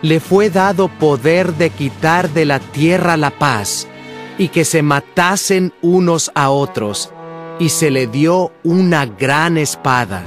le 0.02 0.20
fue 0.20 0.50
dado 0.50 0.88
poder 0.88 1.54
de 1.54 1.70
quitar 1.70 2.30
de 2.30 2.46
la 2.46 2.60
tierra 2.60 3.16
la 3.16 3.32
paz, 3.32 3.88
y 4.38 4.50
que 4.50 4.66
se 4.66 4.82
matasen 4.82 5.72
unos 5.82 6.32
a 6.36 6.50
otros, 6.50 7.12
y 7.60 7.70
se 7.70 7.90
le 7.90 8.08
dio 8.08 8.52
una 8.64 9.06
gran 9.06 9.58
espada. 9.58 10.24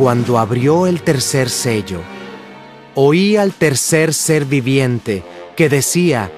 Cuando 0.00 0.38
abrió 0.38 0.86
el 0.86 1.02
tercer 1.02 1.50
sello, 1.50 2.00
oí 2.94 3.36
al 3.36 3.52
tercer 3.52 4.14
ser 4.14 4.46
viviente 4.46 5.22
que 5.54 5.68
decía, 5.68 6.32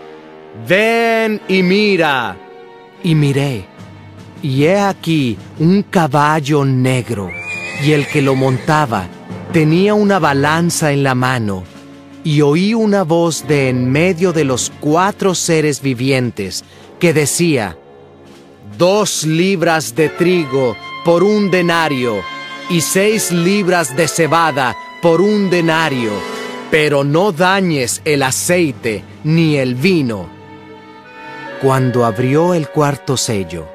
Ven 0.66 1.40
y 1.46 1.62
mira. 1.62 2.36
Y 3.04 3.14
miré, 3.14 3.64
y 4.42 4.64
he 4.64 4.80
aquí 4.80 5.38
un 5.60 5.84
caballo 5.84 6.64
negro 6.64 7.30
y 7.84 7.92
el 7.92 8.08
que 8.08 8.20
lo 8.20 8.34
montaba 8.34 9.06
tenía 9.52 9.94
una 9.94 10.18
balanza 10.18 10.90
en 10.90 11.04
la 11.04 11.14
mano, 11.14 11.62
y 12.24 12.40
oí 12.40 12.74
una 12.74 13.04
voz 13.04 13.46
de 13.46 13.68
en 13.68 13.88
medio 13.88 14.32
de 14.32 14.42
los 14.42 14.72
cuatro 14.80 15.36
seres 15.36 15.80
vivientes 15.80 16.64
que 16.98 17.12
decía, 17.12 17.78
Dos 18.76 19.22
libras 19.24 19.94
de 19.94 20.08
trigo 20.08 20.76
por 21.04 21.22
un 21.22 21.48
denario, 21.48 22.22
y 22.72 22.80
seis 22.80 23.30
libras 23.30 23.94
de 23.94 24.08
cebada 24.08 24.74
por 25.02 25.20
un 25.20 25.50
denario, 25.50 26.10
pero 26.70 27.04
no 27.04 27.30
dañes 27.30 28.00
el 28.06 28.22
aceite 28.22 29.04
ni 29.24 29.56
el 29.56 29.74
vino. 29.74 30.26
Cuando 31.60 32.06
abrió 32.06 32.54
el 32.54 32.68
cuarto 32.70 33.18
sello, 33.18 33.68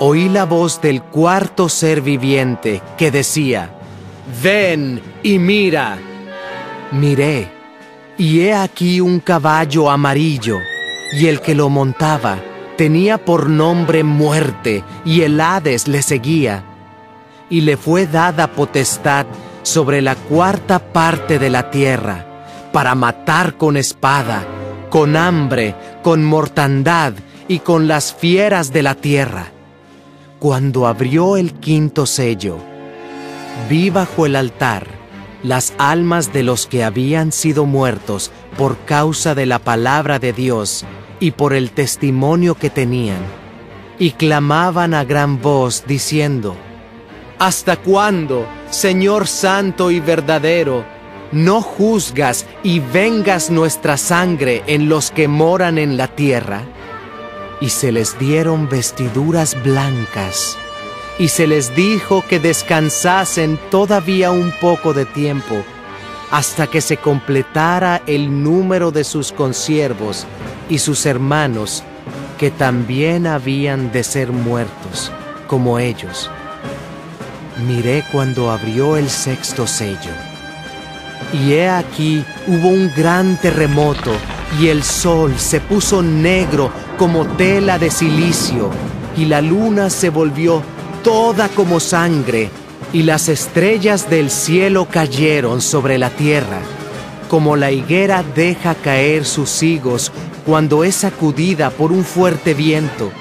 oí 0.00 0.28
la 0.28 0.46
voz 0.46 0.80
del 0.80 1.00
cuarto 1.00 1.68
ser 1.68 2.00
viviente 2.00 2.82
que 2.98 3.12
decía, 3.12 3.70
Ven 4.42 5.00
y 5.22 5.38
mira. 5.38 5.96
Miré, 6.90 7.48
y 8.18 8.40
he 8.40 8.52
aquí 8.52 9.00
un 9.00 9.20
caballo 9.20 9.88
amarillo, 9.92 10.58
y 11.12 11.28
el 11.28 11.40
que 11.40 11.54
lo 11.54 11.68
montaba 11.68 12.38
tenía 12.76 13.24
por 13.24 13.48
nombre 13.48 14.02
muerte, 14.02 14.82
y 15.04 15.20
el 15.20 15.40
Hades 15.40 15.86
le 15.86 16.02
seguía, 16.02 16.64
y 17.52 17.60
le 17.60 17.76
fue 17.76 18.06
dada 18.06 18.46
potestad 18.52 19.26
sobre 19.62 20.00
la 20.00 20.14
cuarta 20.14 20.78
parte 20.90 21.38
de 21.38 21.50
la 21.50 21.70
tierra, 21.70 22.46
para 22.72 22.94
matar 22.94 23.58
con 23.58 23.76
espada, 23.76 24.46
con 24.88 25.18
hambre, 25.18 25.74
con 26.02 26.24
mortandad 26.24 27.12
y 27.48 27.58
con 27.58 27.88
las 27.88 28.14
fieras 28.14 28.72
de 28.72 28.82
la 28.82 28.94
tierra. 28.94 29.48
Cuando 30.38 30.86
abrió 30.86 31.36
el 31.36 31.52
quinto 31.52 32.06
sello, 32.06 32.56
vi 33.68 33.90
bajo 33.90 34.24
el 34.24 34.36
altar 34.36 34.86
las 35.42 35.74
almas 35.76 36.32
de 36.32 36.44
los 36.44 36.66
que 36.66 36.84
habían 36.84 37.32
sido 37.32 37.66
muertos 37.66 38.30
por 38.56 38.78
causa 38.86 39.34
de 39.34 39.44
la 39.44 39.58
palabra 39.58 40.18
de 40.18 40.32
Dios 40.32 40.86
y 41.20 41.32
por 41.32 41.52
el 41.52 41.72
testimonio 41.72 42.54
que 42.54 42.70
tenían, 42.70 43.20
y 43.98 44.12
clamaban 44.12 44.94
a 44.94 45.04
gran 45.04 45.42
voz 45.42 45.84
diciendo, 45.86 46.56
¿Hasta 47.42 47.76
cuándo, 47.76 48.46
Señor 48.70 49.26
Santo 49.26 49.90
y 49.90 49.98
verdadero, 49.98 50.84
no 51.32 51.60
juzgas 51.60 52.46
y 52.62 52.78
vengas 52.78 53.50
nuestra 53.50 53.96
sangre 53.96 54.62
en 54.68 54.88
los 54.88 55.10
que 55.10 55.26
moran 55.26 55.76
en 55.76 55.96
la 55.96 56.06
tierra? 56.06 56.62
y 57.60 57.70
se 57.70 57.90
les 57.90 58.16
dieron 58.16 58.68
vestiduras 58.68 59.60
blancas, 59.64 60.56
y 61.18 61.28
se 61.28 61.48
les 61.48 61.74
dijo 61.74 62.24
que 62.28 62.38
descansasen 62.38 63.58
todavía 63.72 64.30
un 64.30 64.52
poco 64.60 64.92
de 64.92 65.04
tiempo, 65.04 65.64
hasta 66.30 66.68
que 66.68 66.80
se 66.80 66.96
completara 66.96 68.02
el 68.06 68.42
número 68.44 68.92
de 68.92 69.02
sus 69.02 69.32
consiervos 69.32 70.26
y 70.68 70.78
sus 70.78 71.06
hermanos, 71.06 71.82
que 72.38 72.52
también 72.52 73.26
habían 73.26 73.90
de 73.90 74.04
ser 74.04 74.30
muertos, 74.30 75.10
como 75.48 75.80
ellos. 75.80 76.30
Miré 77.66 78.04
cuando 78.10 78.50
abrió 78.50 78.96
el 78.96 79.08
sexto 79.08 79.66
sello, 79.66 80.10
y 81.32 81.52
he 81.52 81.68
aquí 81.68 82.24
hubo 82.48 82.68
un 82.68 82.90
gran 82.96 83.36
terremoto, 83.36 84.10
y 84.60 84.66
el 84.66 84.82
sol 84.82 85.34
se 85.38 85.60
puso 85.60 86.02
negro 86.02 86.72
como 86.98 87.24
tela 87.24 87.78
de 87.78 87.90
silicio, 87.90 88.70
y 89.16 89.26
la 89.26 89.40
luna 89.40 89.90
se 89.90 90.08
volvió 90.08 90.62
toda 91.04 91.48
como 91.50 91.78
sangre, 91.78 92.50
y 92.92 93.04
las 93.04 93.28
estrellas 93.28 94.10
del 94.10 94.30
cielo 94.30 94.88
cayeron 94.90 95.60
sobre 95.60 95.98
la 95.98 96.10
tierra, 96.10 96.58
como 97.28 97.56
la 97.56 97.70
higuera 97.70 98.24
deja 98.34 98.74
caer 98.74 99.24
sus 99.24 99.62
higos 99.62 100.10
cuando 100.44 100.82
es 100.82 100.96
sacudida 100.96 101.70
por 101.70 101.92
un 101.92 102.04
fuerte 102.04 102.54
viento. 102.54 103.12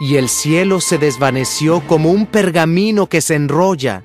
Y 0.00 0.16
el 0.16 0.28
cielo 0.28 0.80
se 0.80 0.98
desvaneció 0.98 1.80
como 1.86 2.10
un 2.10 2.26
pergamino 2.26 3.08
que 3.08 3.20
se 3.20 3.34
enrolla, 3.34 4.04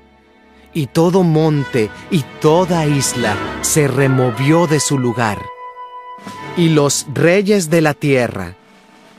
y 0.72 0.88
todo 0.88 1.22
monte 1.22 1.88
y 2.10 2.24
toda 2.40 2.86
isla 2.86 3.36
se 3.62 3.86
removió 3.86 4.66
de 4.66 4.80
su 4.80 4.98
lugar. 4.98 5.38
Y 6.56 6.70
los 6.70 7.06
reyes 7.14 7.70
de 7.70 7.80
la 7.80 7.94
tierra, 7.94 8.56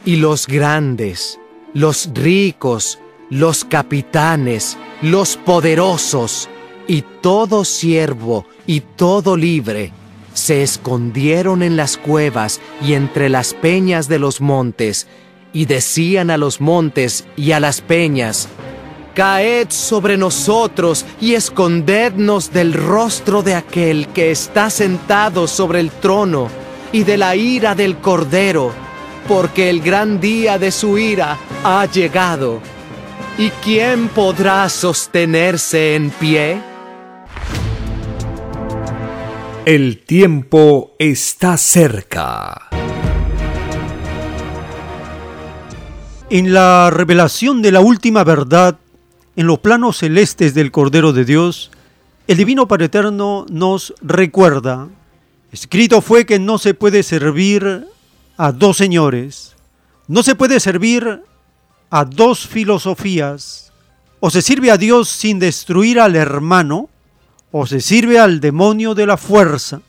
y 0.03 0.17
los 0.17 0.47
grandes, 0.47 1.39
los 1.73 2.09
ricos, 2.13 2.99
los 3.29 3.65
capitanes, 3.65 4.77
los 5.01 5.37
poderosos, 5.37 6.49
y 6.87 7.03
todo 7.21 7.65
siervo 7.65 8.45
y 8.67 8.81
todo 8.81 9.37
libre, 9.37 9.91
se 10.33 10.63
escondieron 10.63 11.63
en 11.63 11.77
las 11.77 11.97
cuevas 11.97 12.59
y 12.81 12.93
entre 12.93 13.29
las 13.29 13.53
peñas 13.53 14.07
de 14.07 14.19
los 14.19 14.41
montes, 14.41 15.07
y 15.55 15.65
decían 15.65 16.29
a 16.31 16.37
los 16.37 16.59
montes 16.59 17.25
y 17.37 17.53
a 17.53 17.61
las 17.61 17.79
peñas, 17.79 18.49
Caed 19.13 19.69
sobre 19.69 20.17
nosotros 20.17 21.05
y 21.21 21.35
escondednos 21.35 22.51
del 22.51 22.73
rostro 22.73 23.41
de 23.41 23.55
aquel 23.55 24.09
que 24.09 24.31
está 24.31 24.69
sentado 24.69 25.47
sobre 25.47 25.79
el 25.79 25.91
trono 25.91 26.49
y 26.91 27.05
de 27.05 27.17
la 27.17 27.37
ira 27.37 27.73
del 27.73 27.95
Cordero, 27.99 28.73
porque 29.29 29.69
el 29.69 29.79
gran 29.79 30.19
día 30.19 30.59
de 30.59 30.71
su 30.73 30.97
ira 30.97 31.37
ha 31.63 31.85
llegado. 31.85 32.59
¿Y 33.37 33.49
quién 33.63 34.09
podrá 34.09 34.67
sostenerse 34.67 35.95
en 35.95 36.09
pie? 36.09 36.61
El 39.65 40.03
tiempo 40.03 40.95
está 40.99 41.55
cerca. 41.55 42.84
En 46.31 46.53
la 46.53 46.89
revelación 46.89 47.61
de 47.61 47.71
la 47.71 47.81
última 47.81 48.23
verdad, 48.23 48.79
en 49.35 49.45
los 49.45 49.59
planos 49.59 49.97
celestes 49.97 50.55
del 50.55 50.71
Cordero 50.71 51.13
de 51.13 51.23
Dios, 51.23 51.69
el 52.27 52.37
Divino 52.37 52.67
Padre 52.67 52.85
Eterno 52.85 53.45
nos 53.47 53.93
recuerda, 54.01 54.87
escrito 55.51 56.01
fue 56.01 56.25
que 56.25 56.39
no 56.39 56.57
se 56.57 56.73
puede 56.73 57.03
servir 57.03 57.85
a 58.37 58.51
dos 58.51 58.75
señores, 58.75 59.55
no 60.07 60.23
se 60.23 60.33
puede 60.33 60.59
servir 60.59 61.21
a 61.91 62.05
dos 62.05 62.47
filosofías, 62.47 63.71
o 64.19 64.31
se 64.31 64.41
sirve 64.41 64.71
a 64.71 64.77
Dios 64.77 65.07
sin 65.07 65.37
destruir 65.37 65.99
al 65.99 66.15
hermano, 66.15 66.89
o 67.51 67.67
se 67.67 67.81
sirve 67.81 68.17
al 68.17 68.39
demonio 68.39 68.95
de 68.95 69.05
la 69.05 69.17
fuerza. 69.17 69.83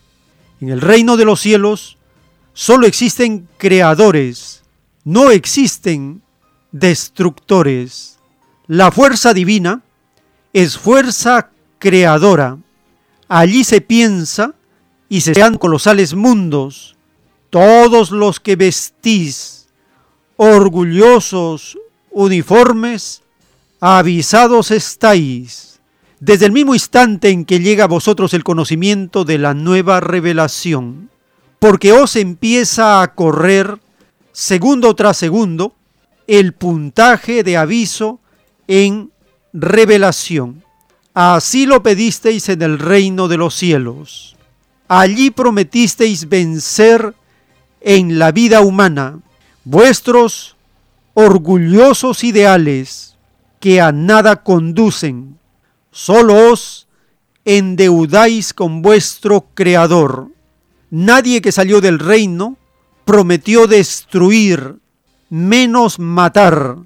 En 0.60 0.68
el 0.68 0.82
reino 0.82 1.16
de 1.16 1.24
los 1.24 1.40
cielos 1.40 1.96
solo 2.52 2.86
existen 2.86 3.48
creadores, 3.56 4.62
no 5.02 5.30
existen 5.30 6.22
destructores. 6.78 8.18
La 8.66 8.90
fuerza 8.90 9.32
divina 9.32 9.82
es 10.52 10.76
fuerza 10.76 11.50
creadora. 11.78 12.58
Allí 13.28 13.64
se 13.64 13.80
piensa 13.80 14.54
y 15.08 15.22
se 15.22 15.34
sean 15.34 15.56
colosales 15.56 16.14
mundos. 16.14 16.96
Todos 17.50 18.10
los 18.10 18.40
que 18.40 18.56
vestís, 18.56 19.68
orgullosos, 20.36 21.78
uniformes, 22.10 23.22
avisados 23.80 24.70
estáis, 24.70 25.80
desde 26.20 26.46
el 26.46 26.52
mismo 26.52 26.74
instante 26.74 27.30
en 27.30 27.44
que 27.44 27.60
llega 27.60 27.84
a 27.84 27.88
vosotros 27.88 28.34
el 28.34 28.44
conocimiento 28.44 29.24
de 29.24 29.38
la 29.38 29.54
nueva 29.54 30.00
revelación, 30.00 31.10
porque 31.58 31.92
os 31.92 32.16
empieza 32.16 33.00
a 33.00 33.14
correr, 33.14 33.78
segundo 34.32 34.94
tras 34.94 35.16
segundo, 35.16 35.74
el 36.26 36.52
puntaje 36.52 37.42
de 37.42 37.56
aviso 37.56 38.20
en 38.66 39.10
revelación. 39.52 40.64
Así 41.14 41.66
lo 41.66 41.82
pedisteis 41.82 42.48
en 42.48 42.62
el 42.62 42.78
reino 42.78 43.28
de 43.28 43.36
los 43.36 43.54
cielos. 43.54 44.36
Allí 44.88 45.30
prometisteis 45.30 46.28
vencer 46.28 47.14
en 47.80 48.18
la 48.18 48.32
vida 48.32 48.60
humana 48.60 49.20
vuestros 49.64 50.56
orgullosos 51.14 52.22
ideales 52.24 53.16
que 53.60 53.80
a 53.80 53.92
nada 53.92 54.42
conducen. 54.42 55.38
Solo 55.90 56.52
os 56.52 56.86
endeudáis 57.44 58.52
con 58.52 58.82
vuestro 58.82 59.46
Creador. 59.54 60.28
Nadie 60.90 61.40
que 61.40 61.52
salió 61.52 61.80
del 61.80 61.98
reino 61.98 62.56
prometió 63.04 63.66
destruir, 63.66 64.76
menos 65.28 65.98
matar. 65.98 66.76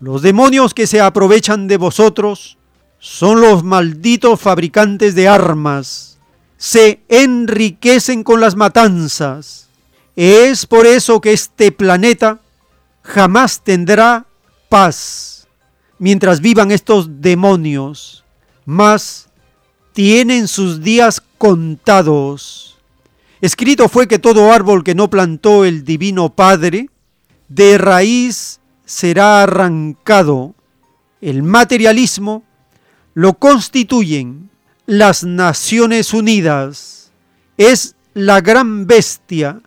Los 0.00 0.22
demonios 0.22 0.74
que 0.74 0.86
se 0.86 1.00
aprovechan 1.00 1.68
de 1.68 1.76
vosotros 1.76 2.58
son 2.98 3.40
los 3.40 3.62
malditos 3.62 4.40
fabricantes 4.40 5.14
de 5.14 5.28
armas. 5.28 6.18
Se 6.56 7.00
enriquecen 7.08 8.24
con 8.24 8.40
las 8.40 8.56
matanzas. 8.56 9.68
Es 10.16 10.66
por 10.66 10.86
eso 10.86 11.20
que 11.20 11.32
este 11.32 11.72
planeta 11.72 12.40
jamás 13.02 13.62
tendrá 13.62 14.26
paz 14.68 15.46
mientras 15.98 16.40
vivan 16.40 16.70
estos 16.70 17.20
demonios. 17.20 18.24
Mas 18.64 19.28
tienen 19.92 20.48
sus 20.48 20.80
días 20.80 21.22
contados. 21.38 22.76
Escrito 23.40 23.88
fue 23.88 24.08
que 24.08 24.18
todo 24.18 24.52
árbol 24.52 24.82
que 24.82 24.94
no 24.94 25.10
plantó 25.10 25.64
el 25.64 25.84
Divino 25.84 26.34
Padre, 26.34 26.88
de 27.48 27.78
raíz 27.78 28.60
será 28.84 29.42
arrancado. 29.42 30.54
El 31.20 31.42
materialismo 31.42 32.44
lo 33.14 33.34
constituyen 33.34 34.50
las 34.86 35.24
Naciones 35.24 36.12
Unidas. 36.12 37.12
Es 37.56 37.96
la 38.12 38.40
gran 38.40 38.86
bestia 38.86 39.60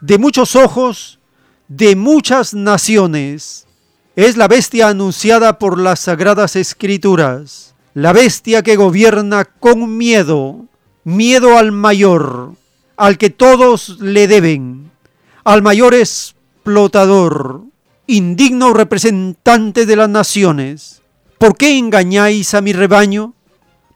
de 0.00 0.18
muchos 0.18 0.56
ojos, 0.56 1.18
de 1.68 1.96
muchas 1.96 2.54
naciones. 2.54 3.66
Es 4.14 4.36
la 4.36 4.48
bestia 4.48 4.88
anunciada 4.88 5.58
por 5.58 5.78
las 5.78 6.00
sagradas 6.00 6.56
escrituras. 6.56 7.74
La 7.94 8.12
bestia 8.12 8.62
que 8.62 8.76
gobierna 8.76 9.44
con 9.44 9.96
miedo, 9.96 10.66
miedo 11.04 11.58
al 11.58 11.72
mayor, 11.72 12.54
al 12.96 13.18
que 13.18 13.30
todos 13.30 14.00
le 14.00 14.28
deben, 14.28 14.90
al 15.44 15.62
mayor 15.62 15.94
explotador, 16.62 17.62
indigno 18.06 18.72
representante 18.72 19.84
de 19.84 19.96
las 19.96 20.08
naciones, 20.08 21.02
¿por 21.38 21.56
qué 21.56 21.76
engañáis 21.76 22.54
a 22.54 22.60
mi 22.60 22.72
rebaño? 22.72 23.34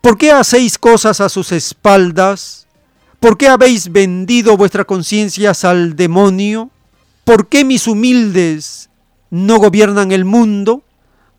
¿Por 0.01 0.19
qué 0.19 0.33
hacéis 0.33 0.77
cosas 0.77 1.21
a 1.21 1.29
sus 1.29 1.53
espaldas? 1.53 2.67
¿Por 3.21 3.39
qué 3.39 3.47
habéis 3.47 3.93
vendido 3.93 4.57
vuestras 4.57 4.85
conciencias 4.85 5.65
al 5.65 5.95
demonio? 5.95 6.71
¿Por 7.23 7.47
qué 7.47 7.65
mis 7.65 7.87
humildes 7.87 8.91
no 9.31 9.59
gobiernan 9.59 10.11
el 10.11 10.25
mundo? 10.25 10.83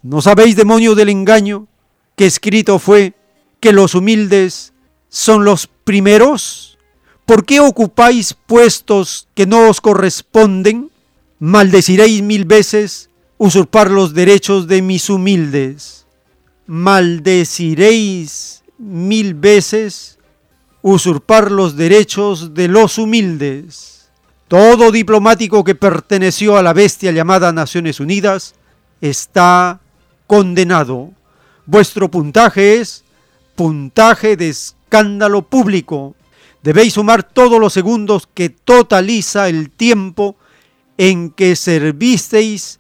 ¿No 0.04 0.22
sabéis, 0.22 0.56
demonio 0.56 0.96
del 0.96 1.10
engaño, 1.10 1.68
que 2.16 2.26
escrito 2.26 2.80
fue 2.80 3.16
que 3.60 3.74
los 3.74 3.96
humildes 3.96 4.72
son 5.10 5.44
los 5.44 5.68
primeros? 5.68 6.78
¿Por 7.26 7.44
qué 7.44 7.60
ocupáis 7.60 8.34
puestos 8.34 9.28
que 9.36 9.46
no 9.46 9.70
os 9.70 9.82
corresponden? 9.82 10.90
Maldeciréis 11.40 12.24
mil 12.24 12.46
veces 12.46 13.12
usurpar 13.38 13.92
los 13.92 14.16
derechos 14.16 14.68
de 14.68 14.82
mis 14.82 15.10
humildes. 15.10 16.08
Maldeciréis 16.66 18.64
mil 18.80 19.36
veces 19.36 20.18
usurpar 20.82 21.52
los 21.52 21.76
derechos 21.76 22.56
de 22.56 22.68
los 22.68 22.98
humildes. 22.98 24.10
Todo 24.48 24.92
diplomático 24.92 25.64
que 25.64 25.76
perteneció 25.76 26.58
a 26.58 26.64
la 26.64 26.74
bestia 26.74 27.12
llamada 27.12 27.52
Naciones 27.52 28.00
Unidas 28.00 28.56
está 29.02 29.80
condenado. 30.26 31.12
Vuestro 31.68 32.10
puntaje 32.10 32.80
es 32.80 33.04
puntaje 33.56 34.38
de 34.38 34.50
escándalo 34.50 35.44
público. 35.44 36.16
Debéis 36.64 36.94
sumar 36.94 37.22
todos 37.24 37.60
los 37.60 37.74
segundos 37.74 38.28
que 38.34 38.50
totaliza 38.50 39.50
el 39.50 39.70
tiempo 39.70 40.36
en 40.98 41.30
que 41.32 41.56
servisteis 41.56 42.80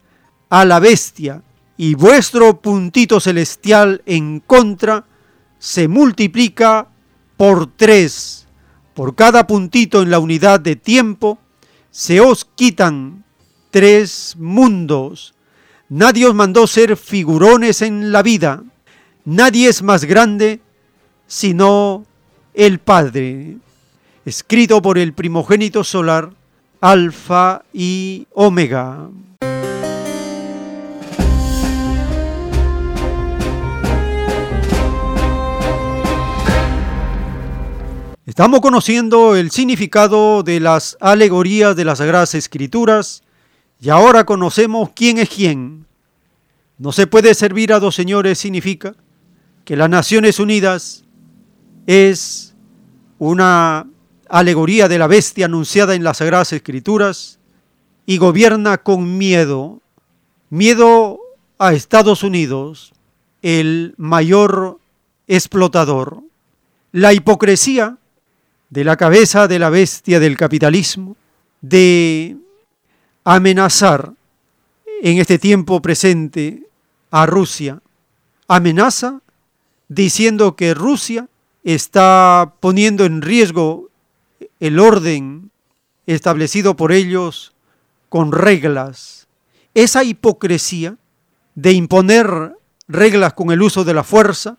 a 0.49 0.65
la 0.65 0.79
bestia 0.79 1.43
y 1.77 1.93
vuestro 1.93 2.61
puntito 2.61 3.19
celestial 3.19 4.01
en 4.05 4.39
contra 4.39 5.05
se 5.59 5.87
multiplica 5.87 6.87
por 7.37 7.67
tres. 7.67 8.47
Por 8.93 9.15
cada 9.15 9.45
puntito 9.45 10.01
en 10.01 10.09
la 10.09 10.19
unidad 10.19 10.59
de 10.59 10.75
tiempo 10.75 11.37
se 11.91 12.19
os 12.19 12.45
quitan 12.45 13.23
tres 13.69 14.35
mundos. 14.37 15.35
Nadie 15.89 16.25
os 16.25 16.33
mandó 16.33 16.65
ser 16.67 16.97
figurones 16.97 17.81
en 17.81 18.11
la 18.11 18.23
vida. 18.23 18.63
Nadie 19.23 19.69
es 19.69 19.83
más 19.83 20.05
grande 20.05 20.61
sino 21.27 22.05
el 22.53 22.79
Padre. 22.79 23.57
Escrito 24.25 24.81
por 24.81 24.97
el 24.97 25.13
primogénito 25.13 25.83
solar, 25.83 26.31
Alfa 26.81 27.63
y 27.73 28.27
Omega. 28.33 29.09
Estamos 38.25 38.59
conociendo 38.61 39.35
el 39.35 39.49
significado 39.49 40.43
de 40.43 40.59
las 40.59 40.97
alegorías 40.99 41.75
de 41.75 41.85
las 41.85 41.97
Sagradas 41.97 42.35
Escrituras 42.35 43.23
y 43.79 43.89
ahora 43.89 44.25
conocemos 44.25 44.91
quién 44.93 45.17
es 45.17 45.29
quién. 45.29 45.87
No 46.77 46.91
se 46.91 47.07
puede 47.07 47.33
servir 47.33 47.73
a 47.73 47.79
dos 47.79 47.95
señores 47.95 48.37
significa 48.37 48.93
que 49.65 49.75
las 49.75 49.89
Naciones 49.89 50.39
Unidas 50.39 51.05
es 51.87 52.55
una 53.17 53.87
alegoría 54.29 54.87
de 54.87 54.97
la 54.97 55.07
bestia 55.07 55.45
anunciada 55.45 55.95
en 55.95 56.03
las 56.03 56.17
Sagradas 56.17 56.53
Escrituras 56.53 57.39
y 58.05 58.17
gobierna 58.17 58.77
con 58.77 59.17
miedo, 59.17 59.81
miedo 60.49 61.19
a 61.59 61.73
Estados 61.73 62.23
Unidos, 62.23 62.93
el 63.41 63.93
mayor 63.97 64.79
explotador. 65.27 66.21
La 66.91 67.13
hipocresía 67.13 67.97
de 68.69 68.83
la 68.83 68.97
cabeza 68.97 69.47
de 69.47 69.59
la 69.59 69.69
bestia 69.69 70.19
del 70.19 70.37
capitalismo, 70.37 71.15
de 71.61 72.37
amenazar 73.23 74.13
en 75.01 75.17
este 75.17 75.39
tiempo 75.39 75.81
presente 75.81 76.63
a 77.11 77.25
Rusia. 77.25 77.81
Amenaza 78.47 79.21
diciendo 79.89 80.55
que 80.55 80.73
Rusia 80.73 81.27
está 81.63 82.53
poniendo 82.59 83.05
en 83.05 83.21
riesgo 83.21 83.86
el 84.59 84.79
orden 84.79 85.51
establecido 86.05 86.75
por 86.75 86.91
ellos 86.91 87.53
con 88.09 88.31
reglas. 88.31 89.27
Esa 89.73 90.03
hipocresía 90.03 90.97
de 91.55 91.73
imponer 91.73 92.53
reglas 92.87 93.33
con 93.33 93.51
el 93.51 93.61
uso 93.61 93.83
de 93.83 93.93
la 93.93 94.03
fuerza 94.03 94.57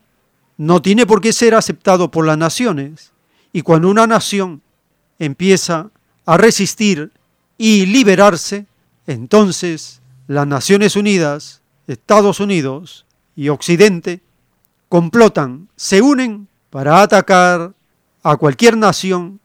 no 0.57 0.83
tiene 0.83 1.07
por 1.07 1.21
qué 1.21 1.33
ser 1.33 1.55
aceptado 1.55 2.11
por 2.11 2.27
las 2.27 2.37
naciones. 2.37 3.13
Y 3.53 3.63
cuando 3.63 3.89
una 3.89 4.07
nación 4.07 4.61
empieza 5.19 5.91
a 6.27 6.37
resistir 6.37 7.13
y 7.57 7.87
liberarse, 7.87 8.67
entonces 9.07 10.03
las 10.27 10.47
Naciones 10.47 10.95
Unidas, 10.95 11.63
Estados 11.87 12.39
Unidos 12.39 13.07
y 13.35 13.49
Occidente 13.49 14.21
complotan, 14.89 15.69
se 15.77 16.03
unen 16.03 16.49
para 16.71 17.01
atacar 17.01 17.73
a 18.23 18.37
cualquier 18.37 18.77
nación 18.77 19.41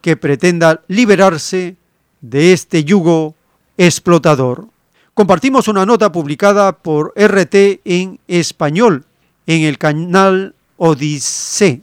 que 0.00 0.16
pretenda 0.16 0.82
liberarse 0.88 1.76
de 2.20 2.52
este 2.52 2.84
yugo 2.84 3.34
explotador. 3.76 4.66
Compartimos 5.14 5.68
una 5.68 5.84
nota 5.84 6.12
publicada 6.12 6.72
por 6.72 7.12
RT 7.16 7.80
en 7.84 8.20
español 8.28 9.04
en 9.46 9.62
el 9.62 9.78
canal 9.78 10.54
Odisee 10.76 11.82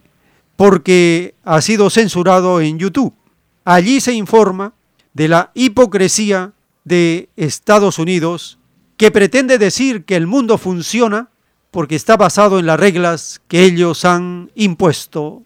porque 0.56 1.34
ha 1.44 1.60
sido 1.60 1.90
censurado 1.90 2.60
en 2.60 2.78
YouTube. 2.78 3.14
Allí 3.64 4.00
se 4.00 4.14
informa 4.14 4.72
de 5.12 5.28
la 5.28 5.50
hipocresía 5.54 6.52
de 6.84 7.28
Estados 7.36 7.98
Unidos 7.98 8.58
que 8.96 9.10
pretende 9.10 9.58
decir 9.58 10.04
que 10.04 10.16
el 10.16 10.26
mundo 10.26 10.56
funciona 10.56 11.28
porque 11.70 11.96
está 11.96 12.16
basado 12.16 12.58
en 12.58 12.66
las 12.66 12.80
reglas 12.80 13.42
que 13.48 13.64
ellos 13.64 14.04
han 14.04 14.50
impuesto. 14.54 15.42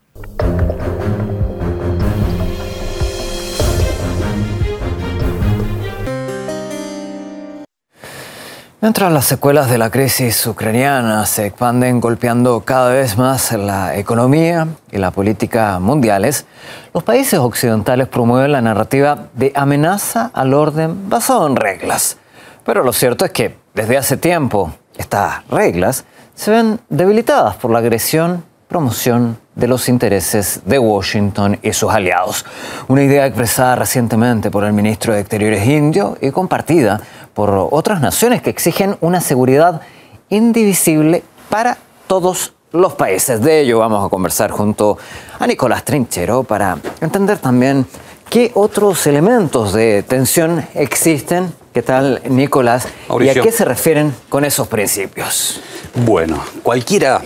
Mientras 8.82 9.12
las 9.12 9.26
secuelas 9.26 9.68
de 9.68 9.76
la 9.76 9.90
crisis 9.90 10.46
ucraniana 10.46 11.26
se 11.26 11.44
expanden 11.44 12.00
golpeando 12.00 12.60
cada 12.60 12.88
vez 12.88 13.18
más 13.18 13.52
la 13.52 13.94
economía 13.98 14.68
y 14.90 14.96
la 14.96 15.10
política 15.10 15.78
mundiales, 15.80 16.46
los 16.94 17.02
países 17.04 17.38
occidentales 17.38 18.08
promueven 18.08 18.52
la 18.52 18.62
narrativa 18.62 19.26
de 19.34 19.52
amenaza 19.54 20.30
al 20.32 20.54
orden 20.54 21.10
basado 21.10 21.46
en 21.46 21.56
reglas. 21.56 22.16
Pero 22.64 22.82
lo 22.82 22.94
cierto 22.94 23.26
es 23.26 23.32
que 23.32 23.54
desde 23.74 23.98
hace 23.98 24.16
tiempo 24.16 24.72
estas 24.96 25.46
reglas 25.48 26.06
se 26.34 26.50
ven 26.50 26.80
debilitadas 26.88 27.56
por 27.56 27.70
la 27.72 27.80
agresión, 27.80 28.44
promoción 28.70 29.36
de 29.56 29.66
los 29.66 29.88
intereses 29.88 30.60
de 30.64 30.78
Washington 30.78 31.58
y 31.60 31.72
sus 31.72 31.90
aliados. 31.90 32.46
Una 32.86 33.02
idea 33.02 33.26
expresada 33.26 33.74
recientemente 33.74 34.48
por 34.48 34.64
el 34.64 34.72
ministro 34.72 35.12
de 35.12 35.20
Exteriores 35.20 35.66
indio 35.66 36.16
y 36.20 36.30
compartida 36.30 37.00
por 37.34 37.68
otras 37.72 38.00
naciones 38.00 38.42
que 38.42 38.50
exigen 38.50 38.96
una 39.00 39.20
seguridad 39.20 39.80
indivisible 40.28 41.24
para 41.48 41.78
todos 42.06 42.52
los 42.70 42.94
países. 42.94 43.42
De 43.42 43.60
ello 43.60 43.80
vamos 43.80 44.06
a 44.06 44.08
conversar 44.08 44.52
junto 44.52 44.96
a 45.40 45.46
Nicolás 45.48 45.84
Trinchero 45.84 46.44
para 46.44 46.78
entender 47.00 47.38
también 47.38 47.84
qué 48.28 48.52
otros 48.54 49.04
elementos 49.08 49.72
de 49.72 50.04
tensión 50.04 50.64
existen. 50.74 51.52
¿Qué 51.74 51.82
tal, 51.82 52.22
Nicolás? 52.28 52.86
¿Y 53.20 53.28
a 53.28 53.34
qué 53.34 53.50
se 53.50 53.64
refieren 53.64 54.14
con 54.28 54.44
esos 54.44 54.68
principios? 54.68 55.60
Bueno, 56.04 56.40
cualquiera 56.62 57.20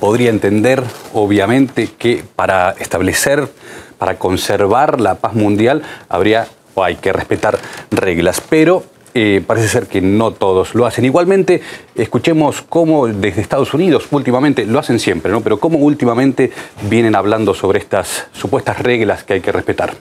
podría 0.00 0.30
entender, 0.30 0.82
obviamente, 1.12 1.88
que 1.98 2.24
para 2.36 2.70
establecer, 2.78 3.48
para 3.98 4.18
conservar 4.18 5.00
la 5.00 5.16
paz 5.16 5.34
mundial, 5.34 5.82
habría 6.08 6.46
o 6.74 6.84
hay 6.84 6.96
que 6.96 7.12
respetar 7.12 7.58
reglas, 7.90 8.40
pero 8.48 8.84
eh, 9.14 9.42
parece 9.44 9.68
ser 9.68 9.86
que 9.86 10.00
no 10.00 10.32
todos 10.32 10.74
lo 10.74 10.86
hacen. 10.86 11.04
Igualmente, 11.04 11.60
escuchemos 11.96 12.62
cómo 12.68 13.08
desde 13.08 13.40
Estados 13.40 13.74
Unidos 13.74 14.06
últimamente, 14.10 14.64
lo 14.64 14.78
hacen 14.78 15.00
siempre, 15.00 15.32
¿no? 15.32 15.40
pero 15.40 15.58
cómo 15.58 15.78
últimamente 15.78 16.52
vienen 16.88 17.16
hablando 17.16 17.54
sobre 17.54 17.80
estas 17.80 18.26
supuestas 18.32 18.78
reglas 18.78 19.24
que 19.24 19.34
hay 19.34 19.40
que 19.40 19.50
respetar. 19.50 19.94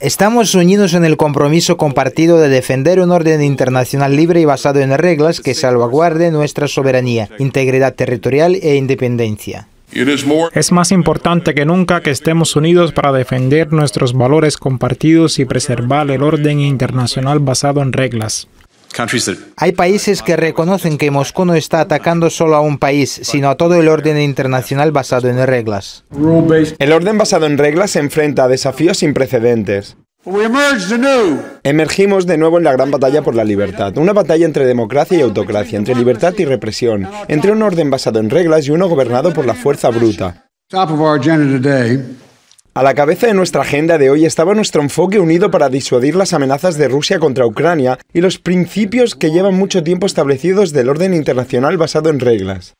Estamos 0.00 0.54
unidos 0.54 0.94
en 0.94 1.04
el 1.04 1.16
compromiso 1.16 1.76
compartido 1.76 2.38
de 2.38 2.48
defender 2.48 3.00
un 3.00 3.10
orden 3.10 3.42
internacional 3.42 4.14
libre 4.16 4.40
y 4.40 4.44
basado 4.44 4.80
en 4.80 4.96
reglas 4.96 5.40
que 5.40 5.54
salvaguarde 5.54 6.30
nuestra 6.30 6.68
soberanía, 6.68 7.28
integridad 7.38 7.94
territorial 7.94 8.54
e 8.54 8.76
independencia. 8.76 9.68
Es 10.54 10.72
más 10.72 10.90
importante 10.90 11.54
que 11.54 11.66
nunca 11.66 12.00
que 12.00 12.10
estemos 12.10 12.56
unidos 12.56 12.92
para 12.92 13.12
defender 13.12 13.72
nuestros 13.72 14.14
valores 14.14 14.56
compartidos 14.56 15.38
y 15.38 15.44
preservar 15.44 16.10
el 16.10 16.22
orden 16.22 16.60
internacional 16.60 17.40
basado 17.40 17.82
en 17.82 17.92
reglas. 17.92 18.48
Hay 19.56 19.72
países 19.72 20.22
que 20.22 20.36
reconocen 20.36 20.98
que 20.98 21.10
Moscú 21.10 21.44
no 21.44 21.54
está 21.54 21.80
atacando 21.80 22.30
solo 22.30 22.56
a 22.56 22.60
un 22.60 22.78
país, 22.78 23.20
sino 23.22 23.50
a 23.50 23.56
todo 23.56 23.74
el 23.74 23.88
orden 23.88 24.20
internacional 24.20 24.92
basado 24.92 25.28
en 25.28 25.44
reglas. 25.46 26.04
El 26.78 26.92
orden 26.92 27.18
basado 27.18 27.46
en 27.46 27.58
reglas 27.58 27.92
se 27.92 28.00
enfrenta 28.00 28.44
a 28.44 28.48
desafíos 28.48 28.98
sin 28.98 29.14
precedentes. 29.14 29.96
Emergimos 31.64 32.26
de 32.26 32.38
nuevo 32.38 32.58
en 32.58 32.64
la 32.64 32.72
gran 32.72 32.92
batalla 32.92 33.22
por 33.22 33.34
la 33.34 33.42
libertad, 33.42 33.96
una 33.98 34.12
batalla 34.12 34.46
entre 34.46 34.66
democracia 34.66 35.18
y 35.18 35.22
autocracia, 35.22 35.78
entre 35.78 35.96
libertad 35.96 36.32
y 36.38 36.44
represión, 36.44 37.08
entre 37.26 37.50
un 37.50 37.60
orden 37.62 37.90
basado 37.90 38.20
en 38.20 38.30
reglas 38.30 38.68
y 38.68 38.70
uno 38.70 38.88
gobernado 38.88 39.32
por 39.32 39.46
la 39.46 39.54
fuerza 39.54 39.88
bruta. 39.90 40.46
A 42.74 42.82
la 42.82 42.94
cabeza 42.94 43.26
de 43.26 43.34
nuestra 43.34 43.60
agenda 43.60 43.98
de 43.98 44.08
hoy 44.08 44.24
estaba 44.24 44.54
nuestro 44.54 44.80
enfoque 44.80 45.20
unido 45.20 45.50
para 45.50 45.68
disuadir 45.68 46.16
las 46.16 46.32
amenazas 46.32 46.78
de 46.78 46.88
Rusia 46.88 47.18
contra 47.18 47.44
Ucrania 47.44 47.98
y 48.14 48.22
los 48.22 48.38
principios 48.38 49.14
que 49.14 49.30
llevan 49.30 49.54
mucho 49.54 49.82
tiempo 49.82 50.06
establecidos 50.06 50.72
del 50.72 50.88
orden 50.88 51.12
internacional 51.12 51.76
basado 51.76 52.08
en 52.08 52.18
reglas. 52.18 52.72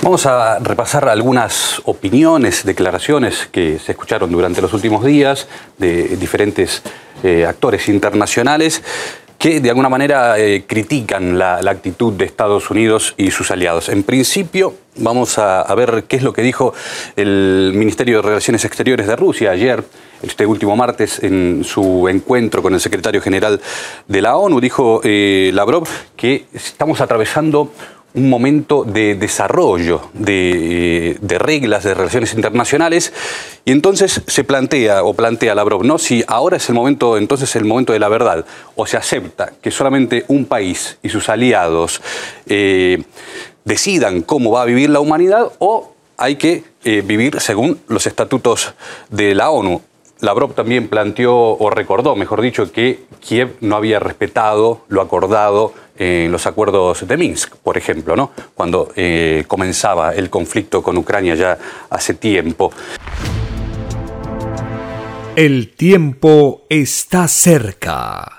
Vamos 0.00 0.24
a 0.24 0.58
repasar 0.60 1.06
algunas 1.06 1.82
opiniones, 1.84 2.64
declaraciones 2.64 3.46
que 3.52 3.78
se 3.78 3.92
escucharon 3.92 4.32
durante 4.32 4.62
los 4.62 4.72
últimos 4.72 5.04
días 5.04 5.46
de 5.76 6.16
diferentes 6.16 6.82
eh, 7.22 7.44
actores 7.44 7.90
internacionales 7.90 8.82
que 9.44 9.60
de 9.60 9.68
alguna 9.68 9.90
manera 9.90 10.38
eh, 10.38 10.64
critican 10.66 11.38
la, 11.38 11.56
actitud 11.56 12.14
de 12.14 12.24
Estados 12.24 12.70
Unidos 12.70 13.12
y 13.18 13.30
sus 13.30 13.50
aliados. 13.50 13.90
En 13.90 14.02
principio, 14.02 14.72
vamos 14.96 15.36
a, 15.38 15.74
ver 15.74 16.04
qué 16.08 16.16
es 16.16 16.22
lo 16.22 16.32
que 16.32 16.40
dijo 16.40 16.72
el 17.14 17.72
Ministerio 17.74 18.22
de 18.22 18.28
Relaciones 18.28 18.64
Exteriores 18.64 19.06
de 19.06 19.16
Rusia 19.16 19.50
ayer, 19.50 19.84
este 20.22 20.46
último 20.46 20.76
martes, 20.76 21.22
en 21.22 21.62
su 21.62 22.08
encuentro 22.08 22.62
con 22.62 22.72
el 22.72 22.80
secretario 22.80 23.20
general 23.20 23.60
de 24.08 24.22
la 24.22 24.38
ONU. 24.38 24.62
Dijo 24.62 25.02
eh, 25.04 25.50
Lavrov 25.52 25.86
que 26.16 26.46
estamos 26.54 27.02
atravesando 27.02 27.70
un 28.14 28.30
momento 28.30 28.84
de 28.84 29.16
desarrollo 29.16 30.02
de, 30.12 31.18
reglas 31.38 31.82
de 31.82 31.94
relaciones 31.94 32.32
internacionales 32.34 33.12
y 33.64 33.72
entonces 33.72 34.22
se 34.26 34.44
plantea 34.44 35.02
o 35.02 35.14
plantea 35.14 35.54
Lavrov, 35.54 35.84
¿no? 35.84 35.98
Si 35.98 36.24
ahora 36.28 36.56
es 36.56 36.68
el 36.68 36.76
momento, 36.76 37.18
entonces 37.18 37.54
el 37.56 37.64
momento 37.64 37.92
de 37.92 37.98
la 37.98 38.08
verdad, 38.08 38.44
o 38.76 38.86
se 38.86 38.96
acepta 38.96 39.52
que 39.60 39.70
solamente 39.72 40.24
un 40.28 40.46
país 40.46 40.98
y 41.02 41.08
sus 41.08 41.28
aliados 41.28 42.00
eh, 42.46 43.02
decidan 43.64 44.22
cómo 44.22 44.52
va 44.52 44.62
a 44.62 44.66
vivir 44.66 44.90
la 44.90 45.00
humanidad 45.00 45.50
o 45.58 45.92
hay 46.16 46.36
que 46.36 46.62
eh, 46.84 47.02
vivir 47.04 47.40
según 47.40 47.80
los 47.88 48.06
estatutos 48.06 48.74
de 49.10 49.34
la 49.34 49.50
ONU. 49.50 49.82
Lavrov 50.24 50.54
también 50.54 50.88
planteó, 50.88 51.34
o 51.34 51.70
recordó, 51.70 52.16
mejor 52.16 52.40
dicho, 52.40 52.70
que 52.72 53.04
Kiev 53.20 53.56
no 53.60 53.76
había 53.76 53.98
respetado 53.98 54.82
lo 54.88 55.00
acordado 55.00 55.72
en 55.96 56.32
los 56.32 56.46
acuerdos 56.46 57.06
de 57.06 57.16
Minsk, 57.16 57.56
por 57.56 57.76
ejemplo, 57.78 58.16
¿no? 58.16 58.32
cuando 58.54 58.90
eh, 58.96 59.44
comenzaba 59.46 60.14
el 60.14 60.30
conflicto 60.30 60.82
con 60.82 60.96
Ucrania 60.96 61.34
ya 61.34 61.58
hace 61.90 62.14
tiempo. 62.14 62.72
El 65.36 65.72
tiempo 65.74 66.62
está 66.68 67.28
cerca. 67.28 68.38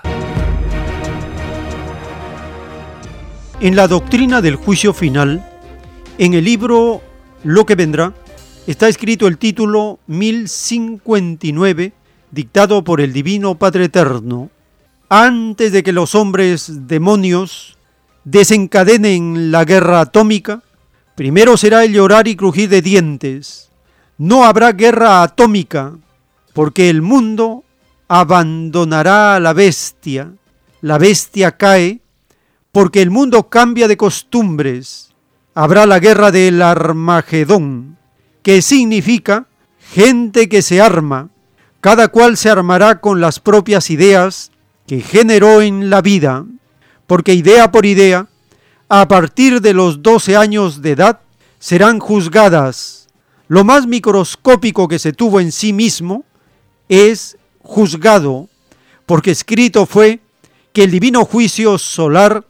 En 3.60 3.76
la 3.76 3.88
doctrina 3.88 4.42
del 4.42 4.56
juicio 4.56 4.92
final, 4.92 5.44
en 6.18 6.34
el 6.34 6.44
libro 6.44 7.00
Lo 7.42 7.64
que 7.64 7.74
vendrá, 7.74 8.12
está 8.66 8.88
escrito 8.88 9.28
el 9.28 9.38
título 9.38 10.00
1059, 10.08 11.92
dictado 12.30 12.82
por 12.82 13.00
el 13.00 13.12
Divino 13.12 13.54
Padre 13.54 13.84
Eterno, 13.84 14.50
antes 15.08 15.70
de 15.70 15.82
que 15.82 15.92
los 15.92 16.16
hombres 16.16 16.88
demonios 16.88 17.78
desencadenen 18.24 19.52
la 19.52 19.64
guerra 19.64 20.00
atómica, 20.00 20.62
primero 21.14 21.56
será 21.56 21.84
el 21.84 21.92
llorar 21.92 22.26
y 22.26 22.34
crujir 22.34 22.68
de 22.68 22.82
dientes. 22.82 23.70
No 24.18 24.44
habrá 24.44 24.72
guerra 24.72 25.22
atómica, 25.22 25.92
porque 26.52 26.90
el 26.90 27.02
mundo 27.02 27.62
abandonará 28.08 29.36
a 29.36 29.40
la 29.40 29.52
bestia. 29.52 30.32
La 30.80 30.98
bestia 30.98 31.56
cae, 31.56 32.00
porque 32.72 33.00
el 33.00 33.10
mundo 33.10 33.48
cambia 33.48 33.86
de 33.86 33.96
costumbres. 33.96 35.12
Habrá 35.54 35.86
la 35.86 36.00
guerra 36.00 36.32
del 36.32 36.62
Armagedón, 36.62 37.95
que 38.46 38.62
significa 38.62 39.48
gente 39.92 40.48
que 40.48 40.62
se 40.62 40.80
arma, 40.80 41.30
cada 41.80 42.06
cual 42.06 42.36
se 42.36 42.48
armará 42.48 43.00
con 43.00 43.20
las 43.20 43.40
propias 43.40 43.90
ideas 43.90 44.52
que 44.86 45.00
generó 45.00 45.62
en 45.62 45.90
la 45.90 46.00
vida, 46.00 46.46
porque 47.08 47.34
idea 47.34 47.72
por 47.72 47.84
idea, 47.84 48.28
a 48.88 49.08
partir 49.08 49.60
de 49.60 49.74
los 49.74 50.00
12 50.00 50.36
años 50.36 50.80
de 50.80 50.92
edad, 50.92 51.18
serán 51.58 51.98
juzgadas. 51.98 53.08
Lo 53.48 53.64
más 53.64 53.88
microscópico 53.88 54.86
que 54.86 55.00
se 55.00 55.12
tuvo 55.12 55.40
en 55.40 55.50
sí 55.50 55.72
mismo 55.72 56.24
es 56.88 57.36
juzgado, 57.62 58.48
porque 59.06 59.32
escrito 59.32 59.86
fue 59.86 60.20
que 60.72 60.84
el 60.84 60.92
divino 60.92 61.24
juicio 61.24 61.78
solar 61.78 62.46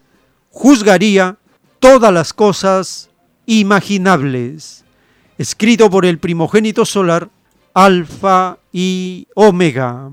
juzgaría 0.50 1.38
todas 1.80 2.12
las 2.12 2.34
cosas 2.34 3.08
imaginables, 3.46 4.84
escrito 5.38 5.90
por 5.90 6.06
el 6.06 6.18
primogénito 6.18 6.84
solar, 6.84 7.28
Alfa 7.74 8.58
y 8.72 9.28
Omega. 9.34 10.10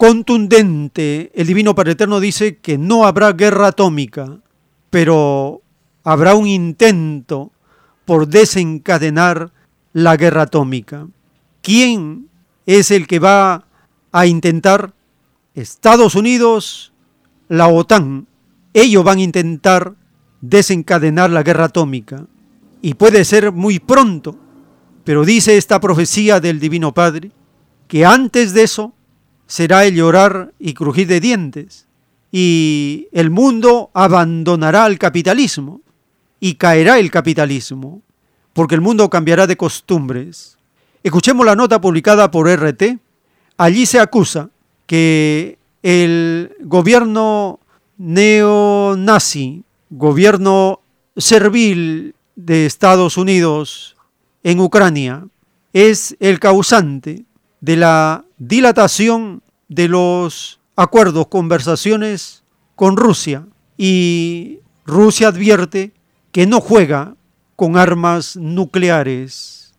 contundente. 0.00 1.30
El 1.34 1.46
Divino 1.46 1.74
Padre 1.74 1.92
Eterno 1.92 2.20
dice 2.20 2.56
que 2.56 2.78
no 2.78 3.04
habrá 3.04 3.34
guerra 3.34 3.66
atómica, 3.66 4.38
pero 4.88 5.60
habrá 6.04 6.34
un 6.34 6.46
intento 6.46 7.52
por 8.06 8.26
desencadenar 8.26 9.52
la 9.92 10.16
guerra 10.16 10.42
atómica. 10.44 11.06
¿Quién 11.60 12.30
es 12.64 12.90
el 12.90 13.06
que 13.06 13.18
va 13.18 13.66
a 14.10 14.24
intentar? 14.24 14.94
Estados 15.60 16.14
Unidos, 16.14 16.92
la 17.48 17.68
OTAN. 17.68 18.26
Ellos 18.72 19.04
van 19.04 19.18
a 19.18 19.22
intentar 19.22 19.94
desencadenar 20.40 21.30
la 21.30 21.42
guerra 21.42 21.66
atómica. 21.66 22.26
Y 22.82 22.94
puede 22.94 23.24
ser 23.24 23.52
muy 23.52 23.78
pronto, 23.78 24.36
pero 25.04 25.24
dice 25.24 25.56
esta 25.56 25.80
profecía 25.80 26.40
del 26.40 26.60
Divino 26.60 26.94
Padre 26.94 27.30
que 27.88 28.06
antes 28.06 28.54
de 28.54 28.62
eso 28.62 28.94
será 29.46 29.84
el 29.84 29.96
llorar 29.96 30.54
y 30.58 30.74
crujir 30.74 31.08
de 31.08 31.18
dientes, 31.18 31.88
y 32.30 33.08
el 33.10 33.30
mundo 33.30 33.90
abandonará 33.92 34.86
el 34.86 34.96
capitalismo, 34.96 35.80
y 36.38 36.54
caerá 36.54 37.00
el 37.00 37.10
capitalismo, 37.10 38.02
porque 38.52 38.76
el 38.76 38.80
mundo 38.80 39.10
cambiará 39.10 39.48
de 39.48 39.56
costumbres. 39.56 40.56
Escuchemos 41.02 41.44
la 41.44 41.56
nota 41.56 41.80
publicada 41.80 42.30
por 42.30 42.48
RT. 42.48 42.98
Allí 43.56 43.86
se 43.86 43.98
acusa 43.98 44.50
que 44.90 45.56
el 45.84 46.56
gobierno 46.62 47.60
neonazi, 47.96 49.62
gobierno 49.88 50.80
servil 51.16 52.16
de 52.34 52.66
Estados 52.66 53.16
Unidos 53.16 53.96
en 54.42 54.58
Ucrania, 54.58 55.28
es 55.72 56.16
el 56.18 56.40
causante 56.40 57.24
de 57.60 57.76
la 57.76 58.24
dilatación 58.38 59.44
de 59.68 59.86
los 59.86 60.58
acuerdos, 60.74 61.28
conversaciones 61.28 62.42
con 62.74 62.96
Rusia. 62.96 63.46
Y 63.76 64.58
Rusia 64.86 65.28
advierte 65.28 65.92
que 66.32 66.48
no 66.48 66.60
juega 66.60 67.14
con 67.54 67.76
armas 67.76 68.34
nucleares. 68.34 69.72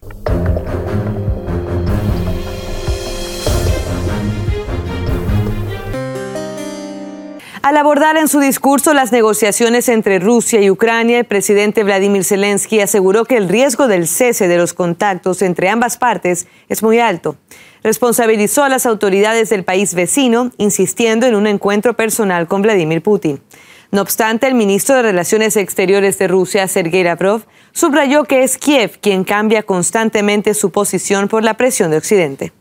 Al 7.62 7.78
abordar 7.78 8.18
en 8.18 8.28
su 8.28 8.40
discurso 8.40 8.94
las 8.94 9.12
negociaciones 9.12 9.88
entre 9.88 10.20
Rusia 10.20 10.62
y 10.62 10.70
Ucrania, 10.70 11.20
el 11.20 11.26
presidente 11.26 11.84
Vladimir 11.84 12.24
Zelensky 12.24 12.80
aseguró 12.80 13.26
que 13.26 13.38
el 13.38 13.50
riesgo 13.50 13.88
del 13.88 14.08
cese 14.08 14.48
de 14.48 14.58
los 14.58 14.74
contactos 14.74 15.42
entre 15.42 15.70
ambas 15.70 15.98
partes 15.98 16.48
es 16.70 16.82
muy 16.82 17.00
alto 17.00 17.38
responsabilizó 17.84 18.64
a 18.64 18.70
las 18.70 18.86
autoridades 18.86 19.50
del 19.50 19.64
país 19.64 19.94
vecino, 19.94 20.52
insistiendo 20.58 21.26
en 21.26 21.36
un 21.36 21.48
encuentro 21.48 21.96
personal 21.96 22.48
con 22.48 22.62
Vladimir 22.62 23.02
Putin. 23.02 23.42
No 23.92 24.02
obstante, 24.02 24.48
el 24.48 24.56
ministro 24.56 24.96
de 24.96 25.02
Relaciones 25.02 25.58
Exteriores 25.58 26.18
de 26.18 26.28
Rusia, 26.28 26.68
Sergei 26.68 27.04
Lavrov, 27.04 27.44
subrayó 27.74 28.24
que 28.24 28.44
es 28.44 28.58
Kiev 28.58 29.00
quien 29.02 29.24
cambia 29.24 29.64
constantemente 29.64 30.54
su 30.54 30.72
posición 30.72 31.28
por 31.28 31.44
la 31.44 31.56
presión 31.56 31.92
de 31.92 31.98
Occidente. 31.98 32.54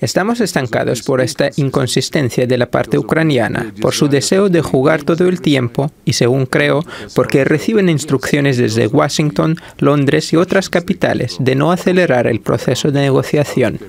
Estamos 0.00 0.40
estancados 0.40 1.02
por 1.02 1.20
esta 1.20 1.50
inconsistencia 1.56 2.46
de 2.46 2.58
la 2.58 2.66
parte 2.66 2.98
ucraniana, 2.98 3.72
por 3.80 3.94
su 3.94 4.08
deseo 4.08 4.48
de 4.48 4.62
jugar 4.62 5.02
todo 5.02 5.28
el 5.28 5.40
tiempo 5.40 5.90
y, 6.04 6.12
según 6.12 6.46
creo, 6.46 6.84
porque 7.14 7.44
reciben 7.44 7.88
instrucciones 7.88 8.56
desde 8.58 8.86
Washington, 8.86 9.56
Londres 9.78 10.32
y 10.32 10.36
otras 10.36 10.68
capitales 10.68 11.36
de 11.40 11.54
no 11.54 11.72
acelerar 11.72 12.26
el 12.26 12.40
proceso 12.40 12.90
de 12.90 13.00
negociación. 13.00 13.80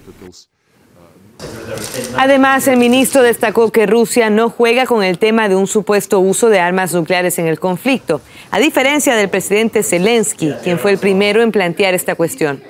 Además, 2.18 2.68
el 2.68 2.78
ministro 2.78 3.22
destacó 3.22 3.72
que 3.72 3.86
Rusia 3.86 4.30
no 4.30 4.50
juega 4.50 4.86
con 4.86 5.04
el 5.04 5.18
tema 5.20 5.48
de 5.48 5.56
un 5.56 5.68
supuesto 5.68 6.20
uso 6.20 6.50
de 6.50 6.60
armas 6.60 6.94
nucleares 6.94 7.40
en 7.40 7.48
el 7.48 7.60
conflicto, 7.60 8.22
a 8.52 8.60
diferencia 8.60 9.16
del 9.16 9.30
presidente 9.30 9.84
Zelensky, 9.84 10.54
quien 10.64 10.80
fue 10.80 10.92
el 10.92 10.98
primero 10.98 11.42
en 11.42 11.52
plantear 11.52 11.94
esta 11.94 12.16
cuestión. 12.16 12.62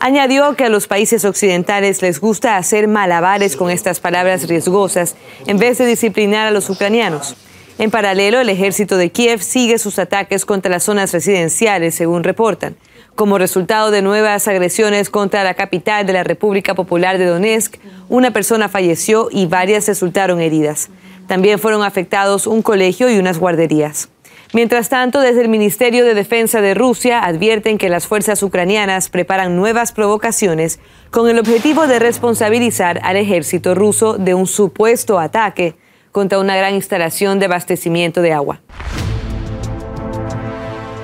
Añadió 0.00 0.54
que 0.54 0.64
a 0.64 0.68
los 0.68 0.86
países 0.86 1.24
occidentales 1.24 2.02
les 2.02 2.20
gusta 2.20 2.56
hacer 2.56 2.86
malabares 2.86 3.56
con 3.56 3.68
estas 3.68 3.98
palabras 3.98 4.46
riesgosas 4.46 5.16
en 5.46 5.58
vez 5.58 5.78
de 5.78 5.86
disciplinar 5.86 6.46
a 6.46 6.50
los 6.52 6.70
ucranianos. 6.70 7.36
En 7.78 7.90
paralelo, 7.90 8.40
el 8.40 8.48
ejército 8.48 8.96
de 8.96 9.10
Kiev 9.10 9.42
sigue 9.42 9.78
sus 9.78 9.98
ataques 9.98 10.44
contra 10.44 10.70
las 10.70 10.84
zonas 10.84 11.12
residenciales, 11.12 11.96
según 11.96 12.22
reportan. 12.22 12.76
Como 13.16 13.38
resultado 13.38 13.90
de 13.90 14.02
nuevas 14.02 14.46
agresiones 14.46 15.10
contra 15.10 15.42
la 15.42 15.54
capital 15.54 16.06
de 16.06 16.12
la 16.12 16.22
República 16.22 16.74
Popular 16.74 17.18
de 17.18 17.26
Donetsk, 17.26 17.76
una 18.08 18.30
persona 18.30 18.68
falleció 18.68 19.28
y 19.32 19.46
varias 19.46 19.88
resultaron 19.88 20.40
heridas. 20.40 20.90
También 21.26 21.58
fueron 21.58 21.82
afectados 21.82 22.46
un 22.46 22.62
colegio 22.62 23.10
y 23.10 23.18
unas 23.18 23.38
guarderías. 23.38 24.08
Mientras 24.54 24.88
tanto, 24.88 25.20
desde 25.20 25.42
el 25.42 25.48
Ministerio 25.48 26.06
de 26.06 26.14
Defensa 26.14 26.62
de 26.62 26.72
Rusia 26.72 27.20
advierten 27.20 27.76
que 27.76 27.90
las 27.90 28.06
fuerzas 28.06 28.42
ucranianas 28.42 29.10
preparan 29.10 29.56
nuevas 29.56 29.92
provocaciones 29.92 30.80
con 31.10 31.28
el 31.28 31.38
objetivo 31.38 31.86
de 31.86 31.98
responsabilizar 31.98 32.98
al 33.02 33.16
ejército 33.16 33.74
ruso 33.74 34.16
de 34.16 34.32
un 34.32 34.46
supuesto 34.46 35.18
ataque 35.18 35.76
contra 36.12 36.38
una 36.38 36.56
gran 36.56 36.74
instalación 36.74 37.38
de 37.38 37.44
abastecimiento 37.46 38.22
de 38.22 38.32
agua. 38.32 38.60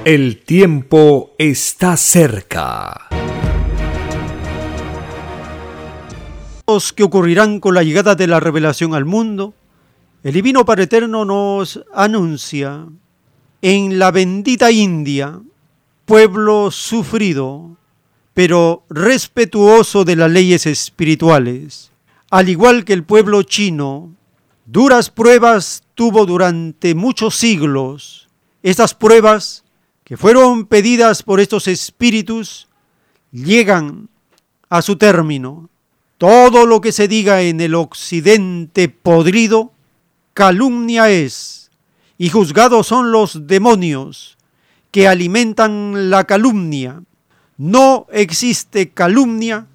El 0.07 0.43
tiempo 0.43 1.35
está 1.39 1.97
cerca. 1.97 3.09
que 6.97 7.05
ocurrirán 7.05 7.61
con 7.61 7.75
la 7.75 7.83
llegada 7.83 8.15
de 8.15 8.27
la 8.27 8.41
revelación 8.41 8.95
al 8.95 9.05
mundo, 9.05 9.55
el 10.25 10.33
Divino 10.33 10.65
Padre 10.65 10.85
Eterno 10.85 11.25
nos 11.25 11.85
anuncia 11.95 12.87
en 13.67 13.99
la 13.99 14.11
bendita 14.11 14.71
India, 14.71 15.41
pueblo 16.05 16.71
sufrido, 16.71 17.79
pero 18.35 18.85
respetuoso 18.91 20.05
de 20.05 20.17
las 20.17 20.31
leyes 20.31 20.67
espirituales, 20.67 21.91
al 22.29 22.51
igual 22.51 22.85
que 22.85 22.93
el 22.93 23.05
pueblo 23.05 23.43
chino, 23.43 24.15
duras 24.67 25.09
pruebas 25.09 25.83
tuvo 25.95 26.27
durante 26.27 26.95
muchos 26.95 27.37
siglos. 27.37 28.29
Estas 28.63 28.93
pruebas, 28.93 29.65
que 30.05 30.19
fueron 30.19 30.67
pedidas 30.67 31.23
por 31.23 31.41
estos 31.41 31.67
espíritus, 31.67 32.69
llegan 33.33 34.11
a 34.69 34.83
su 34.83 34.97
término. 34.97 35.71
Todo 36.19 36.67
lo 36.67 36.83
que 36.83 36.93
se 36.93 37.09
diga 37.09 37.41
en 37.41 37.63
el 37.63 37.75
occidente 37.77 38.91
podrido, 38.91 39.73
calumnia 40.35 41.09
es, 41.09 41.64
y 42.19 42.29
juzgados 42.29 42.87
son 42.87 43.11
los 43.13 43.47
demonios 43.47 44.37
que 44.91 45.09
alimentan 45.09 46.11
la 46.11 46.25
calumnia. 46.25 47.03
No 47.57 48.07
existe 48.13 48.91
calumnia 48.91 49.67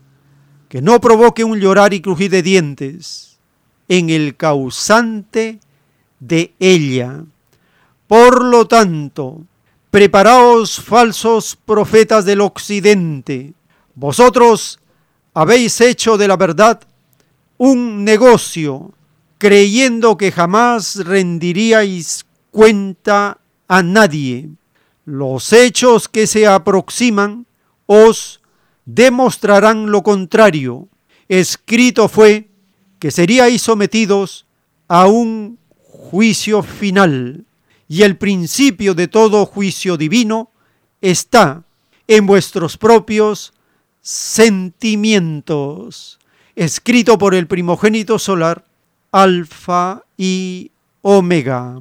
que 0.70 0.82
no 0.82 1.02
provoque 1.02 1.44
un 1.44 1.60
llorar 1.60 1.94
y 1.94 2.02
crujir 2.02 2.32
de 2.32 2.44
dientes 2.44 3.40
en 3.88 4.10
el 4.10 4.38
causante 4.38 5.60
de 6.20 6.54
ella. 6.60 7.24
Por 8.08 8.44
lo 8.44 8.68
tanto, 8.68 9.44
preparaos 9.92 10.80
falsos 10.80 11.58
profetas 11.66 12.24
del 12.26 12.42
occidente. 12.42 13.54
Vosotros 13.96 14.80
habéis 15.34 15.82
hecho 15.82 16.18
de 16.18 16.28
la 16.28 16.38
verdad 16.38 16.82
un 17.58 18.06
negocio, 18.06 18.94
creyendo 19.38 20.18
que 20.18 20.32
jamás 20.32 20.96
rendiríais 21.06 22.26
cuenta 22.52 23.40
a 23.68 23.84
nadie. 23.84 24.50
Los 25.06 25.54
hechos 25.54 26.08
que 26.08 26.28
se 26.28 26.48
aproximan 26.48 27.46
os 27.86 28.42
demostrarán 28.86 29.92
lo 29.92 30.04
contrario. 30.04 30.88
Escrito 31.28 32.08
fue 32.08 32.50
que 33.00 33.12
seríais 33.12 33.62
sometidos 33.62 34.46
a 34.88 35.08
un 35.08 35.60
juicio 35.82 36.64
final, 36.64 37.46
y 37.88 38.04
el 38.04 38.18
principio 38.18 38.94
de 38.94 39.08
todo 39.08 39.46
juicio 39.46 39.96
divino 39.98 40.52
está 41.02 41.64
en 42.08 42.26
vuestros 42.26 42.78
propios 42.78 43.54
sentimientos. 44.02 46.20
Escrito 46.56 47.18
por 47.18 47.36
el 47.36 47.48
primogénito 47.48 48.20
solar, 48.20 48.66
Alfa 49.12 50.04
y 50.18 50.72
Omega. 51.02 51.80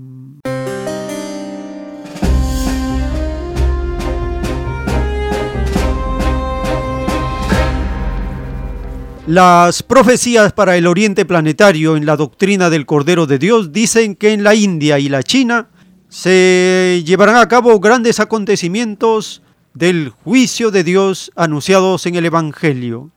Las 9.28 9.82
profecías 9.82 10.54
para 10.54 10.78
el 10.78 10.86
oriente 10.86 11.26
planetario 11.26 11.98
en 11.98 12.06
la 12.06 12.16
doctrina 12.16 12.70
del 12.70 12.86
Cordero 12.86 13.26
de 13.26 13.38
Dios 13.38 13.74
dicen 13.74 14.14
que 14.14 14.32
en 14.32 14.42
la 14.42 14.54
India 14.54 14.98
y 14.98 15.10
la 15.10 15.22
China 15.22 15.68
se 16.08 17.02
llevarán 17.04 17.36
a 17.36 17.46
cabo 17.46 17.78
grandes 17.78 18.20
acontecimientos 18.20 19.42
del 19.74 20.08
juicio 20.08 20.70
de 20.70 20.82
Dios 20.82 21.30
anunciados 21.36 22.06
en 22.06 22.14
el 22.14 22.24
Evangelio 22.24 23.10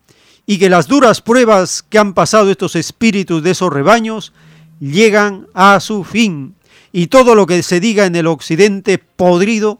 y 0.45 0.59
que 0.59 0.69
las 0.69 0.89
duras 0.89 1.21
pruebas 1.21 1.81
que 1.81 1.97
han 1.97 2.13
pasado 2.13 2.51
estos 2.51 2.75
espíritus 2.75 3.41
de 3.41 3.51
esos 3.51 3.71
rebaños 3.71 4.33
llegan 4.81 5.47
a 5.53 5.79
su 5.79 6.03
fin 6.03 6.55
y 6.91 7.07
todo 7.07 7.35
lo 7.35 7.45
que 7.45 7.63
se 7.63 7.79
diga 7.79 8.05
en 8.05 8.17
el 8.17 8.27
occidente 8.27 8.97
podrido 8.97 9.79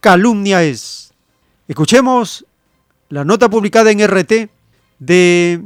calumnia 0.00 0.64
es. 0.64 1.14
Escuchemos 1.66 2.44
la 3.08 3.24
nota 3.24 3.48
publicada 3.48 3.90
en 3.90 4.06
RT 4.06 4.50
de 5.06 5.60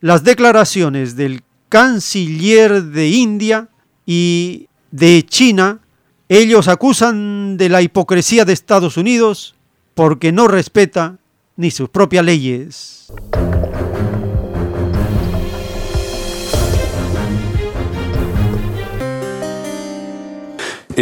las 0.00 0.22
declaraciones 0.22 1.16
del 1.16 1.42
canciller 1.68 2.84
de 2.84 3.08
India 3.08 3.68
y 4.06 4.68
de 4.90 5.24
China. 5.26 5.80
Ellos 6.28 6.68
acusan 6.68 7.56
de 7.56 7.68
la 7.68 7.82
hipocresía 7.82 8.44
de 8.44 8.52
Estados 8.52 8.96
Unidos 8.96 9.56
porque 9.94 10.30
no 10.30 10.46
respeta 10.46 11.18
ni 11.56 11.70
sus 11.70 11.88
propias 11.88 12.24
leyes. 12.24 13.12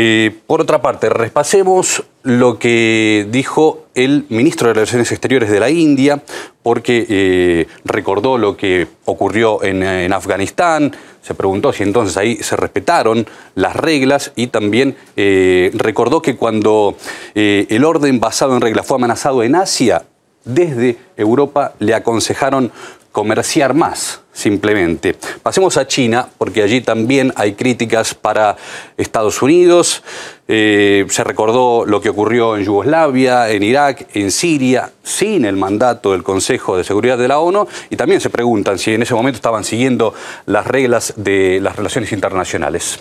Eh, 0.01 0.31
por 0.47 0.61
otra 0.61 0.81
parte, 0.81 1.09
repasemos 1.09 2.05
lo 2.23 2.57
que 2.57 3.27
dijo 3.33 3.87
el 3.97 4.27
ministro 4.29 4.69
de 4.69 4.75
Relaciones 4.75 5.11
Exteriores 5.11 5.51
de 5.51 5.59
la 5.59 5.71
India, 5.71 6.23
porque 6.63 7.05
eh, 7.09 7.67
recordó 7.85 8.39
lo 8.39 8.57
que 8.57 8.87
ocurrió 9.07 9.61
en, 9.65 10.13
Afganistán, 10.13 10.95
se 11.21 11.35
preguntó 11.35 11.73
si 11.73 11.83
entonces 11.83 12.17
ahí 12.17 12.37
se 12.37 12.55
respetaron 12.55 13.27
las 13.57 13.75
reglas 13.75 14.31
y 14.37 14.47
también 14.47 14.95
eh, 15.17 15.73
recordó 15.75 16.23
que 16.23 16.37
cuando 16.37 16.97
el 17.35 17.85
orden 17.85 18.21
basado 18.21 18.55
en 18.55 18.61
reglas 18.61 18.87
fue 18.87 18.99
amenazado 18.99 19.43
en 19.43 19.57
Asia, 19.57 20.05
desde 20.45 20.97
Europa 21.17 21.75
le 21.81 21.95
aconsejaron 21.95 22.71
comerciar 23.19 23.75
más, 23.75 24.21
simplemente. 24.33 25.17
Pasemos 25.43 25.77
a 25.77 25.89
China, 25.89 26.29
porque 26.39 26.63
allí 26.63 26.83
también 26.83 27.33
hay 27.35 27.55
críticas 27.55 28.15
para 28.15 28.57
Estados 28.97 29.43
Unidos. 29.43 30.05
Eh, 30.47 31.05
se 31.11 31.25
recordó 31.25 31.85
lo 31.85 32.01
que 32.01 32.11
ocurrió 32.11 32.57
en 32.57 32.65
Yugoslavia, 32.65 33.51
en 33.51 33.65
Irak, 33.65 34.07
en 34.15 34.31
Siria, 34.31 34.93
sin 35.03 35.45
el 35.47 35.57
mandato 35.57 36.13
del 36.13 36.23
Consejo 36.23 36.77
de 36.77 36.85
Seguridad 36.85 37.19
de 37.19 37.27
la 37.27 37.41
ONU, 37.41 37.67
y 37.91 37.97
también 37.97 38.21
se 38.21 38.31
preguntan 38.31 38.79
si 38.79 38.95
en 38.95 39.03
ese 39.03 39.15
momento 39.15 39.39
estaban 39.39 39.65
siguiendo 39.65 40.15
las 40.47 40.65
reglas 40.65 41.15
de 41.17 41.59
las 41.61 41.75
relaciones 41.75 42.13
internacionales. 42.13 43.01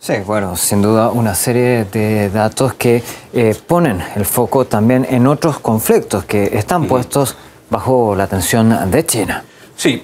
Sí, 0.00 0.14
bueno, 0.26 0.56
sin 0.56 0.82
duda 0.82 1.10
una 1.10 1.36
serie 1.36 1.84
de 1.84 2.30
datos 2.30 2.74
que 2.74 3.00
eh, 3.32 3.54
ponen 3.64 4.02
el 4.16 4.26
foco 4.26 4.64
también 4.64 5.06
en 5.08 5.28
otros 5.28 5.60
conflictos 5.60 6.24
que 6.24 6.50
están 6.58 6.88
puestos 6.88 7.36
bajo 7.70 8.14
la 8.14 8.24
atención 8.24 8.90
de 8.90 9.06
China. 9.06 9.44
Sí, 9.76 10.02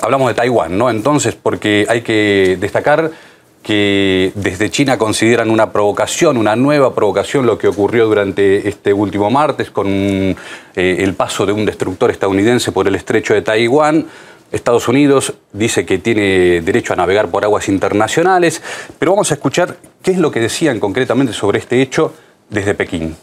hablamos 0.00 0.28
de 0.28 0.34
Taiwán, 0.34 0.78
¿no? 0.78 0.88
Entonces, 0.88 1.34
porque 1.34 1.86
hay 1.88 2.00
que 2.00 2.56
destacar 2.58 3.10
que 3.62 4.32
desde 4.34 4.70
China 4.70 4.96
consideran 4.96 5.50
una 5.50 5.72
provocación, 5.72 6.38
una 6.38 6.56
nueva 6.56 6.94
provocación, 6.94 7.44
lo 7.44 7.58
que 7.58 7.68
ocurrió 7.68 8.06
durante 8.06 8.66
este 8.68 8.92
último 8.92 9.30
martes 9.30 9.70
con 9.70 9.86
eh, 9.88 10.36
el 10.74 11.14
paso 11.14 11.44
de 11.44 11.52
un 11.52 11.66
destructor 11.66 12.10
estadounidense 12.10 12.72
por 12.72 12.88
el 12.88 12.94
estrecho 12.94 13.34
de 13.34 13.42
Taiwán. 13.42 14.06
Estados 14.50 14.88
Unidos 14.88 15.34
dice 15.52 15.84
que 15.84 15.98
tiene 15.98 16.62
derecho 16.62 16.94
a 16.94 16.96
navegar 16.96 17.28
por 17.28 17.44
aguas 17.44 17.68
internacionales, 17.68 18.62
pero 18.98 19.12
vamos 19.12 19.30
a 19.30 19.34
escuchar 19.34 19.76
qué 20.02 20.12
es 20.12 20.18
lo 20.18 20.30
que 20.30 20.40
decían 20.40 20.80
concretamente 20.80 21.34
sobre 21.34 21.58
este 21.58 21.82
hecho 21.82 22.14
desde 22.48 22.74
Pekín. 22.74 23.14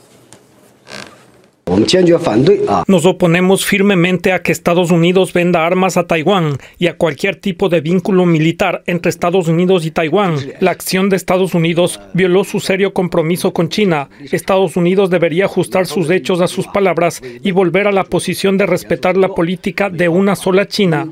Nos 2.87 3.05
oponemos 3.05 3.65
firmemente 3.65 4.31
a 4.31 4.41
que 4.41 4.51
Estados 4.51 4.91
Unidos 4.91 5.33
venda 5.33 5.65
armas 5.65 5.97
a 5.97 6.07
Taiwán 6.07 6.57
y 6.77 6.87
a 6.87 6.97
cualquier 6.97 7.35
tipo 7.35 7.69
de 7.69 7.81
vínculo 7.81 8.25
militar 8.25 8.83
entre 8.85 9.09
Estados 9.09 9.47
Unidos 9.47 9.85
y 9.85 9.91
Taiwán. 9.91 10.37
La 10.59 10.71
acción 10.71 11.09
de 11.09 11.17
Estados 11.17 11.53
Unidos 11.53 11.99
violó 12.13 12.43
su 12.43 12.59
serio 12.59 12.93
compromiso 12.93 13.53
con 13.53 13.69
China. 13.69 14.09
Estados 14.31 14.75
Unidos 14.77 15.09
debería 15.09 15.45
ajustar 15.45 15.85
sus 15.85 16.09
hechos 16.09 16.41
a 16.41 16.47
sus 16.47 16.67
palabras 16.67 17.21
y 17.43 17.51
volver 17.51 17.87
a 17.87 17.91
la 17.91 18.03
posición 18.03 18.57
de 18.57 18.65
respetar 18.65 19.17
la 19.17 19.29
política 19.29 19.89
de 19.89 20.09
una 20.09 20.35
sola 20.35 20.67
China. 20.67 21.07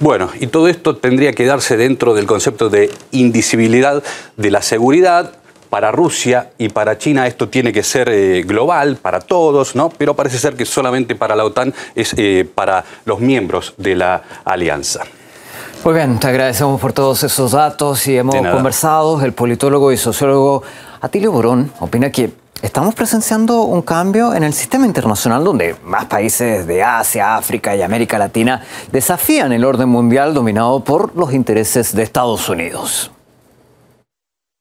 Bueno, 0.00 0.30
y 0.40 0.48
todo 0.48 0.68
esto 0.68 0.96
tendría 0.96 1.32
que 1.32 1.44
darse 1.44 1.76
dentro 1.76 2.14
del 2.14 2.26
concepto 2.26 2.68
de 2.68 2.90
indicibilidad 3.12 4.02
de 4.36 4.50
la 4.50 4.60
seguridad, 4.60 5.32
para 5.74 5.90
Rusia 5.90 6.50
y 6.56 6.68
para 6.68 6.98
China 6.98 7.26
esto 7.26 7.48
tiene 7.48 7.72
que 7.72 7.82
ser 7.82 8.08
eh, 8.08 8.44
global, 8.46 8.94
para 8.94 9.18
todos, 9.18 9.74
¿no? 9.74 9.88
Pero 9.88 10.14
parece 10.14 10.38
ser 10.38 10.54
que 10.54 10.64
solamente 10.64 11.16
para 11.16 11.34
la 11.34 11.44
OTAN 11.44 11.74
es 11.96 12.14
eh, 12.16 12.48
para 12.54 12.84
los 13.04 13.18
miembros 13.18 13.74
de 13.76 13.96
la 13.96 14.22
alianza. 14.44 15.00
Muy 15.84 15.94
bien, 15.94 16.20
te 16.20 16.28
agradecemos 16.28 16.80
por 16.80 16.92
todos 16.92 17.24
esos 17.24 17.50
datos 17.50 18.06
y 18.06 18.16
hemos 18.16 18.36
conversado. 18.36 19.20
El 19.20 19.32
politólogo 19.32 19.90
y 19.90 19.96
sociólogo 19.96 20.62
Atilio 21.00 21.32
Borón 21.32 21.72
opina 21.80 22.08
que 22.12 22.30
estamos 22.62 22.94
presenciando 22.94 23.62
un 23.62 23.82
cambio 23.82 24.32
en 24.32 24.44
el 24.44 24.52
sistema 24.52 24.86
internacional 24.86 25.42
donde 25.42 25.74
más 25.82 26.04
países 26.04 26.68
de 26.68 26.84
Asia, 26.84 27.34
África 27.34 27.74
y 27.74 27.82
América 27.82 28.16
Latina 28.16 28.62
desafían 28.92 29.50
el 29.50 29.64
orden 29.64 29.88
mundial 29.88 30.34
dominado 30.34 30.84
por 30.84 31.16
los 31.16 31.34
intereses 31.34 31.96
de 31.96 32.04
Estados 32.04 32.48
Unidos. 32.48 33.10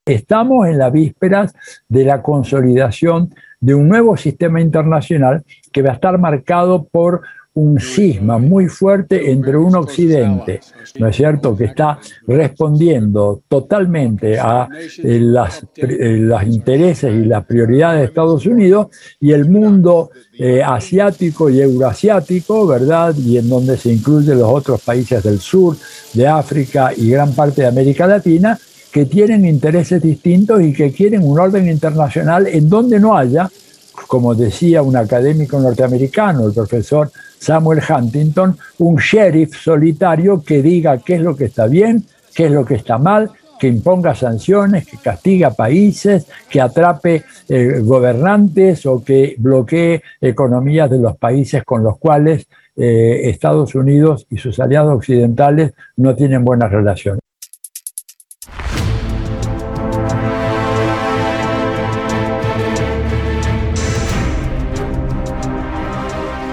Estamos 0.06 0.68
en 0.68 0.80
las 0.80 0.92
vísperas 0.92 1.54
de 1.88 2.04
la 2.04 2.22
consolidación 2.22 3.34
de 3.62 3.74
un 3.74 3.88
nuevo 3.88 4.18
sistema 4.18 4.60
internacional 4.60 5.46
que 5.72 5.82
va 5.82 5.92
a 5.92 5.94
estar 5.94 6.18
marcado 6.18 6.84
por 6.84 7.22
un 7.54 7.80
cisma 7.80 8.38
muy 8.38 8.68
fuerte 8.68 9.32
entre 9.32 9.56
un 9.56 9.76
occidente, 9.76 10.60
¿no 11.00 11.08
es 11.08 11.16
cierto?, 11.16 11.56
que 11.56 11.66
está 11.66 12.00
respondiendo 12.28 13.44
totalmente 13.48 14.38
a 14.38 14.68
eh, 14.74 15.20
las, 15.22 15.66
eh, 15.78 16.18
los 16.18 16.44
intereses 16.44 17.14
y 17.14 17.24
las 17.24 17.46
prioridades 17.46 18.02
de 18.02 18.06
Estados 18.08 18.46
Unidos 18.46 18.88
y 19.22 19.32
el 19.32 19.50
mundo 19.50 20.10
eh, 20.38 20.62
asiático 20.62 21.50
y 21.50 21.62
euroasiático, 21.62 22.68
¿verdad?, 22.68 23.16
y 23.16 23.38
en 23.38 23.48
donde 23.48 23.78
se 23.78 23.94
incluyen 23.94 24.40
los 24.40 24.50
otros 24.50 24.82
países 24.82 25.24
del 25.24 25.40
sur, 25.40 25.78
de 26.14 26.28
África 26.28 26.92
y 26.94 27.12
gran 27.12 27.34
parte 27.34 27.62
de 27.62 27.68
América 27.68 28.06
Latina, 28.06 28.60
que 28.94 29.06
tienen 29.08 29.44
intereses 29.44 30.00
distintos 30.00 30.62
y 30.62 30.72
que 30.72 30.92
quieren 30.92 31.24
un 31.24 31.40
orden 31.40 31.68
internacional 31.68 32.46
en 32.46 32.70
donde 32.70 33.00
no 33.00 33.18
haya, 33.18 33.50
como 34.08 34.36
decía 34.36 34.84
un 34.84 34.96
académico 34.96 35.60
norteamericano, 35.60 36.46
el 36.46 36.54
profesor 36.54 37.12
Samuel 37.40 37.82
Huntington, 37.90 38.56
un 38.78 38.96
sheriff 38.98 39.58
solitario 39.60 40.44
que 40.44 40.62
diga 40.62 41.00
qué 41.00 41.16
es 41.16 41.22
lo 41.22 41.36
que 41.36 41.46
está 41.46 41.66
bien, 41.66 42.06
qué 42.36 42.46
es 42.46 42.52
lo 42.52 42.64
que 42.64 42.76
está 42.76 43.00
mal, 43.00 43.32
que 43.60 43.68
imponga 43.68 44.14
sanciones, 44.14 44.86
que 44.86 44.98
castiga 44.98 45.50
países, 45.50 46.28
que 46.48 46.62
atrape 46.62 47.24
eh, 47.50 47.80
gobernantes 47.82 48.86
o 48.86 49.04
que 49.04 49.34
bloquee 49.40 50.04
economías 50.22 50.88
de 50.92 51.00
los 51.00 51.18
países 51.18 51.64
con 51.64 51.82
los 51.82 51.98
cuales 51.98 52.46
eh, 52.76 53.22
Estados 53.24 53.74
Unidos 53.74 54.28
y 54.30 54.38
sus 54.38 54.60
aliados 54.60 54.96
occidentales 54.96 55.74
no 55.98 56.16
tienen 56.16 56.46
buenas 56.46 56.72
relaciones. 56.72 57.23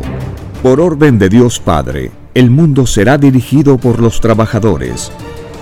Por 0.61 0.79
orden 0.79 1.17
de 1.17 1.27
Dios 1.27 1.59
Padre, 1.59 2.11
el 2.35 2.51
mundo 2.51 2.85
será 2.85 3.17
dirigido 3.17 3.79
por 3.79 3.99
los 3.99 4.21
trabajadores. 4.21 5.11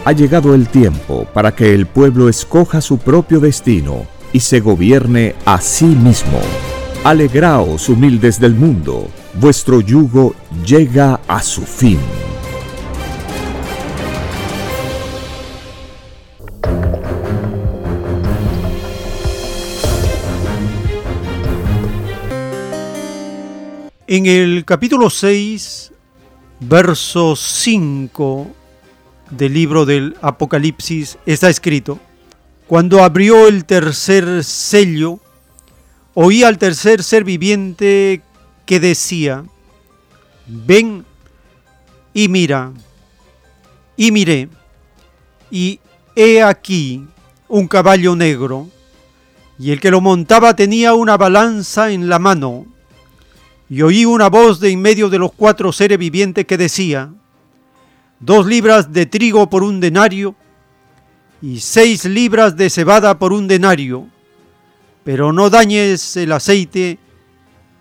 Ha 0.06 0.14
llegado 0.14 0.56
el 0.56 0.70
tiempo 0.70 1.28
para 1.34 1.54
que 1.54 1.74
el 1.74 1.86
pueblo 1.86 2.30
escoja 2.30 2.80
su 2.80 2.98
propio 3.00 3.40
destino 3.42 4.08
y 4.32 4.40
se 4.40 4.62
gobierne 4.62 5.36
a 5.46 5.60
sí 5.60 5.86
mismo. 5.86 6.40
Alegraos, 7.04 7.90
humildes 7.90 8.40
del 8.40 8.56
mundo, 8.56 9.10
vuestro 9.34 9.82
yugo 9.82 10.36
llega 10.66 11.20
a 11.28 11.42
su 11.42 11.64
fin. 11.64 12.00
En 24.08 24.26
el 24.26 24.66
capítulo 24.66 25.10
6, 25.10 25.92
verso 26.62 27.36
5 27.36 28.59
del 29.30 29.54
libro 29.54 29.86
del 29.86 30.16
Apocalipsis 30.22 31.18
está 31.26 31.50
escrito, 31.50 32.00
cuando 32.68 33.04
abrió 33.04 33.48
el 33.48 33.66
tercer 33.66 34.44
sello, 34.44 35.20
oí 36.14 36.44
al 36.44 36.58
tercer 36.58 37.04
ser 37.04 37.24
viviente 37.24 38.22
que 38.66 38.80
decía, 38.80 39.44
ven 40.48 41.06
y 42.14 42.28
mira, 42.28 42.72
y 43.98 44.12
miré, 44.12 44.50
y 45.52 45.80
he 46.16 46.42
aquí 46.42 47.06
un 47.48 47.68
caballo 47.68 48.16
negro, 48.16 48.68
y 49.58 49.72
el 49.72 49.80
que 49.80 49.92
lo 49.92 50.00
montaba 50.00 50.56
tenía 50.56 50.94
una 50.94 51.18
balanza 51.18 51.92
en 51.92 52.08
la 52.08 52.20
mano, 52.20 52.66
y 53.70 53.82
oí 53.82 54.06
una 54.06 54.30
voz 54.30 54.60
de 54.60 54.72
en 54.72 54.82
medio 54.82 55.10
de 55.10 55.20
los 55.20 55.32
cuatro 55.32 55.72
seres 55.72 55.98
vivientes 55.98 56.46
que 56.46 56.58
decía, 56.58 57.12
dos 58.20 58.46
libras 58.46 58.92
de 58.92 59.06
trigo 59.06 59.50
por 59.50 59.64
un 59.64 59.80
denario, 59.80 60.36
y 61.42 61.60
seis 61.60 62.06
libras 62.06 62.56
de 62.56 62.70
cebada 62.70 63.18
por 63.18 63.32
un 63.32 63.48
denario, 63.48 64.08
pero 65.04 65.32
no 65.32 65.50
dañes 65.50 66.18
el 66.18 66.32
aceite 66.32 67.00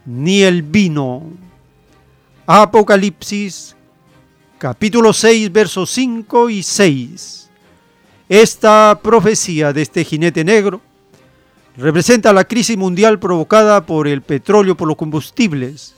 ni 0.07 0.43
el 0.43 0.63
vino. 0.63 1.25
Apocalipsis 2.47 3.77
capítulo 4.59 5.13
6 5.13 5.53
versos 5.53 5.91
5 5.91 6.51
y 6.51 6.63
6. 6.63 7.51
Esta 8.29 8.99
profecía 9.03 9.73
de 9.73 9.83
este 9.83 10.05
jinete 10.05 10.45
negro 10.45 10.81
representa 11.77 12.33
la 12.33 12.45
crisis 12.45 12.77
mundial 12.77 13.19
provocada 13.19 13.85
por 13.85 14.09
el 14.09 14.23
petróleo 14.23 14.77
por 14.77 14.89
los 14.89 14.97
combustibles 14.97 15.95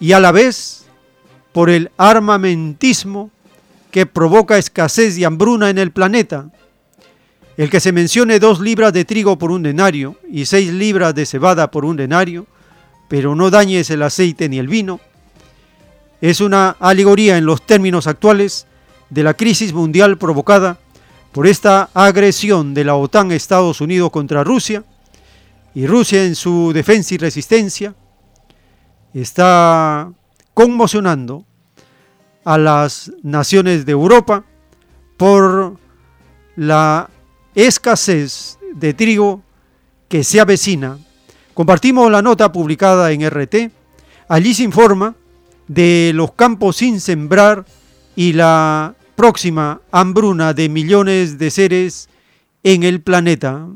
y 0.00 0.12
a 0.12 0.20
la 0.20 0.32
vez 0.32 0.86
por 1.52 1.70
el 1.70 1.90
armamentismo 1.96 3.30
que 3.94 4.06
provoca 4.06 4.58
escasez 4.58 5.16
y 5.18 5.22
hambruna 5.22 5.70
en 5.70 5.78
el 5.78 5.92
planeta. 5.92 6.50
El 7.56 7.70
que 7.70 7.78
se 7.78 7.92
mencione 7.92 8.40
dos 8.40 8.58
libras 8.58 8.92
de 8.92 9.04
trigo 9.04 9.38
por 9.38 9.52
un 9.52 9.62
denario 9.62 10.16
y 10.28 10.46
seis 10.46 10.72
libras 10.72 11.14
de 11.14 11.24
cebada 11.24 11.70
por 11.70 11.84
un 11.84 11.96
denario, 11.96 12.48
pero 13.08 13.36
no 13.36 13.50
dañes 13.50 13.90
el 13.90 14.02
aceite 14.02 14.48
ni 14.48 14.58
el 14.58 14.66
vino, 14.66 14.98
es 16.20 16.40
una 16.40 16.70
alegoría 16.80 17.38
en 17.38 17.46
los 17.46 17.64
términos 17.64 18.08
actuales 18.08 18.66
de 19.10 19.22
la 19.22 19.34
crisis 19.34 19.72
mundial 19.72 20.18
provocada 20.18 20.80
por 21.30 21.46
esta 21.46 21.88
agresión 21.94 22.74
de 22.74 22.82
la 22.82 22.96
OTAN 22.96 23.30
Estados 23.30 23.80
Unidos 23.80 24.10
contra 24.10 24.42
Rusia 24.42 24.82
y 25.72 25.86
Rusia 25.86 26.24
en 26.24 26.34
su 26.34 26.72
defensa 26.72 27.14
y 27.14 27.18
resistencia 27.18 27.94
está 29.12 30.10
conmocionando 30.52 31.46
a 32.44 32.58
las 32.58 33.12
naciones 33.22 33.86
de 33.86 33.92
Europa 33.92 34.44
por 35.16 35.76
la 36.56 37.10
escasez 37.54 38.58
de 38.74 38.94
trigo 38.94 39.42
que 40.08 40.24
se 40.24 40.40
avecina. 40.40 40.98
Compartimos 41.54 42.10
la 42.10 42.22
nota 42.22 42.52
publicada 42.52 43.12
en 43.12 43.28
RT. 43.28 43.70
Allí 44.28 44.54
se 44.54 44.64
informa 44.64 45.14
de 45.68 46.12
los 46.14 46.32
campos 46.32 46.76
sin 46.76 47.00
sembrar 47.00 47.64
y 48.16 48.32
la 48.32 48.94
próxima 49.16 49.80
hambruna 49.90 50.52
de 50.52 50.68
millones 50.68 51.38
de 51.38 51.50
seres 51.50 52.08
en 52.62 52.82
el 52.82 53.00
planeta. 53.00 53.66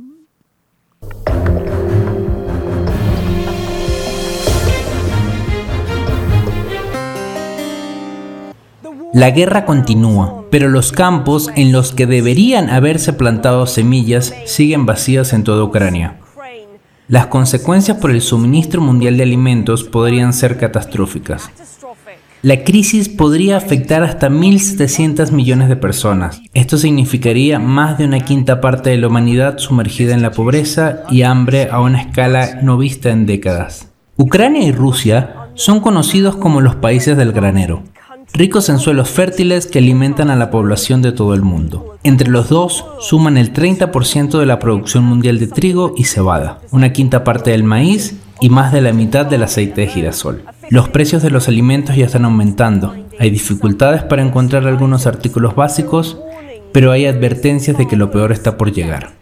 La 9.18 9.32
guerra 9.32 9.64
continúa, 9.64 10.44
pero 10.48 10.68
los 10.68 10.92
campos 10.92 11.50
en 11.56 11.72
los 11.72 11.92
que 11.92 12.06
deberían 12.06 12.70
haberse 12.70 13.12
plantado 13.12 13.66
semillas 13.66 14.32
siguen 14.46 14.86
vacíos 14.86 15.32
en 15.32 15.42
toda 15.42 15.64
Ucrania. 15.64 16.18
Las 17.08 17.26
consecuencias 17.26 17.96
por 17.96 18.12
el 18.12 18.20
suministro 18.20 18.80
mundial 18.80 19.16
de 19.16 19.24
alimentos 19.24 19.82
podrían 19.82 20.32
ser 20.32 20.56
catastróficas. 20.56 21.50
La 22.42 22.62
crisis 22.62 23.08
podría 23.08 23.56
afectar 23.56 24.04
hasta 24.04 24.28
1.700 24.28 25.32
millones 25.32 25.68
de 25.68 25.74
personas. 25.74 26.40
Esto 26.54 26.78
significaría 26.78 27.58
más 27.58 27.98
de 27.98 28.04
una 28.04 28.20
quinta 28.20 28.60
parte 28.60 28.90
de 28.90 28.98
la 28.98 29.08
humanidad 29.08 29.58
sumergida 29.58 30.14
en 30.14 30.22
la 30.22 30.30
pobreza 30.30 31.02
y 31.10 31.22
hambre 31.22 31.70
a 31.72 31.80
una 31.80 32.02
escala 32.02 32.60
no 32.62 32.78
vista 32.78 33.10
en 33.10 33.26
décadas. 33.26 33.88
Ucrania 34.16 34.62
y 34.62 34.70
Rusia 34.70 35.48
son 35.54 35.80
conocidos 35.80 36.36
como 36.36 36.60
los 36.60 36.76
países 36.76 37.16
del 37.16 37.32
granero, 37.32 37.82
ricos 38.32 38.68
en 38.68 38.78
suelos 38.78 39.08
fértiles 39.08 39.66
que 39.66 39.78
alimentan 39.78 40.30
a 40.30 40.36
la 40.36 40.50
población 40.50 41.02
de 41.02 41.12
todo 41.12 41.34
el 41.34 41.42
mundo. 41.42 41.96
Entre 42.04 42.30
los 42.30 42.48
dos 42.48 42.84
suman 43.00 43.36
el 43.36 43.52
30% 43.52 44.38
de 44.38 44.46
la 44.46 44.58
producción 44.58 45.04
mundial 45.04 45.38
de 45.38 45.48
trigo 45.48 45.94
y 45.96 46.04
cebada, 46.04 46.60
una 46.70 46.92
quinta 46.92 47.24
parte 47.24 47.50
del 47.50 47.64
maíz 47.64 48.16
y 48.40 48.50
más 48.50 48.72
de 48.72 48.80
la 48.80 48.92
mitad 48.92 49.26
del 49.26 49.42
aceite 49.42 49.82
de 49.82 49.86
girasol. 49.88 50.44
Los 50.70 50.88
precios 50.88 51.22
de 51.22 51.30
los 51.30 51.48
alimentos 51.48 51.96
ya 51.96 52.06
están 52.06 52.24
aumentando. 52.24 52.94
Hay 53.18 53.30
dificultades 53.30 54.02
para 54.02 54.22
encontrar 54.22 54.66
algunos 54.66 55.06
artículos 55.06 55.56
básicos, 55.56 56.18
pero 56.72 56.92
hay 56.92 57.06
advertencias 57.06 57.76
de 57.76 57.88
que 57.88 57.96
lo 57.96 58.10
peor 58.10 58.32
está 58.32 58.56
por 58.56 58.72
llegar. 58.72 59.17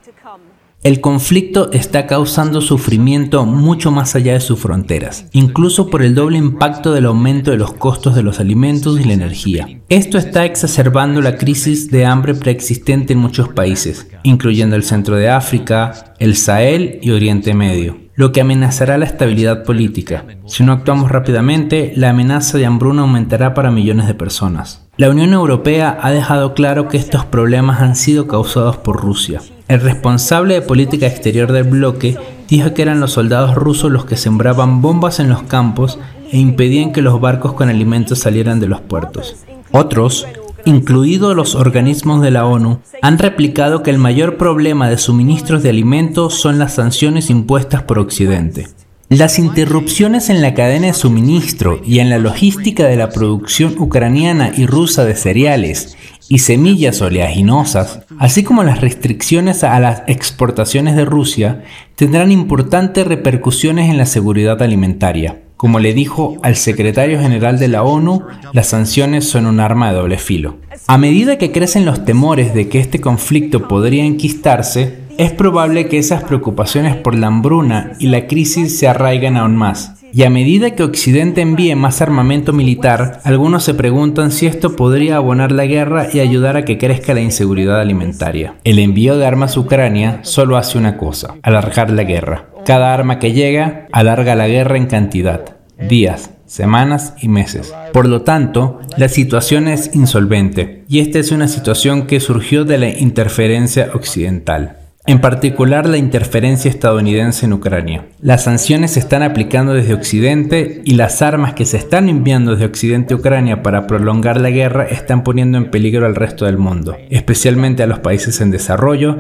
El 0.83 1.01
conflicto 1.01 1.73
está 1.73 2.07
causando 2.07 2.61
sufrimiento 2.61 3.45
mucho 3.45 3.91
más 3.91 4.15
allá 4.15 4.35
de 4.35 4.41
sus 4.41 4.61
fronteras, 4.61 5.27
incluso 5.33 5.91
por 5.91 6.03
el 6.03 6.15
doble 6.15 6.39
impacto 6.39 6.93
del 6.93 7.07
aumento 7.07 7.51
de 7.51 7.57
los 7.57 7.73
costos 7.73 8.15
de 8.15 8.23
los 8.23 8.39
alimentos 8.39 9.01
y 9.01 9.05
la 9.05 9.15
energía. 9.15 9.81
Esto 9.89 10.17
está 10.17 10.45
exacerbando 10.45 11.21
la 11.21 11.37
crisis 11.37 11.91
de 11.91 12.05
hambre 12.05 12.35
preexistente 12.35 13.15
en 13.15 13.19
muchos 13.19 13.49
países, 13.49 14.07
incluyendo 14.23 14.77
el 14.77 14.85
centro 14.85 15.17
de 15.17 15.29
África, 15.29 16.15
el 16.19 16.37
Sahel 16.37 17.01
y 17.03 17.11
Oriente 17.11 17.55
Medio 17.55 18.07
lo 18.17 18.33
que 18.33 18.41
amenazará 18.41 18.97
la 18.97 19.05
estabilidad 19.05 19.63
política. 19.63 20.25
Si 20.47 20.65
no 20.65 20.73
actuamos 20.73 21.11
rápidamente, 21.11 21.93
la 21.97 22.11
amenaza 22.11 22.57
de 22.57 22.65
hambruna 22.65 23.03
aumentará 23.03 23.53
para 23.53 23.71
millones 23.71 24.07
de 24.07 24.15
personas. 24.15 24.86
La 24.99 25.11
Unión 25.11 25.35
Europea 25.35 25.99
ha 26.01 26.11
dejado 26.11 26.55
claro 26.55 26.89
que 26.89 26.97
estos 26.97 27.27
problemas 27.27 27.83
han 27.83 27.97
sido 27.97 28.27
causados 28.27 28.79
por 28.79 28.97
Rusia. 28.99 29.43
El 29.69 29.83
responsable 29.83 30.55
de 30.55 30.63
política 30.63 31.07
exterior 31.07 31.53
del 31.53 31.65
bloque 31.65 32.17
dijo 32.49 32.73
que 32.73 32.81
eran 32.81 33.01
los 33.01 33.13
soldados 33.13 33.57
rusos 33.57 33.93
los 33.93 34.07
que 34.07 34.17
sembraban 34.17 34.81
bombas 34.81 35.21
en 35.21 35.29
los 35.29 35.43
campos 35.43 35.99
e 36.33 36.39
impedían 36.39 36.95
que 36.95 37.03
los 37.03 37.21
barcos 37.21 37.53
con 37.53 37.69
alimentos 37.69 38.21
salieran 38.21 38.59
de 38.59 38.69
los 38.69 38.81
puertos. 38.81 39.37
Otros, 39.71 40.27
incluidos 40.65 41.37
los 41.37 41.57
organismos 41.57 42.23
de 42.23 42.31
la 42.31 42.47
ONU, 42.47 42.79
han 43.03 43.19
replicado 43.19 43.83
que 43.83 43.91
el 43.91 43.99
mayor 43.99 44.39
problema 44.39 44.89
de 44.89 44.97
suministros 44.97 45.63
de 45.63 45.69
alimentos 45.69 46.41
son 46.41 46.59
las 46.59 46.73
sanciones 46.73 47.29
impuestas 47.29 47.83
por 47.83 47.99
Occidente. 47.99 48.69
Las 49.09 49.39
interrupciones 49.39 50.31
en 50.31 50.43
la 50.43 50.53
cadena 50.53 50.89
de 50.89 50.93
suministro 50.93 51.81
y 51.85 52.01
en 52.01 52.11
la 52.11 52.19
logística 52.19 52.87
de 52.87 52.97
la 52.97 53.11
producción 53.11 53.77
ucraniana 53.79 54.51
y 54.57 54.67
rusa 54.67 55.05
de 55.05 55.15
cereales 55.15 55.97
y 56.29 56.39
semillas 56.41 57.01
oleaginosas, 57.01 58.01
así 58.19 58.43
como 58.43 58.65
las 58.65 58.81
restricciones 58.81 59.63
a 59.63 59.79
las 59.79 60.03
exportaciones 60.09 60.97
de 60.97 61.05
Rusia, 61.05 61.63
tendrán 61.95 62.33
importantes 62.33 63.07
repercusiones 63.07 63.91
en 63.91 63.97
la 63.97 64.07
seguridad 64.07 64.61
alimentaria. 64.61 65.41
Como 65.57 65.79
le 65.79 65.95
dijo 65.95 66.37
al 66.43 66.57
secretario 66.57 67.21
general 67.21 67.61
de 67.61 67.69
la 67.69 67.85
ONU, 67.85 68.25
las 68.53 68.67
sanciones 68.67 69.25
son 69.25 69.47
un 69.47 69.61
arma 69.61 69.91
de 69.91 69.99
doble 69.99 70.19
filo. 70.19 70.57
A 70.89 70.99
medida 70.99 71.39
que 71.39 71.53
crecen 71.53 71.85
los 71.85 72.05
temores 72.05 72.55
de 72.55 72.69
que 72.69 72.81
este 72.81 73.01
conflicto 73.01 73.69
podría 73.69 74.05
enquistarse, 74.05 75.06
es 75.19 75.33
probable 75.33 75.89
que 75.89 75.99
esas 75.99 76.25
preocupaciones 76.25 76.97
por 76.97 77.15
la 77.15 77.29
hambruna 77.29 77.93
y 77.99 78.09
la 78.09 78.27
crisis 78.27 78.79
se 78.79 78.89
arraigan 78.89 79.37
aún 79.37 79.57
más. 79.57 79.93
Y 80.13 80.23
a 80.23 80.31
medida 80.31 80.75
que 80.75 80.83
Occidente 80.83 81.41
envíe 81.41 81.75
más 81.75 82.01
armamento 82.01 82.53
militar, 82.53 83.21
algunos 83.25 83.65
se 83.65 83.75
preguntan 83.75 84.31
si 84.31 84.47
esto 84.47 84.77
podría 84.77 85.17
abonar 85.17 85.53
la 85.53 85.67
guerra 85.67 86.09
y 86.13 86.21
ayudar 86.21 86.57
a 86.57 86.65
que 86.65 86.79
crezca 86.79 87.13
la 87.13 87.21
inseguridad 87.21 87.81
alimentaria. 87.81 88.55
El 88.65 88.79
envío 88.79 89.19
de 89.19 89.27
armas 89.27 89.57
a 89.57 89.61
Ucrania 89.61 90.21
solo 90.23 90.57
hace 90.57 90.79
una 90.79 90.97
cosa, 90.97 91.35
alargar 91.43 91.91
la 91.91 92.05
guerra. 92.05 92.47
Cada 92.65 92.95
arma 92.95 93.19
que 93.19 93.33
llega 93.33 93.87
alarga 93.93 94.35
la 94.35 94.49
guerra 94.49 94.77
en 94.77 94.87
cantidad, 94.87 95.57
días, 95.79 96.31
semanas 96.47 97.15
y 97.21 97.29
meses. 97.29 97.75
Por 97.93 98.09
lo 98.09 98.23
tanto, 98.23 98.81
la 98.97 99.09
situación 99.09 99.69
es 99.69 99.95
insolvente 99.95 100.85
y 100.89 101.01
esta 101.01 101.19
es 101.19 101.31
una 101.31 101.49
situación 101.49 102.07
que 102.07 102.21
surgió 102.21 102.65
de 102.65 102.79
la 102.79 102.89
interferencia 102.89 103.91
occidental 103.93 104.86
en 105.07 105.21
particular 105.21 105.87
la 105.87 105.99
interferencia 105.99 106.69
estadounidense 106.69 107.47
en 107.47 107.53
Ucrania. 107.53 108.07
Las 108.21 108.43
sanciones 108.43 108.93
se 108.93 109.01
están 109.01 109.23
aplicando 109.23 109.73
desde 109.73 109.95
Occidente 109.95 110.83
y 110.85 110.95
las 110.95 111.23
armas 111.23 111.55
que 111.55 111.65
se 111.65 111.77
están 111.77 112.09
enviando 112.09 112.53
desde 112.53 112.67
Occidente 112.67 113.15
a 113.15 113.17
Ucrania 113.17 113.63
para 113.63 113.87
prolongar 113.87 114.41
la 114.41 114.51
guerra 114.51 114.85
están 114.85 115.23
poniendo 115.23 115.59
en 115.59 115.71
peligro 115.71 116.07
al 116.07 116.17
resto 116.17 116.45
del 116.45 116.59
mundo, 116.59 116.97
especialmente 117.09 117.85
a 117.85 117.87
los 117.87 118.01
países 118.01 118.41
en 118.41 118.51
desarrollo 118.51 119.19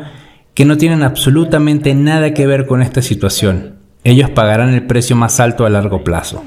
que 0.54 0.64
no 0.64 0.76
tienen 0.76 1.04
absolutamente 1.04 1.94
nada 1.94 2.34
que 2.34 2.46
ver 2.46 2.66
con 2.66 2.82
esta 2.82 3.00
situación. 3.00 3.76
Ellos 4.02 4.30
pagarán 4.30 4.74
el 4.74 4.86
precio 4.86 5.14
más 5.14 5.38
alto 5.38 5.66
a 5.66 5.70
largo 5.70 6.02
plazo. 6.02 6.42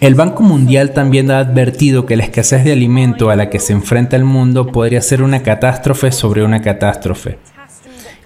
El 0.00 0.14
Banco 0.14 0.42
Mundial 0.42 0.92
también 0.92 1.30
ha 1.30 1.38
advertido 1.38 2.06
que 2.06 2.16
la 2.16 2.24
escasez 2.24 2.64
de 2.64 2.72
alimento 2.72 3.30
a 3.30 3.36
la 3.36 3.50
que 3.50 3.58
se 3.58 3.72
enfrenta 3.72 4.16
el 4.16 4.24
mundo 4.24 4.66
podría 4.66 5.00
ser 5.00 5.22
una 5.22 5.42
catástrofe 5.42 6.10
sobre 6.10 6.42
una 6.42 6.60
catástrofe 6.62 7.38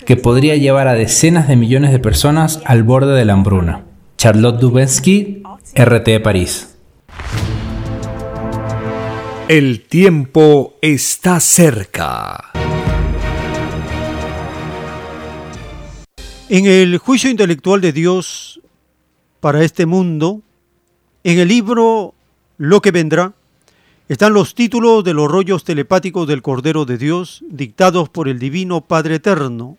que 0.05 0.17
podría 0.17 0.57
llevar 0.57 0.89
a 0.89 0.95
decenas 0.95 1.49
de 1.49 1.57
millones 1.57 1.93
de 1.93 1.99
personas 1.99 2.61
al 2.65 2.83
borde 2.83 3.15
de 3.17 3.25
la 3.25 3.33
hambruna. 3.33 3.85
Charlotte 4.17 4.61
Dubensky, 4.61 5.43
RT 5.75 6.23
París. 6.23 6.77
El 9.49 9.83
tiempo 9.83 10.75
está 10.81 11.41
cerca. 11.41 12.53
En 16.49 16.67
el 16.67 16.99
juicio 16.99 17.31
intelectual 17.31 17.81
de 17.81 17.93
Dios 17.93 18.61
para 19.41 19.65
este 19.65 19.87
mundo, 19.87 20.41
en 21.23 21.39
el 21.39 21.49
libro 21.49 22.15
Lo 22.57 22.81
que 22.81 22.91
vendrá, 22.91 23.35
están 24.09 24.35
los 24.35 24.55
títulos 24.55 25.03
de 25.05 25.15
los 25.15 25.31
rollos 25.31 25.65
telepáticos 25.65 26.29
del 26.29 26.43
Cordero 26.43 26.85
de 26.85 26.99
Dios 26.99 27.43
dictados 27.49 28.11
por 28.11 28.29
el 28.29 28.39
Divino 28.39 28.83
Padre 28.83 29.17
Eterno, 29.17 29.79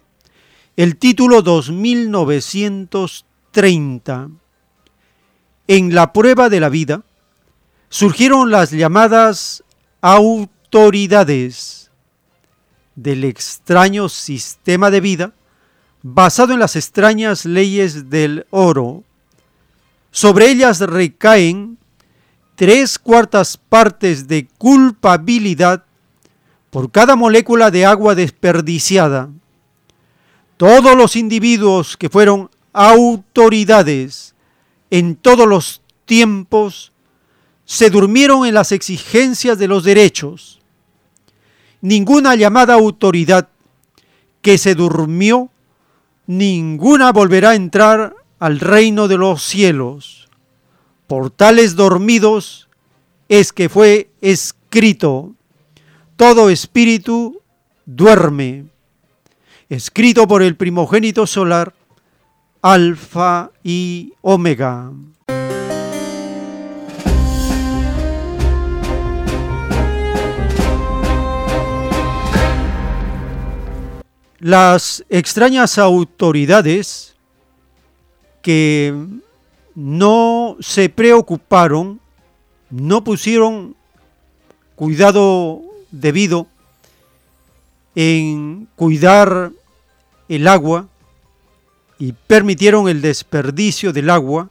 el 0.77 0.97
título 0.97 1.41
2930. 1.41 4.29
En 5.67 5.95
la 5.95 6.11
prueba 6.11 6.49
de 6.49 6.59
la 6.59 6.67
vida 6.67 7.03
surgieron 7.87 8.51
las 8.51 8.71
llamadas 8.71 9.63
autoridades 10.01 11.91
del 12.95 13.23
extraño 13.23 14.09
sistema 14.09 14.91
de 14.91 14.99
vida 14.99 15.31
basado 16.01 16.51
en 16.53 16.59
las 16.59 16.75
extrañas 16.75 17.45
leyes 17.45 18.09
del 18.09 18.45
oro. 18.49 19.05
Sobre 20.11 20.49
ellas 20.49 20.81
recaen 20.81 21.77
tres 22.55 22.99
cuartas 22.99 23.55
partes 23.57 24.27
de 24.27 24.49
culpabilidad 24.57 25.85
por 26.69 26.91
cada 26.91 27.15
molécula 27.15 27.71
de 27.71 27.85
agua 27.85 28.13
desperdiciada 28.13 29.29
todos 30.57 30.95
los 30.95 31.15
individuos 31.15 31.97
que 31.97 32.09
fueron 32.09 32.49
autoridades 32.73 34.35
en 34.89 35.15
todos 35.15 35.47
los 35.47 35.81
tiempos 36.05 36.91
se 37.65 37.89
durmieron 37.89 38.45
en 38.45 38.53
las 38.53 38.71
exigencias 38.71 39.57
de 39.57 39.67
los 39.67 39.83
derechos. 39.83 40.61
Ninguna 41.81 42.35
llamada 42.35 42.75
autoridad 42.75 43.49
que 44.41 44.57
se 44.57 44.75
durmió, 44.75 45.49
ninguna 46.27 47.11
volverá 47.11 47.51
a 47.51 47.55
entrar 47.55 48.15
al 48.39 48.59
reino 48.59 49.07
de 49.07 49.17
los 49.17 49.43
cielos. 49.43 50.29
Por 51.07 51.31
tales 51.31 51.75
dormidos 51.75 52.69
es 53.27 53.51
que 53.51 53.69
fue 53.69 54.09
escrito, 54.21 55.33
todo 56.15 56.49
espíritu 56.49 57.41
duerme 57.85 58.65
escrito 59.69 60.27
por 60.27 60.41
el 60.41 60.55
primogénito 60.55 61.25
solar, 61.27 61.73
Alfa 62.61 63.51
y 63.63 64.13
Omega. 64.21 64.91
Las 74.39 75.03
extrañas 75.09 75.79
autoridades 75.79 77.15
que 78.41 78.93
no 79.73 80.57
se 80.59 80.89
preocuparon, 80.89 81.99
no 82.69 83.03
pusieron 83.03 83.75
cuidado 84.75 85.61
debido 85.89 86.47
en 87.95 88.67
cuidar 88.75 89.51
el 90.27 90.47
agua 90.47 90.87
y 91.97 92.11
permitieron 92.11 92.89
el 92.89 93.01
desperdicio 93.01 93.93
del 93.93 94.09
agua 94.09 94.49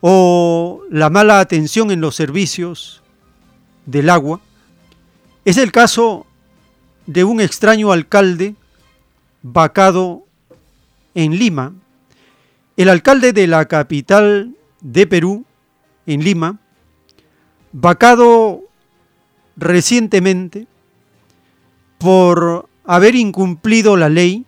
o 0.00 0.82
la 0.90 1.08
mala 1.08 1.38
atención 1.40 1.90
en 1.90 2.00
los 2.00 2.16
servicios 2.16 3.02
del 3.86 4.10
agua 4.10 4.40
es 5.44 5.56
el 5.56 5.72
caso 5.72 6.26
de 7.06 7.24
un 7.24 7.40
extraño 7.40 7.92
alcalde 7.92 8.54
vacado 9.42 10.24
en 11.14 11.38
Lima. 11.38 11.72
El 12.76 12.88
alcalde 12.88 13.32
de 13.32 13.46
la 13.46 13.66
capital 13.66 14.54
de 14.80 15.06
Perú, 15.06 15.44
en 16.06 16.24
Lima, 16.24 16.58
vacado 17.72 18.62
recientemente 19.56 20.66
por 22.02 22.68
haber 22.84 23.14
incumplido 23.14 23.96
la 23.96 24.08
ley, 24.08 24.44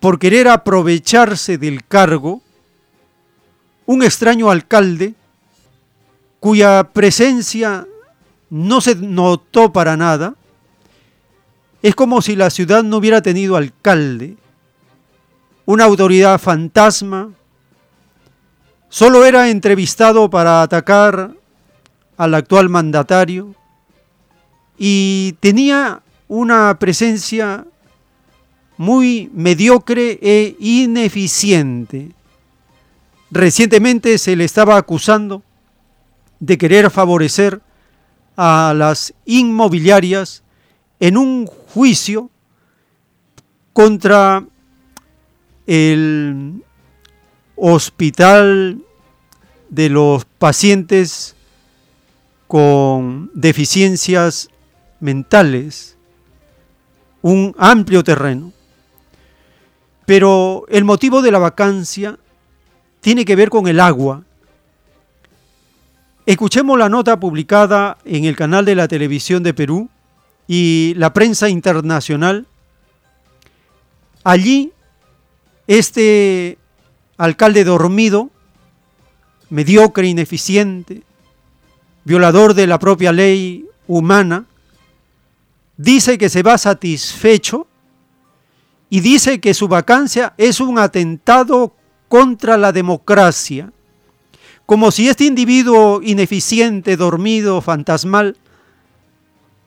por 0.00 0.18
querer 0.18 0.46
aprovecharse 0.46 1.56
del 1.56 1.82
cargo, 1.86 2.42
un 3.86 4.02
extraño 4.02 4.50
alcalde 4.50 5.14
cuya 6.40 6.84
presencia 6.92 7.86
no 8.50 8.82
se 8.82 8.96
notó 8.96 9.72
para 9.72 9.96
nada, 9.96 10.34
es 11.80 11.94
como 11.94 12.20
si 12.20 12.36
la 12.36 12.50
ciudad 12.50 12.82
no 12.82 12.98
hubiera 12.98 13.22
tenido 13.22 13.56
alcalde, 13.56 14.36
una 15.64 15.84
autoridad 15.84 16.38
fantasma, 16.38 17.30
solo 18.90 19.24
era 19.24 19.48
entrevistado 19.48 20.28
para 20.28 20.60
atacar 20.60 21.30
al 22.18 22.34
actual 22.34 22.68
mandatario 22.68 23.54
y 24.78 25.34
tenía 25.40 26.02
una 26.28 26.78
presencia 26.78 27.66
muy 28.76 29.28
mediocre 29.34 30.18
e 30.22 30.56
ineficiente. 30.60 32.12
Recientemente 33.30 34.16
se 34.18 34.36
le 34.36 34.44
estaba 34.44 34.76
acusando 34.76 35.42
de 36.38 36.56
querer 36.56 36.90
favorecer 36.90 37.60
a 38.36 38.72
las 38.76 39.12
inmobiliarias 39.26 40.44
en 41.00 41.16
un 41.16 41.46
juicio 41.46 42.30
contra 43.72 44.44
el 45.66 46.62
hospital 47.56 48.80
de 49.68 49.88
los 49.88 50.24
pacientes 50.24 51.34
con 52.46 53.30
deficiencias 53.34 54.48
mentales, 55.00 55.96
un 57.22 57.54
amplio 57.58 58.02
terreno. 58.04 58.52
Pero 60.06 60.64
el 60.68 60.84
motivo 60.84 61.20
de 61.22 61.30
la 61.30 61.38
vacancia 61.38 62.18
tiene 63.00 63.24
que 63.24 63.36
ver 63.36 63.50
con 63.50 63.68
el 63.68 63.80
agua. 63.80 64.22
Escuchemos 66.26 66.78
la 66.78 66.88
nota 66.88 67.18
publicada 67.18 67.98
en 68.04 68.24
el 68.24 68.36
canal 68.36 68.64
de 68.64 68.74
la 68.74 68.88
televisión 68.88 69.42
de 69.42 69.54
Perú 69.54 69.88
y 70.46 70.94
la 70.96 71.12
prensa 71.12 71.48
internacional. 71.48 72.46
Allí, 74.24 74.72
este 75.66 76.58
alcalde 77.18 77.64
dormido, 77.64 78.30
mediocre, 79.50 80.06
ineficiente, 80.06 81.02
violador 82.04 82.54
de 82.54 82.66
la 82.66 82.78
propia 82.78 83.12
ley 83.12 83.66
humana, 83.86 84.44
dice 85.78 86.18
que 86.18 86.28
se 86.28 86.42
va 86.42 86.58
satisfecho 86.58 87.66
y 88.90 89.00
dice 89.00 89.40
que 89.40 89.54
su 89.54 89.68
vacancia 89.68 90.34
es 90.36 90.60
un 90.60 90.78
atentado 90.78 91.74
contra 92.08 92.58
la 92.58 92.72
democracia, 92.72 93.72
como 94.66 94.90
si 94.90 95.08
este 95.08 95.24
individuo 95.24 96.00
ineficiente, 96.02 96.96
dormido, 96.96 97.60
fantasmal, 97.62 98.36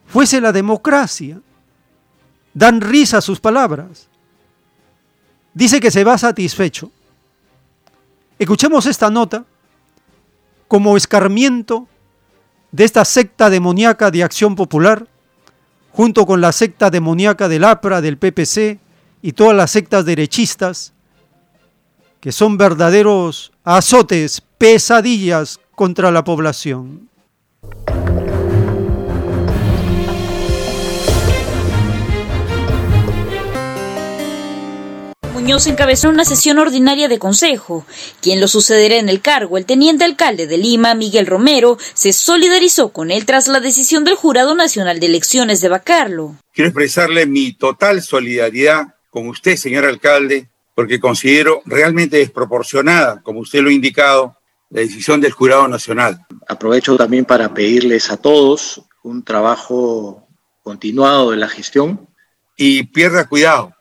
fuese 0.06 0.42
la 0.42 0.52
democracia. 0.52 1.42
Dan 2.54 2.82
risa 2.82 3.22
sus 3.22 3.40
palabras. 3.40 4.10
Dice 5.54 5.80
que 5.80 5.90
se 5.90 6.04
va 6.04 6.18
satisfecho. 6.18 6.92
Escuchemos 8.38 8.86
esta 8.86 9.10
nota 9.10 9.46
como 10.68 10.98
escarmiento 10.98 11.88
de 12.72 12.84
esta 12.84 13.06
secta 13.06 13.50
demoníaca 13.50 14.12
de 14.12 14.24
Acción 14.24 14.56
Popular, 14.56 15.08
junto 15.94 16.26
con 16.26 16.42
la 16.42 16.52
secta 16.52 16.90
demoníaca 16.90 17.48
del 17.48 17.64
APRA, 17.64 18.02
del 18.02 18.18
PPC 18.18 18.80
y 19.22 19.34
todas 19.34 19.56
las 19.56 19.72
sectas 19.72 20.06
derechistas, 20.06 20.94
que 22.20 22.32
son 22.32 22.58
verdaderos 22.58 23.52
azotes, 23.64 24.42
pesadillas 24.58 25.60
contra 25.76 26.12
la 26.12 26.24
población. 26.24 27.10
Muñoz 35.42 35.66
encabezó 35.66 36.08
una 36.08 36.24
sesión 36.24 36.60
ordinaria 36.60 37.08
de 37.08 37.18
consejo. 37.18 37.84
Quien 38.22 38.40
lo 38.40 38.48
sucederá 38.48 38.98
en 38.98 39.10
el 39.10 39.22
cargo, 39.22 39.58
el 39.58 39.66
teniente 39.66 40.06
alcalde 40.06 40.46
de 40.46 40.60
Lima, 40.60 40.94
Miguel 40.94 41.26
Romero, 41.26 41.80
se 41.96 42.14
solidarizó 42.14 42.90
con 42.90 43.10
él 43.10 43.26
tras 43.26 43.48
la 43.48 43.60
decisión 43.60 44.04
del 44.04 44.14
Jurado 44.14 44.54
Nacional 44.54 45.00
de 45.00 45.08
Elecciones 45.08 45.60
de 45.60 45.70
vacarlo. 45.70 46.36
Quiero 46.54 46.68
expresarle 46.68 47.26
mi 47.26 47.54
total 47.54 48.04
solidaridad 48.04 48.94
con 49.10 49.28
usted, 49.30 49.56
señor 49.56 49.86
alcalde, 49.86 50.48
porque 50.76 51.00
considero 51.00 51.64
realmente 51.66 52.18
desproporcionada, 52.18 53.24
como 53.24 53.40
usted 53.40 53.62
lo 53.62 53.70
ha 53.70 53.74
indicado, 53.74 54.38
la 54.70 54.82
decisión 54.82 55.22
del 55.22 55.32
Jurado 55.32 55.68
Nacional. 55.68 56.24
Aprovecho 56.48 56.96
también 56.98 57.26
para 57.26 57.52
pedirles 57.52 58.12
a 58.12 58.18
todos 58.18 58.84
un 59.02 59.24
trabajo 59.24 60.28
continuado 60.62 61.32
de 61.32 61.38
la 61.38 61.50
gestión. 61.50 62.08
Y 62.56 62.84
pierda 62.84 63.28
cuidado, 63.28 63.74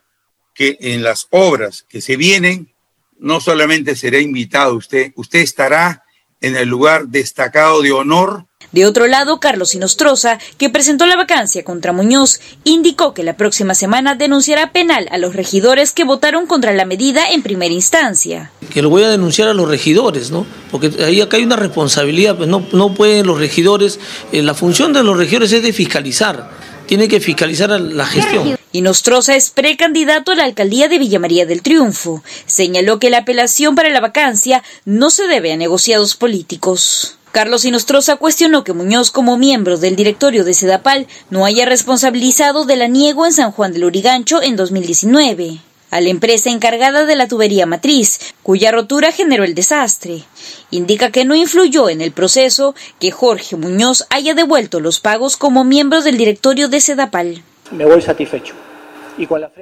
que 0.55 0.79
en 0.81 1.03
las 1.03 1.27
obras 1.31 1.85
que 1.89 2.01
se 2.01 2.17
vienen, 2.17 2.73
no 3.19 3.41
solamente 3.41 3.97
será 3.97 4.19
invitado 4.19 4.75
usted, 4.75 5.12
usted 5.17 5.41
estará 5.41 6.05
en 6.41 6.57
el 6.57 6.69
lugar 6.69 7.09
destacado 7.09 7.83
de 7.83 7.93
honor. 7.93 8.47
De 8.73 8.87
otro 8.87 9.09
lado, 9.09 9.41
Carlos 9.41 9.75
Inostroza, 9.75 10.39
que 10.57 10.70
presentó 10.70 11.05
la 11.07 11.17
vacancia 11.17 11.65
contra 11.65 11.93
Muñoz, 11.93 12.41
indicó 12.62 13.15
que 13.15 13.25
la 13.25 13.37
próxima 13.37 13.75
semana 13.75 14.15
denunciará 14.15 14.73
penal 14.73 15.09
a 15.11 15.19
los 15.19 15.35
regidores 15.35 15.93
que 15.93 16.05
votaron 16.05 16.47
contra 16.47 16.73
la 16.73 16.85
medida 16.85 17.31
en 17.31 17.43
primera 17.43 17.75
instancia. 17.75 18.53
Que 18.73 18.81
lo 18.81 18.89
voy 18.89 19.03
a 19.03 19.09
denunciar 19.09 19.49
a 19.49 19.55
los 19.55 19.69
regidores, 19.69 20.31
¿no? 20.31 20.47
Porque 20.70 20.93
ahí 21.05 21.20
acá 21.20 21.37
hay 21.37 21.43
una 21.43 21.57
responsabilidad, 21.57 22.37
pues 22.37 22.49
no, 22.49 22.65
no 22.73 22.95
pueden 22.95 23.27
los 23.27 23.39
regidores, 23.39 23.99
eh, 24.31 24.41
la 24.43 24.55
función 24.55 24.93
de 24.93 25.03
los 25.03 25.17
regidores 25.17 25.53
es 25.53 25.62
de 25.62 25.73
fiscalizar, 25.73 26.51
tiene 26.91 27.07
que 27.07 27.20
fiscalizar 27.20 27.70
la 27.81 28.05
gestión. 28.05 28.59
Inostroza 28.73 29.36
es 29.36 29.51
precandidato 29.51 30.33
a 30.33 30.35
la 30.35 30.43
alcaldía 30.43 30.89
de 30.89 30.99
Villa 30.99 31.20
María 31.20 31.47
del 31.47 31.62
Triunfo. 31.62 32.25
Señaló 32.47 32.99
que 32.99 33.10
la 33.10 33.19
apelación 33.19 33.77
para 33.77 33.91
la 33.91 34.01
vacancia 34.01 34.65
no 34.85 35.10
se 35.10 35.28
debe 35.28 35.52
a 35.52 35.57
negociados 35.57 36.17
políticos. 36.17 37.17
Carlos 37.31 37.65
Inostroza 37.65 38.17
cuestionó 38.17 38.65
que 38.65 38.73
Muñoz, 38.73 39.12
como 39.12 39.39
miembro 39.39 39.78
del 39.78 39.94
directorio 39.94 40.43
de 40.43 40.52
Sedapal, 40.52 41.07
no 41.31 41.44
haya 41.44 41.65
responsabilizado 41.65 42.65
del 42.65 42.83
aniego 42.83 43.25
en 43.25 43.35
San 43.35 43.52
Juan 43.52 43.73
del 43.73 43.85
Urigancho 43.85 44.43
en 44.43 44.57
2019 44.57 45.60
a 45.91 46.01
la 46.01 46.09
empresa 46.09 46.51
encargada 46.51 47.05
de 47.05 47.17
la 47.17 47.28
tubería 47.28 47.67
matriz, 47.67 48.35
cuya 48.43 48.73
rotura 48.73 49.12
generó 49.12 49.44
el 49.44 49.55
desastre. 49.55 50.23
Indica 50.70 51.10
que 51.10 51.25
no 51.25 51.35
influyó 51.35 51.89
en 51.89 52.01
el 52.01 52.12
proceso 52.12 52.75
que 52.99 53.10
Jorge 53.10 53.57
Muñoz 53.57 54.07
haya 54.10 54.35
devuelto 54.35 54.81
los 54.81 55.01
pagos 55.01 55.36
como 55.36 55.65
miembro 55.65 56.02
del 56.02 56.17
directorio 56.17 56.69
de 56.69 56.81
Sedapal 56.81 57.43
me 57.70 57.85
voy 57.85 58.01
satisfecho. 58.01 58.55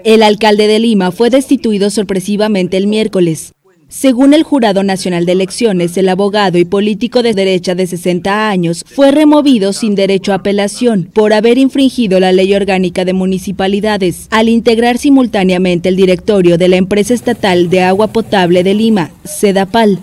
El 0.04 0.22
alcalde 0.22 0.68
de 0.68 0.78
Lima 0.78 1.10
fue 1.10 1.30
destituido 1.30 1.90
sorpresivamente 1.90 2.76
el 2.76 2.86
miércoles. 2.86 3.52
Según 3.90 4.34
el 4.34 4.42
Jurado 4.42 4.82
Nacional 4.82 5.24
de 5.24 5.32
Elecciones, 5.32 5.96
el 5.96 6.10
abogado 6.10 6.58
y 6.58 6.66
político 6.66 7.22
de 7.22 7.32
derecha 7.32 7.74
de 7.74 7.86
60 7.86 8.50
años 8.50 8.84
fue 8.86 9.12
removido 9.12 9.72
sin 9.72 9.94
derecho 9.94 10.32
a 10.32 10.36
apelación 10.36 11.08
por 11.14 11.32
haber 11.32 11.56
infringido 11.56 12.20
la 12.20 12.32
ley 12.32 12.54
orgánica 12.54 13.06
de 13.06 13.14
municipalidades 13.14 14.28
al 14.30 14.50
integrar 14.50 14.98
simultáneamente 14.98 15.88
el 15.88 15.96
directorio 15.96 16.58
de 16.58 16.68
la 16.68 16.76
empresa 16.76 17.14
estatal 17.14 17.70
de 17.70 17.80
agua 17.80 18.08
potable 18.08 18.62
de 18.62 18.74
Lima, 18.74 19.10
Sedapal. 19.24 19.98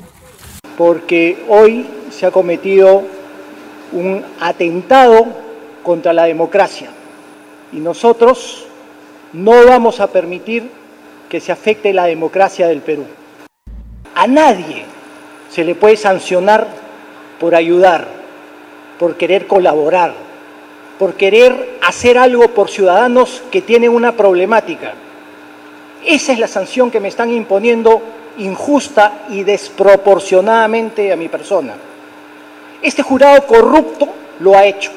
Porque 0.80 1.38
hoy 1.48 1.86
se 2.10 2.26
ha 2.26 2.32
cometido 2.32 3.04
un 3.92 4.24
atentado 4.40 5.28
contra 5.84 6.12
la 6.12 6.26
democracia 6.26 6.90
y 7.72 7.78
nosotros 7.78 8.66
no 9.32 9.52
vamos 9.68 10.00
a 10.00 10.08
permitir 10.08 10.72
que 11.30 11.40
se 11.40 11.52
afecte 11.52 11.94
la 11.94 12.06
democracia 12.06 12.68
del 12.68 12.82
Perú. 12.82 13.04
A 14.16 14.28
nadie 14.28 14.86
se 15.52 15.64
le 15.64 15.76
puede 15.76 15.98
sancionar 15.98 16.68
por 17.40 17.54
ayudar, 17.54 18.08
por 18.98 19.18
querer 19.18 19.46
colaborar, 19.46 20.14
por 20.98 21.16
querer 21.16 21.78
hacer 21.82 22.18
algo 22.18 22.48
por 22.50 22.70
ciudadanos 22.70 23.44
que 23.52 23.62
tienen 23.62 23.92
una 23.92 24.14
problemática. 24.14 24.94
Esa 26.06 26.34
es 26.34 26.40
la 26.40 26.48
sanción 26.48 26.92
que 26.92 27.00
me 27.00 27.10
están 27.10 27.30
imponiendo 27.30 28.02
injusta 28.38 29.26
y 29.30 29.44
desproporcionadamente 29.44 31.12
a 31.12 31.16
mi 31.16 31.28
persona. 31.28 31.74
Este 32.82 33.02
jurado 33.02 33.46
corrupto 33.46 34.08
lo 34.40 34.56
ha 34.56 34.66
hecho. 34.66 34.92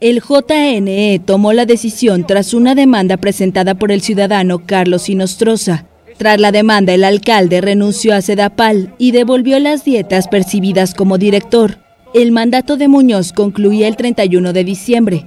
El 0.00 0.22
JNE 0.22 1.20
tomó 1.24 1.52
la 1.52 1.66
decisión 1.66 2.26
tras 2.26 2.54
una 2.54 2.74
demanda 2.74 3.18
presentada 3.18 3.74
por 3.74 3.92
el 3.92 4.00
ciudadano 4.00 4.62
Carlos 4.66 5.08
Inostroza. 5.08 5.89
Tras 6.20 6.38
la 6.38 6.52
demanda, 6.52 6.92
el 6.92 7.04
alcalde 7.04 7.62
renunció 7.62 8.14
a 8.14 8.20
Sedapal 8.20 8.94
y 8.98 9.12
devolvió 9.12 9.58
las 9.58 9.86
dietas 9.86 10.28
percibidas 10.28 10.92
como 10.92 11.16
director. 11.16 11.78
El 12.12 12.30
mandato 12.30 12.76
de 12.76 12.88
Muñoz 12.88 13.32
concluía 13.32 13.88
el 13.88 13.96
31 13.96 14.52
de 14.52 14.62
diciembre. 14.62 15.24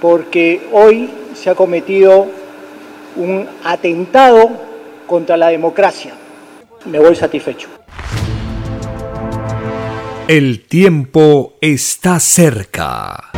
Porque 0.00 0.66
hoy 0.72 1.10
se 1.36 1.48
ha 1.48 1.54
cometido 1.54 2.26
un 3.14 3.46
atentado 3.62 4.50
contra 5.06 5.36
la 5.36 5.50
democracia. 5.50 6.12
Me 6.86 6.98
voy 6.98 7.14
satisfecho. 7.14 7.68
El 10.26 10.66
tiempo 10.66 11.54
está 11.60 12.18
cerca. 12.18 13.30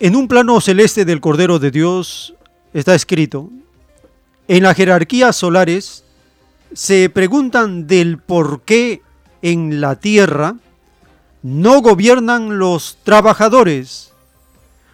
En 0.00 0.16
un 0.16 0.26
plano 0.26 0.58
celeste 0.62 1.04
del 1.04 1.20
Cordero 1.20 1.58
de 1.58 1.70
Dios 1.70 2.34
está 2.74 2.94
escrito, 2.94 3.50
en 4.48 4.64
las 4.64 4.76
jerarquías 4.76 5.36
solares 5.36 6.04
se 6.74 7.08
preguntan 7.08 7.86
del 7.86 8.18
por 8.18 8.62
qué 8.62 9.00
en 9.42 9.80
la 9.80 9.96
tierra 9.96 10.56
no 11.42 11.80
gobiernan 11.80 12.58
los 12.58 12.98
trabajadores, 13.04 14.12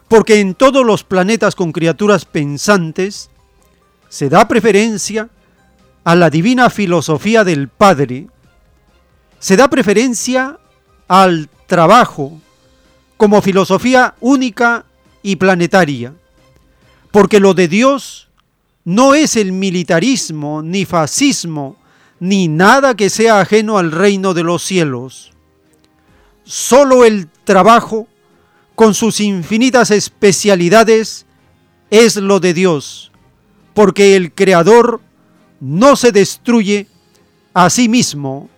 porque 0.09 0.41
en 0.41 0.55
todos 0.55 0.85
los 0.85 1.05
planetas 1.05 1.55
con 1.55 1.73
criaturas 1.73 2.25
pensantes 2.25 3.31
se 4.09 4.29
da 4.29 4.47
preferencia 4.47 5.31
a 6.05 6.15
la 6.17 6.29
divina 6.29 6.69
filosofía 6.69 7.45
del 7.45 7.69
Padre, 7.69 8.27
se 9.39 9.57
da 9.57 9.69
preferencia 9.69 10.59
al 11.09 11.49
trabajo 11.67 12.41
como 13.17 13.41
filosofía 13.41 14.15
única 14.21 14.85
y 15.23 15.37
planetaria, 15.37 16.13
porque 17.11 17.41
lo 17.41 17.55
de 17.55 17.69
Dios 17.69 18.29
no 18.85 19.15
es 19.15 19.37
el 19.37 19.53
militarismo, 19.53 20.63
ni 20.63 20.85
fascismo, 20.85 21.77
ni 22.19 22.49
nada 22.49 22.95
que 22.95 23.11
sea 23.11 23.41
ajeno 23.41 23.79
al 23.79 23.93
reino 23.93 24.35
de 24.35 24.43
los 24.43 24.63
cielos. 24.63 25.33
Solo 26.45 27.05
el 27.05 27.29
trabajo, 27.45 28.07
con 28.75 28.95
sus 28.95 29.21
infinitas 29.21 29.91
especialidades, 29.91 31.27
es 31.91 32.17
lo 32.17 32.41
de 32.41 32.55
Dios, 32.55 33.11
porque 33.75 34.17
el 34.17 34.33
Creador 34.33 35.01
no 35.61 35.97
se 35.97 36.13
destruye 36.13 36.87
a 37.53 37.69
sí 37.69 37.89
mismo, 37.89 38.49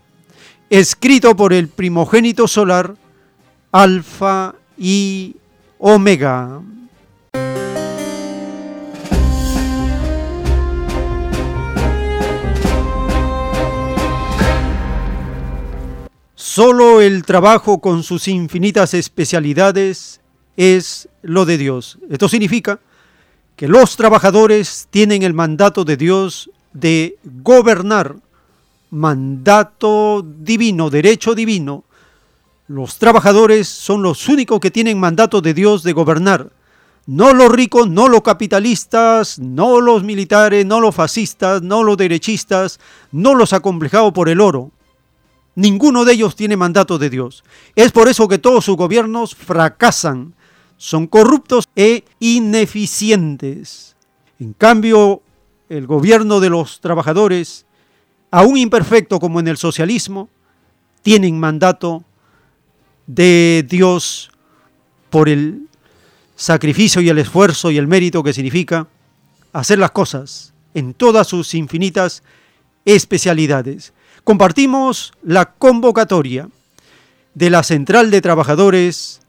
escrito 0.71 1.35
por 1.35 1.53
el 1.53 1.69
primogénito 1.69 2.47
solar, 2.47 2.95
Alfa 3.73 4.55
y 4.79 5.37
Omega. 5.79 6.63
Solo 16.55 17.01
el 17.01 17.25
trabajo 17.25 17.81
con 17.81 18.03
sus 18.03 18.29
infinitas 18.29 18.93
especialidades 18.93 20.21
es 20.55 21.09
lo 21.23 21.47
de 21.47 21.57
Dios. 21.57 21.99
Esto 22.11 22.29
significa 22.29 22.79
que 23.57 23.69
los 23.69 23.97
trabajadores 23.97 24.87
tienen 24.91 25.23
el 25.23 25.33
mandato 25.33 25.87
de 25.87 25.97
Dios 25.97 26.51
de 26.75 27.17
gobernar, 27.25 28.17
mandato 28.91 30.23
divino, 30.23 30.91
derecho 30.91 31.35
divino. 31.35 31.85
Los 32.69 32.99
trabajadores 32.99 33.67
son 33.67 34.03
los 34.03 34.29
únicos 34.29 34.61
que 34.61 34.71
tienen 34.71 35.01
mandato 35.01 35.41
de 35.41 35.55
Dios 35.55 35.83
de 35.83 35.95
gobernar. 35.95 36.51
No 37.07 37.33
los 37.33 37.51
ricos, 37.51 37.89
no 37.89 38.09
los 38.09 38.21
capitalistas, 38.21 39.39
no 39.39 39.81
los 39.81 40.05
militares, 40.05 40.67
no 40.67 40.81
los 40.81 40.95
fascistas, 40.95 41.63
no 41.63 41.83
los 41.83 41.97
derechistas, 41.97 42.79
no 43.11 43.35
los 43.35 43.55
acomplejados 43.55 44.13
por 44.13 44.29
el 44.29 44.43
oro. 44.43 44.71
Ninguno 45.55 46.05
de 46.05 46.15
ellos 46.15 46.35
tiene 46.35 46.57
mandato 46.57 46.99
de 46.99 47.11
Dios. 47.11 47.45
Es 47.77 47.93
por 47.93 48.09
eso 48.09 48.27
que 48.29 48.39
todos 48.39 48.65
sus 48.65 48.77
gobiernos 48.77 49.35
fracasan, 49.35 50.35
son 50.79 51.07
corruptos 51.07 51.69
e 51.77 52.05
ineficientes. 52.19 53.95
En 54.41 54.53
cambio, 54.55 55.23
el 55.69 55.87
gobierno 55.87 56.41
de 56.41 56.51
los 56.51 56.81
trabajadores, 56.81 57.67
aún 58.31 58.57
imperfecto 58.57 59.21
como 59.21 59.41
en 59.41 59.49
el 59.49 59.57
socialismo, 59.57 60.29
tienen 61.03 61.39
mandato 61.39 62.05
de 63.07 63.65
Dios 63.69 64.31
por 65.11 65.29
el 65.29 65.69
sacrificio 66.35 67.01
y 67.03 67.09
el 67.09 67.19
esfuerzo 67.19 67.71
y 67.71 67.79
el 67.79 67.87
mérito 67.87 68.23
que 68.23 68.33
significa 68.33 68.89
hacer 69.53 69.79
las 69.79 69.91
cosas 69.91 70.55
en 70.75 70.95
todas 70.95 71.29
sus 71.29 71.55
infinitas 71.55 72.23
especialidades 72.85 73.93
compartimos 74.25 75.13
la 75.23 75.47
convocatoria 75.47 76.49
de 77.35 77.51
la 77.51 77.63
Central 77.63 78.11
de 78.11 78.21
Trabajadores 78.21 79.21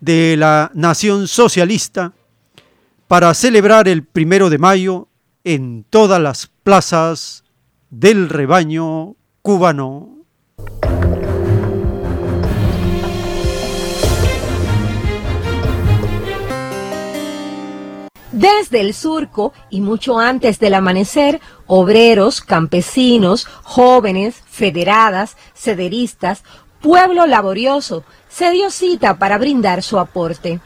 de 0.00 0.36
la 0.36 0.70
Nación 0.74 1.28
Socialista 1.28 2.12
para 3.08 3.32
celebrar 3.34 3.88
el 3.88 4.04
primero 4.04 4.50
de 4.50 4.58
mayo 4.58 5.08
en 5.44 5.84
todas 5.88 6.20
las 6.20 6.50
plazas 6.62 7.44
del 7.90 8.28
rebaño 8.28 9.16
cubano. 9.42 10.14
Desde 18.34 18.80
el 18.80 18.94
surco 18.94 19.52
y 19.70 19.80
mucho 19.80 20.18
antes 20.18 20.58
del 20.58 20.74
amanecer, 20.74 21.40
obreros, 21.68 22.40
campesinos, 22.40 23.46
jóvenes, 23.62 24.42
federadas, 24.50 25.36
cederistas, 25.54 26.42
pueblo 26.80 27.28
laborioso, 27.28 28.02
se 28.28 28.50
dio 28.50 28.70
cita 28.70 29.20
para 29.20 29.38
brindar 29.38 29.84
su 29.84 30.00
aporte. 30.00 30.58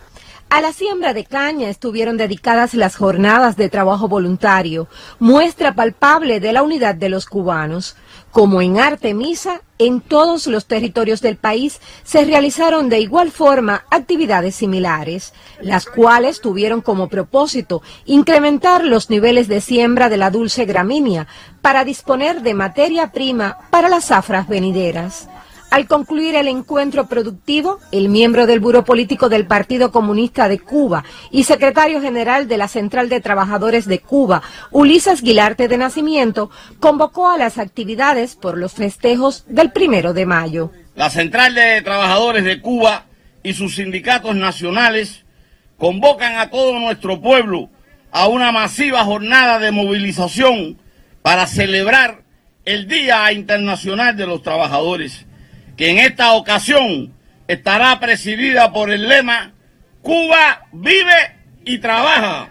A 0.51 0.63
la 0.63 0.73
siembra 0.73 1.13
de 1.13 1.27
caña 1.27 1.69
estuvieron 1.69 2.17
dedicadas 2.17 2.73
las 2.73 2.97
jornadas 2.97 3.59
de 3.59 3.69
trabajo 3.69 4.09
voluntario, 4.09 4.89
muestra 5.19 5.75
palpable 5.75 6.41
de 6.41 6.55
la 6.55 6.63
unidad 6.63 6.95
de 6.95 7.11
los 7.11 7.27
cubanos. 7.27 7.97
Como 8.31 8.63
en 8.63 8.81
Artemisa, 8.81 9.61
en 9.79 10.01
todos 10.01 10.47
los 10.47 10.65
territorios 10.65 11.21
del 11.21 11.37
país 11.37 11.81
se 12.03 12.25
realizaron 12.25 12.89
de 12.89 12.99
igual 12.99 13.31
forma 13.31 13.85
actividades 13.91 14.55
similares, 14.55 15.35
las 15.61 15.85
cuales 15.85 16.41
tuvieron 16.41 16.81
como 16.81 17.09
propósito 17.09 17.83
incrementar 18.07 18.87
los 18.87 19.11
niveles 19.11 19.49
de 19.49 19.61
siembra 19.61 20.09
de 20.09 20.17
la 20.17 20.31
dulce 20.31 20.65
gramínea 20.65 21.27
para 21.61 21.85
disponer 21.85 22.41
de 22.41 22.55
materia 22.55 23.13
prima 23.13 23.59
para 23.71 23.91
las 23.91 24.07
zafras 24.07 24.49
venideras. 24.49 25.29
Al 25.71 25.87
concluir 25.87 26.35
el 26.35 26.49
encuentro 26.49 27.09
productivo, 27.09 27.79
el 27.93 28.09
miembro 28.09 28.47
del 28.47 28.59
Buró 28.59 28.85
Político 28.85 29.29
del 29.29 29.47
Partido 29.47 29.93
Comunista 29.93 30.49
de 30.49 30.59
Cuba 30.59 31.05
y 31.31 31.45
secretario 31.45 32.01
general 32.01 32.49
de 32.49 32.57
la 32.57 32.69
Central 32.69 33.11
de 33.11 33.21
Trabajadores 33.21 33.87
de 33.87 33.99
Cuba, 33.99 34.43
Ulises 34.71 35.21
Guilarte 35.21 35.69
de 35.69 35.77
Nacimiento, 35.77 36.51
convocó 36.81 37.29
a 37.29 37.37
las 37.37 37.59
actividades 37.59 38.35
por 38.35 38.57
los 38.57 38.73
festejos 38.73 39.45
del 39.47 39.71
primero 39.71 40.15
de 40.15 40.25
mayo. 40.25 40.73
La 40.95 41.11
Central 41.11 41.55
de 41.55 41.83
Trabajadores 41.83 42.45
de 42.45 42.63
Cuba 42.63 43.05
y 43.43 43.53
sus 43.53 43.77
sindicatos 43.77 44.35
nacionales 44.35 45.27
convocan 45.77 46.37
a 46.37 46.49
todo 46.49 46.79
nuestro 46.79 47.21
pueblo 47.21 47.69
a 48.11 48.27
una 48.27 48.53
masiva 48.53 49.05
jornada 49.05 49.59
de 49.59 49.71
movilización 49.71 50.79
para 51.21 51.47
celebrar 51.47 52.23
el 52.65 52.89
Día 52.89 53.31
Internacional 53.33 54.17
de 54.17 54.27
los 54.27 54.43
Trabajadores 54.43 55.27
que 55.79 55.91
en 55.91 55.99
esta 55.99 56.33
ocasión 56.33 57.15
estará 57.47 57.99
presidida 58.01 58.73
por 58.73 58.91
el 58.91 59.09
lema 59.09 59.53
Cuba 60.03 60.67
vive 60.73 61.37
y 61.65 61.79
trabaja, 61.79 62.51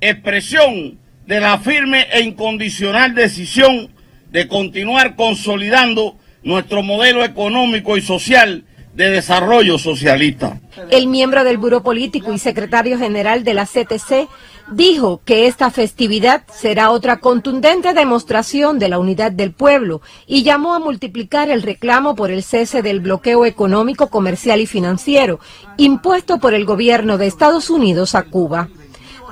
expresión 0.00 0.98
de 1.26 1.40
la 1.40 1.58
firme 1.58 2.06
e 2.12 2.20
incondicional 2.22 3.14
decisión 3.14 3.90
de 4.30 4.46
continuar 4.46 5.16
consolidando 5.16 6.18
nuestro 6.42 6.82
modelo 6.82 7.24
económico 7.24 7.96
y 7.96 8.00
social 8.00 8.64
de 8.98 9.10
desarrollo 9.10 9.78
socialista. 9.78 10.60
El 10.90 11.06
miembro 11.06 11.44
del 11.44 11.56
Buró 11.56 11.84
Político 11.84 12.32
y 12.32 12.38
secretario 12.40 12.98
general 12.98 13.44
de 13.44 13.54
la 13.54 13.64
CTC 13.64 14.28
dijo 14.72 15.20
que 15.24 15.46
esta 15.46 15.70
festividad 15.70 16.42
será 16.52 16.90
otra 16.90 17.18
contundente 17.18 17.94
demostración 17.94 18.80
de 18.80 18.88
la 18.88 18.98
unidad 18.98 19.30
del 19.30 19.52
pueblo 19.52 20.02
y 20.26 20.42
llamó 20.42 20.74
a 20.74 20.80
multiplicar 20.80 21.48
el 21.48 21.62
reclamo 21.62 22.16
por 22.16 22.32
el 22.32 22.42
cese 22.42 22.82
del 22.82 22.98
bloqueo 22.98 23.46
económico, 23.46 24.08
comercial 24.08 24.60
y 24.60 24.66
financiero 24.66 25.38
impuesto 25.76 26.38
por 26.38 26.52
el 26.52 26.64
gobierno 26.64 27.18
de 27.18 27.28
Estados 27.28 27.70
Unidos 27.70 28.16
a 28.16 28.24
Cuba. 28.24 28.68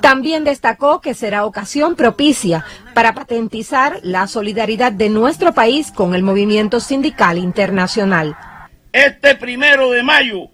También 0.00 0.44
destacó 0.44 1.00
que 1.00 1.12
será 1.12 1.44
ocasión 1.44 1.96
propicia 1.96 2.64
para 2.94 3.14
patentizar 3.14 3.98
la 4.04 4.28
solidaridad 4.28 4.92
de 4.92 5.08
nuestro 5.08 5.54
país 5.54 5.90
con 5.90 6.14
el 6.14 6.22
movimiento 6.22 6.78
sindical 6.78 7.36
internacional. 7.36 8.36
Este 8.96 9.34
primero 9.34 9.90
de 9.90 10.02
mayo 10.02 10.48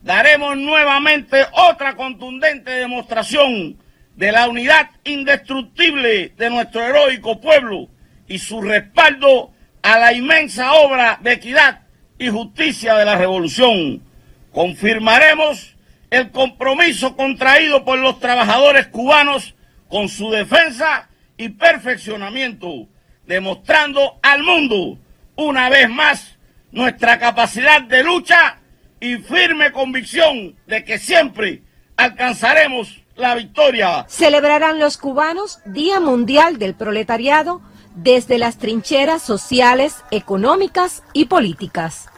daremos 0.00 0.56
nuevamente 0.56 1.44
otra 1.52 1.94
contundente 1.94 2.70
demostración 2.70 3.76
de 4.16 4.32
la 4.32 4.48
unidad 4.48 4.88
indestructible 5.04 6.32
de 6.34 6.48
nuestro 6.48 6.82
heroico 6.82 7.42
pueblo 7.42 7.88
y 8.26 8.38
su 8.38 8.62
respaldo 8.62 9.52
a 9.82 9.98
la 9.98 10.14
inmensa 10.14 10.72
obra 10.72 11.18
de 11.20 11.32
equidad 11.32 11.82
y 12.18 12.30
justicia 12.30 12.94
de 12.94 13.04
la 13.04 13.18
revolución. 13.18 14.02
Confirmaremos 14.50 15.76
el 16.08 16.30
compromiso 16.30 17.14
contraído 17.14 17.84
por 17.84 17.98
los 17.98 18.18
trabajadores 18.18 18.86
cubanos 18.86 19.54
con 19.88 20.08
su 20.08 20.30
defensa 20.30 21.10
y 21.36 21.50
perfeccionamiento, 21.50 22.88
demostrando 23.26 24.18
al 24.22 24.42
mundo 24.42 24.98
una 25.36 25.68
vez 25.68 25.90
más 25.90 26.33
nuestra 26.74 27.18
capacidad 27.18 27.82
de 27.82 28.02
lucha 28.02 28.58
y 29.00 29.16
firme 29.16 29.72
convicción 29.72 30.56
de 30.66 30.84
que 30.84 30.98
siempre 30.98 31.62
alcanzaremos 31.96 33.00
la 33.14 33.36
victoria. 33.36 34.04
Celebrarán 34.08 34.80
los 34.80 34.98
cubanos 34.98 35.60
Día 35.64 36.00
Mundial 36.00 36.58
del 36.58 36.74
Proletariado 36.74 37.62
desde 37.94 38.38
las 38.38 38.58
trincheras 38.58 39.22
sociales, 39.22 40.04
económicas 40.10 41.04
y 41.12 41.26
políticas. 41.26 42.08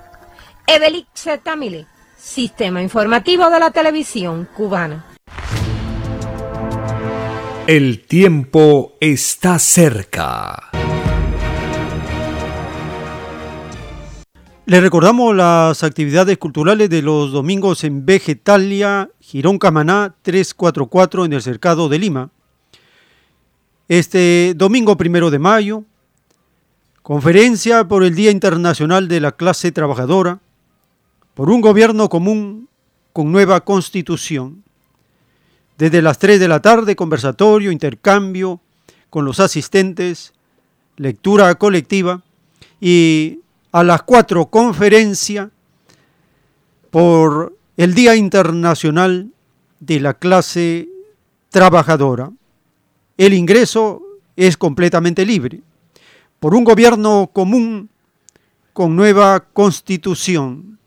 Evelix 0.67 1.29
Tamile, 1.43 1.87
Sistema 2.17 2.81
Informativo 2.83 3.51
de 3.51 3.61
la 3.61 3.71
Televisión 3.71 4.49
Cubana. 4.57 5.05
El 7.67 8.07
tiempo 8.07 8.97
está 9.01 9.59
cerca. 9.59 10.71
Le 14.69 14.81
recordamos 14.81 15.33
las 15.37 15.85
actividades 15.85 16.39
culturales 16.39 16.91
de 16.91 17.01
los 17.01 17.31
domingos 17.31 17.85
en 17.85 18.05
Vegetalia, 18.05 19.09
Girón 19.21 19.61
Camaná 19.61 20.17
344 20.23 21.25
en 21.25 21.33
el 21.35 21.41
Cercado 21.41 21.89
de 21.89 22.01
Lima. 22.01 22.31
Este 23.87 24.55
domingo 24.57 24.97
primero 24.97 25.31
de 25.31 25.39
mayo, 25.39 25.85
conferencia 27.05 27.87
por 27.87 28.03
el 28.03 28.17
Día 28.17 28.33
Internacional 28.33 29.07
de 29.07 29.21
la 29.21 29.31
Clase 29.31 29.71
Trabajadora, 29.71 30.41
por 31.35 31.49
un 31.49 31.61
gobierno 31.61 32.09
común 32.09 32.69
con 33.13 33.31
nueva 33.31 33.61
constitución. 33.61 34.65
Desde 35.79 36.03
las 36.03 36.19
3 36.19 36.41
de 36.41 36.49
la 36.49 36.61
tarde, 36.61 36.97
conversatorio, 36.97 37.71
intercambio 37.71 38.61
con 39.11 39.25
los 39.25 39.39
asistentes, 39.39 40.33
lectura 40.97 41.55
colectiva 41.55 42.23
y 42.81 43.43
a 43.77 43.85
las 43.85 44.05
4 44.05 44.47
conferencia 44.47 45.51
por 46.89 47.55
el 47.77 47.95
Día 47.95 48.17
Internacional 48.17 49.31
de 49.81 50.01
la 50.01 50.15
Clase 50.15 50.89
Trabajadora. 51.51 52.33
El 53.19 53.35
ingreso 53.35 54.01
es 54.35 54.57
completamente 54.57 55.27
libre 55.27 55.61
por 56.41 56.55
un 56.55 56.65
gobierno 56.65 57.29
común 57.31 57.91
con 58.73 58.97
nueva 58.97 59.41
constitución. 59.41 60.79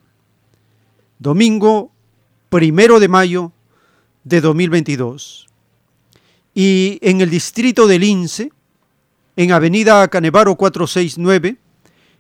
Domingo 1.19 1.91
primero 2.49 2.99
de 2.99 3.07
mayo 3.07 3.51
de 4.23 4.41
2022. 4.41 5.47
Y 6.55 6.97
en 7.03 7.21
el 7.21 7.29
distrito 7.29 7.85
del 7.85 8.01
Lince, 8.01 8.51
en 9.35 9.51
Avenida 9.51 10.07
Canevaro 10.07 10.55
469, 10.55 11.59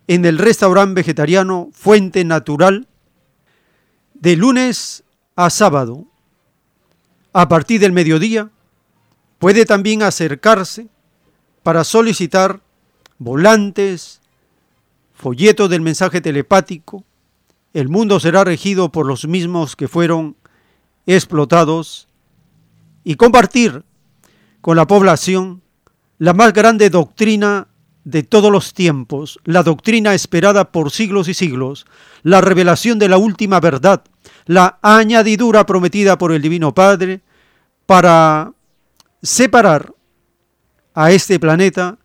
en 0.09 0.25
el 0.25 0.39
restaurante 0.39 0.95
vegetariano 0.95 1.69
Fuente 1.71 2.25
Natural, 2.25 2.87
de 4.15 4.35
lunes 4.35 5.03
a 5.35 5.49
sábado, 5.49 6.07
a 7.31 7.47
partir 7.47 7.79
del 7.79 7.93
mediodía, 7.93 8.49
Puede 9.39 9.65
también 9.65 10.03
acercarse 10.03 10.89
para 11.63 11.85
solicitar 11.85 12.59
volantes, 13.17 14.19
folletos 15.13 15.69
del 15.69 15.79
mensaje 15.81 16.19
telepático. 16.19 17.05
El 17.73 17.87
mundo 17.87 18.19
será 18.19 18.43
regido 18.43 18.91
por 18.91 19.05
los 19.05 19.25
mismos 19.25 19.77
que 19.77 19.87
fueron 19.87 20.35
explotados 21.05 22.09
y 23.05 23.15
compartir 23.15 23.85
con 24.59 24.75
la 24.75 24.87
población 24.87 25.61
la 26.17 26.33
más 26.33 26.51
grande 26.51 26.89
doctrina 26.89 27.69
de 28.03 28.23
todos 28.23 28.51
los 28.51 28.73
tiempos, 28.73 29.39
la 29.43 29.63
doctrina 29.63 30.13
esperada 30.13 30.71
por 30.71 30.91
siglos 30.91 31.27
y 31.27 31.33
siglos, 31.33 31.85
la 32.23 32.41
revelación 32.41 32.99
de 32.99 33.09
la 33.09 33.17
última 33.17 33.59
verdad, 33.59 34.03
la 34.45 34.79
añadidura 34.81 35.65
prometida 35.65 36.17
por 36.17 36.31
el 36.31 36.41
Divino 36.41 36.73
Padre 36.73 37.21
para 37.85 38.53
separar 39.21 39.93
a 40.93 41.11
este 41.11 41.39
planeta 41.39 41.97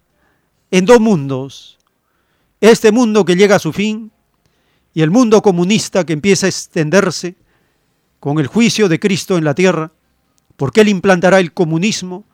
en 0.71 0.85
dos 0.85 1.01
mundos. 1.01 1.79
Este 2.61 2.93
mundo 2.93 3.25
que 3.25 3.37
llega 3.37 3.57
a 3.57 3.61
su 3.61 3.73
fin 3.73 4.11
y 4.93 5.03
el 5.03 5.11
mundo 5.11 5.43
comunista 5.43 6.05
que 6.05 6.13
empieza 6.13 6.47
a 6.47 6.49
extenderse 6.49 7.37
con 8.21 8.39
el 8.39 8.47
juicio 8.47 8.89
de 8.89 9.01
Cristo 9.01 9.37
en 9.37 9.45
la 9.45 9.55
tierra, 9.55 9.93
porque 10.57 10.81
Él 10.81 10.89
implantará 10.89 11.41
el 11.41 11.53
comunismo 11.53 12.25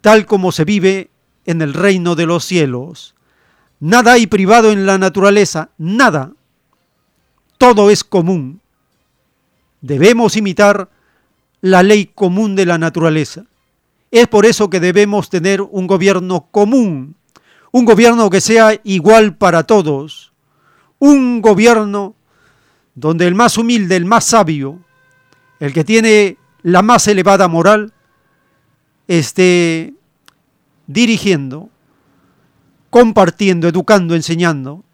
tal 0.00 0.26
como 0.26 0.52
se 0.52 0.64
vive 0.64 1.10
en 1.46 1.62
el 1.62 1.72
reino 1.72 2.14
de 2.14 2.26
los 2.26 2.44
cielos. 2.44 3.14
Nada 3.80 4.12
hay 4.12 4.26
privado 4.26 4.70
en 4.70 4.84
la 4.84 4.98
naturaleza, 4.98 5.70
nada. 5.78 6.32
Todo 7.58 7.90
es 7.90 8.04
común. 8.04 8.60
Debemos 9.80 10.36
imitar 10.36 10.90
la 11.60 11.82
ley 11.82 12.06
común 12.06 12.54
de 12.56 12.66
la 12.66 12.78
naturaleza. 12.78 13.44
Es 14.10 14.28
por 14.28 14.46
eso 14.46 14.70
que 14.70 14.80
debemos 14.80 15.30
tener 15.30 15.60
un 15.62 15.86
gobierno 15.86 16.48
común, 16.50 17.16
un 17.72 17.84
gobierno 17.84 18.30
que 18.30 18.40
sea 18.40 18.80
igual 18.84 19.36
para 19.36 19.64
todos, 19.64 20.32
un 20.98 21.42
gobierno 21.42 22.14
donde 22.94 23.26
el 23.26 23.34
más 23.34 23.58
humilde, 23.58 23.96
el 23.96 24.06
más 24.06 24.24
sabio, 24.24 24.78
el 25.60 25.72
que 25.72 25.84
tiene 25.84 26.38
la 26.62 26.82
más 26.82 27.06
elevada 27.08 27.48
moral, 27.48 27.92
esté 29.06 29.95
dirigiendo, 30.86 31.68
compartiendo, 32.90 33.68
educando, 33.68 34.14
enseñando 34.14 34.84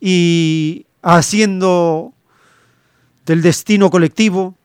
y 0.00 0.86
haciendo 1.02 2.12
del 3.26 3.42
destino 3.42 3.90
colectivo 3.90 4.56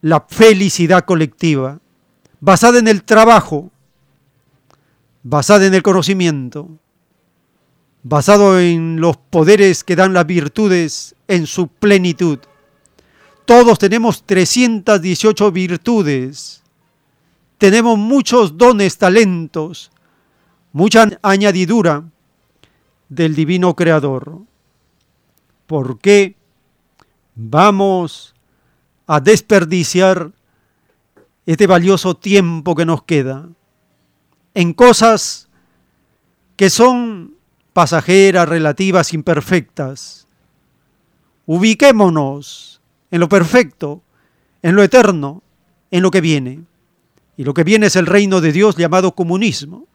la 0.00 0.26
felicidad 0.28 1.04
colectiva 1.04 1.80
basada 2.40 2.78
en 2.78 2.88
el 2.88 3.04
trabajo, 3.04 3.70
basada 5.22 5.66
en 5.66 5.72
el 5.72 5.82
conocimiento, 5.82 6.68
basado 8.02 8.60
en 8.60 9.00
los 9.00 9.16
poderes 9.16 9.82
que 9.82 9.96
dan 9.96 10.12
las 10.12 10.26
virtudes 10.26 11.14
en 11.26 11.46
su 11.46 11.68
plenitud. 11.68 12.38
Todos 13.46 13.78
tenemos 13.78 14.24
318 14.24 15.52
virtudes, 15.52 16.63
tenemos 17.58 17.98
muchos 17.98 18.56
dones, 18.56 18.98
talentos, 18.98 19.90
mucha 20.72 21.08
añadidura 21.22 22.04
del 23.08 23.34
divino 23.34 23.74
creador. 23.74 24.38
¿Por 25.66 25.98
qué 25.98 26.36
vamos 27.34 28.34
a 29.06 29.20
desperdiciar 29.20 30.32
este 31.46 31.66
valioso 31.66 32.16
tiempo 32.16 32.74
que 32.74 32.86
nos 32.86 33.02
queda 33.02 33.48
en 34.54 34.72
cosas 34.72 35.48
que 36.56 36.70
son 36.70 37.34
pasajeras, 37.72 38.48
relativas, 38.48 39.12
imperfectas. 39.12 40.26
Ubiquémonos 41.44 42.80
en 43.10 43.20
lo 43.20 43.28
perfecto, 43.28 44.02
en 44.62 44.76
lo 44.76 44.82
eterno, 44.82 45.42
en 45.90 46.02
lo 46.02 46.10
que 46.10 46.22
viene. 46.22 46.62
Y 47.36 47.44
lo 47.44 47.54
que 47.54 47.64
viene 47.64 47.86
es 47.86 47.96
el 47.96 48.06
reino 48.06 48.40
de 48.40 48.52
Dios 48.52 48.76
llamado 48.76 49.14
comunismo, 49.14 49.86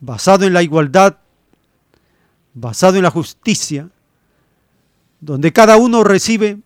basado 0.00 0.44
en 0.44 0.52
la 0.52 0.62
igualdad, 0.62 1.18
basado 2.54 2.96
en 2.96 3.04
la 3.04 3.10
justicia, 3.10 3.88
donde 5.20 5.52
cada 5.52 5.76
uno 5.76 6.02
recibe 6.02 6.58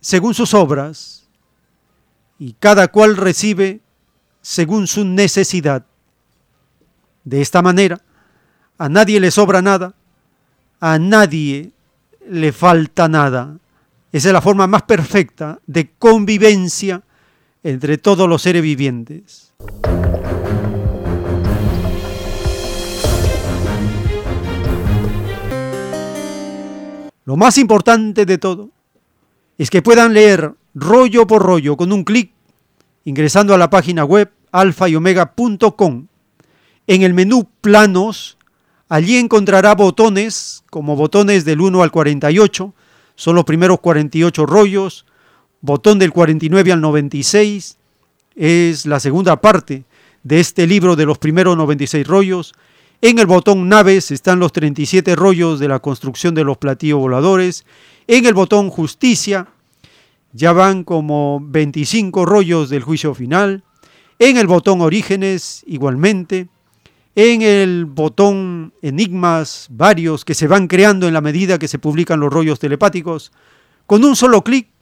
según 0.00 0.34
sus 0.34 0.52
obras 0.52 1.28
y 2.38 2.54
cada 2.54 2.88
cual 2.88 3.16
recibe 3.16 3.80
según 4.42 4.86
su 4.86 5.04
necesidad. 5.04 5.86
De 7.22 7.40
esta 7.40 7.62
manera, 7.62 8.00
a 8.76 8.88
nadie 8.88 9.20
le 9.20 9.30
sobra 9.30 9.62
nada, 9.62 9.94
a 10.80 10.98
nadie 10.98 11.70
le 12.28 12.52
falta 12.52 13.08
nada. 13.08 13.56
Esa 14.12 14.28
es 14.28 14.32
la 14.32 14.42
forma 14.42 14.66
más 14.66 14.82
perfecta 14.82 15.60
de 15.66 15.90
convivencia 15.92 17.02
entre 17.64 17.98
todos 17.98 18.28
los 18.28 18.42
seres 18.42 18.62
vivientes. 18.62 19.52
Lo 27.24 27.36
más 27.36 27.56
importante 27.56 28.26
de 28.26 28.36
todo 28.36 28.68
es 29.56 29.70
que 29.70 29.80
puedan 29.80 30.12
leer 30.12 30.52
rollo 30.74 31.26
por 31.26 31.42
rollo 31.42 31.76
con 31.76 31.90
un 31.90 32.04
clic 32.04 32.32
ingresando 33.04 33.54
a 33.54 33.58
la 33.58 33.70
página 33.70 34.04
web 34.04 34.30
alfa 34.52 34.88
y 34.88 34.96
omega.com. 34.96 36.06
En 36.86 37.02
el 37.02 37.14
menú 37.14 37.48
planos, 37.62 38.36
allí 38.88 39.16
encontrará 39.16 39.74
botones 39.74 40.64
como 40.70 40.96
botones 40.96 41.46
del 41.46 41.62
1 41.62 41.82
al 41.82 41.90
48, 41.90 42.74
son 43.14 43.34
los 43.34 43.44
primeros 43.44 43.80
48 43.80 44.44
rollos, 44.44 45.06
botón 45.64 45.98
del 45.98 46.12
49 46.12 46.72
al 46.72 46.80
96, 46.82 47.78
es 48.36 48.84
la 48.84 49.00
segunda 49.00 49.40
parte 49.40 49.84
de 50.22 50.38
este 50.38 50.66
libro 50.66 50.94
de 50.94 51.06
los 51.06 51.16
primeros 51.16 51.56
96 51.56 52.06
rollos. 52.06 52.52
En 53.00 53.18
el 53.18 53.26
botón 53.26 53.66
naves 53.66 54.10
están 54.10 54.40
los 54.40 54.52
37 54.52 55.16
rollos 55.16 55.58
de 55.60 55.68
la 55.68 55.78
construcción 55.78 56.34
de 56.34 56.44
los 56.44 56.58
platillos 56.58 56.98
voladores. 56.98 57.64
En 58.06 58.26
el 58.26 58.34
botón 58.34 58.68
justicia 58.68 59.48
ya 60.34 60.52
van 60.52 60.84
como 60.84 61.40
25 61.42 62.26
rollos 62.26 62.68
del 62.68 62.82
juicio 62.82 63.14
final. 63.14 63.64
En 64.18 64.36
el 64.36 64.46
botón 64.46 64.82
orígenes 64.82 65.64
igualmente. 65.66 66.48
En 67.14 67.40
el 67.40 67.86
botón 67.86 68.74
enigmas 68.82 69.68
varios 69.70 70.26
que 70.26 70.34
se 70.34 70.46
van 70.46 70.66
creando 70.66 71.08
en 71.08 71.14
la 71.14 71.22
medida 71.22 71.58
que 71.58 71.68
se 71.68 71.78
publican 71.78 72.20
los 72.20 72.30
rollos 72.30 72.58
telepáticos. 72.58 73.32
Con 73.86 74.04
un 74.04 74.14
solo 74.14 74.44
clic 74.44 74.73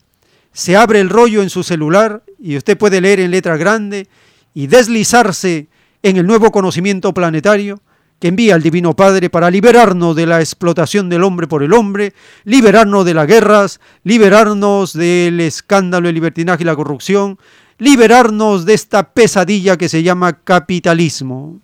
se 0.52 0.76
abre 0.76 1.00
el 1.00 1.08
rollo 1.08 1.42
en 1.42 1.50
su 1.50 1.62
celular 1.62 2.22
y 2.38 2.56
usted 2.56 2.76
puede 2.76 3.00
leer 3.00 3.20
en 3.20 3.30
letra 3.30 3.56
grande 3.56 4.08
y 4.54 4.66
deslizarse 4.66 5.68
en 6.02 6.16
el 6.16 6.26
nuevo 6.26 6.50
conocimiento 6.50 7.14
planetario 7.14 7.80
que 8.18 8.28
envía 8.28 8.54
el 8.54 8.62
Divino 8.62 8.94
Padre 8.94 9.30
para 9.30 9.50
liberarnos 9.50 10.14
de 10.14 10.26
la 10.26 10.38
explotación 10.38 11.08
del 11.08 11.24
hombre 11.24 11.48
por 11.48 11.64
el 11.64 11.72
hombre, 11.72 12.14
liberarnos 12.44 13.04
de 13.04 13.14
las 13.14 13.26
guerras, 13.26 13.80
liberarnos 14.04 14.92
del 14.92 15.40
escándalo, 15.40 16.08
el 16.08 16.14
libertinaje 16.14 16.62
y 16.62 16.66
la 16.66 16.76
corrupción, 16.76 17.38
liberarnos 17.78 18.64
de 18.64 18.74
esta 18.74 19.12
pesadilla 19.12 19.76
que 19.76 19.88
se 19.88 20.04
llama 20.04 20.34
capitalismo. 20.44 21.58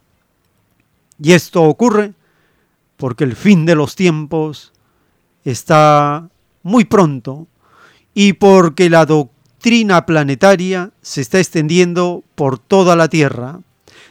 Y 1.23 1.33
esto 1.33 1.63
ocurre 1.63 2.15
porque 2.97 3.23
el 3.23 3.37
fin 3.37 3.65
de 3.65 3.77
los 3.77 3.95
tiempos 3.95 4.73
está 5.45 6.29
muy 6.65 6.85
pronto 6.87 7.47
y 8.21 8.33
porque 8.33 8.91
la 8.91 9.07
doctrina 9.07 10.05
planetaria 10.05 10.91
se 11.03 11.21
está 11.21 11.39
extendiendo 11.39 12.25
por 12.35 12.59
toda 12.59 12.97
la 12.97 13.07
Tierra. 13.07 13.61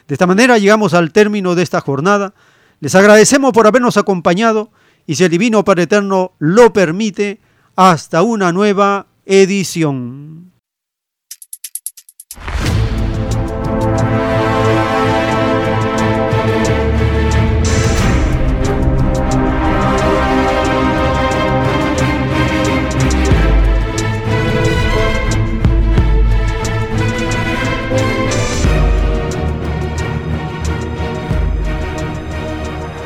De 0.06 0.14
esta 0.14 0.26
manera 0.26 0.56
llegamos 0.56 0.94
al 0.94 1.12
término 1.12 1.54
de 1.54 1.62
esta 1.62 1.82
jornada. 1.82 2.32
Les 2.80 2.94
agradecemos 2.94 3.52
por 3.52 3.66
habernos 3.66 3.98
acompañado 3.98 4.70
y 5.06 5.16
si 5.16 5.24
el 5.24 5.30
Divino 5.30 5.62
Padre 5.62 5.82
Eterno 5.82 6.32
lo 6.38 6.72
permite, 6.72 7.40
hasta 7.76 8.22
una 8.22 8.50
nueva 8.50 9.08
edición. 9.26 10.52